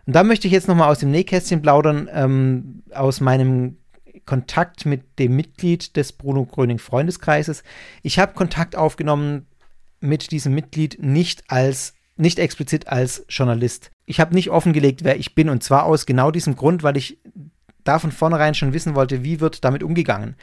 Und 0.07 0.15
da 0.15 0.23
möchte 0.23 0.47
ich 0.47 0.53
jetzt 0.53 0.69
nochmal 0.69 0.91
aus 0.91 0.99
dem 0.99 1.11
Nähkästchen 1.11 1.63
plaudern, 1.63 2.09
ähm, 2.13 2.83
aus 2.93 3.21
meinem 3.21 3.79
Kontakt 4.25 4.87
mit 4.87 5.19
dem 5.19 5.37
Mitglied 5.37 5.97
des 5.97 6.13
Bruno 6.13 6.45
Gröning 6.45 6.79
Freundeskreises. 6.79 7.63
Ich 8.03 8.19
habe 8.19 8.35
Kontakt 8.35 8.77
aufgenommen 8.77 9.47
mit 10.01 10.31
diesem 10.33 10.55
Mitglied 10.55 10.99
nicht 11.01 11.45
als, 11.49 11.95
nicht 12.17 12.39
explizit 12.39 12.89
als 12.89 13.25
Journalist. 13.29 13.91
Ich 14.05 14.21
habe 14.21 14.35
nicht 14.35 14.51
offengelegt, 14.51 15.05
wer 15.05 15.19
ich 15.19 15.35
bin 15.35 15.49
und 15.49 15.63
zwar 15.63 15.85
aus 15.85 16.07
genau 16.07 16.31
diesem 16.31 16.57
Grund, 16.57 16.83
weil 16.83 16.97
ich 16.97 17.19
da 17.87 17.99
von 17.99 18.13
vornherein 18.13 18.55
schon 18.55 18.73
wissen 18.73 18.95
wollte, 18.95 19.23
wie 19.23 19.41
wird 19.41 19.65
damit 19.65 19.83
umgegangen. 19.83 20.37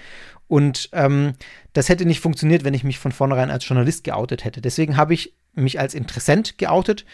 Und 0.47 0.89
ähm, 0.93 1.33
das 1.73 1.89
hätte 1.89 2.05
nicht 2.05 2.19
funktioniert, 2.19 2.63
wenn 2.63 2.73
ich 2.73 2.83
mich 2.83 2.99
von 2.99 3.11
vornherein 3.11 3.49
als 3.49 3.67
Journalist 3.67 4.03
geoutet 4.03 4.45
hätte. 4.45 4.61
Deswegen 4.61 4.97
habe 4.97 5.13
ich 5.13 5.35
mich 5.53 5.79
als 5.79 5.93
Interessent 5.93 6.57
geoutet 6.57 7.05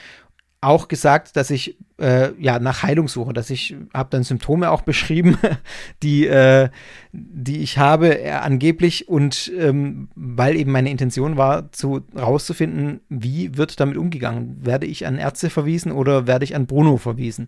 auch 0.61 0.89
gesagt, 0.89 1.37
dass 1.37 1.51
ich 1.51 1.77
äh, 1.99 2.31
ja 2.37 2.59
nach 2.59 2.83
Heilung 2.83 3.07
suche, 3.07 3.31
dass 3.31 3.49
ich 3.49 3.77
habe 3.93 4.09
dann 4.11 4.23
Symptome 4.23 4.71
auch 4.71 4.81
beschrieben, 4.81 5.37
die 6.03 6.27
äh, 6.27 6.69
die 7.13 7.59
ich 7.61 7.77
habe 7.77 8.21
äh, 8.21 8.31
angeblich 8.31 9.07
und 9.07 9.51
ähm, 9.57 10.09
weil 10.15 10.57
eben 10.57 10.71
meine 10.71 10.89
Intention 10.89 11.37
war, 11.37 11.71
zu 11.71 12.01
rauszufinden, 12.15 12.99
wie 13.07 13.55
wird 13.55 13.79
damit 13.79 13.97
umgegangen, 13.97 14.57
werde 14.65 14.85
ich 14.85 15.07
an 15.07 15.17
Ärzte 15.17 15.49
verwiesen 15.49 15.93
oder 15.93 16.27
werde 16.27 16.43
ich 16.43 16.55
an 16.55 16.67
Bruno 16.67 16.97
verwiesen. 16.97 17.47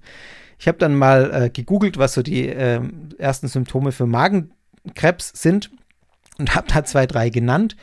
Ich 0.58 0.68
habe 0.68 0.78
dann 0.78 0.96
mal 0.96 1.32
äh, 1.34 1.50
gegoogelt, 1.50 1.98
was 1.98 2.14
so 2.14 2.22
die 2.22 2.46
ähm, 2.46 3.10
ersten 3.18 3.48
Symptome 3.48 3.92
für 3.92 4.06
Magenkrebs 4.84 5.32
sind 5.36 5.72
und 6.38 6.56
habe 6.56 6.68
da 6.68 6.84
zwei, 6.84 7.06
drei 7.06 7.30
genannt 7.30 7.76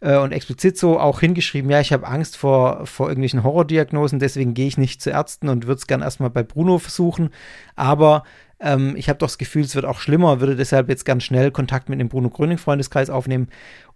äh, 0.00 0.18
und 0.18 0.32
explizit 0.32 0.78
so 0.78 0.98
auch 0.98 1.20
hingeschrieben, 1.20 1.70
ja, 1.70 1.80
ich 1.80 1.92
habe 1.92 2.06
Angst 2.06 2.36
vor, 2.36 2.86
vor 2.86 3.08
irgendwelchen 3.08 3.42
Horrordiagnosen, 3.42 4.18
deswegen 4.18 4.54
gehe 4.54 4.66
ich 4.66 4.78
nicht 4.78 5.02
zu 5.02 5.10
Ärzten 5.10 5.48
und 5.48 5.66
würde 5.66 5.78
es 5.78 5.86
gerne 5.86 6.04
erstmal 6.04 6.30
bei 6.30 6.42
Bruno 6.42 6.78
versuchen. 6.78 7.30
Aber 7.76 8.24
ähm, 8.58 8.94
ich 8.96 9.08
habe 9.08 9.18
doch 9.18 9.28
das 9.28 9.38
Gefühl, 9.38 9.62
es 9.62 9.74
wird 9.74 9.84
auch 9.84 10.00
schlimmer, 10.00 10.40
würde 10.40 10.56
deshalb 10.56 10.88
jetzt 10.88 11.04
ganz 11.04 11.24
schnell 11.24 11.50
Kontakt 11.50 11.88
mit 11.88 12.00
dem 12.00 12.08
Bruno 12.08 12.30
Gröning 12.30 12.58
Freundeskreis 12.58 13.10
aufnehmen. 13.10 13.48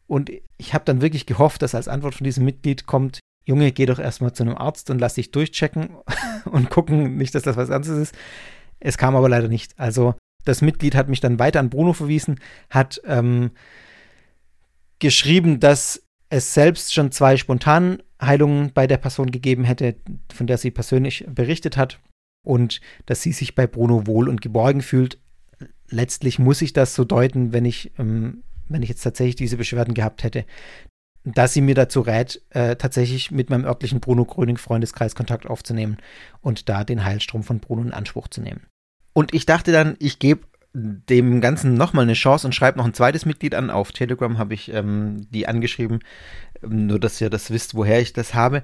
Und 0.06 0.30
ich 0.58 0.74
habe 0.74 0.84
dann 0.84 1.00
wirklich 1.00 1.26
gehofft, 1.26 1.62
dass 1.62 1.74
als 1.74 1.88
Antwort 1.88 2.14
von 2.14 2.24
diesem 2.24 2.44
Mitglied 2.44 2.86
kommt, 2.86 3.20
Junge, 3.46 3.72
geh 3.72 3.86
doch 3.86 3.98
erstmal 3.98 4.32
zu 4.32 4.42
einem 4.42 4.56
Arzt 4.56 4.88
und 4.90 5.00
lass 5.00 5.14
dich 5.14 5.30
durchchecken 5.30 5.90
und 6.44 6.70
gucken, 6.70 7.16
nicht, 7.16 7.34
dass 7.34 7.42
das 7.42 7.56
was 7.56 7.68
Ernstes 7.68 7.98
ist. 7.98 8.14
Es 8.80 8.98
kam 8.98 9.16
aber 9.16 9.28
leider 9.28 9.48
nicht. 9.48 9.78
Also 9.78 10.14
das 10.44 10.62
Mitglied 10.62 10.94
hat 10.94 11.08
mich 11.08 11.20
dann 11.20 11.38
weiter 11.38 11.60
an 11.60 11.70
Bruno 11.70 11.92
verwiesen, 11.92 12.40
hat 12.70 13.00
ähm, 13.06 13.50
geschrieben, 14.98 15.60
dass 15.60 16.02
es 16.30 16.54
selbst 16.54 16.94
schon 16.94 17.12
zwei 17.12 17.36
Spontanheilungen 17.36 18.72
bei 18.72 18.86
der 18.86 18.96
Person 18.96 19.30
gegeben 19.30 19.64
hätte, 19.64 19.96
von 20.32 20.46
der 20.46 20.58
sie 20.58 20.70
persönlich 20.70 21.24
berichtet 21.28 21.76
hat 21.76 22.00
und 22.44 22.80
dass 23.06 23.22
sie 23.22 23.32
sich 23.32 23.54
bei 23.54 23.66
Bruno 23.66 24.06
wohl 24.06 24.28
und 24.28 24.40
geborgen 24.40 24.82
fühlt. 24.82 25.18
Letztlich 25.88 26.38
muss 26.38 26.62
ich 26.62 26.72
das 26.72 26.94
so 26.94 27.04
deuten, 27.04 27.52
wenn 27.52 27.64
ich, 27.64 27.92
ähm, 27.98 28.42
wenn 28.68 28.82
ich 28.82 28.88
jetzt 28.88 29.02
tatsächlich 29.02 29.36
diese 29.36 29.56
Beschwerden 29.56 29.94
gehabt 29.94 30.24
hätte, 30.24 30.44
dass 31.24 31.54
sie 31.54 31.62
mir 31.62 31.74
dazu 31.74 32.00
rät, 32.00 32.42
äh, 32.50 32.76
tatsächlich 32.76 33.30
mit 33.30 33.48
meinem 33.48 33.64
örtlichen 33.64 34.00
Bruno 34.00 34.24
Gröning 34.24 34.58
Freundeskreis 34.58 35.14
Kontakt 35.14 35.46
aufzunehmen 35.46 35.96
und 36.42 36.68
da 36.68 36.84
den 36.84 37.04
Heilstrom 37.04 37.42
von 37.42 37.60
Bruno 37.60 37.82
in 37.82 37.92
Anspruch 37.92 38.28
zu 38.28 38.42
nehmen. 38.42 38.66
Und 39.14 39.32
ich 39.32 39.46
dachte 39.46 39.72
dann, 39.72 39.96
ich 40.00 40.18
gebe 40.18 40.42
dem 40.74 41.40
Ganzen 41.40 41.74
nochmal 41.74 42.02
eine 42.02 42.14
Chance 42.14 42.46
und 42.46 42.52
schreibe 42.52 42.78
noch 42.78 42.84
ein 42.84 42.94
zweites 42.94 43.24
Mitglied 43.24 43.54
an. 43.54 43.70
Auf 43.70 43.92
Telegram 43.92 44.38
habe 44.38 44.54
ich 44.54 44.72
ähm, 44.72 45.26
die 45.30 45.46
angeschrieben, 45.46 46.00
ähm, 46.62 46.86
nur 46.86 46.98
dass 46.98 47.20
ihr 47.20 47.30
das 47.30 47.50
wisst, 47.50 47.74
woher 47.74 48.00
ich 48.00 48.12
das 48.12 48.34
habe. 48.34 48.62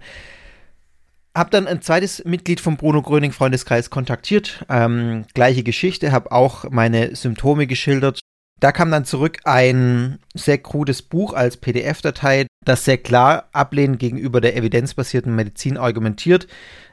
Hab 1.37 1.53
dann 1.53 1.69
ein 1.69 1.81
zweites 1.81 2.25
Mitglied 2.25 2.61
vom 2.61 2.77
Bruno 2.77 3.01
Gröning 3.01 3.31
Freundeskreis 3.31 3.89
kontaktiert. 3.91 4.67
Ähm, 4.69 5.25
gleiche 5.33 5.63
Geschichte, 5.63 6.11
habe 6.11 6.33
auch 6.33 6.69
meine 6.69 7.15
Symptome 7.15 7.69
geschildert. 7.69 8.19
Da 8.61 8.73
kam 8.73 8.91
dann 8.91 9.07
zurück 9.07 9.39
ein 9.45 10.19
sehr 10.35 10.59
krudes 10.59 11.01
Buch 11.01 11.33
als 11.33 11.57
PDF-Datei, 11.57 12.47
das 12.65 12.85
sehr 12.85 12.99
klar 12.99 13.49
ablehnend 13.53 13.99
gegenüber 13.99 14.43
der 14.43 14.55
evidenzbasierten 14.55 15.35
Medizin 15.35 15.79
argumentiert. 15.79 16.47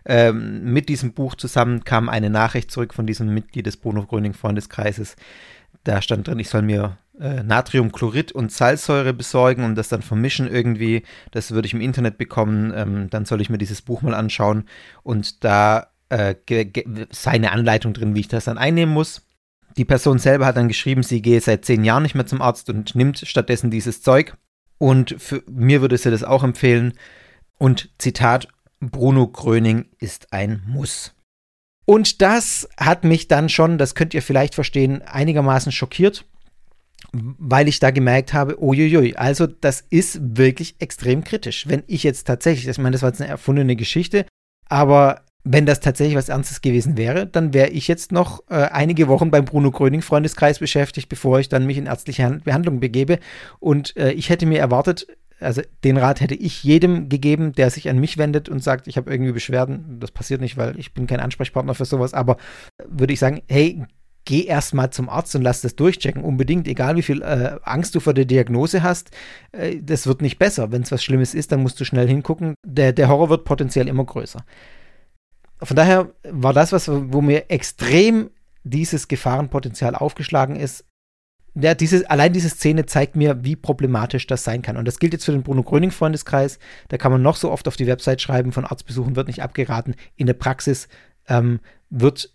Ähm, 0.05 0.63
mit 0.63 0.87
diesem 0.87 1.11
Buch 1.11 1.35
zusammen 1.35 1.83
kam 1.83 2.07
eine 2.07 2.29
Nachricht 2.29 2.71
zurück 2.71 2.93
von 2.93 3.05
diesem 3.05 3.33
Mitglied 3.33 3.65
des 3.65 3.75
Bruno 3.75 4.05
Gröning 4.05 4.33
Freundeskreises. 4.33 5.17
Da 5.83 6.01
stand 6.01 6.27
drin, 6.27 6.39
ich 6.39 6.49
soll 6.49 6.61
mir 6.61 6.97
äh, 7.19 7.43
Natriumchlorid 7.43 8.31
und 8.31 8.51
Salzsäure 8.51 9.13
besorgen 9.13 9.65
und 9.65 9.75
das 9.75 9.89
dann 9.89 10.01
vermischen 10.01 10.47
irgendwie. 10.47 11.03
Das 11.31 11.51
würde 11.51 11.65
ich 11.65 11.73
im 11.73 11.81
Internet 11.81 12.17
bekommen. 12.17 12.71
Ähm, 12.73 13.09
dann 13.09 13.25
soll 13.25 13.41
ich 13.41 13.49
mir 13.49 13.57
dieses 13.57 13.81
Buch 13.81 14.01
mal 14.01 14.13
anschauen 14.13 14.63
und 15.03 15.43
da 15.43 15.87
äh, 16.07 16.35
seine 17.09 17.51
Anleitung 17.51 17.93
drin, 17.93 18.15
wie 18.15 18.21
ich 18.21 18.27
das 18.29 18.45
dann 18.45 18.57
einnehmen 18.57 18.93
muss. 18.93 19.26
Die 19.77 19.85
Person 19.85 20.17
selber 20.17 20.45
hat 20.45 20.57
dann 20.57 20.67
geschrieben, 20.67 21.03
sie 21.03 21.21
gehe 21.21 21.39
seit 21.39 21.65
zehn 21.65 21.83
Jahren 21.83 22.03
nicht 22.03 22.15
mehr 22.15 22.25
zum 22.25 22.41
Arzt 22.41 22.69
und 22.69 22.95
nimmt 22.95 23.19
stattdessen 23.19 23.69
dieses 23.69 24.01
Zeug. 24.01 24.35
Und 24.79 25.15
für 25.19 25.43
mir 25.47 25.81
würde 25.81 25.97
sie 25.97 26.11
das 26.11 26.23
auch 26.23 26.43
empfehlen. 26.43 26.93
Und 27.57 27.89
Zitat, 27.97 28.47
Bruno 28.79 29.27
Gröning 29.27 29.85
ist 29.99 30.33
ein 30.33 30.63
Muss. 30.67 31.13
Und 31.85 32.21
das 32.21 32.67
hat 32.77 33.03
mich 33.03 33.27
dann 33.27 33.49
schon, 33.49 33.77
das 33.77 33.95
könnt 33.95 34.13
ihr 34.13 34.21
vielleicht 34.21 34.55
verstehen, 34.55 35.01
einigermaßen 35.03 35.71
schockiert, 35.71 36.25
weil 37.13 37.67
ich 37.67 37.79
da 37.79 37.91
gemerkt 37.91 38.33
habe, 38.33 38.61
uiuiui, 38.61 39.15
also 39.15 39.47
das 39.47 39.85
ist 39.89 40.37
wirklich 40.37 40.75
extrem 40.79 41.23
kritisch. 41.23 41.67
Wenn 41.67 41.83
ich 41.87 42.03
jetzt 42.03 42.27
tatsächlich, 42.27 42.67
ich 42.67 42.77
meine, 42.77 42.91
das 42.91 43.03
war 43.03 43.09
jetzt 43.09 43.21
eine 43.21 43.29
erfundene 43.29 43.75
Geschichte, 43.75 44.25
aber 44.67 45.23
wenn 45.49 45.65
das 45.65 45.79
tatsächlich 45.79 46.17
was 46.17 46.29
Ernstes 46.29 46.61
gewesen 46.61 46.97
wäre, 46.97 47.25
dann 47.25 47.53
wäre 47.53 47.69
ich 47.69 47.87
jetzt 47.87 48.11
noch 48.11 48.43
äh, 48.49 48.55
einige 48.55 49.07
Wochen 49.07 49.31
beim 49.31 49.45
Bruno 49.45 49.71
Gröning 49.71 50.01
Freundeskreis 50.01 50.59
beschäftigt, 50.59 51.09
bevor 51.09 51.39
ich 51.39 51.47
dann 51.47 51.65
mich 51.65 51.77
in 51.77 51.85
ärztliche 51.85 52.41
Behandlung 52.43 52.79
begebe. 52.79 53.19
Und 53.59 53.95
äh, 53.95 54.11
ich 54.11 54.29
hätte 54.29 54.45
mir 54.45 54.59
erwartet, 54.59 55.07
also 55.39 55.61
den 55.83 55.97
Rat 55.97 56.19
hätte 56.19 56.35
ich 56.35 56.63
jedem 56.63 57.09
gegeben, 57.09 57.53
der 57.53 57.69
sich 57.69 57.89
an 57.89 57.99
mich 57.99 58.17
wendet 58.17 58.49
und 58.49 58.63
sagt, 58.63 58.87
ich 58.87 58.97
habe 58.97 59.11
irgendwie 59.11 59.31
Beschwerden. 59.31 59.99
Das 59.99 60.11
passiert 60.11 60.41
nicht, 60.41 60.57
weil 60.57 60.77
ich 60.79 60.93
bin 60.93 61.07
kein 61.07 61.19
Ansprechpartner 61.19 61.75
für 61.75 61.85
sowas, 61.85 62.13
aber 62.13 62.37
würde 62.85 63.13
ich 63.13 63.19
sagen, 63.19 63.41
hey, 63.47 63.83
geh 64.25 64.43
erst 64.43 64.73
mal 64.73 64.91
zum 64.91 65.07
Arzt 65.07 65.33
und 65.35 65.43
lass 65.43 65.61
das 65.61 65.75
durchchecken. 65.75 66.23
Unbedingt, 66.23 66.67
egal 66.67 66.97
wie 66.97 67.01
viel 67.01 67.21
äh, 67.21 67.57
Angst 67.63 67.95
du 67.95 68.01
vor 68.01 68.13
der 68.13 68.25
Diagnose 68.25 68.83
hast, 68.83 69.11
äh, 69.53 69.77
das 69.81 70.07
wird 70.07 70.21
nicht 70.21 70.39
besser. 70.39 70.71
Wenn 70.71 70.81
es 70.81 70.91
was 70.91 71.03
Schlimmes 71.03 71.33
ist, 71.33 71.51
dann 71.51 71.61
musst 71.61 71.79
du 71.79 71.85
schnell 71.85 72.07
hingucken. 72.07 72.55
Der, 72.65 72.91
der 72.91 73.07
Horror 73.07 73.29
wird 73.29 73.45
potenziell 73.45 73.87
immer 73.87 74.03
größer. 74.03 74.43
Von 75.61 75.75
daher 75.75 76.11
war 76.23 76.53
das 76.53 76.71
was, 76.71 76.87
wo 76.89 77.21
mir 77.21 77.49
extrem 77.49 78.29
dieses 78.63 79.07
Gefahrenpotenzial 79.07 79.95
aufgeschlagen 79.95 80.55
ist, 80.55 80.85
ja, 81.59 81.73
diese, 81.73 82.07
allein 82.09 82.33
diese 82.33 82.49
Szene 82.49 82.85
zeigt 82.85 83.15
mir, 83.15 83.43
wie 83.43 83.55
problematisch 83.55 84.27
das 84.27 84.43
sein 84.43 84.61
kann. 84.61 84.77
Und 84.77 84.85
das 84.85 84.99
gilt 84.99 85.13
jetzt 85.13 85.25
für 85.25 85.31
den 85.31 85.41
Bruno 85.41 85.63
Gröning 85.63 85.89
Freundeskreis. 85.89 86.59
Da 86.89 86.97
kann 86.97 87.11
man 87.11 87.23
noch 87.23 87.35
so 87.35 87.51
oft 87.51 87.67
auf 87.67 87.75
die 87.75 87.87
Website 87.87 88.21
schreiben, 88.21 88.51
von 88.51 88.65
Arztbesuchen 88.65 89.15
wird 89.15 89.27
nicht 89.27 89.41
abgeraten. 89.41 89.95
In 90.15 90.27
der 90.27 90.35
Praxis 90.35 90.87
ähm, 91.27 91.59
wird 91.89 92.31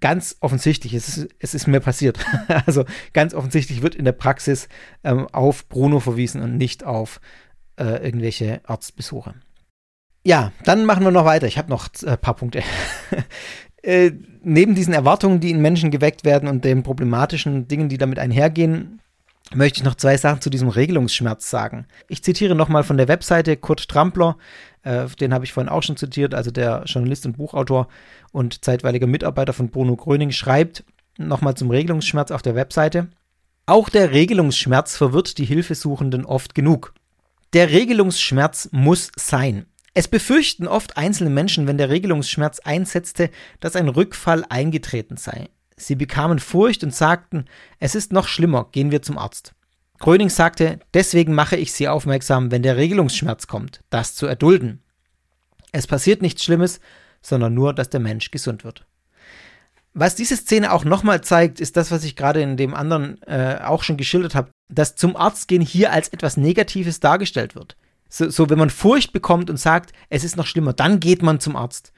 ganz 0.00 0.36
offensichtlich, 0.40 0.92
es 0.94 1.16
ist, 1.16 1.28
es 1.38 1.54
ist 1.54 1.68
mir 1.68 1.78
passiert, 1.78 2.18
also 2.66 2.84
ganz 3.12 3.32
offensichtlich 3.32 3.80
wird 3.80 3.94
in 3.94 4.04
der 4.04 4.12
Praxis 4.12 4.68
ähm, 5.04 5.28
auf 5.30 5.68
Bruno 5.68 6.00
verwiesen 6.00 6.42
und 6.42 6.56
nicht 6.56 6.82
auf 6.82 7.20
äh, 7.76 8.04
irgendwelche 8.04 8.60
Arztbesuche. 8.64 9.34
Ja, 10.24 10.52
dann 10.64 10.86
machen 10.86 11.04
wir 11.04 11.10
noch 11.10 11.26
weiter. 11.26 11.46
Ich 11.46 11.58
habe 11.58 11.70
noch 11.70 11.88
ein 12.02 12.08
äh, 12.08 12.16
paar 12.16 12.34
Punkte. 12.34 12.62
Äh, 13.86 14.12
neben 14.42 14.74
diesen 14.74 14.94
Erwartungen, 14.94 15.40
die 15.40 15.50
in 15.50 15.60
Menschen 15.60 15.90
geweckt 15.90 16.24
werden 16.24 16.48
und 16.48 16.64
den 16.64 16.82
problematischen 16.82 17.68
Dingen, 17.68 17.90
die 17.90 17.98
damit 17.98 18.18
einhergehen, 18.18 19.02
möchte 19.52 19.80
ich 19.80 19.84
noch 19.84 19.94
zwei 19.94 20.16
Sachen 20.16 20.40
zu 20.40 20.48
diesem 20.48 20.68
Regelungsschmerz 20.68 21.50
sagen. 21.50 21.86
Ich 22.08 22.24
zitiere 22.24 22.54
nochmal 22.54 22.82
von 22.82 22.96
der 22.96 23.08
Webseite 23.08 23.58
Kurt 23.58 23.86
Trampler, 23.86 24.38
äh, 24.84 25.06
den 25.20 25.34
habe 25.34 25.44
ich 25.44 25.52
vorhin 25.52 25.68
auch 25.68 25.82
schon 25.82 25.98
zitiert, 25.98 26.34
also 26.34 26.50
der 26.50 26.84
Journalist 26.86 27.26
und 27.26 27.36
Buchautor 27.36 27.88
und 28.32 28.64
zeitweiliger 28.64 29.06
Mitarbeiter 29.06 29.52
von 29.52 29.68
Bruno 29.68 29.96
Gröning, 29.96 30.30
schreibt 30.30 30.84
nochmal 31.18 31.54
zum 31.54 31.70
Regelungsschmerz 31.70 32.30
auf 32.30 32.40
der 32.40 32.54
Webseite. 32.54 33.08
Auch 33.66 33.90
der 33.90 34.12
Regelungsschmerz 34.12 34.96
verwirrt 34.96 35.36
die 35.36 35.44
Hilfesuchenden 35.44 36.24
oft 36.24 36.54
genug. 36.54 36.94
Der 37.52 37.70
Regelungsschmerz 37.70 38.70
muss 38.72 39.12
sein. 39.16 39.66
Es 39.94 40.08
befürchten 40.08 40.66
oft 40.66 40.96
einzelne 40.96 41.30
Menschen, 41.30 41.68
wenn 41.68 41.78
der 41.78 41.88
Regelungsschmerz 41.88 42.58
einsetzte, 42.58 43.30
dass 43.60 43.76
ein 43.76 43.88
Rückfall 43.88 44.44
eingetreten 44.48 45.16
sei. 45.16 45.48
Sie 45.76 45.94
bekamen 45.94 46.40
Furcht 46.40 46.82
und 46.82 46.94
sagten, 46.94 47.46
es 47.78 47.94
ist 47.94 48.12
noch 48.12 48.26
schlimmer, 48.26 48.68
gehen 48.72 48.90
wir 48.90 49.02
zum 49.02 49.18
Arzt. 49.18 49.54
Gröning 50.00 50.30
sagte, 50.30 50.80
deswegen 50.92 51.32
mache 51.34 51.56
ich 51.56 51.72
Sie 51.72 51.88
aufmerksam, 51.88 52.50
wenn 52.50 52.62
der 52.62 52.76
Regelungsschmerz 52.76 53.46
kommt, 53.46 53.82
das 53.90 54.16
zu 54.16 54.26
erdulden. 54.26 54.82
Es 55.70 55.86
passiert 55.86 56.22
nichts 56.22 56.44
Schlimmes, 56.44 56.80
sondern 57.22 57.54
nur, 57.54 57.72
dass 57.72 57.88
der 57.88 58.00
Mensch 58.00 58.32
gesund 58.32 58.64
wird. 58.64 58.86
Was 59.92 60.16
diese 60.16 60.36
Szene 60.36 60.72
auch 60.72 60.84
nochmal 60.84 61.20
zeigt, 61.20 61.60
ist 61.60 61.76
das, 61.76 61.92
was 61.92 62.02
ich 62.02 62.16
gerade 62.16 62.42
in 62.42 62.56
dem 62.56 62.74
anderen 62.74 63.22
äh, 63.22 63.60
auch 63.62 63.84
schon 63.84 63.96
geschildert 63.96 64.34
habe, 64.34 64.50
dass 64.68 64.96
zum 64.96 65.16
Arzt 65.16 65.46
gehen 65.46 65.62
hier 65.62 65.92
als 65.92 66.08
etwas 66.08 66.36
Negatives 66.36 66.98
dargestellt 66.98 67.54
wird. 67.54 67.76
So, 68.16 68.30
so, 68.30 68.48
wenn 68.48 68.58
man 68.58 68.70
Furcht 68.70 69.12
bekommt 69.12 69.50
und 69.50 69.56
sagt, 69.56 69.92
es 70.08 70.22
ist 70.22 70.36
noch 70.36 70.46
schlimmer, 70.46 70.72
dann 70.72 71.00
geht 71.00 71.20
man 71.20 71.40
zum 71.40 71.56
Arzt. 71.56 71.92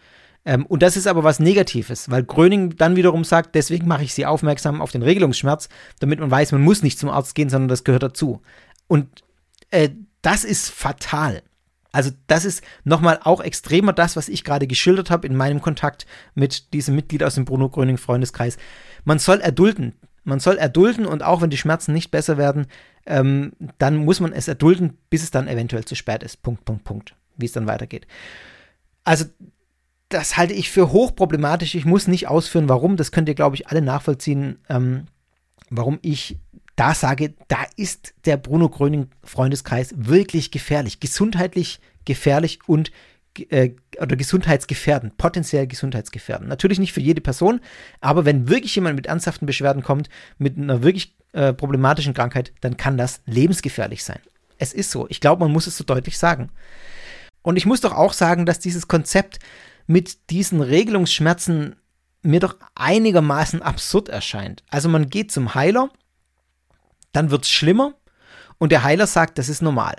Ähm, 0.47 0.65
und 0.65 0.83
das 0.83 0.97
ist 0.97 1.07
aber 1.07 1.25
was 1.25 1.41
Negatives, 1.41 2.11
weil 2.11 2.25
Gröning 2.25 2.75
dann 2.75 2.97
wiederum 2.97 3.23
sagt, 3.23 3.55
deswegen 3.55 3.87
mache 3.87 4.05
ich 4.05 4.15
Sie 4.15 4.25
aufmerksam 4.25 4.81
auf 4.81 4.91
den 4.91 5.03
Regelungsschmerz, 5.03 5.69
damit 5.99 6.19
man 6.19 6.31
weiß, 6.31 6.53
man 6.53 6.63
muss 6.63 6.83
nicht 6.83 6.99
zum 6.99 7.11
Arzt 7.11 7.35
gehen, 7.35 7.51
sondern 7.51 7.69
das 7.69 7.85
gehört 7.85 8.03
dazu. 8.03 8.41
Und 8.87 9.25
äh, 9.69 9.91
das 10.23 10.45
ist 10.45 10.71
fatal. 10.71 11.43
Also 11.93 12.13
das 12.29 12.47
ist 12.47 12.65
nochmal 12.85 13.21
auch 13.23 13.43
extremer 13.43 13.93
das, 13.93 14.17
was 14.17 14.31
ich 14.31 14.43
gerade 14.43 14.67
geschildert 14.67 15.11
habe 15.11 15.27
in 15.27 15.37
meinem 15.37 15.61
Kontakt 15.61 16.07
mit 16.35 16.73
diesem 16.73 16.95
Mitglied 16.95 17.25
aus 17.25 17.35
dem 17.35 17.45
Bruno 17.45 17.69
Gröning 17.69 17.99
Freundeskreis. 17.99 18.57
Man 19.05 19.19
soll 19.19 19.41
erdulden. 19.41 19.97
Man 20.25 20.41
soll 20.41 20.57
erdulden 20.57 21.05
und 21.05 21.23
auch 21.23 21.43
wenn 21.43 21.51
die 21.51 21.59
Schmerzen 21.59 21.93
nicht 21.93 22.11
besser 22.11 22.39
werden, 22.39 22.69
ähm, 23.07 23.53
dann 23.79 23.97
muss 23.97 24.21
man 24.21 24.33
es 24.33 24.49
erdulden, 24.49 24.99
bis 25.11 25.23
es 25.23 25.31
dann 25.31 25.49
eventuell 25.49 25.85
zu 25.85 25.95
spät 25.95 26.23
ist. 26.23 26.43
Punkt, 26.43 26.65
Punkt, 26.65 26.85
Punkt. 26.85 27.15
Wie 27.37 27.47
es 27.47 27.53
dann 27.53 27.67
weitergeht. 27.67 28.07
Also, 29.05 29.27
das 30.09 30.37
halte 30.37 30.55
ich 30.55 30.71
für 30.71 30.93
hochproblematisch. 30.93 31.75
Ich 31.75 31.85
muss 31.85 32.09
nicht 32.09 32.29
ausführen, 32.29 32.69
warum. 32.69 32.97
Das 32.97 33.13
könnt 33.13 33.29
ihr, 33.29 33.35
glaube 33.35 33.57
ich, 33.57 33.69
alle 33.69 33.83
nachvollziehen, 33.83 34.59
ähm, 34.69 35.07
warum 35.71 35.99
ich 36.03 36.39
da 36.77 36.95
sage, 36.95 37.35
da 37.49 37.65
ist 37.77 38.15
der 38.27 38.37
Bruno 38.37 38.69
Gröning 38.69 39.09
Freundeskreis 39.25 39.95
wirklich 39.97 40.51
gefährlich, 40.51 41.01
gesundheitlich 41.01 41.81
gefährlich 42.05 42.61
und 42.67 42.93
äh, 43.51 43.75
oder 44.01 44.17
gesundheitsgefährdend, 44.17 45.17
potenziell 45.17 45.67
gesundheitsgefährdend. 45.67 46.49
Natürlich 46.49 46.79
nicht 46.79 46.93
für 46.93 47.01
jede 47.01 47.21
Person, 47.21 47.61
aber 48.01 48.25
wenn 48.25 48.49
wirklich 48.49 48.75
jemand 48.75 48.97
mit 48.97 49.07
ernsthaften 49.07 49.47
Beschwerden 49.47 49.83
kommt, 49.83 50.09
mit 50.39 50.57
einer 50.57 50.83
wirklich 50.83 51.17
äh, 51.33 51.53
problematischen 51.53 52.15
Krankheit, 52.15 52.53
dann 52.61 52.77
kann 52.77 52.97
das 52.97 53.21
lebensgefährlich 53.27 54.05
sein. 54.05 54.21
Es 54.59 54.73
ist 54.73 54.91
so. 54.91 55.07
Ich 55.09 55.21
glaube, 55.21 55.45
man 55.45 55.53
muss 55.53 55.67
es 55.67 55.77
so 55.77 55.85
deutlich 55.85 56.19
sagen. 56.19 56.51
Und 57.43 57.57
ich 57.57 57.67
muss 57.67 57.81
doch 57.81 57.93
auch 57.93 58.13
sagen, 58.13 58.47
dass 58.47 58.59
dieses 58.59 58.89
Konzept 58.89 59.39
mit 59.87 60.31
diesen 60.31 60.61
Regelungsschmerzen 60.61 61.77
mir 62.23 62.41
doch 62.41 62.57
einigermaßen 62.75 63.63
absurd 63.63 64.09
erscheint. 64.09 64.65
Also 64.69 64.89
man 64.89 65.09
geht 65.09 65.31
zum 65.31 65.55
Heiler, 65.55 65.91
dann 67.13 67.31
wird 67.31 67.45
es 67.45 67.51
schlimmer 67.51 67.95
und 68.59 68.73
der 68.73 68.83
Heiler 68.83 69.07
sagt, 69.07 69.39
das 69.39 69.49
ist 69.49 69.63
normal. 69.63 69.97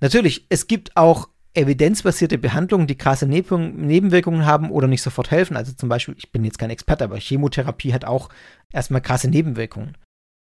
Natürlich, 0.00 0.46
es 0.48 0.66
gibt 0.66 0.96
auch 0.96 1.28
evidenzbasierte 1.54 2.38
Behandlungen, 2.38 2.86
die 2.86 2.96
krasse 2.96 3.26
Nebenwirkungen 3.26 4.46
haben 4.46 4.70
oder 4.70 4.86
nicht 4.86 5.02
sofort 5.02 5.30
helfen. 5.30 5.56
Also 5.56 5.72
zum 5.72 5.88
Beispiel, 5.88 6.14
ich 6.16 6.30
bin 6.30 6.44
jetzt 6.44 6.58
kein 6.58 6.70
Experte, 6.70 7.04
aber 7.04 7.16
Chemotherapie 7.16 7.92
hat 7.92 8.04
auch 8.04 8.28
erstmal 8.72 9.00
krasse 9.00 9.28
Nebenwirkungen. 9.28 9.96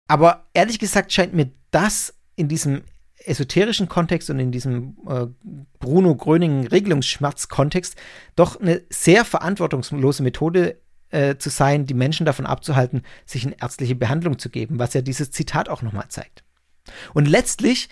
Aber 0.09 0.47
ehrlich 0.53 0.79
gesagt 0.79 1.13
scheint 1.13 1.33
mir 1.33 1.51
das 1.71 2.15
in 2.37 2.49
diesem 2.49 2.83
esoterischen 3.25 3.89
Kontext 3.89 4.31
und 4.31 4.39
in 4.39 4.51
diesem 4.51 4.97
äh, 5.09 5.27
Bruno 5.79 6.15
Gröning 6.17 6.67
Regelungsschmerz-Kontext 6.67 7.97
doch 8.37 8.61
eine 8.61 8.83
sehr 8.91 9.25
verantwortungslose 9.25 10.23
Methode 10.23 10.81
äh, 11.11 11.37
zu 11.37 11.49
sein, 11.49 11.87
die 11.87 11.95
Menschen 11.95 12.27
davon 12.27 12.47
abzuhalten, 12.47 13.03
sich 13.25 13.45
in 13.45 13.53
ärztliche 13.53 13.95
Behandlung 13.95 14.39
zu 14.39 14.51
geben, 14.51 14.79
was 14.79 14.95
ja 14.95 15.03
dieses 15.03 15.31
Zitat 15.31 15.69
auch 15.69 15.83
nochmal 15.83 16.09
zeigt. 16.09 16.43
Und 17.15 17.29
letztlich 17.29 17.89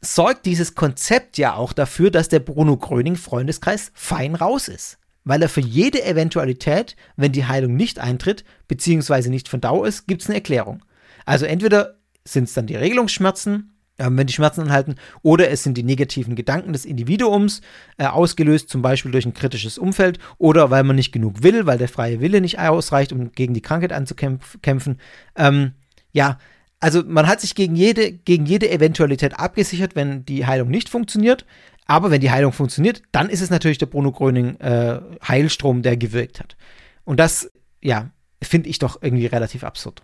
sorgt 0.00 0.46
dieses 0.46 0.74
Konzept 0.74 1.38
ja 1.38 1.54
auch 1.54 1.72
dafür, 1.72 2.10
dass 2.10 2.28
der 2.28 2.40
Bruno 2.40 2.76
Gröning 2.76 3.16
Freundeskreis 3.16 3.92
fein 3.94 4.34
raus 4.34 4.68
ist. 4.68 4.98
Weil 5.24 5.42
er 5.42 5.48
für 5.48 5.60
jede 5.60 6.02
Eventualität, 6.04 6.96
wenn 7.16 7.32
die 7.32 7.44
Heilung 7.44 7.76
nicht 7.76 7.98
eintritt, 7.98 8.44
beziehungsweise 8.68 9.30
nicht 9.30 9.48
von 9.48 9.60
Dauer 9.60 9.86
ist, 9.86 10.06
gibt 10.06 10.22
es 10.22 10.28
eine 10.28 10.36
Erklärung. 10.36 10.82
Also 11.26 11.44
entweder 11.44 11.98
sind 12.24 12.44
es 12.44 12.54
dann 12.54 12.66
die 12.66 12.76
Regelungsschmerzen, 12.76 13.74
äh, 13.98 14.08
wenn 14.10 14.26
die 14.26 14.32
Schmerzen 14.32 14.62
anhalten, 14.62 14.94
oder 15.22 15.50
es 15.50 15.62
sind 15.62 15.76
die 15.76 15.82
negativen 15.82 16.36
Gedanken 16.36 16.72
des 16.72 16.86
Individuums, 16.86 17.60
äh, 17.98 18.06
ausgelöst 18.06 18.70
zum 18.70 18.80
Beispiel 18.80 19.12
durch 19.12 19.26
ein 19.26 19.34
kritisches 19.34 19.76
Umfeld, 19.76 20.18
oder 20.38 20.70
weil 20.70 20.84
man 20.84 20.96
nicht 20.96 21.12
genug 21.12 21.42
will, 21.42 21.66
weil 21.66 21.78
der 21.78 21.88
freie 21.88 22.20
Wille 22.20 22.40
nicht 22.40 22.58
ausreicht, 22.58 23.12
um 23.12 23.32
gegen 23.32 23.52
die 23.52 23.62
Krankheit 23.62 23.92
anzukämpfen. 23.92 24.98
Ähm, 25.36 25.72
ja, 26.12 26.38
also 26.80 27.02
man 27.06 27.28
hat 27.28 27.40
sich 27.40 27.54
gegen 27.54 27.76
jede, 27.76 28.10
gegen 28.10 28.46
jede 28.46 28.70
Eventualität 28.70 29.38
abgesichert, 29.38 29.94
wenn 29.94 30.24
die 30.24 30.46
Heilung 30.46 30.68
nicht 30.68 30.88
funktioniert. 30.88 31.44
Aber 31.86 32.10
wenn 32.10 32.20
die 32.20 32.30
Heilung 32.30 32.52
funktioniert, 32.52 33.02
dann 33.12 33.28
ist 33.28 33.42
es 33.42 33.50
natürlich 33.50 33.78
der 33.78 33.86
Bruno 33.86 34.12
Gröning 34.12 34.56
äh, 34.60 35.00
Heilstrom, 35.26 35.82
der 35.82 35.96
gewirkt 35.96 36.40
hat. 36.40 36.56
Und 37.04 37.18
das, 37.18 37.50
ja, 37.82 38.10
finde 38.42 38.68
ich 38.68 38.78
doch 38.78 39.02
irgendwie 39.02 39.26
relativ 39.26 39.64
absurd. 39.64 40.02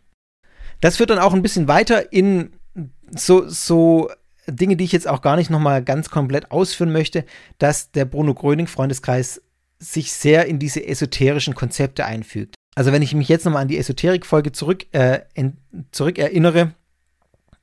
Das 0.81 0.97
führt 0.97 1.11
dann 1.11 1.19
auch 1.19 1.32
ein 1.32 1.43
bisschen 1.43 1.69
weiter 1.69 2.12
in 2.12 2.51
so, 3.11 3.48
so 3.48 4.11
Dinge, 4.47 4.77
die 4.77 4.85
ich 4.85 4.93
jetzt 4.93 5.09
auch 5.09 5.23
gar 5.23 5.36
nicht 5.36 5.48
nochmal 5.48 5.82
ganz 5.82 6.11
komplett 6.11 6.51
ausführen 6.51 6.93
möchte, 6.93 7.24
dass 7.59 7.90
der 7.93 8.05
Bruno 8.05 8.35
Gröning 8.35 8.66
Freundeskreis 8.66 9.40
sich 9.78 10.12
sehr 10.12 10.47
in 10.47 10.59
diese 10.59 10.85
esoterischen 10.85 11.55
Konzepte 11.55 12.05
einfügt. 12.05 12.56
Also 12.77 12.93
wenn 12.93 13.03
ich 13.03 13.15
mich 13.15 13.28
jetzt 13.28 13.44
nochmal 13.44 13.62
an 13.62 13.69
die 13.69 13.78
Esoterik-Folge 13.78 14.53
zurück, 14.53 14.86
äh, 14.93 15.20
zurück 15.90 16.19
erinnere, 16.19 16.74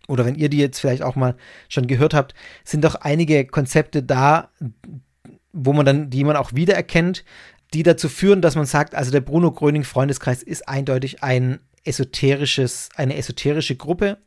oder 0.07 0.25
wenn 0.25 0.35
ihr 0.35 0.49
die 0.49 0.57
jetzt 0.57 0.79
vielleicht 0.79 1.03
auch 1.03 1.15
mal 1.15 1.35
schon 1.69 1.87
gehört 1.87 2.13
habt, 2.13 2.33
sind 2.65 2.83
doch 2.83 2.95
einige 2.95 3.45
Konzepte 3.45 4.03
da, 4.03 4.49
wo 5.53 5.71
man 5.71 5.85
dann, 5.85 6.09
die 6.09 6.23
man 6.23 6.35
auch 6.35 6.53
wiedererkennt, 6.53 7.23
die 7.73 7.83
dazu 7.83 8.09
führen, 8.09 8.41
dass 8.41 8.55
man 8.55 8.65
sagt, 8.65 8.95
also 8.95 9.11
der 9.11 9.21
Bruno 9.21 9.51
Gröning 9.51 9.83
Freundeskreis 9.83 10.43
ist 10.43 10.67
eindeutig 10.67 11.23
ein 11.23 11.59
esoterisches, 11.85 12.89
eine 12.95 13.15
esoterische 13.15 13.75
Gruppe, 13.75 14.17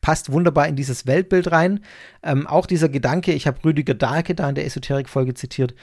passt 0.00 0.30
wunderbar 0.30 0.68
in 0.68 0.76
dieses 0.76 1.06
Weltbild 1.06 1.50
rein. 1.50 1.80
Ähm, 2.22 2.46
auch 2.46 2.66
dieser 2.66 2.88
Gedanke, 2.88 3.32
ich 3.32 3.48
habe 3.48 3.62
Rüdiger 3.64 3.94
Dahlke 3.94 4.36
da 4.36 4.48
in 4.48 4.54
der 4.54 4.66
Esoterik-Folge 4.66 5.34
zitiert, 5.34 5.74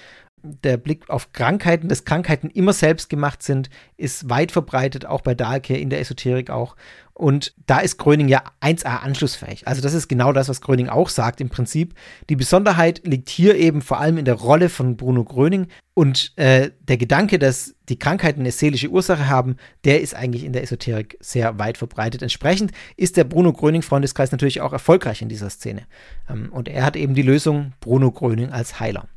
der 0.63 0.77
Blick 0.77 1.09
auf 1.09 1.31
Krankheiten, 1.33 1.87
dass 1.87 2.05
Krankheiten 2.05 2.49
immer 2.49 2.73
selbst 2.73 3.09
gemacht 3.09 3.43
sind, 3.43 3.69
ist 3.97 4.29
weit 4.29 4.51
verbreitet, 4.51 5.05
auch 5.05 5.21
bei 5.21 5.35
Dahlke 5.35 5.77
in 5.77 5.89
der 5.89 5.99
Esoterik 5.99 6.49
auch. 6.49 6.75
Und 7.17 7.53
da 7.65 7.79
ist 7.79 7.97
Gröning 7.97 8.27
ja 8.27 8.43
1a 8.61 8.97
anschlussfähig. 8.97 9.65
Also 9.69 9.81
das 9.81 9.93
ist 9.93 10.09
genau 10.09 10.33
das, 10.33 10.49
was 10.49 10.59
Gröning 10.59 10.89
auch 10.89 11.07
sagt 11.07 11.39
im 11.39 11.47
Prinzip. 11.47 11.93
Die 12.29 12.35
Besonderheit 12.35 13.07
liegt 13.07 13.29
hier 13.29 13.55
eben 13.55 13.81
vor 13.81 14.01
allem 14.01 14.17
in 14.17 14.25
der 14.25 14.33
Rolle 14.33 14.67
von 14.67 14.97
Bruno 14.97 15.23
Gröning. 15.23 15.67
Und 15.93 16.33
äh, 16.35 16.71
der 16.81 16.97
Gedanke, 16.97 17.39
dass 17.39 17.73
die 17.87 17.97
Krankheiten 17.97 18.41
eine 18.41 18.51
seelische 18.51 18.89
Ursache 18.89 19.29
haben, 19.29 19.55
der 19.85 20.01
ist 20.01 20.13
eigentlich 20.13 20.43
in 20.43 20.51
der 20.51 20.63
Esoterik 20.63 21.17
sehr 21.21 21.57
weit 21.57 21.77
verbreitet. 21.77 22.21
Entsprechend 22.21 22.73
ist 22.97 23.15
der 23.15 23.23
Bruno 23.23 23.53
Gröning 23.53 23.81
Freundeskreis 23.81 24.33
natürlich 24.33 24.59
auch 24.59 24.73
erfolgreich 24.73 25.21
in 25.21 25.29
dieser 25.29 25.49
Szene. 25.49 25.83
Ähm, 26.29 26.51
und 26.51 26.67
er 26.67 26.83
hat 26.83 26.97
eben 26.97 27.13
die 27.13 27.21
Lösung 27.21 27.71
Bruno 27.79 28.11
Gröning 28.11 28.49
als 28.49 28.81
Heiler. 28.81 29.07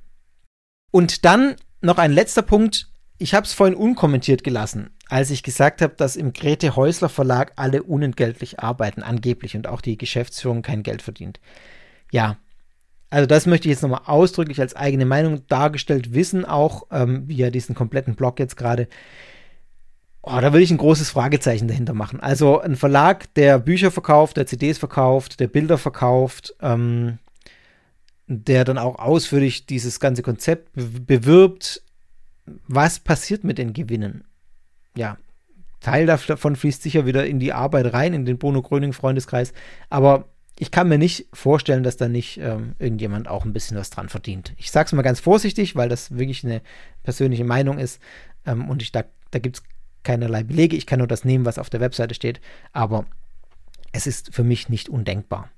Und 0.90 1.24
dann 1.24 1.56
noch 1.81 1.98
ein 1.98 2.12
letzter 2.12 2.43
Punkt. 2.43 2.89
Ich 3.19 3.35
habe 3.35 3.44
es 3.44 3.52
vorhin 3.52 3.77
unkommentiert 3.77 4.44
gelassen, 4.44 4.90
als 5.09 5.31
ich 5.31 5.43
gesagt 5.43 5.82
habe, 5.82 5.94
dass 5.97 6.16
im 6.16 6.32
Grete 6.32 6.77
Häusler 6.77 7.09
Verlag 7.09 7.52
alle 7.56 7.82
unentgeltlich 7.82 8.60
arbeiten, 8.60 9.02
angeblich, 9.02 9.56
und 9.56 9.66
auch 9.66 9.81
die 9.81 9.98
Geschäftsführung 9.98 10.62
kein 10.62 10.82
Geld 10.82 11.02
verdient. 11.02 11.40
Ja, 12.12 12.39
also 13.10 13.27
das 13.27 13.47
möchte 13.47 13.69
ich 13.69 13.73
jetzt 13.73 13.82
nochmal 13.82 14.02
ausdrücklich 14.05 14.60
als 14.60 14.77
eigene 14.77 15.06
Meinung 15.06 15.47
dargestellt 15.47 16.15
wissen, 16.15 16.44
auch 16.44 16.86
ähm, 16.90 17.24
ja 17.28 17.51
diesen 17.51 17.74
kompletten 17.74 18.15
Blog 18.15 18.39
jetzt 18.39 18.56
gerade. 18.56 18.89
Oh, 20.23 20.39
da 20.40 20.52
würde 20.52 20.62
ich 20.62 20.70
ein 20.70 20.77
großes 20.78 21.10
Fragezeichen 21.10 21.69
dahinter 21.69 21.94
machen. 21.94 22.20
Also 22.20 22.60
ein 22.60 22.77
Verlag, 22.77 23.32
der 23.35 23.59
Bücher 23.59 23.90
verkauft, 23.90 24.36
der 24.36 24.47
CDs 24.47 24.77
verkauft, 24.77 25.40
der 25.40 25.48
Bilder 25.48 25.78
verkauft, 25.78 26.55
ähm, 26.60 27.19
der 28.28 28.64
dann 28.64 28.78
auch 28.78 28.98
ausführlich 28.98 29.66
dieses 29.66 30.00
ganze 30.00 30.22
Konzept 30.22 30.70
bewirbt. 30.74 31.82
Was 32.66 33.00
passiert 33.00 33.42
mit 33.42 33.59
den 33.59 33.72
Gewinnen? 33.72 34.24
Ja, 34.94 35.16
Teil 35.80 36.06
davon 36.06 36.56
fließt 36.56 36.82
sicher 36.82 37.06
wieder 37.06 37.26
in 37.26 37.38
die 37.38 37.52
Arbeit 37.52 37.92
rein, 37.92 38.12
in 38.12 38.26
den 38.26 38.38
Bruno 38.38 38.62
Gröning 38.62 38.92
Freundeskreis. 38.92 39.52
Aber 39.90 40.26
ich 40.59 40.70
kann 40.70 40.88
mir 40.88 40.98
nicht 40.98 41.26
vorstellen, 41.32 41.82
dass 41.82 41.96
da 41.96 42.09
nicht 42.09 42.38
ähm, 42.38 42.74
irgendjemand 42.78 43.28
auch 43.28 43.44
ein 43.44 43.52
bisschen 43.52 43.76
was 43.76 43.90
dran 43.90 44.09
verdient. 44.09 44.52
Ich 44.56 44.70
sage 44.70 44.86
es 44.86 44.92
mal 44.92 45.02
ganz 45.02 45.20
vorsichtig, 45.20 45.76
weil 45.76 45.88
das 45.88 46.10
wirklich 46.10 46.44
eine 46.44 46.62
persönliche 47.05 47.44
Meinung 47.44 47.78
ist. 47.78 48.00
Ähm, 48.44 48.68
und 48.68 48.82
ich, 48.82 48.92
da, 48.92 49.05
da 49.30 49.38
gibt 49.38 49.59
es 49.59 49.62
keinerlei 50.02 50.42
Belege. 50.42 50.76
Ich 50.76 50.86
kann 50.86 50.98
nur 50.98 51.06
das 51.06 51.24
nehmen, 51.24 51.44
was 51.44 51.59
auf 51.59 51.70
der 51.70 51.80
Webseite 51.80 52.14
steht. 52.14 52.40
Aber 52.72 53.06
es 53.92 54.06
ist 54.06 54.34
für 54.34 54.44
mich 54.44 54.68
nicht 54.68 54.88
undenkbar. 54.88 55.48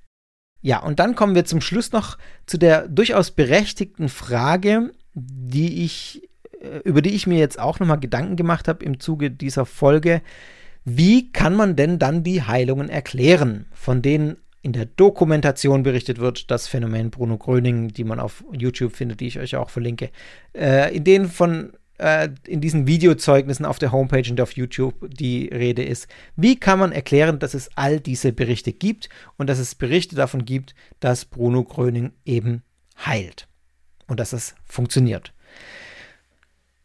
Ja, 0.63 0.81
und 0.81 0.99
dann 0.99 1.15
kommen 1.15 1.35
wir 1.35 1.45
zum 1.45 1.61
Schluss 1.61 1.93
noch 1.93 2.19
zu 2.47 2.59
der 2.59 2.89
durchaus 2.89 3.31
berechtigten 3.31 4.09
Frage, 4.09 4.93
die 5.15 5.85
ich, 5.85 6.29
äh, 6.61 6.79
über 6.85 7.03
die 7.03 7.15
ich 7.15 7.27
mir 7.27 7.39
jetzt 7.39 7.59
auch 7.59 7.81
nochmal 7.81 8.01
Gedanken 8.01 8.37
gemacht 8.37 8.69
habe 8.69 8.85
im 8.85 9.01
Zuge 9.01 9.31
dieser 9.31 9.67
Folge. 9.67 10.23
Wie 10.85 11.33
kann 11.33 11.55
man 11.55 11.77
denn 11.77 11.99
dann 11.99 12.23
die 12.25 12.43
Heilungen 12.43 12.89
erklären, 12.89 13.67
von 13.73 14.03
denen 14.03 14.37
in 14.63 14.73
der 14.73 14.85
Dokumentation 14.85 15.83
berichtet 15.83 16.19
wird, 16.19 16.51
das 16.51 16.69
Phänomen 16.69 17.11
Bruno 17.11 17.39
Gröning, 17.39 17.89
die 17.89 18.05
man 18.05 18.21
auf 18.21 18.45
YouTube 18.53 18.95
findet, 18.95 19.21
die 19.21 19.27
ich 19.27 19.39
euch 19.39 19.57
auch 19.57 19.71
verlinke, 19.71 20.11
äh, 20.55 20.95
in 20.95 21.05
denen 21.05 21.29
von 21.29 21.73
äh, 22.01 22.31
in 22.47 22.61
diesen 22.61 22.87
Videozeugnissen 22.87 23.67
auf 23.67 23.79
der 23.79 23.93
Homepage 23.93 24.29
und 24.31 24.41
auf 24.41 24.53
YouTube 24.53 24.95
die 25.11 25.49
Rede 25.49 25.83
ist. 25.83 26.09
Wie 26.35 26.59
kann 26.59 26.79
man 26.79 26.93
erklären, 26.93 27.39
dass 27.39 27.55
es 27.55 27.71
all 27.77 28.01
diese 28.01 28.33
Berichte 28.33 28.73
gibt 28.73 29.09
und 29.37 29.49
dass 29.49 29.59
es 29.59 29.75
Berichte 29.75 30.17
davon 30.17 30.45
gibt, 30.45 30.75
dass 30.99 31.27
Bruno 31.27 31.63
Gröning 31.63 32.13
eben 32.25 32.63
heilt 33.05 33.49
und 34.07 34.19
dass 34.19 34.33
es 34.33 34.55
funktioniert? 34.65 35.35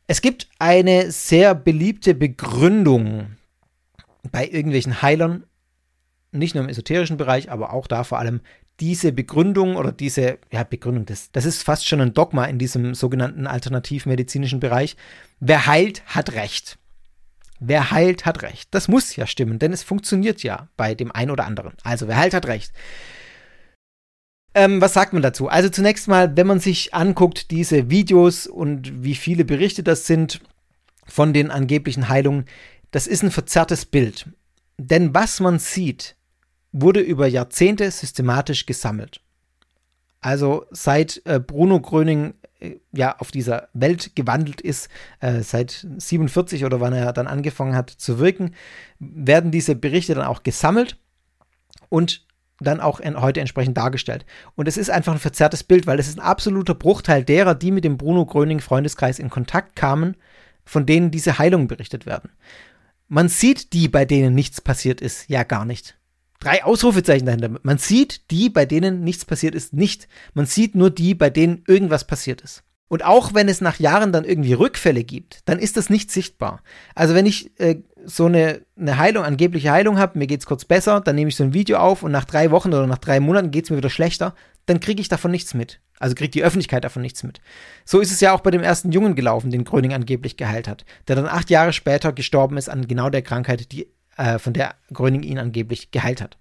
Es 0.07 0.21
gibt 0.21 0.49
eine 0.59 1.11
sehr 1.11 1.55
beliebte 1.55 2.13
Begründung 2.13 3.37
bei 4.31 4.45
irgendwelchen 4.47 5.01
Heilern, 5.01 5.45
nicht 6.31 6.55
nur 6.55 6.63
im 6.63 6.69
esoterischen 6.69 7.17
Bereich, 7.17 7.49
aber 7.49 7.71
auch 7.73 7.87
da 7.87 8.03
vor 8.03 8.19
allem 8.19 8.41
diese 8.79 9.11
Begründung 9.11 9.75
oder 9.75 9.91
diese, 9.91 10.37
ja, 10.51 10.63
Begründung, 10.63 11.05
das, 11.05 11.31
das 11.31 11.45
ist 11.45 11.63
fast 11.63 11.87
schon 11.87 12.01
ein 12.01 12.13
Dogma 12.13 12.45
in 12.45 12.59
diesem 12.59 12.93
sogenannten 12.93 13.47
alternativmedizinischen 13.47 14.59
Bereich. 14.59 14.97
Wer 15.39 15.65
heilt, 15.65 16.03
hat 16.07 16.33
Recht. 16.33 16.77
Wer 17.59 17.91
heilt, 17.91 18.25
hat 18.25 18.41
Recht. 18.41 18.67
Das 18.71 18.87
muss 18.87 19.15
ja 19.15 19.27
stimmen, 19.27 19.59
denn 19.59 19.71
es 19.71 19.83
funktioniert 19.83 20.43
ja 20.43 20.67
bei 20.75 20.93
dem 20.93 21.11
einen 21.11 21.31
oder 21.31 21.45
anderen. 21.45 21.73
Also, 21.83 22.07
wer 22.07 22.17
heilt, 22.17 22.33
hat 22.33 22.47
Recht. 22.47 22.73
Ähm, 24.53 24.79
was 24.81 24.93
sagt 24.93 25.13
man 25.13 25.21
dazu? 25.21 25.49
Also 25.49 25.67
zunächst 25.69 26.07
mal, 26.07 26.35
wenn 26.37 26.47
man 26.47 26.61
sich 26.61 26.93
anguckt, 26.93 27.51
diese 27.51 27.89
Videos 27.89 28.47
und 28.47 29.03
wie 29.03 29.15
viele 29.15 29.43
Berichte 29.43 29.83
das 29.83 30.07
sind 30.07 30.39
von 31.05 31.33
den 31.33 31.51
angeblichen 31.51 32.07
Heilungen, 32.07 32.45
das 32.91 33.05
ist 33.05 33.21
ein 33.21 33.31
verzerrtes 33.31 33.85
Bild. 33.85 34.29
Denn 34.77 35.13
was 35.13 35.41
man 35.41 35.59
sieht, 35.59 36.15
wurde 36.77 36.99
über 36.99 37.25
Jahrzehnte 37.25 37.89
systematisch 37.89 38.65
gesammelt. 38.65 39.21
Also 40.19 40.65
seit 40.71 41.21
äh, 41.25 41.39
Bruno 41.39 41.79
Gröning 41.79 42.33
äh, 42.59 42.77
ja 42.91 43.17
auf 43.19 43.31
dieser 43.31 43.69
Welt 43.73 44.15
gewandelt 44.15 44.59
ist, 44.59 44.89
äh, 45.21 45.41
seit 45.41 45.87
47 45.97 46.65
oder 46.65 46.81
wann 46.81 46.93
er 46.93 47.13
dann 47.13 47.27
angefangen 47.27 47.75
hat 47.75 47.89
zu 47.91 48.19
wirken, 48.19 48.55
werden 48.99 49.51
diese 49.51 49.75
Berichte 49.75 50.15
dann 50.15 50.25
auch 50.25 50.43
gesammelt 50.43 50.97
und 51.87 52.25
dann 52.59 52.81
auch 52.81 52.99
in, 52.99 53.21
heute 53.21 53.39
entsprechend 53.39 53.77
dargestellt. 53.77 54.25
Und 54.55 54.67
es 54.67 54.77
ist 54.77 54.89
einfach 54.89 55.13
ein 55.13 55.19
verzerrtes 55.19 55.63
Bild, 55.63 55.87
weil 55.87 55.99
es 55.99 56.07
ist 56.07 56.17
ein 56.17 56.25
absoluter 56.25 56.75
Bruchteil 56.75 57.23
derer, 57.23 57.55
die 57.55 57.71
mit 57.71 57.85
dem 57.85 57.97
Bruno 57.97 58.25
Gröning 58.25 58.59
Freundeskreis 58.59 59.19
in 59.19 59.29
Kontakt 59.29 59.75
kamen, 59.75 60.17
von 60.65 60.85
denen 60.85 61.11
diese 61.11 61.37
Heilungen 61.37 61.67
berichtet 61.67 62.05
werden. 62.05 62.31
Man 63.07 63.29
sieht 63.29 63.71
die, 63.71 63.87
bei 63.87 64.03
denen 64.03 64.33
nichts 64.35 64.59
passiert 64.59 64.99
ist, 64.99 65.29
ja 65.29 65.43
gar 65.43 65.63
nicht. 65.63 65.97
Drei 66.39 66.63
Ausrufezeichen 66.63 67.25
dahinter. 67.25 67.59
Man 67.63 67.77
sieht 67.77 68.29
die, 68.31 68.49
bei 68.49 68.65
denen 68.65 69.03
nichts 69.03 69.25
passiert 69.25 69.55
ist, 69.55 69.73
nicht. 69.73 70.07
Man 70.33 70.45
sieht 70.45 70.75
nur 70.75 70.89
die, 70.89 71.15
bei 71.15 71.29
denen 71.29 71.63
irgendwas 71.67 72.05
passiert 72.05 72.41
ist. 72.41 72.63
Und 72.87 73.03
auch 73.03 73.33
wenn 73.33 73.49
es 73.49 73.61
nach 73.61 73.79
Jahren 73.79 74.11
dann 74.11 74.25
irgendwie 74.25 74.53
Rückfälle 74.53 75.03
gibt, 75.03 75.39
dann 75.45 75.57
ist 75.57 75.75
das 75.75 75.89
nicht 75.89 76.11
sichtbar. 76.11 76.61
Also 76.93 77.15
wenn 77.15 77.25
ich 77.25 77.59
äh, 77.59 77.81
so 78.05 78.25
eine, 78.25 78.61
eine 78.79 78.97
Heilung, 78.97 79.23
angebliche 79.23 79.71
Heilung 79.71 79.97
habe, 79.97 80.19
mir 80.19 80.27
geht 80.27 80.41
es 80.41 80.45
kurz 80.45 80.65
besser, 80.65 81.01
dann 81.01 81.15
nehme 81.15 81.29
ich 81.29 81.35
so 81.35 81.43
ein 81.43 81.53
Video 81.53 81.77
auf 81.79 82.03
und 82.03 82.11
nach 82.11 82.25
drei 82.25 82.51
Wochen 82.51 82.69
oder 82.69 82.85
nach 82.85 82.99
drei 82.99 83.19
Monaten 83.19 83.49
geht 83.49 83.65
es 83.65 83.69
mir 83.71 83.77
wieder 83.77 83.89
schlechter, 83.89 84.35
dann 84.67 84.79
kriege 84.79 85.01
ich 85.01 85.09
davon 85.09 85.31
nichts 85.31 85.55
mit. 85.55 85.79
Also 85.97 86.13
kriegt 86.13 86.35
die 86.35 86.43
Öffentlichkeit 86.43 86.83
davon 86.83 87.01
nichts 87.01 87.23
mit. 87.23 87.39
So 87.85 87.99
ist 88.01 88.11
es 88.11 88.19
ja 88.19 88.33
auch 88.33 88.41
bei 88.41 88.51
dem 88.51 88.61
ersten 88.61 88.91
Jungen 88.91 89.15
gelaufen, 89.15 89.49
den 89.49 89.63
Gröning 89.63 89.93
angeblich 89.93 90.37
geheilt 90.37 90.67
hat, 90.67 90.85
der 91.07 91.15
dann 91.15 91.25
acht 91.27 91.49
Jahre 91.49 91.73
später 91.73 92.13
gestorben 92.13 92.57
ist 92.57 92.69
an 92.69 92.87
genau 92.87 93.09
der 93.09 93.21
Krankheit, 93.21 93.71
die, 93.71 93.87
äh, 94.17 94.39
von 94.39 94.53
der 94.53 94.75
Gröning 94.91 95.23
ihn 95.23 95.39
angeblich 95.39 95.91
geheilt 95.91 96.21
hat. 96.21 96.37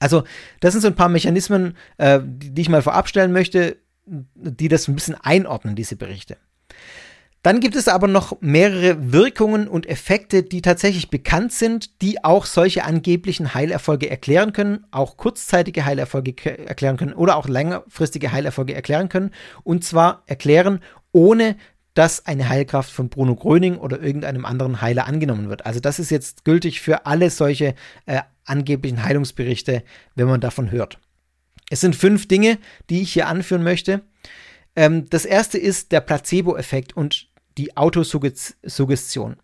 Also, 0.00 0.24
das 0.60 0.72
sind 0.72 0.82
so 0.82 0.88
ein 0.88 0.94
paar 0.94 1.08
Mechanismen, 1.08 1.76
äh, 1.96 2.20
die, 2.22 2.50
die 2.50 2.62
ich 2.62 2.68
mal 2.68 2.82
vorab 2.82 3.08
stellen 3.08 3.32
möchte, 3.32 3.78
die 4.06 4.68
das 4.68 4.88
ein 4.88 4.94
bisschen 4.94 5.16
einordnen, 5.16 5.74
diese 5.74 5.96
Berichte. 5.96 6.36
Dann 7.42 7.60
gibt 7.60 7.76
es 7.76 7.86
aber 7.86 8.08
noch 8.08 8.40
mehrere 8.40 9.12
Wirkungen 9.12 9.68
und 9.68 9.86
Effekte, 9.86 10.42
die 10.42 10.60
tatsächlich 10.60 11.08
bekannt 11.08 11.52
sind, 11.52 12.02
die 12.02 12.24
auch 12.24 12.44
solche 12.46 12.84
angeblichen 12.84 13.54
Heilerfolge 13.54 14.10
erklären 14.10 14.52
können, 14.52 14.86
auch 14.90 15.16
kurzzeitige 15.16 15.84
Heilerfolge 15.84 16.34
erklären 16.66 16.96
können 16.96 17.12
oder 17.12 17.36
auch 17.36 17.46
längerfristige 17.48 18.32
Heilerfolge 18.32 18.74
erklären 18.74 19.08
können. 19.08 19.30
Und 19.62 19.84
zwar 19.84 20.24
erklären, 20.26 20.80
ohne 21.12 21.56
dass 21.98 22.26
eine 22.26 22.48
Heilkraft 22.48 22.92
von 22.92 23.08
Bruno 23.08 23.34
Gröning 23.34 23.76
oder 23.76 24.00
irgendeinem 24.00 24.44
anderen 24.44 24.80
Heiler 24.80 25.08
angenommen 25.08 25.48
wird. 25.48 25.66
Also 25.66 25.80
das 25.80 25.98
ist 25.98 26.10
jetzt 26.10 26.44
gültig 26.44 26.80
für 26.80 27.06
alle 27.06 27.28
solche 27.28 27.74
äh, 28.06 28.20
angeblichen 28.44 29.02
Heilungsberichte, 29.02 29.82
wenn 30.14 30.28
man 30.28 30.40
davon 30.40 30.70
hört. 30.70 31.00
Es 31.70 31.80
sind 31.80 31.96
fünf 31.96 32.28
Dinge, 32.28 32.58
die 32.88 33.02
ich 33.02 33.12
hier 33.12 33.26
anführen 33.26 33.64
möchte. 33.64 34.02
Ähm, 34.76 35.10
das 35.10 35.24
erste 35.24 35.58
ist 35.58 35.90
der 35.90 36.00
Placebo-Effekt 36.00 36.96
und 36.96 37.32
die 37.56 37.76
Autosuggestion. 37.76 39.36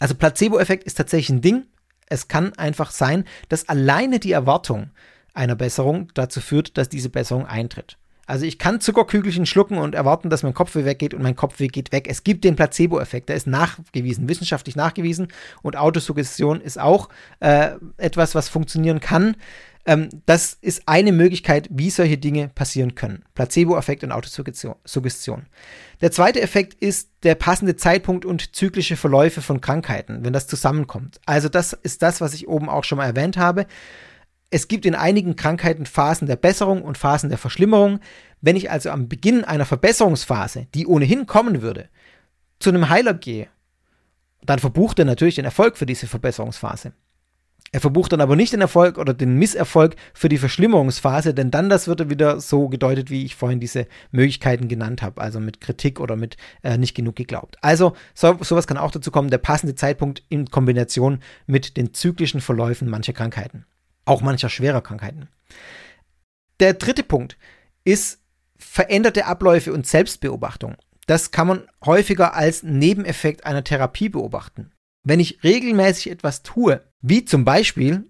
Also 0.00 0.14
Placebo-Effekt 0.14 0.84
ist 0.84 0.94
tatsächlich 0.94 1.36
ein 1.36 1.42
Ding. 1.42 1.66
Es 2.06 2.28
kann 2.28 2.54
einfach 2.54 2.90
sein, 2.90 3.24
dass 3.50 3.68
alleine 3.68 4.20
die 4.20 4.32
Erwartung 4.32 4.88
einer 5.34 5.54
Besserung 5.54 6.08
dazu 6.14 6.40
führt, 6.40 6.78
dass 6.78 6.88
diese 6.88 7.10
Besserung 7.10 7.44
eintritt. 7.44 7.98
Also 8.32 8.46
ich 8.46 8.58
kann 8.58 8.80
Zuckerkügelchen 8.80 9.44
schlucken 9.44 9.76
und 9.76 9.94
erwarten, 9.94 10.30
dass 10.30 10.42
mein 10.42 10.54
Kopfweh 10.54 10.86
weggeht 10.86 11.12
und 11.12 11.20
mein 11.20 11.36
Kopfweh 11.36 11.66
geht 11.66 11.92
weg. 11.92 12.06
Es 12.08 12.24
gibt 12.24 12.44
den 12.44 12.56
Placebo-Effekt, 12.56 13.28
der 13.28 13.36
ist 13.36 13.46
nachgewiesen, 13.46 14.26
wissenschaftlich 14.26 14.74
nachgewiesen 14.74 15.28
und 15.60 15.76
Autosuggestion 15.76 16.62
ist 16.62 16.80
auch 16.80 17.10
äh, 17.40 17.72
etwas, 17.98 18.34
was 18.34 18.48
funktionieren 18.48 19.00
kann. 19.00 19.36
Ähm, 19.84 20.08
das 20.24 20.56
ist 20.62 20.84
eine 20.86 21.12
Möglichkeit, 21.12 21.68
wie 21.72 21.90
solche 21.90 22.16
Dinge 22.16 22.48
passieren 22.48 22.94
können. 22.94 23.22
Placebo-Effekt 23.34 24.02
und 24.02 24.12
Autosuggestion. 24.12 25.42
Der 26.00 26.10
zweite 26.10 26.40
Effekt 26.40 26.72
ist 26.82 27.10
der 27.24 27.34
passende 27.34 27.76
Zeitpunkt 27.76 28.24
und 28.24 28.56
zyklische 28.56 28.96
Verläufe 28.96 29.42
von 29.42 29.60
Krankheiten, 29.60 30.24
wenn 30.24 30.32
das 30.32 30.46
zusammenkommt. 30.46 31.20
Also 31.26 31.50
das 31.50 31.74
ist 31.74 32.00
das, 32.00 32.22
was 32.22 32.32
ich 32.32 32.48
oben 32.48 32.70
auch 32.70 32.84
schon 32.84 32.96
mal 32.96 33.04
erwähnt 33.04 33.36
habe. 33.36 33.66
Es 34.54 34.68
gibt 34.68 34.84
in 34.84 34.94
einigen 34.94 35.34
Krankheiten 35.34 35.86
Phasen 35.86 36.28
der 36.28 36.36
Besserung 36.36 36.82
und 36.82 36.98
Phasen 36.98 37.30
der 37.30 37.38
Verschlimmerung. 37.38 38.00
Wenn 38.42 38.54
ich 38.54 38.70
also 38.70 38.90
am 38.90 39.08
Beginn 39.08 39.44
einer 39.44 39.64
Verbesserungsphase, 39.64 40.66
die 40.74 40.86
ohnehin 40.86 41.24
kommen 41.24 41.62
würde, 41.62 41.88
zu 42.60 42.68
einem 42.68 42.90
Heiler 42.90 43.14
gehe, 43.14 43.48
dann 44.44 44.58
verbucht 44.58 44.98
er 44.98 45.06
natürlich 45.06 45.36
den 45.36 45.46
Erfolg 45.46 45.78
für 45.78 45.86
diese 45.86 46.06
Verbesserungsphase. 46.06 46.92
Er 47.74 47.80
verbucht 47.80 48.12
dann 48.12 48.20
aber 48.20 48.36
nicht 48.36 48.52
den 48.52 48.60
Erfolg 48.60 48.98
oder 48.98 49.14
den 49.14 49.38
Misserfolg 49.38 49.96
für 50.12 50.28
die 50.28 50.36
Verschlimmerungsphase, 50.36 51.32
denn 51.32 51.50
dann 51.50 51.70
das 51.70 51.88
wird 51.88 52.00
er 52.00 52.10
wieder 52.10 52.38
so 52.38 52.68
gedeutet, 52.68 53.08
wie 53.08 53.24
ich 53.24 53.34
vorhin 53.34 53.60
diese 53.60 53.86
Möglichkeiten 54.10 54.68
genannt 54.68 55.00
habe, 55.00 55.22
also 55.22 55.40
mit 55.40 55.62
Kritik 55.62 55.98
oder 55.98 56.14
mit 56.14 56.36
äh, 56.62 56.76
nicht 56.76 56.94
genug 56.94 57.16
geglaubt. 57.16 57.56
Also 57.62 57.94
so, 58.12 58.36
sowas 58.42 58.66
kann 58.66 58.76
auch 58.76 58.90
dazu 58.90 59.10
kommen, 59.10 59.30
der 59.30 59.38
passende 59.38 59.74
Zeitpunkt 59.74 60.22
in 60.28 60.50
Kombination 60.50 61.20
mit 61.46 61.78
den 61.78 61.94
zyklischen 61.94 62.42
Verläufen 62.42 62.90
mancher 62.90 63.14
Krankheiten, 63.14 63.64
auch 64.04 64.22
mancher 64.22 64.48
schwerer 64.48 64.80
Krankheiten. 64.80 65.28
Der 66.60 66.74
dritte 66.74 67.02
Punkt 67.02 67.36
ist 67.84 68.20
veränderte 68.56 69.26
Abläufe 69.26 69.72
und 69.72 69.86
Selbstbeobachtung. 69.86 70.76
Das 71.06 71.30
kann 71.30 71.48
man 71.48 71.66
häufiger 71.84 72.34
als 72.34 72.62
Nebeneffekt 72.62 73.44
einer 73.44 73.64
Therapie 73.64 74.08
beobachten. 74.08 74.72
Wenn 75.04 75.20
ich 75.20 75.42
regelmäßig 75.42 76.12
etwas 76.12 76.42
tue, 76.42 76.82
wie 77.00 77.24
zum 77.24 77.44
Beispiel 77.44 78.04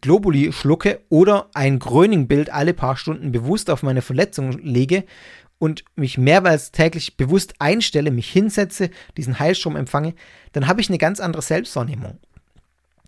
Globuli 0.00 0.52
schlucke 0.52 1.00
oder 1.08 1.50
ein 1.54 1.78
Gröning-Bild 1.78 2.50
alle 2.50 2.74
paar 2.74 2.96
Stunden 2.96 3.32
bewusst 3.32 3.70
auf 3.70 3.82
meine 3.82 4.02
Verletzung 4.02 4.52
lege 4.52 5.04
und 5.58 5.84
mich 5.94 6.18
mehrmals 6.18 6.72
täglich 6.72 7.16
bewusst 7.16 7.54
einstelle, 7.60 8.10
mich 8.10 8.30
hinsetze, 8.30 8.90
diesen 9.16 9.38
Heilstrom 9.38 9.76
empfange, 9.76 10.14
dann 10.52 10.66
habe 10.66 10.80
ich 10.80 10.88
eine 10.88 10.98
ganz 10.98 11.20
andere 11.20 11.42
Selbstwahrnehmung. 11.42 12.18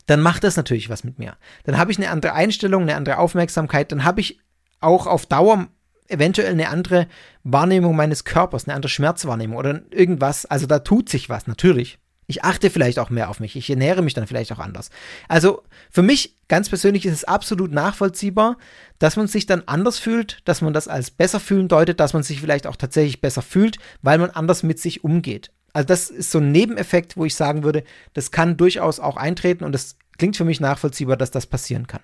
Dann 0.07 0.21
macht 0.21 0.45
das 0.45 0.57
natürlich 0.57 0.91
was 0.91 1.05
mit 1.05 1.19
mir. 1.19 1.37
Dann 1.65 1.79
habe 1.79 1.91
ich 1.91 1.99
eine 1.99 2.11
andere 2.11 2.35
Einstellung, 2.35 2.83
eine 2.83 2.97
andere 2.97 3.19
Aufmerksamkeit, 3.19 3.93
dann 3.93 4.05
habe 4.05 4.21
ich 4.21 4.39
auch 4.81 5.07
auf 5.07 5.27
Dauer 5.27 5.69
eventuell 6.09 6.53
eine 6.53 6.69
andere 6.69 7.07
Wahrnehmung 7.43 7.97
meines 7.97 8.25
Körpers, 8.25 8.67
eine 8.67 8.75
andere 8.75 8.91
Schmerzwahrnehmung 8.91 9.57
oder 9.57 9.81
irgendwas. 9.91 10.47
Also 10.47 10.67
da 10.67 10.81
tut 10.81 11.09
sich 11.09 11.29
was, 11.29 11.47
natürlich. 11.47 11.99
Ich 12.27 12.43
achte 12.43 12.71
vielleicht 12.71 12.99
auch 12.99 13.11
mehr 13.11 13.29
auf 13.29 13.41
mich. 13.41 13.55
Ich 13.55 13.69
ernähre 13.69 14.03
mich 14.03 14.15
dann 14.15 14.27
vielleicht 14.27 14.53
auch 14.53 14.59
anders. 14.59 14.91
Also 15.29 15.63
für 15.91 16.03
mich 16.03 16.37
ganz 16.49 16.69
persönlich 16.71 17.05
ist 17.05 17.13
es 17.13 17.25
absolut 17.25 17.71
nachvollziehbar, 17.71 18.57
dass 18.99 19.17
man 19.17 19.27
sich 19.27 19.45
dann 19.47 19.65
anders 19.67 19.99
fühlt, 19.99 20.41
dass 20.47 20.63
man 20.63 20.73
das 20.73 20.89
als 20.89 21.11
besser 21.11 21.41
fühlen 21.41 21.69
deutet, 21.69 22.01
dass 22.01 22.15
man 22.15 22.23
sich 22.23 22.41
vielleicht 22.41 22.67
auch 22.67 22.77
tatsächlich 22.77 23.21
besser 23.21 23.43
fühlt, 23.43 23.79
weil 24.01 24.19
man 24.19 24.31
anders 24.31 24.63
mit 24.63 24.79
sich 24.79 25.05
umgeht. 25.05 25.51
Also 25.75 25.87
das 25.87 26.09
ist 26.09 26.31
so 26.31 26.39
ein 26.39 26.53
Nebeneffekt, 26.53 27.17
wo 27.17 27.27
ich 27.27 27.35
sagen 27.35 27.65
würde, 27.65 27.85
das 28.15 28.31
kann 28.31 28.57
durchaus 28.57 29.01
auch 29.01 29.17
eintreten 29.17 29.65
und 29.65 29.73
das 29.73 29.97
klingt 30.17 30.37
für 30.37 30.45
mich 30.45 30.61
nachvollziehbar, 30.61 31.17
dass 31.17 31.33
das 31.33 31.47
passieren 31.47 31.87
kann. 31.87 32.01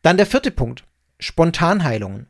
Dann 0.00 0.16
der 0.16 0.26
vierte 0.26 0.50
Punkt. 0.50 0.84
Spontanheilungen. 1.20 2.26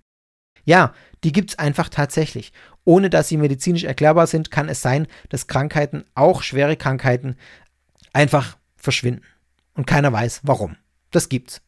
Ja, 0.65 0.93
die 1.25 1.33
gibt 1.33 1.51
es 1.51 1.59
einfach 1.59 1.89
tatsächlich. 1.89 2.53
Ohne 2.85 3.09
dass 3.09 3.29
sie 3.29 3.37
medizinisch 3.37 3.85
erklärbar 3.85 4.27
sind, 4.27 4.51
kann 4.51 4.69
es 4.69 4.83
sein, 4.83 5.07
dass 5.29 5.47
Krankheiten, 5.47 6.05
auch 6.15 6.43
schwere 6.43 6.77
Krankheiten, 6.77 7.37
einfach 8.13 8.59
verschwinden. 8.77 9.23
Und 9.75 9.87
keiner 9.87 10.13
weiß, 10.13 10.41
warum. 10.43 10.77
Das 11.13 11.29
gibt's. 11.29 11.63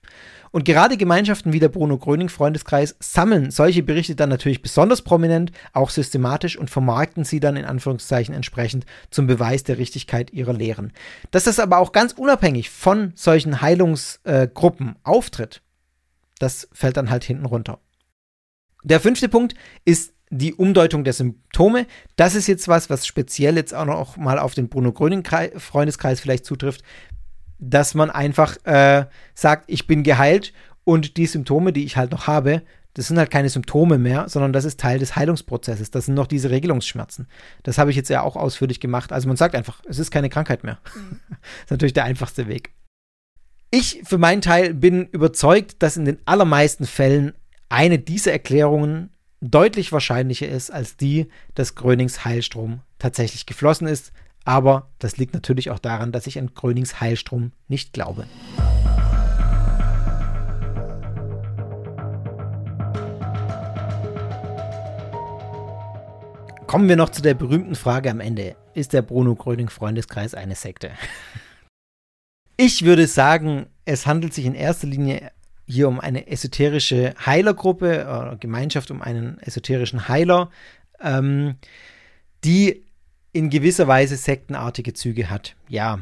Und 0.55 0.65
gerade 0.65 0.97
Gemeinschaften 0.97 1.53
wie 1.53 1.59
der 1.59 1.69
Bruno 1.69 1.99
Gröning 1.99 2.29
Freundeskreis 2.29 2.95
sammeln 3.01 3.51
solche 3.51 3.83
Berichte 3.83 4.15
dann 4.15 4.29
natürlich 4.29 4.63
besonders 4.63 5.03
prominent, 5.03 5.51
auch 5.73 5.91
systematisch 5.91 6.57
und 6.57 6.71
vermarkten 6.71 7.25
sie 7.25 7.41
dann 7.41 7.57
in 7.57 7.65
Anführungszeichen 7.65 8.33
entsprechend 8.33 8.87
zum 9.11 9.27
Beweis 9.27 9.65
der 9.65 9.79
Richtigkeit 9.79 10.33
ihrer 10.33 10.53
Lehren. 10.53 10.93
Dass 11.33 11.43
das 11.43 11.59
aber 11.59 11.79
auch 11.79 11.91
ganz 11.91 12.13
unabhängig 12.13 12.71
von 12.71 13.11
solchen 13.17 13.63
Heilungsgruppen 13.63 14.91
äh, 14.91 14.95
auftritt, 15.03 15.61
das 16.39 16.69
fällt 16.73 16.99
dann 16.99 17.11
halt 17.11 17.25
hinten 17.25 17.47
runter. 17.47 17.81
Der 18.85 19.01
fünfte 19.01 19.29
Punkt 19.29 19.57
ist 19.85 20.15
die 20.31 20.55
Umdeutung 20.55 21.03
der 21.03 21.15
Symptome. 21.15 21.87
Das 22.15 22.37
ist 22.37 22.47
jetzt 22.47 22.69
was, 22.69 22.91
was 22.91 23.09
speziell 23.09 23.57
jetzt 23.57 23.75
auch 23.75 23.87
noch 23.87 24.17
mal 24.17 24.39
auf 24.39 24.55
den 24.55 24.69
Bruno 24.69 24.93
Gröning 24.93 25.25
Freundeskreis 25.57 26.21
vielleicht 26.21 26.45
zutrifft, 26.45 26.83
dass 27.71 27.95
man 27.95 28.11
einfach 28.11 28.57
äh, 28.65 29.07
sagt, 29.35 29.65
ich 29.69 29.87
bin 29.87 30.03
geheilt 30.03 30.53
und 30.85 31.17
die 31.17 31.27
Symptome, 31.27 31.73
die 31.73 31.85
ich 31.85 31.97
halt 31.97 32.13
noch 32.13 32.27
habe, 32.27 32.63
das 32.95 33.09
sind 33.09 33.19
halt 33.19 33.31
keine 33.31 33.49
Symptome 33.49 33.99
mehr, 33.99 34.29
sondern 34.29 34.53
das 34.53 34.65
ist 34.65 34.79
Teil 34.79 35.01
des 35.01 35.17
Heilungsprozesses. 35.17 35.91
Das 35.91 36.07
sind 36.07 36.15
noch 36.15 36.29
diese 36.29 36.51
Regelungsschmerzen. 36.51 37.27
Das 37.65 37.77
habe 37.77 37.91
ich 37.91 37.97
jetzt 37.97 38.09
ja 38.09 38.23
auch 38.23 38.37
ausführlich 38.37 38.79
gemacht. 38.79 39.13
Also 39.13 39.27
man 39.27 39.37
sagt 39.37 39.57
einfach, 39.57 39.83
es 39.89 39.99
ist 39.99 40.13
keine 40.13 40.29
Krankheit 40.29 40.63
mehr. 40.63 40.79
Mhm. 40.95 41.21
das 41.29 41.65
ist 41.65 41.71
natürlich 41.71 41.93
der 41.93 42.05
einfachste 42.05 42.47
Weg. 42.47 42.71
Ich 43.71 44.03
für 44.05 44.19
meinen 44.19 44.41
Teil 44.41 44.75
bin 44.75 45.07
überzeugt, 45.07 45.83
dass 45.83 45.97
in 45.97 46.05
den 46.05 46.19
allermeisten 46.25 46.87
Fällen 46.87 47.33
eine 47.69 47.99
dieser 47.99 48.31
Erklärungen 48.31 49.11
deutlich 49.41 49.91
wahrscheinlicher 49.91 50.49
ist 50.49 50.71
als 50.71 50.97
die, 50.97 51.29
dass 51.55 51.75
Grönings 51.75 52.25
Heilstrom 52.25 52.81
tatsächlich 53.01 53.47
geflossen 53.47 53.89
ist. 53.89 54.13
Aber 54.45 54.91
das 54.99 55.17
liegt 55.17 55.33
natürlich 55.33 55.71
auch 55.71 55.79
daran, 55.79 56.13
dass 56.13 56.27
ich 56.27 56.39
an 56.39 56.51
Grönings 56.55 57.01
Heilstrom 57.01 57.53
nicht 57.69 57.93
glaube. 57.93 58.27
Kommen 66.67 66.89
wir 66.89 66.97
noch 66.97 67.11
zu 67.11 67.23
der 67.23 67.35
berühmten 67.35 67.75
Frage 67.75 68.11
am 68.11 68.21
Ende. 68.21 68.57
Ist 68.75 68.93
der 68.93 69.03
Bruno 69.03 69.35
Gröning 69.35 69.71
Freundeskreis 69.71 70.35
eine 70.35 70.55
Sekte? 70.55 70.91
Ich 72.57 72.85
würde 72.85 73.09
sagen, 73.09 73.67
es 73.85 74.07
handelt 74.07 74.33
sich 74.33 74.45
in 74.45 74.55
erster 74.55 74.87
Linie 74.87 75.33
hier 75.67 75.89
um 75.89 75.99
eine 75.99 76.29
esoterische 76.29 77.13
Heilergruppe, 77.27 78.05
oder 78.05 78.37
Gemeinschaft 78.39 78.93
um 78.93 79.03
einen 79.03 79.41
esoterischen 79.41 80.07
Heiler, 80.07 80.51
ähm, 81.01 81.57
die 82.45 82.85
in 83.35 83.51
gewisser 83.51 83.87
Weise 83.87 84.17
sektenartige 84.17 84.95
Züge 84.95 85.29
hat. 85.29 85.57
Ja. 85.69 85.99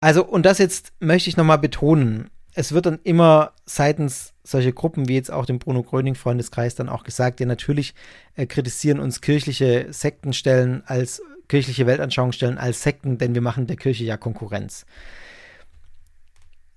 Also, 0.00 0.24
und 0.24 0.44
das 0.44 0.58
jetzt 0.58 0.92
möchte 0.98 1.30
ich 1.30 1.36
nochmal 1.36 1.58
betonen. 1.58 2.28
es 2.54 2.72
wird 2.72 2.84
dann 2.84 2.98
immer 3.04 3.52
seitens 3.64 4.34
solcher 4.44 4.72
Gruppen 4.72 5.08
wie 5.08 5.14
jetzt 5.14 5.30
auch 5.30 5.46
dem 5.46 5.58
Bruno 5.58 5.82
Gröning 5.82 6.16
Freundeskreis 6.16 6.74
dann 6.74 6.88
auch 6.88 7.04
gesagt, 7.04 7.40
ja 7.40 7.46
natürlich 7.46 7.94
äh, 8.34 8.46
kritisieren 8.46 9.00
uns 9.00 9.20
kirchliche 9.20 9.86
Sektenstellen 9.90 10.82
als 10.84 11.22
kirchliche 11.48 11.86
Weltanschauungsstellen 11.86 12.58
als 12.58 12.82
Sekten, 12.82 13.16
denn 13.16 13.34
wir 13.34 13.42
machen 13.42 13.66
der 13.66 13.76
Kirche 13.76 14.04
ja 14.04 14.16
Konkurrenz. 14.16 14.84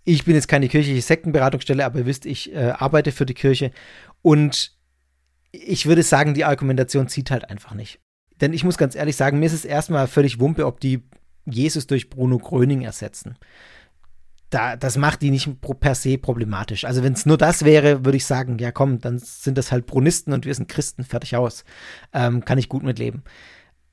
Ich 0.03 0.23
bin 0.23 0.35
jetzt 0.35 0.47
keine 0.47 0.69
kirchliche 0.69 1.01
Sektenberatungsstelle, 1.01 1.83
aber 1.83 1.99
ihr 1.99 2.05
wisst, 2.05 2.25
ich 2.27 2.53
äh, 2.53 2.73
arbeite 2.77 3.11
für 3.11 3.25
die 3.25 3.33
Kirche 3.33 3.71
und 4.21 4.71
ich 5.51 5.87
würde 5.87 6.03
sagen, 6.03 6.35
die 6.35 6.45
Argumentation 6.45 7.07
zieht 7.07 7.31
halt 7.31 7.49
einfach 7.49 7.73
nicht. 7.73 7.99
Denn 8.41 8.53
ich 8.53 8.63
muss 8.63 8.77
ganz 8.77 8.95
ehrlich 8.95 9.15
sagen, 9.15 9.39
mir 9.39 9.45
ist 9.45 9.53
es 9.53 9.65
erstmal 9.65 10.07
völlig 10.07 10.39
Wumpe, 10.39 10.65
ob 10.65 10.79
die 10.79 11.03
Jesus 11.45 11.87
durch 11.87 12.09
Bruno 12.09 12.37
Gröning 12.37 12.81
ersetzen. 12.81 13.37
Da, 14.49 14.75
das 14.75 14.97
macht 14.97 15.21
die 15.21 15.31
nicht 15.31 15.49
per 15.79 15.95
se 15.95 16.17
problematisch. 16.17 16.85
Also 16.85 17.03
wenn 17.03 17.13
es 17.13 17.25
nur 17.25 17.37
das 17.37 17.65
wäre, 17.65 18.05
würde 18.05 18.17
ich 18.17 18.25
sagen, 18.25 18.57
ja 18.59 18.71
komm, 18.71 18.99
dann 18.99 19.19
sind 19.19 19.57
das 19.57 19.71
halt 19.71 19.85
Brunisten 19.85 20.33
und 20.33 20.45
wir 20.45 20.53
sind 20.53 20.69
Christen, 20.69 21.03
fertig 21.03 21.35
aus. 21.35 21.65
Ähm, 22.13 22.45
kann 22.45 22.57
ich 22.57 22.69
gut 22.69 22.83
mitleben. 22.83 23.23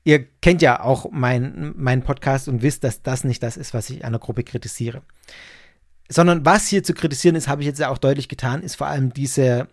Ihr 0.03 0.25
kennt 0.41 0.61
ja 0.61 0.81
auch 0.81 1.11
meinen 1.11 1.73
mein 1.77 2.03
Podcast 2.03 2.47
und 2.47 2.61
wisst, 2.61 2.83
dass 2.83 3.01
das 3.01 3.23
nicht 3.23 3.41
das 3.41 3.57
ist, 3.57 3.73
was 3.73 3.89
ich 3.89 4.03
einer 4.03 4.19
Gruppe 4.19 4.43
kritisiere. 4.43 5.01
Sondern 6.09 6.45
was 6.45 6.67
hier 6.67 6.83
zu 6.83 6.93
kritisieren 6.93 7.35
ist, 7.35 7.47
habe 7.47 7.61
ich 7.61 7.67
jetzt 7.67 7.79
ja 7.79 7.89
auch 7.89 7.97
deutlich 7.97 8.27
getan, 8.27 8.61
ist 8.61 8.75
vor 8.75 8.87
allem 8.87 9.13
diese 9.13 9.67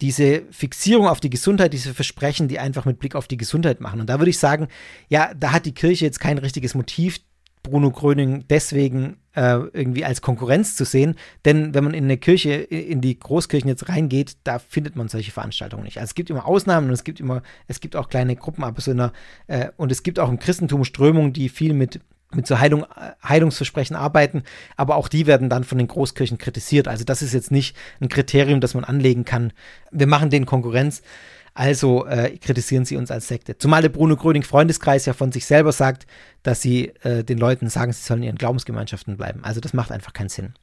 diese 0.00 0.42
Fixierung 0.50 1.08
auf 1.08 1.20
die 1.20 1.30
Gesundheit, 1.30 1.72
diese 1.72 1.94
Versprechen, 1.94 2.48
die 2.48 2.58
einfach 2.58 2.84
mit 2.84 2.98
Blick 2.98 3.14
auf 3.14 3.28
die 3.28 3.36
Gesundheit 3.36 3.80
machen. 3.80 4.00
Und 4.00 4.08
da 4.08 4.18
würde 4.18 4.30
ich 4.30 4.38
sagen, 4.38 4.68
ja, 5.08 5.32
da 5.34 5.52
hat 5.52 5.66
die 5.66 5.74
Kirche 5.74 6.04
jetzt 6.04 6.20
kein 6.20 6.38
richtiges 6.38 6.74
Motiv, 6.74 7.20
Bruno 7.62 7.90
Gröning 7.90 8.44
deswegen 8.48 9.18
äh, 9.34 9.58
irgendwie 9.72 10.04
als 10.04 10.22
Konkurrenz 10.22 10.76
zu 10.76 10.84
sehen. 10.84 11.16
Denn 11.44 11.74
wenn 11.74 11.84
man 11.84 11.94
in 11.94 12.04
eine 12.04 12.18
Kirche, 12.18 12.52
in 12.52 13.00
die 13.00 13.18
Großkirchen 13.18 13.68
jetzt 13.68 13.88
reingeht, 13.88 14.36
da 14.44 14.58
findet 14.58 14.96
man 14.96 15.08
solche 15.08 15.32
Veranstaltungen 15.32 15.84
nicht. 15.84 15.98
Also 15.98 16.10
es 16.10 16.14
gibt 16.14 16.30
immer 16.30 16.46
Ausnahmen 16.46 16.88
und 16.88 16.94
es 16.94 17.04
gibt 17.04 17.20
immer, 17.20 17.42
es 17.66 17.80
gibt 17.80 17.96
auch 17.96 18.08
kleine 18.08 18.36
Gruppen, 18.36 18.64
aber 18.64 18.80
so 18.80 18.90
einer, 18.90 19.12
äh, 19.46 19.68
und 19.76 19.92
es 19.92 20.02
gibt 20.02 20.18
auch 20.18 20.28
im 20.28 20.38
Christentum 20.38 20.84
Strömungen, 20.84 21.32
die 21.32 21.48
viel 21.48 21.72
mit 21.72 22.00
mit 22.34 22.46
so 22.46 22.58
Heilung, 22.58 22.84
Heilungsversprechen 23.26 23.96
arbeiten, 23.96 24.42
aber 24.76 24.96
auch 24.96 25.08
die 25.08 25.26
werden 25.26 25.48
dann 25.48 25.64
von 25.64 25.78
den 25.78 25.88
Großkirchen 25.88 26.38
kritisiert. 26.38 26.86
Also 26.86 27.04
das 27.04 27.22
ist 27.22 27.32
jetzt 27.32 27.50
nicht 27.50 27.76
ein 28.00 28.08
Kriterium, 28.08 28.60
das 28.60 28.74
man 28.74 28.84
anlegen 28.84 29.24
kann. 29.24 29.52
Wir 29.90 30.06
machen 30.06 30.28
den 30.28 30.44
Konkurrenz, 30.44 31.02
also 31.54 32.06
äh, 32.06 32.36
kritisieren 32.38 32.84
sie 32.84 32.96
uns 32.96 33.10
als 33.10 33.28
Sekte. 33.28 33.58
Zumal 33.58 33.82
der 33.82 33.88
Bruno 33.88 34.16
Gröning 34.16 34.42
Freundeskreis 34.42 35.06
ja 35.06 35.12
von 35.12 35.32
sich 35.32 35.46
selber 35.46 35.72
sagt, 35.72 36.06
dass 36.42 36.62
sie 36.62 36.92
äh, 37.02 37.24
den 37.24 37.38
Leuten 37.38 37.68
sagen, 37.68 37.92
sie 37.92 38.02
sollen 38.02 38.22
ihren 38.22 38.38
Glaubensgemeinschaften 38.38 39.16
bleiben. 39.16 39.42
Also 39.42 39.60
das 39.60 39.72
macht 39.72 39.90
einfach 39.90 40.12
keinen 40.12 40.28
Sinn. 40.28 40.54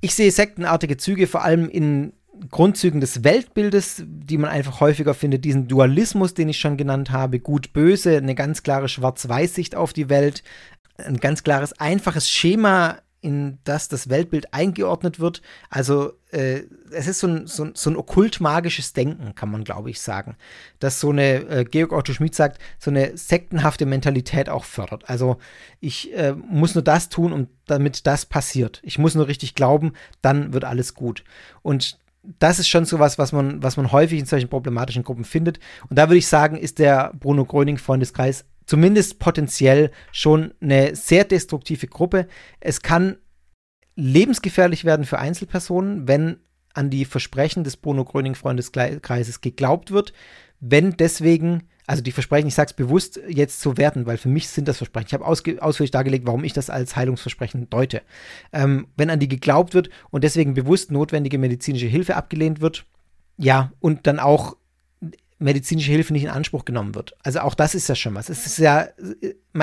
Ich 0.00 0.14
sehe 0.14 0.30
sektenartige 0.30 0.96
Züge 0.96 1.26
vor 1.26 1.44
allem 1.44 1.68
in 1.68 2.14
Grundzügen 2.50 3.00
des 3.00 3.24
Weltbildes, 3.24 4.02
die 4.06 4.38
man 4.38 4.50
einfach 4.50 4.80
häufiger 4.80 5.14
findet, 5.14 5.44
diesen 5.44 5.68
Dualismus, 5.68 6.34
den 6.34 6.48
ich 6.48 6.58
schon 6.58 6.76
genannt 6.76 7.10
habe, 7.10 7.40
gut-böse, 7.40 8.16
eine 8.16 8.34
ganz 8.34 8.62
klare 8.62 8.88
Schwarz-Weiß-Sicht 8.88 9.74
auf 9.74 9.92
die 9.92 10.08
Welt, 10.08 10.42
ein 10.98 11.18
ganz 11.18 11.42
klares, 11.42 11.72
einfaches 11.74 12.30
Schema, 12.30 12.98
in 13.26 13.58
das 13.64 13.88
das 13.88 14.08
Weltbild 14.08 14.54
eingeordnet 14.54 15.18
wird. 15.18 15.42
Also 15.68 16.12
äh, 16.30 16.62
es 16.92 17.08
ist 17.08 17.18
so 17.18 17.26
ein, 17.26 17.46
so, 17.48 17.68
so 17.74 17.90
ein 17.90 17.96
okkult-magisches 17.96 18.92
Denken, 18.92 19.34
kann 19.34 19.50
man 19.50 19.64
glaube 19.64 19.90
ich 19.90 20.00
sagen, 20.00 20.36
dass 20.78 21.00
so 21.00 21.10
eine, 21.10 21.38
äh, 21.48 21.64
Georg 21.64 21.92
Otto 21.92 22.12
Schmidt 22.12 22.36
sagt, 22.36 22.60
so 22.78 22.90
eine 22.90 23.16
sektenhafte 23.16 23.84
Mentalität 23.84 24.48
auch 24.48 24.64
fördert. 24.64 25.10
Also 25.10 25.38
ich 25.80 26.14
äh, 26.14 26.34
muss 26.34 26.76
nur 26.76 26.84
das 26.84 27.08
tun, 27.08 27.32
um, 27.32 27.48
damit 27.66 28.06
das 28.06 28.26
passiert. 28.26 28.80
Ich 28.84 28.98
muss 28.98 29.16
nur 29.16 29.26
richtig 29.26 29.56
glauben, 29.56 29.94
dann 30.22 30.52
wird 30.52 30.64
alles 30.64 30.94
gut. 30.94 31.24
Und 31.62 31.98
das 32.38 32.58
ist 32.58 32.68
schon 32.68 32.84
so 32.84 32.98
was, 32.98 33.18
was 33.18 33.32
man, 33.32 33.62
was 33.62 33.76
man 33.76 33.92
häufig 33.92 34.18
in 34.18 34.26
solchen 34.26 34.48
problematischen 34.48 35.02
Gruppen 35.02 35.24
findet. 35.24 35.58
Und 35.88 35.98
da 35.98 36.08
würde 36.08 36.18
ich 36.18 36.26
sagen, 36.26 36.56
ist 36.56 36.78
der 36.78 37.12
Bruno 37.18 37.44
Gröning 37.44 37.78
Freundeskreis 37.78 38.44
zumindest 38.66 39.18
potenziell 39.18 39.90
schon 40.12 40.52
eine 40.60 40.96
sehr 40.96 41.24
destruktive 41.24 41.86
Gruppe. 41.86 42.26
Es 42.60 42.82
kann 42.82 43.16
lebensgefährlich 43.94 44.84
werden 44.84 45.06
für 45.06 45.18
Einzelpersonen, 45.18 46.06
wenn 46.08 46.38
an 46.74 46.90
die 46.90 47.04
Versprechen 47.04 47.64
des 47.64 47.76
Bruno 47.76 48.04
Gröning 48.04 48.34
Freundeskreises 48.34 49.40
geglaubt 49.40 49.92
wird, 49.92 50.12
wenn 50.60 50.92
deswegen 50.92 51.68
also 51.86 52.02
die 52.02 52.12
Versprechen, 52.12 52.48
ich 52.48 52.54
sage 52.54 52.70
es 52.70 52.72
bewusst 52.74 53.20
jetzt 53.28 53.60
zu 53.60 53.76
werten, 53.76 54.06
weil 54.06 54.18
für 54.18 54.28
mich 54.28 54.48
sind 54.48 54.66
das 54.66 54.78
Versprechen. 54.78 55.06
Ich 55.06 55.14
habe 55.14 55.24
ausführlich 55.24 55.90
dargelegt, 55.90 56.26
warum 56.26 56.44
ich 56.44 56.52
das 56.52 56.70
als 56.70 56.96
Heilungsversprechen 56.96 57.70
deute. 57.70 58.02
Ähm, 58.52 58.88
wenn 58.96 59.10
an 59.10 59.20
die 59.20 59.28
geglaubt 59.28 59.74
wird 59.74 59.90
und 60.10 60.24
deswegen 60.24 60.54
bewusst 60.54 60.90
notwendige 60.90 61.38
medizinische 61.38 61.86
Hilfe 61.86 62.16
abgelehnt 62.16 62.60
wird, 62.60 62.84
ja, 63.38 63.72
und 63.80 64.06
dann 64.06 64.18
auch 64.18 64.56
medizinische 65.38 65.92
Hilfe 65.92 66.12
nicht 66.12 66.24
in 66.24 66.30
Anspruch 66.30 66.64
genommen 66.64 66.94
wird. 66.94 67.14
Also 67.22 67.40
auch 67.40 67.54
das 67.54 67.74
ist 67.74 67.88
ja 67.88 67.94
schon 67.94 68.14
was. 68.14 68.30
Es 68.30 68.46
ist 68.46 68.58
ja, 68.58 68.88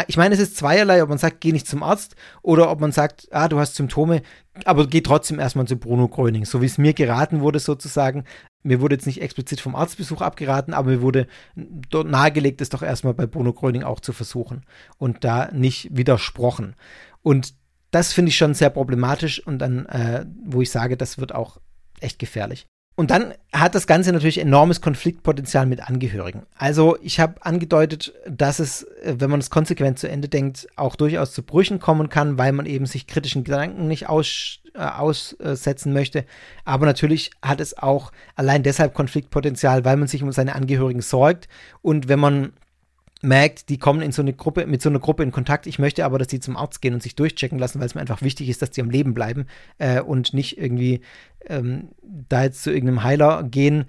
ich 0.08 0.18
meine, 0.18 0.36
es 0.36 0.42
ist 0.42 0.56
zweierlei, 0.56 1.02
ob 1.02 1.10
man 1.10 1.18
sagt, 1.18 1.42
geh 1.42 1.52
nicht 1.52 1.68
zum 1.68 1.82
Arzt 1.82 2.16
oder 2.44 2.70
ob 2.70 2.80
man 2.80 2.92
sagt, 2.92 3.28
ah, 3.32 3.48
du 3.48 3.60
hast 3.60 3.76
Symptome, 3.76 4.22
aber 4.66 4.86
geh 4.86 5.02
trotzdem 5.02 5.40
erstmal 5.40 5.66
zu 5.66 5.78
Bruno 5.78 6.08
Gröning, 6.08 6.46
so 6.46 6.62
wie 6.62 6.68
es 6.68 6.78
mir 6.78 6.94
geraten 6.94 7.42
wurde 7.42 7.60
sozusagen. 7.60 8.24
Mir 8.64 8.82
wurde 8.82 8.96
jetzt 8.96 9.06
nicht 9.06 9.22
explizit 9.22 9.62
vom 9.62 9.76
Arztbesuch 9.76 10.22
abgeraten, 10.22 10.74
aber 10.74 10.92
mir 10.92 11.02
wurde 11.02 11.28
dort 11.56 12.08
nahegelegt, 12.08 12.62
es 12.62 12.70
doch 12.70 12.82
erstmal 12.82 13.14
bei 13.14 13.26
Bruno 13.26 13.54
Gröning 13.54 13.84
auch 13.84 14.00
zu 14.00 14.14
versuchen 14.14 14.64
und 14.98 15.24
da 15.24 15.52
nicht 15.52 15.90
widersprochen. 15.96 16.76
Und 17.22 17.54
das 17.92 18.14
finde 18.14 18.30
ich 18.30 18.38
schon 18.38 18.54
sehr 18.54 18.70
problematisch 18.70 19.46
und 19.46 19.60
dann, 19.60 19.86
äh, 19.86 20.26
wo 20.46 20.62
ich 20.62 20.72
sage, 20.72 20.98
das 20.98 21.20
wird 21.20 21.36
auch 21.36 21.60
echt 22.00 22.20
gefährlich. 22.20 22.66
Und 22.96 23.10
dann 23.10 23.34
hat 23.52 23.74
das 23.74 23.88
Ganze 23.88 24.14
natürlich 24.14 24.40
enormes 24.40 24.80
Konfliktpotenzial 24.80 25.66
mit 25.66 25.88
Angehörigen. 25.88 26.44
Also 26.56 26.98
ich 27.02 27.20
habe 27.20 27.44
angedeutet, 27.44 28.14
dass 28.30 28.60
es, 28.60 28.84
äh, 29.04 29.16
wenn 29.18 29.32
man 29.32 29.40
es 29.40 29.50
konsequent 29.50 29.98
zu 29.98 30.08
Ende 30.08 30.30
denkt, 30.30 30.68
auch 30.76 30.96
durchaus 30.96 31.34
zu 31.34 31.42
Brüchen 31.42 31.80
kommen 31.80 32.10
kann, 32.10 32.38
weil 32.38 32.52
man 32.52 32.68
eben 32.68 32.86
sich 32.86 33.08
kritischen 33.08 33.44
Gedanken 33.44 33.88
nicht 33.88 34.10
aus, 34.10 34.60
äh, 34.63 34.63
aussetzen 34.76 35.94
möchte. 35.94 36.26
Aber 36.66 36.86
natürlich 36.86 37.32
hat 37.42 37.62
es 37.62 37.78
auch 37.78 38.12
allein 38.36 38.64
deshalb 38.64 38.94
Konfliktpotenzial, 38.94 39.86
weil 39.86 39.98
man 39.98 40.08
sich 40.08 40.24
um 40.24 40.32
seine 40.32 40.56
Angehörigen 40.56 41.02
sorgt. 41.02 41.48
Und 41.82 42.08
wenn 42.08 42.20
man 42.20 42.54
merkt, 43.24 43.70
die 43.70 43.78
kommen 43.78 44.02
in 44.02 44.12
so 44.12 44.22
eine 44.22 44.34
Gruppe, 44.34 44.68
mit 44.68 44.82
so 44.82 44.90
einer 44.90 45.00
Gruppe 45.00 45.24
in 45.24 45.32
Kontakt. 45.32 45.66
Ich 45.66 45.80
möchte 45.80 46.04
aber, 46.04 46.20
dass 46.20 46.28
die 46.28 46.42
zum 46.42 46.58
Arzt 46.58 46.82
gehen 46.82 46.94
und 46.94 47.02
sich 47.02 47.16
durchchecken 47.16 47.58
lassen, 47.58 47.80
weil 47.80 47.88
es 47.88 47.96
mir 47.96 48.02
einfach 48.02 48.22
wichtig 48.22 48.50
ist, 48.50 48.62
dass 48.62 48.72
die 48.72 48.82
am 48.82 48.90
Leben 48.90 49.14
bleiben 49.14 49.48
äh, 49.78 50.02
und 50.02 50.34
nicht 50.34 50.58
irgendwie 50.58 51.00
ähm, 51.48 51.90
da 52.02 52.44
jetzt 52.44 52.64
zu 52.64 52.72
irgendeinem 52.72 53.04
Heiler 53.04 53.44
gehen 53.44 53.86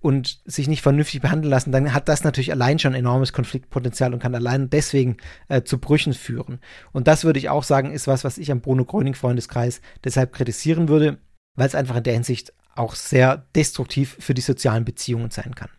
und 0.00 0.40
sich 0.44 0.68
nicht 0.68 0.82
vernünftig 0.82 1.20
behandeln 1.20 1.50
lassen, 1.50 1.72
dann 1.72 1.92
hat 1.92 2.08
das 2.08 2.22
natürlich 2.22 2.52
allein 2.52 2.78
schon 2.78 2.94
enormes 2.94 3.32
Konfliktpotenzial 3.32 4.12
und 4.12 4.20
kann 4.20 4.34
allein 4.34 4.70
deswegen 4.70 5.16
äh, 5.48 5.62
zu 5.62 5.78
Brüchen 5.78 6.14
führen. 6.14 6.60
Und 6.92 7.08
das 7.08 7.24
würde 7.24 7.38
ich 7.38 7.48
auch 7.48 7.64
sagen, 7.64 7.92
ist 7.92 8.06
was, 8.06 8.24
was 8.24 8.38
ich 8.38 8.52
am 8.52 8.60
Bruno 8.60 8.84
Gröning 8.84 9.14
Freundeskreis 9.14 9.80
deshalb 10.04 10.32
kritisieren 10.32 10.88
würde, 10.88 11.18
weil 11.54 11.66
es 11.66 11.74
einfach 11.74 11.96
in 11.96 12.04
der 12.04 12.14
Hinsicht 12.14 12.52
auch 12.74 12.94
sehr 12.94 13.46
destruktiv 13.54 14.16
für 14.20 14.34
die 14.34 14.42
sozialen 14.42 14.84
Beziehungen 14.84 15.30
sein 15.30 15.54
kann. 15.54 15.70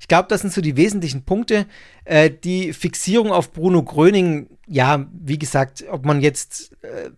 Ich 0.00 0.08
glaube, 0.08 0.28
das 0.28 0.40
sind 0.40 0.52
so 0.52 0.60
die 0.60 0.76
wesentlichen 0.76 1.24
Punkte. 1.24 1.66
Äh, 2.04 2.30
die 2.30 2.72
Fixierung 2.72 3.30
auf 3.32 3.52
Bruno 3.52 3.82
Gröning, 3.82 4.48
ja, 4.66 5.06
wie 5.12 5.38
gesagt, 5.38 5.84
ob 5.88 6.04
man 6.04 6.20
jetzt 6.20 6.72
äh, 6.82 7.10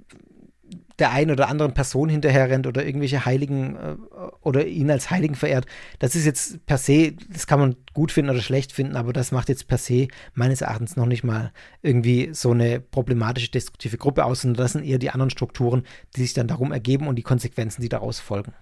der 0.98 1.10
einen 1.10 1.30
oder 1.30 1.48
anderen 1.48 1.74
Person 1.74 2.08
hinterher 2.08 2.48
rennt 2.48 2.66
oder 2.66 2.84
irgendwelche 2.84 3.24
Heiligen 3.24 3.76
äh, 3.76 3.96
oder 4.40 4.66
ihn 4.66 4.90
als 4.90 5.10
Heiligen 5.10 5.34
verehrt, 5.34 5.66
das 5.98 6.14
ist 6.14 6.24
jetzt 6.24 6.64
per 6.66 6.78
se, 6.78 7.14
das 7.30 7.46
kann 7.46 7.60
man 7.60 7.76
gut 7.92 8.12
finden 8.12 8.30
oder 8.30 8.40
schlecht 8.40 8.72
finden, 8.72 8.96
aber 8.96 9.12
das 9.12 9.32
macht 9.32 9.48
jetzt 9.48 9.66
per 9.66 9.78
se 9.78 10.08
meines 10.34 10.60
Erachtens 10.60 10.96
noch 10.96 11.06
nicht 11.06 11.24
mal 11.24 11.52
irgendwie 11.82 12.30
so 12.32 12.52
eine 12.52 12.80
problematische, 12.80 13.50
destruktive 13.50 13.98
Gruppe 13.98 14.24
aus, 14.24 14.42
sondern 14.42 14.62
das 14.62 14.72
sind 14.72 14.84
eher 14.84 14.98
die 14.98 15.10
anderen 15.10 15.30
Strukturen, 15.30 15.84
die 16.16 16.22
sich 16.22 16.34
dann 16.34 16.48
darum 16.48 16.72
ergeben 16.72 17.08
und 17.08 17.16
die 17.16 17.22
Konsequenzen, 17.22 17.82
die 17.82 17.88
daraus 17.88 18.20
folgen. 18.20 18.52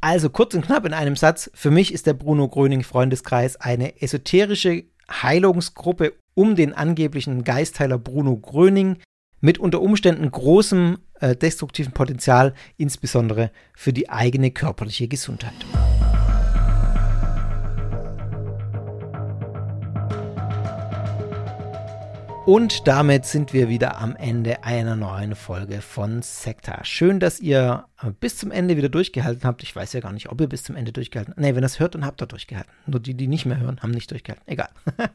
Also 0.00 0.30
kurz 0.30 0.54
und 0.54 0.64
knapp 0.64 0.86
in 0.86 0.94
einem 0.94 1.16
Satz, 1.16 1.50
für 1.52 1.70
mich 1.70 1.92
ist 1.92 2.06
der 2.06 2.14
Bruno 2.14 2.48
Gröning 2.48 2.82
Freundeskreis 2.82 3.56
eine 3.56 4.00
esoterische 4.00 4.84
Heilungsgruppe 5.10 6.14
um 6.34 6.54
den 6.54 6.72
angeblichen 6.72 7.44
Geistheiler 7.44 7.98
Bruno 7.98 8.36
Gröning 8.36 8.96
mit 9.40 9.58
unter 9.58 9.80
Umständen 9.80 10.30
großem 10.30 10.98
äh, 11.20 11.36
destruktiven 11.36 11.92
Potenzial, 11.92 12.54
insbesondere 12.76 13.50
für 13.74 13.92
die 13.92 14.10
eigene 14.10 14.50
körperliche 14.50 15.08
Gesundheit. 15.08 15.54
Und 22.50 22.88
damit 22.88 23.26
sind 23.26 23.52
wir 23.52 23.68
wieder 23.68 24.00
am 24.00 24.16
Ende 24.16 24.64
einer 24.64 24.96
neuen 24.96 25.36
Folge 25.36 25.80
von 25.80 26.20
Sekta. 26.20 26.84
Schön, 26.84 27.20
dass 27.20 27.38
ihr 27.38 27.84
äh, 28.02 28.10
bis 28.10 28.38
zum 28.38 28.50
Ende 28.50 28.76
wieder 28.76 28.88
durchgehalten 28.88 29.44
habt. 29.44 29.62
Ich 29.62 29.76
weiß 29.76 29.92
ja 29.92 30.00
gar 30.00 30.12
nicht, 30.12 30.30
ob 30.30 30.40
ihr 30.40 30.48
bis 30.48 30.64
zum 30.64 30.74
Ende 30.74 30.90
durchgehalten 30.90 31.30
habt. 31.30 31.40
Nee, 31.40 31.54
wenn 31.54 31.62
ihr 31.62 31.66
es 31.66 31.78
hört, 31.78 31.94
dann 31.94 32.04
habt 32.04 32.20
ihr 32.20 32.26
durchgehalten. 32.26 32.72
Nur 32.86 32.98
die, 32.98 33.14
die 33.14 33.28
nicht 33.28 33.46
mehr 33.46 33.60
hören, 33.60 33.78
haben 33.80 33.92
nicht 33.92 34.10
durchgehalten. 34.10 34.42
Egal. 34.48 34.70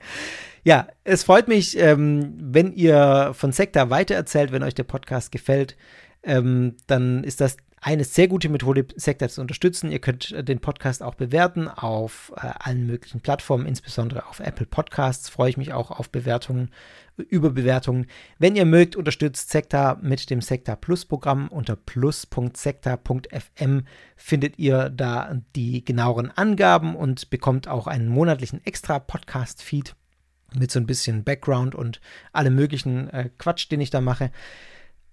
ja, 0.64 0.88
es 1.04 1.26
freut 1.26 1.50
mich, 1.50 1.78
ähm, 1.78 2.36
wenn 2.40 2.72
ihr 2.72 3.32
von 3.34 3.52
Sekta 3.52 3.90
weitererzählt, 3.90 4.54
wenn 4.54 4.64
euch 4.64 4.76
der 4.76 4.84
Podcast 4.84 5.34
gefällt. 5.34 5.76
ähm, 6.24 6.78
dann 6.88 7.26
ist 7.26 7.42
das 7.42 7.58
eine 7.86 8.04
sehr 8.04 8.28
gute 8.28 8.50
Methode, 8.50 8.88
Sektor 8.96 9.30
zu 9.30 9.42
unterstützen. 9.42 9.92
Ihr 9.92 10.00
könnt 10.00 10.32
äh, 10.32 10.44
den 10.44 10.60
Podcast 10.60 11.04
auch 11.04 11.14
bewerten 11.14 11.68
auf 11.68 12.34
äh, 12.36 12.50
allen 12.58 12.88
möglichen 12.88 13.22
Plattformen, 13.22 13.68
insbesondere 13.68 14.26
auf 14.26 14.40
Apple 14.40 14.66
Podcasts. 14.66 15.30
Freue 15.30 15.52
ich 15.52 15.58
mich 15.58 15.72
auch 15.72 15.92
auf 15.92 16.10
Bewertungen, 16.10 16.72
über 17.16 17.52
Bewertungen. 17.52 18.08
Wenn 18.40 18.56
ihr 18.56 18.66
mögt, 18.66 18.96
unterstützt 18.96 19.52
Sekta 19.52 20.00
mit 20.02 20.32
dem 20.32 20.42
Sekta 20.42 20.76
Plus 20.76 21.06
Programm. 21.06 21.48
Unter 21.50 21.76
plus.sekta.fm 21.76 23.84
findet 24.16 24.58
ihr 24.58 24.90
da 24.90 25.40
die 25.56 25.86
genaueren 25.86 26.32
Angaben 26.32 26.96
und 26.96 27.30
bekommt 27.30 27.68
auch 27.68 27.86
einen 27.86 28.08
monatlichen 28.08 28.66
extra 28.66 28.98
Podcast-Feed 28.98 29.96
mit 30.56 30.72
so 30.72 30.80
ein 30.80 30.88
bisschen 30.88 31.24
Background 31.24 31.76
und 31.76 32.02
allem 32.34 32.56
möglichen 32.56 33.12
äh, 33.12 33.30
Quatsch, 33.38 33.70
den 33.70 33.82
ich 33.82 33.92
da 33.92 34.02
mache. 34.02 34.32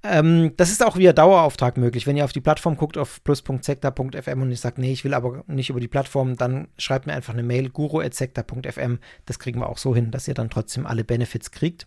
Ähm, 0.05 0.53
das 0.57 0.71
ist 0.71 0.85
auch 0.85 0.97
via 0.97 1.13
Dauerauftrag 1.13 1.77
möglich. 1.77 2.07
Wenn 2.07 2.17
ihr 2.17 2.25
auf 2.25 2.33
die 2.33 2.41
Plattform 2.41 2.77
guckt, 2.77 2.99
auf 2.99 3.23
plus.sekta.fm 3.23 4.43
und 4.43 4.51
ich 4.51 4.61
sage, 4.61 4.81
nee, 4.81 4.93
ich 4.93 5.05
will 5.05 5.15
aber 5.15 5.45
nicht 5.47 5.71
über 5.71 5.81
die 5.81 5.89
Plattform, 5.89 6.37
dann 6.37 6.69
schreibt 6.77 7.07
mir 7.07 7.13
einfach 7.13 7.33
eine 7.33 7.45
Mail, 7.45 7.71
guru.sekta.fm. 7.71 8.99
Das 9.27 9.39
kriegen 9.39 9.61
wir 9.61 9.69
auch 9.69 9.79
so 9.79 9.95
hin, 9.95 10.11
dass 10.11 10.27
ihr 10.27 10.35
dann 10.35 10.51
trotzdem 10.51 10.87
alle 10.87 11.05
Benefits 11.05 11.53
kriegt. 11.53 11.87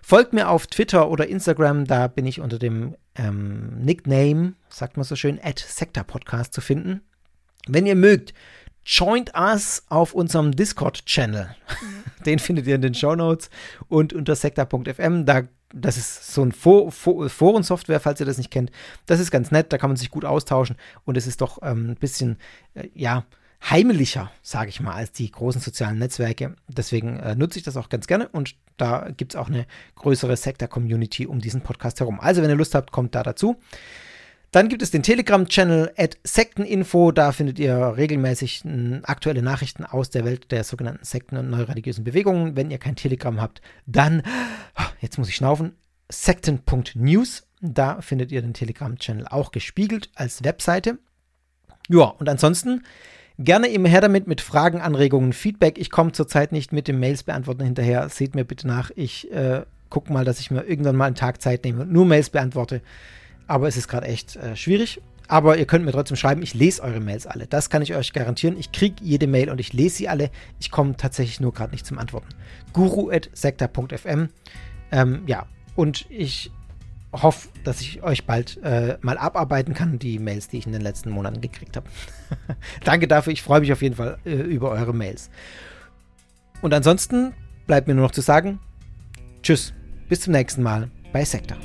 Folgt 0.00 0.32
mir 0.32 0.48
auf 0.48 0.66
Twitter 0.66 1.10
oder 1.10 1.26
Instagram, 1.26 1.84
da 1.84 2.06
bin 2.06 2.26
ich 2.26 2.40
unter 2.40 2.58
dem 2.58 2.96
ähm, 3.16 3.78
Nickname, 3.80 4.54
sagt 4.70 4.96
man 4.96 5.04
so 5.04 5.14
schön, 5.14 5.38
at 5.42 5.58
Sekta 5.58 6.04
Podcast 6.04 6.54
zu 6.54 6.60
finden. 6.60 7.02
Wenn 7.66 7.84
ihr 7.84 7.96
mögt, 7.96 8.32
joint 8.84 9.32
us 9.36 9.82
auf 9.88 10.14
unserem 10.14 10.52
Discord-Channel. 10.52 11.54
Den 12.24 12.38
findet 12.38 12.66
ihr 12.66 12.76
in 12.76 12.82
den 12.82 12.94
Show 12.94 13.14
Notes 13.14 13.50
und 13.88 14.12
unter 14.12 14.34
sekta.fm. 14.34 15.26
Da 15.26 15.42
das 15.72 15.96
ist 15.96 16.32
so 16.32 16.42
ein 16.42 16.52
For 16.52 16.90
For 16.90 17.28
Forensoftware, 17.28 18.00
falls 18.00 18.20
ihr 18.20 18.26
das 18.26 18.38
nicht 18.38 18.50
kennt. 18.50 18.70
Das 19.06 19.20
ist 19.20 19.30
ganz 19.30 19.50
nett, 19.50 19.72
da 19.72 19.78
kann 19.78 19.90
man 19.90 19.96
sich 19.96 20.10
gut 20.10 20.24
austauschen 20.24 20.76
und 21.04 21.16
es 21.16 21.26
ist 21.26 21.40
doch 21.40 21.58
ähm, 21.62 21.90
ein 21.90 21.96
bisschen, 21.96 22.38
äh, 22.74 22.88
ja, 22.94 23.24
heimlicher, 23.70 24.30
sage 24.42 24.70
ich 24.70 24.80
mal, 24.80 24.94
als 24.94 25.12
die 25.12 25.30
großen 25.30 25.60
sozialen 25.60 25.98
Netzwerke. 25.98 26.54
Deswegen 26.68 27.18
äh, 27.18 27.34
nutze 27.34 27.58
ich 27.58 27.64
das 27.64 27.76
auch 27.76 27.88
ganz 27.88 28.06
gerne 28.06 28.28
und 28.28 28.54
da 28.76 29.08
gibt 29.16 29.34
es 29.34 29.36
auch 29.40 29.48
eine 29.48 29.66
größere 29.96 30.36
Sektor-Community 30.36 31.26
um 31.26 31.40
diesen 31.40 31.62
Podcast 31.62 32.00
herum. 32.00 32.20
Also, 32.20 32.42
wenn 32.42 32.50
ihr 32.50 32.56
Lust 32.56 32.74
habt, 32.74 32.92
kommt 32.92 33.14
da 33.14 33.22
dazu. 33.22 33.56
Dann 34.50 34.68
gibt 34.68 34.82
es 34.82 34.90
den 34.90 35.02
Telegram-Channel 35.02 35.92
at 35.96 36.16
Sekteninfo. 36.24 37.12
Da 37.12 37.32
findet 37.32 37.58
ihr 37.58 37.76
regelmäßig 37.76 38.64
aktuelle 39.02 39.42
Nachrichten 39.42 39.84
aus 39.84 40.08
der 40.08 40.24
Welt 40.24 40.50
der 40.50 40.64
sogenannten 40.64 41.04
Sekten 41.04 41.36
und 41.36 41.50
neureligiösen 41.50 42.04
Bewegungen. 42.04 42.56
Wenn 42.56 42.70
ihr 42.70 42.78
kein 42.78 42.96
Telegram 42.96 43.40
habt, 43.40 43.60
dann, 43.86 44.22
jetzt 45.00 45.18
muss 45.18 45.28
ich 45.28 45.36
schnaufen, 45.36 45.76
sekten.news. 46.10 47.44
Da 47.60 48.00
findet 48.00 48.32
ihr 48.32 48.40
den 48.40 48.54
Telegram-Channel 48.54 49.26
auch 49.28 49.50
gespiegelt 49.50 50.10
als 50.14 50.42
Webseite. 50.44 50.98
Ja, 51.88 52.04
und 52.04 52.28
ansonsten 52.28 52.84
gerne 53.38 53.68
immer 53.68 53.88
her 53.88 54.00
damit 54.00 54.26
mit 54.26 54.40
Fragen, 54.40 54.80
Anregungen, 54.80 55.34
Feedback. 55.34 55.76
Ich 55.78 55.90
komme 55.90 56.12
zurzeit 56.12 56.52
nicht 56.52 56.72
mit 56.72 56.88
dem 56.88 57.00
Mails 57.00 57.22
beantworten 57.22 57.64
hinterher. 57.64 58.08
Seht 58.08 58.34
mir 58.34 58.44
bitte 58.44 58.66
nach. 58.66 58.90
Ich 58.96 59.30
äh, 59.30 59.62
gucke 59.90 60.12
mal, 60.12 60.24
dass 60.24 60.40
ich 60.40 60.50
mir 60.50 60.64
irgendwann 60.64 60.96
mal 60.96 61.06
einen 61.06 61.16
Tag 61.16 61.42
Zeit 61.42 61.64
nehme 61.64 61.82
und 61.82 61.92
nur 61.92 62.06
Mails 62.06 62.30
beantworte. 62.30 62.80
Aber 63.48 63.66
es 63.66 63.76
ist 63.76 63.88
gerade 63.88 64.06
echt 64.06 64.36
äh, 64.36 64.54
schwierig. 64.54 65.00
Aber 65.26 65.58
ihr 65.58 65.66
könnt 65.66 65.84
mir 65.84 65.92
trotzdem 65.92 66.16
schreiben, 66.16 66.42
ich 66.42 66.54
lese 66.54 66.82
eure 66.82 67.00
Mails 67.00 67.26
alle. 67.26 67.46
Das 67.46 67.68
kann 67.68 67.82
ich 67.82 67.94
euch 67.94 68.14
garantieren. 68.14 68.56
Ich 68.58 68.72
kriege 68.72 68.96
jede 69.02 69.26
Mail 69.26 69.50
und 69.50 69.60
ich 69.60 69.74
lese 69.74 69.96
sie 69.96 70.08
alle. 70.08 70.30
Ich 70.58 70.70
komme 70.70 70.96
tatsächlich 70.96 71.38
nur 71.38 71.52
gerade 71.52 71.72
nicht 71.72 71.84
zum 71.84 71.98
Antworten. 71.98 72.28
guru.sekta.fm 72.72 74.28
ähm, 74.90 75.22
Ja, 75.26 75.46
und 75.76 76.06
ich 76.08 76.50
hoffe, 77.12 77.48
dass 77.64 77.80
ich 77.82 78.02
euch 78.02 78.24
bald 78.24 78.58
äh, 78.62 78.96
mal 79.02 79.18
abarbeiten 79.18 79.74
kann, 79.74 79.98
die 79.98 80.18
Mails, 80.18 80.48
die 80.48 80.58
ich 80.58 80.66
in 80.66 80.72
den 80.72 80.82
letzten 80.82 81.10
Monaten 81.10 81.40
gekriegt 81.40 81.76
habe. 81.76 81.86
Danke 82.84 83.06
dafür. 83.06 83.32
Ich 83.32 83.42
freue 83.42 83.60
mich 83.60 83.72
auf 83.72 83.82
jeden 83.82 83.96
Fall 83.96 84.18
äh, 84.24 84.32
über 84.32 84.70
eure 84.70 84.94
Mails. 84.94 85.30
Und 86.62 86.72
ansonsten 86.72 87.34
bleibt 87.66 87.86
mir 87.86 87.94
nur 87.94 88.04
noch 88.04 88.12
zu 88.12 88.22
sagen, 88.22 88.58
tschüss, 89.42 89.74
bis 90.08 90.22
zum 90.22 90.32
nächsten 90.32 90.62
Mal 90.62 90.90
bei 91.12 91.24
Sekta. 91.24 91.56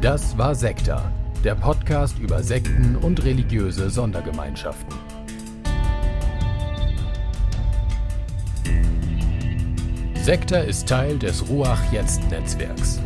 Das 0.00 0.38
war 0.38 0.54
Sekta, 0.54 1.10
der 1.42 1.56
Podcast 1.56 2.20
über 2.20 2.40
Sekten 2.40 2.94
und 3.02 3.24
religiöse 3.24 3.90
Sondergemeinschaften. 3.90 4.94
Sekta 10.14 10.58
ist 10.58 10.88
Teil 10.88 11.18
des 11.18 11.48
Ruach 11.48 11.82
Jetzt 11.92 12.30
Netzwerks. 12.30 13.00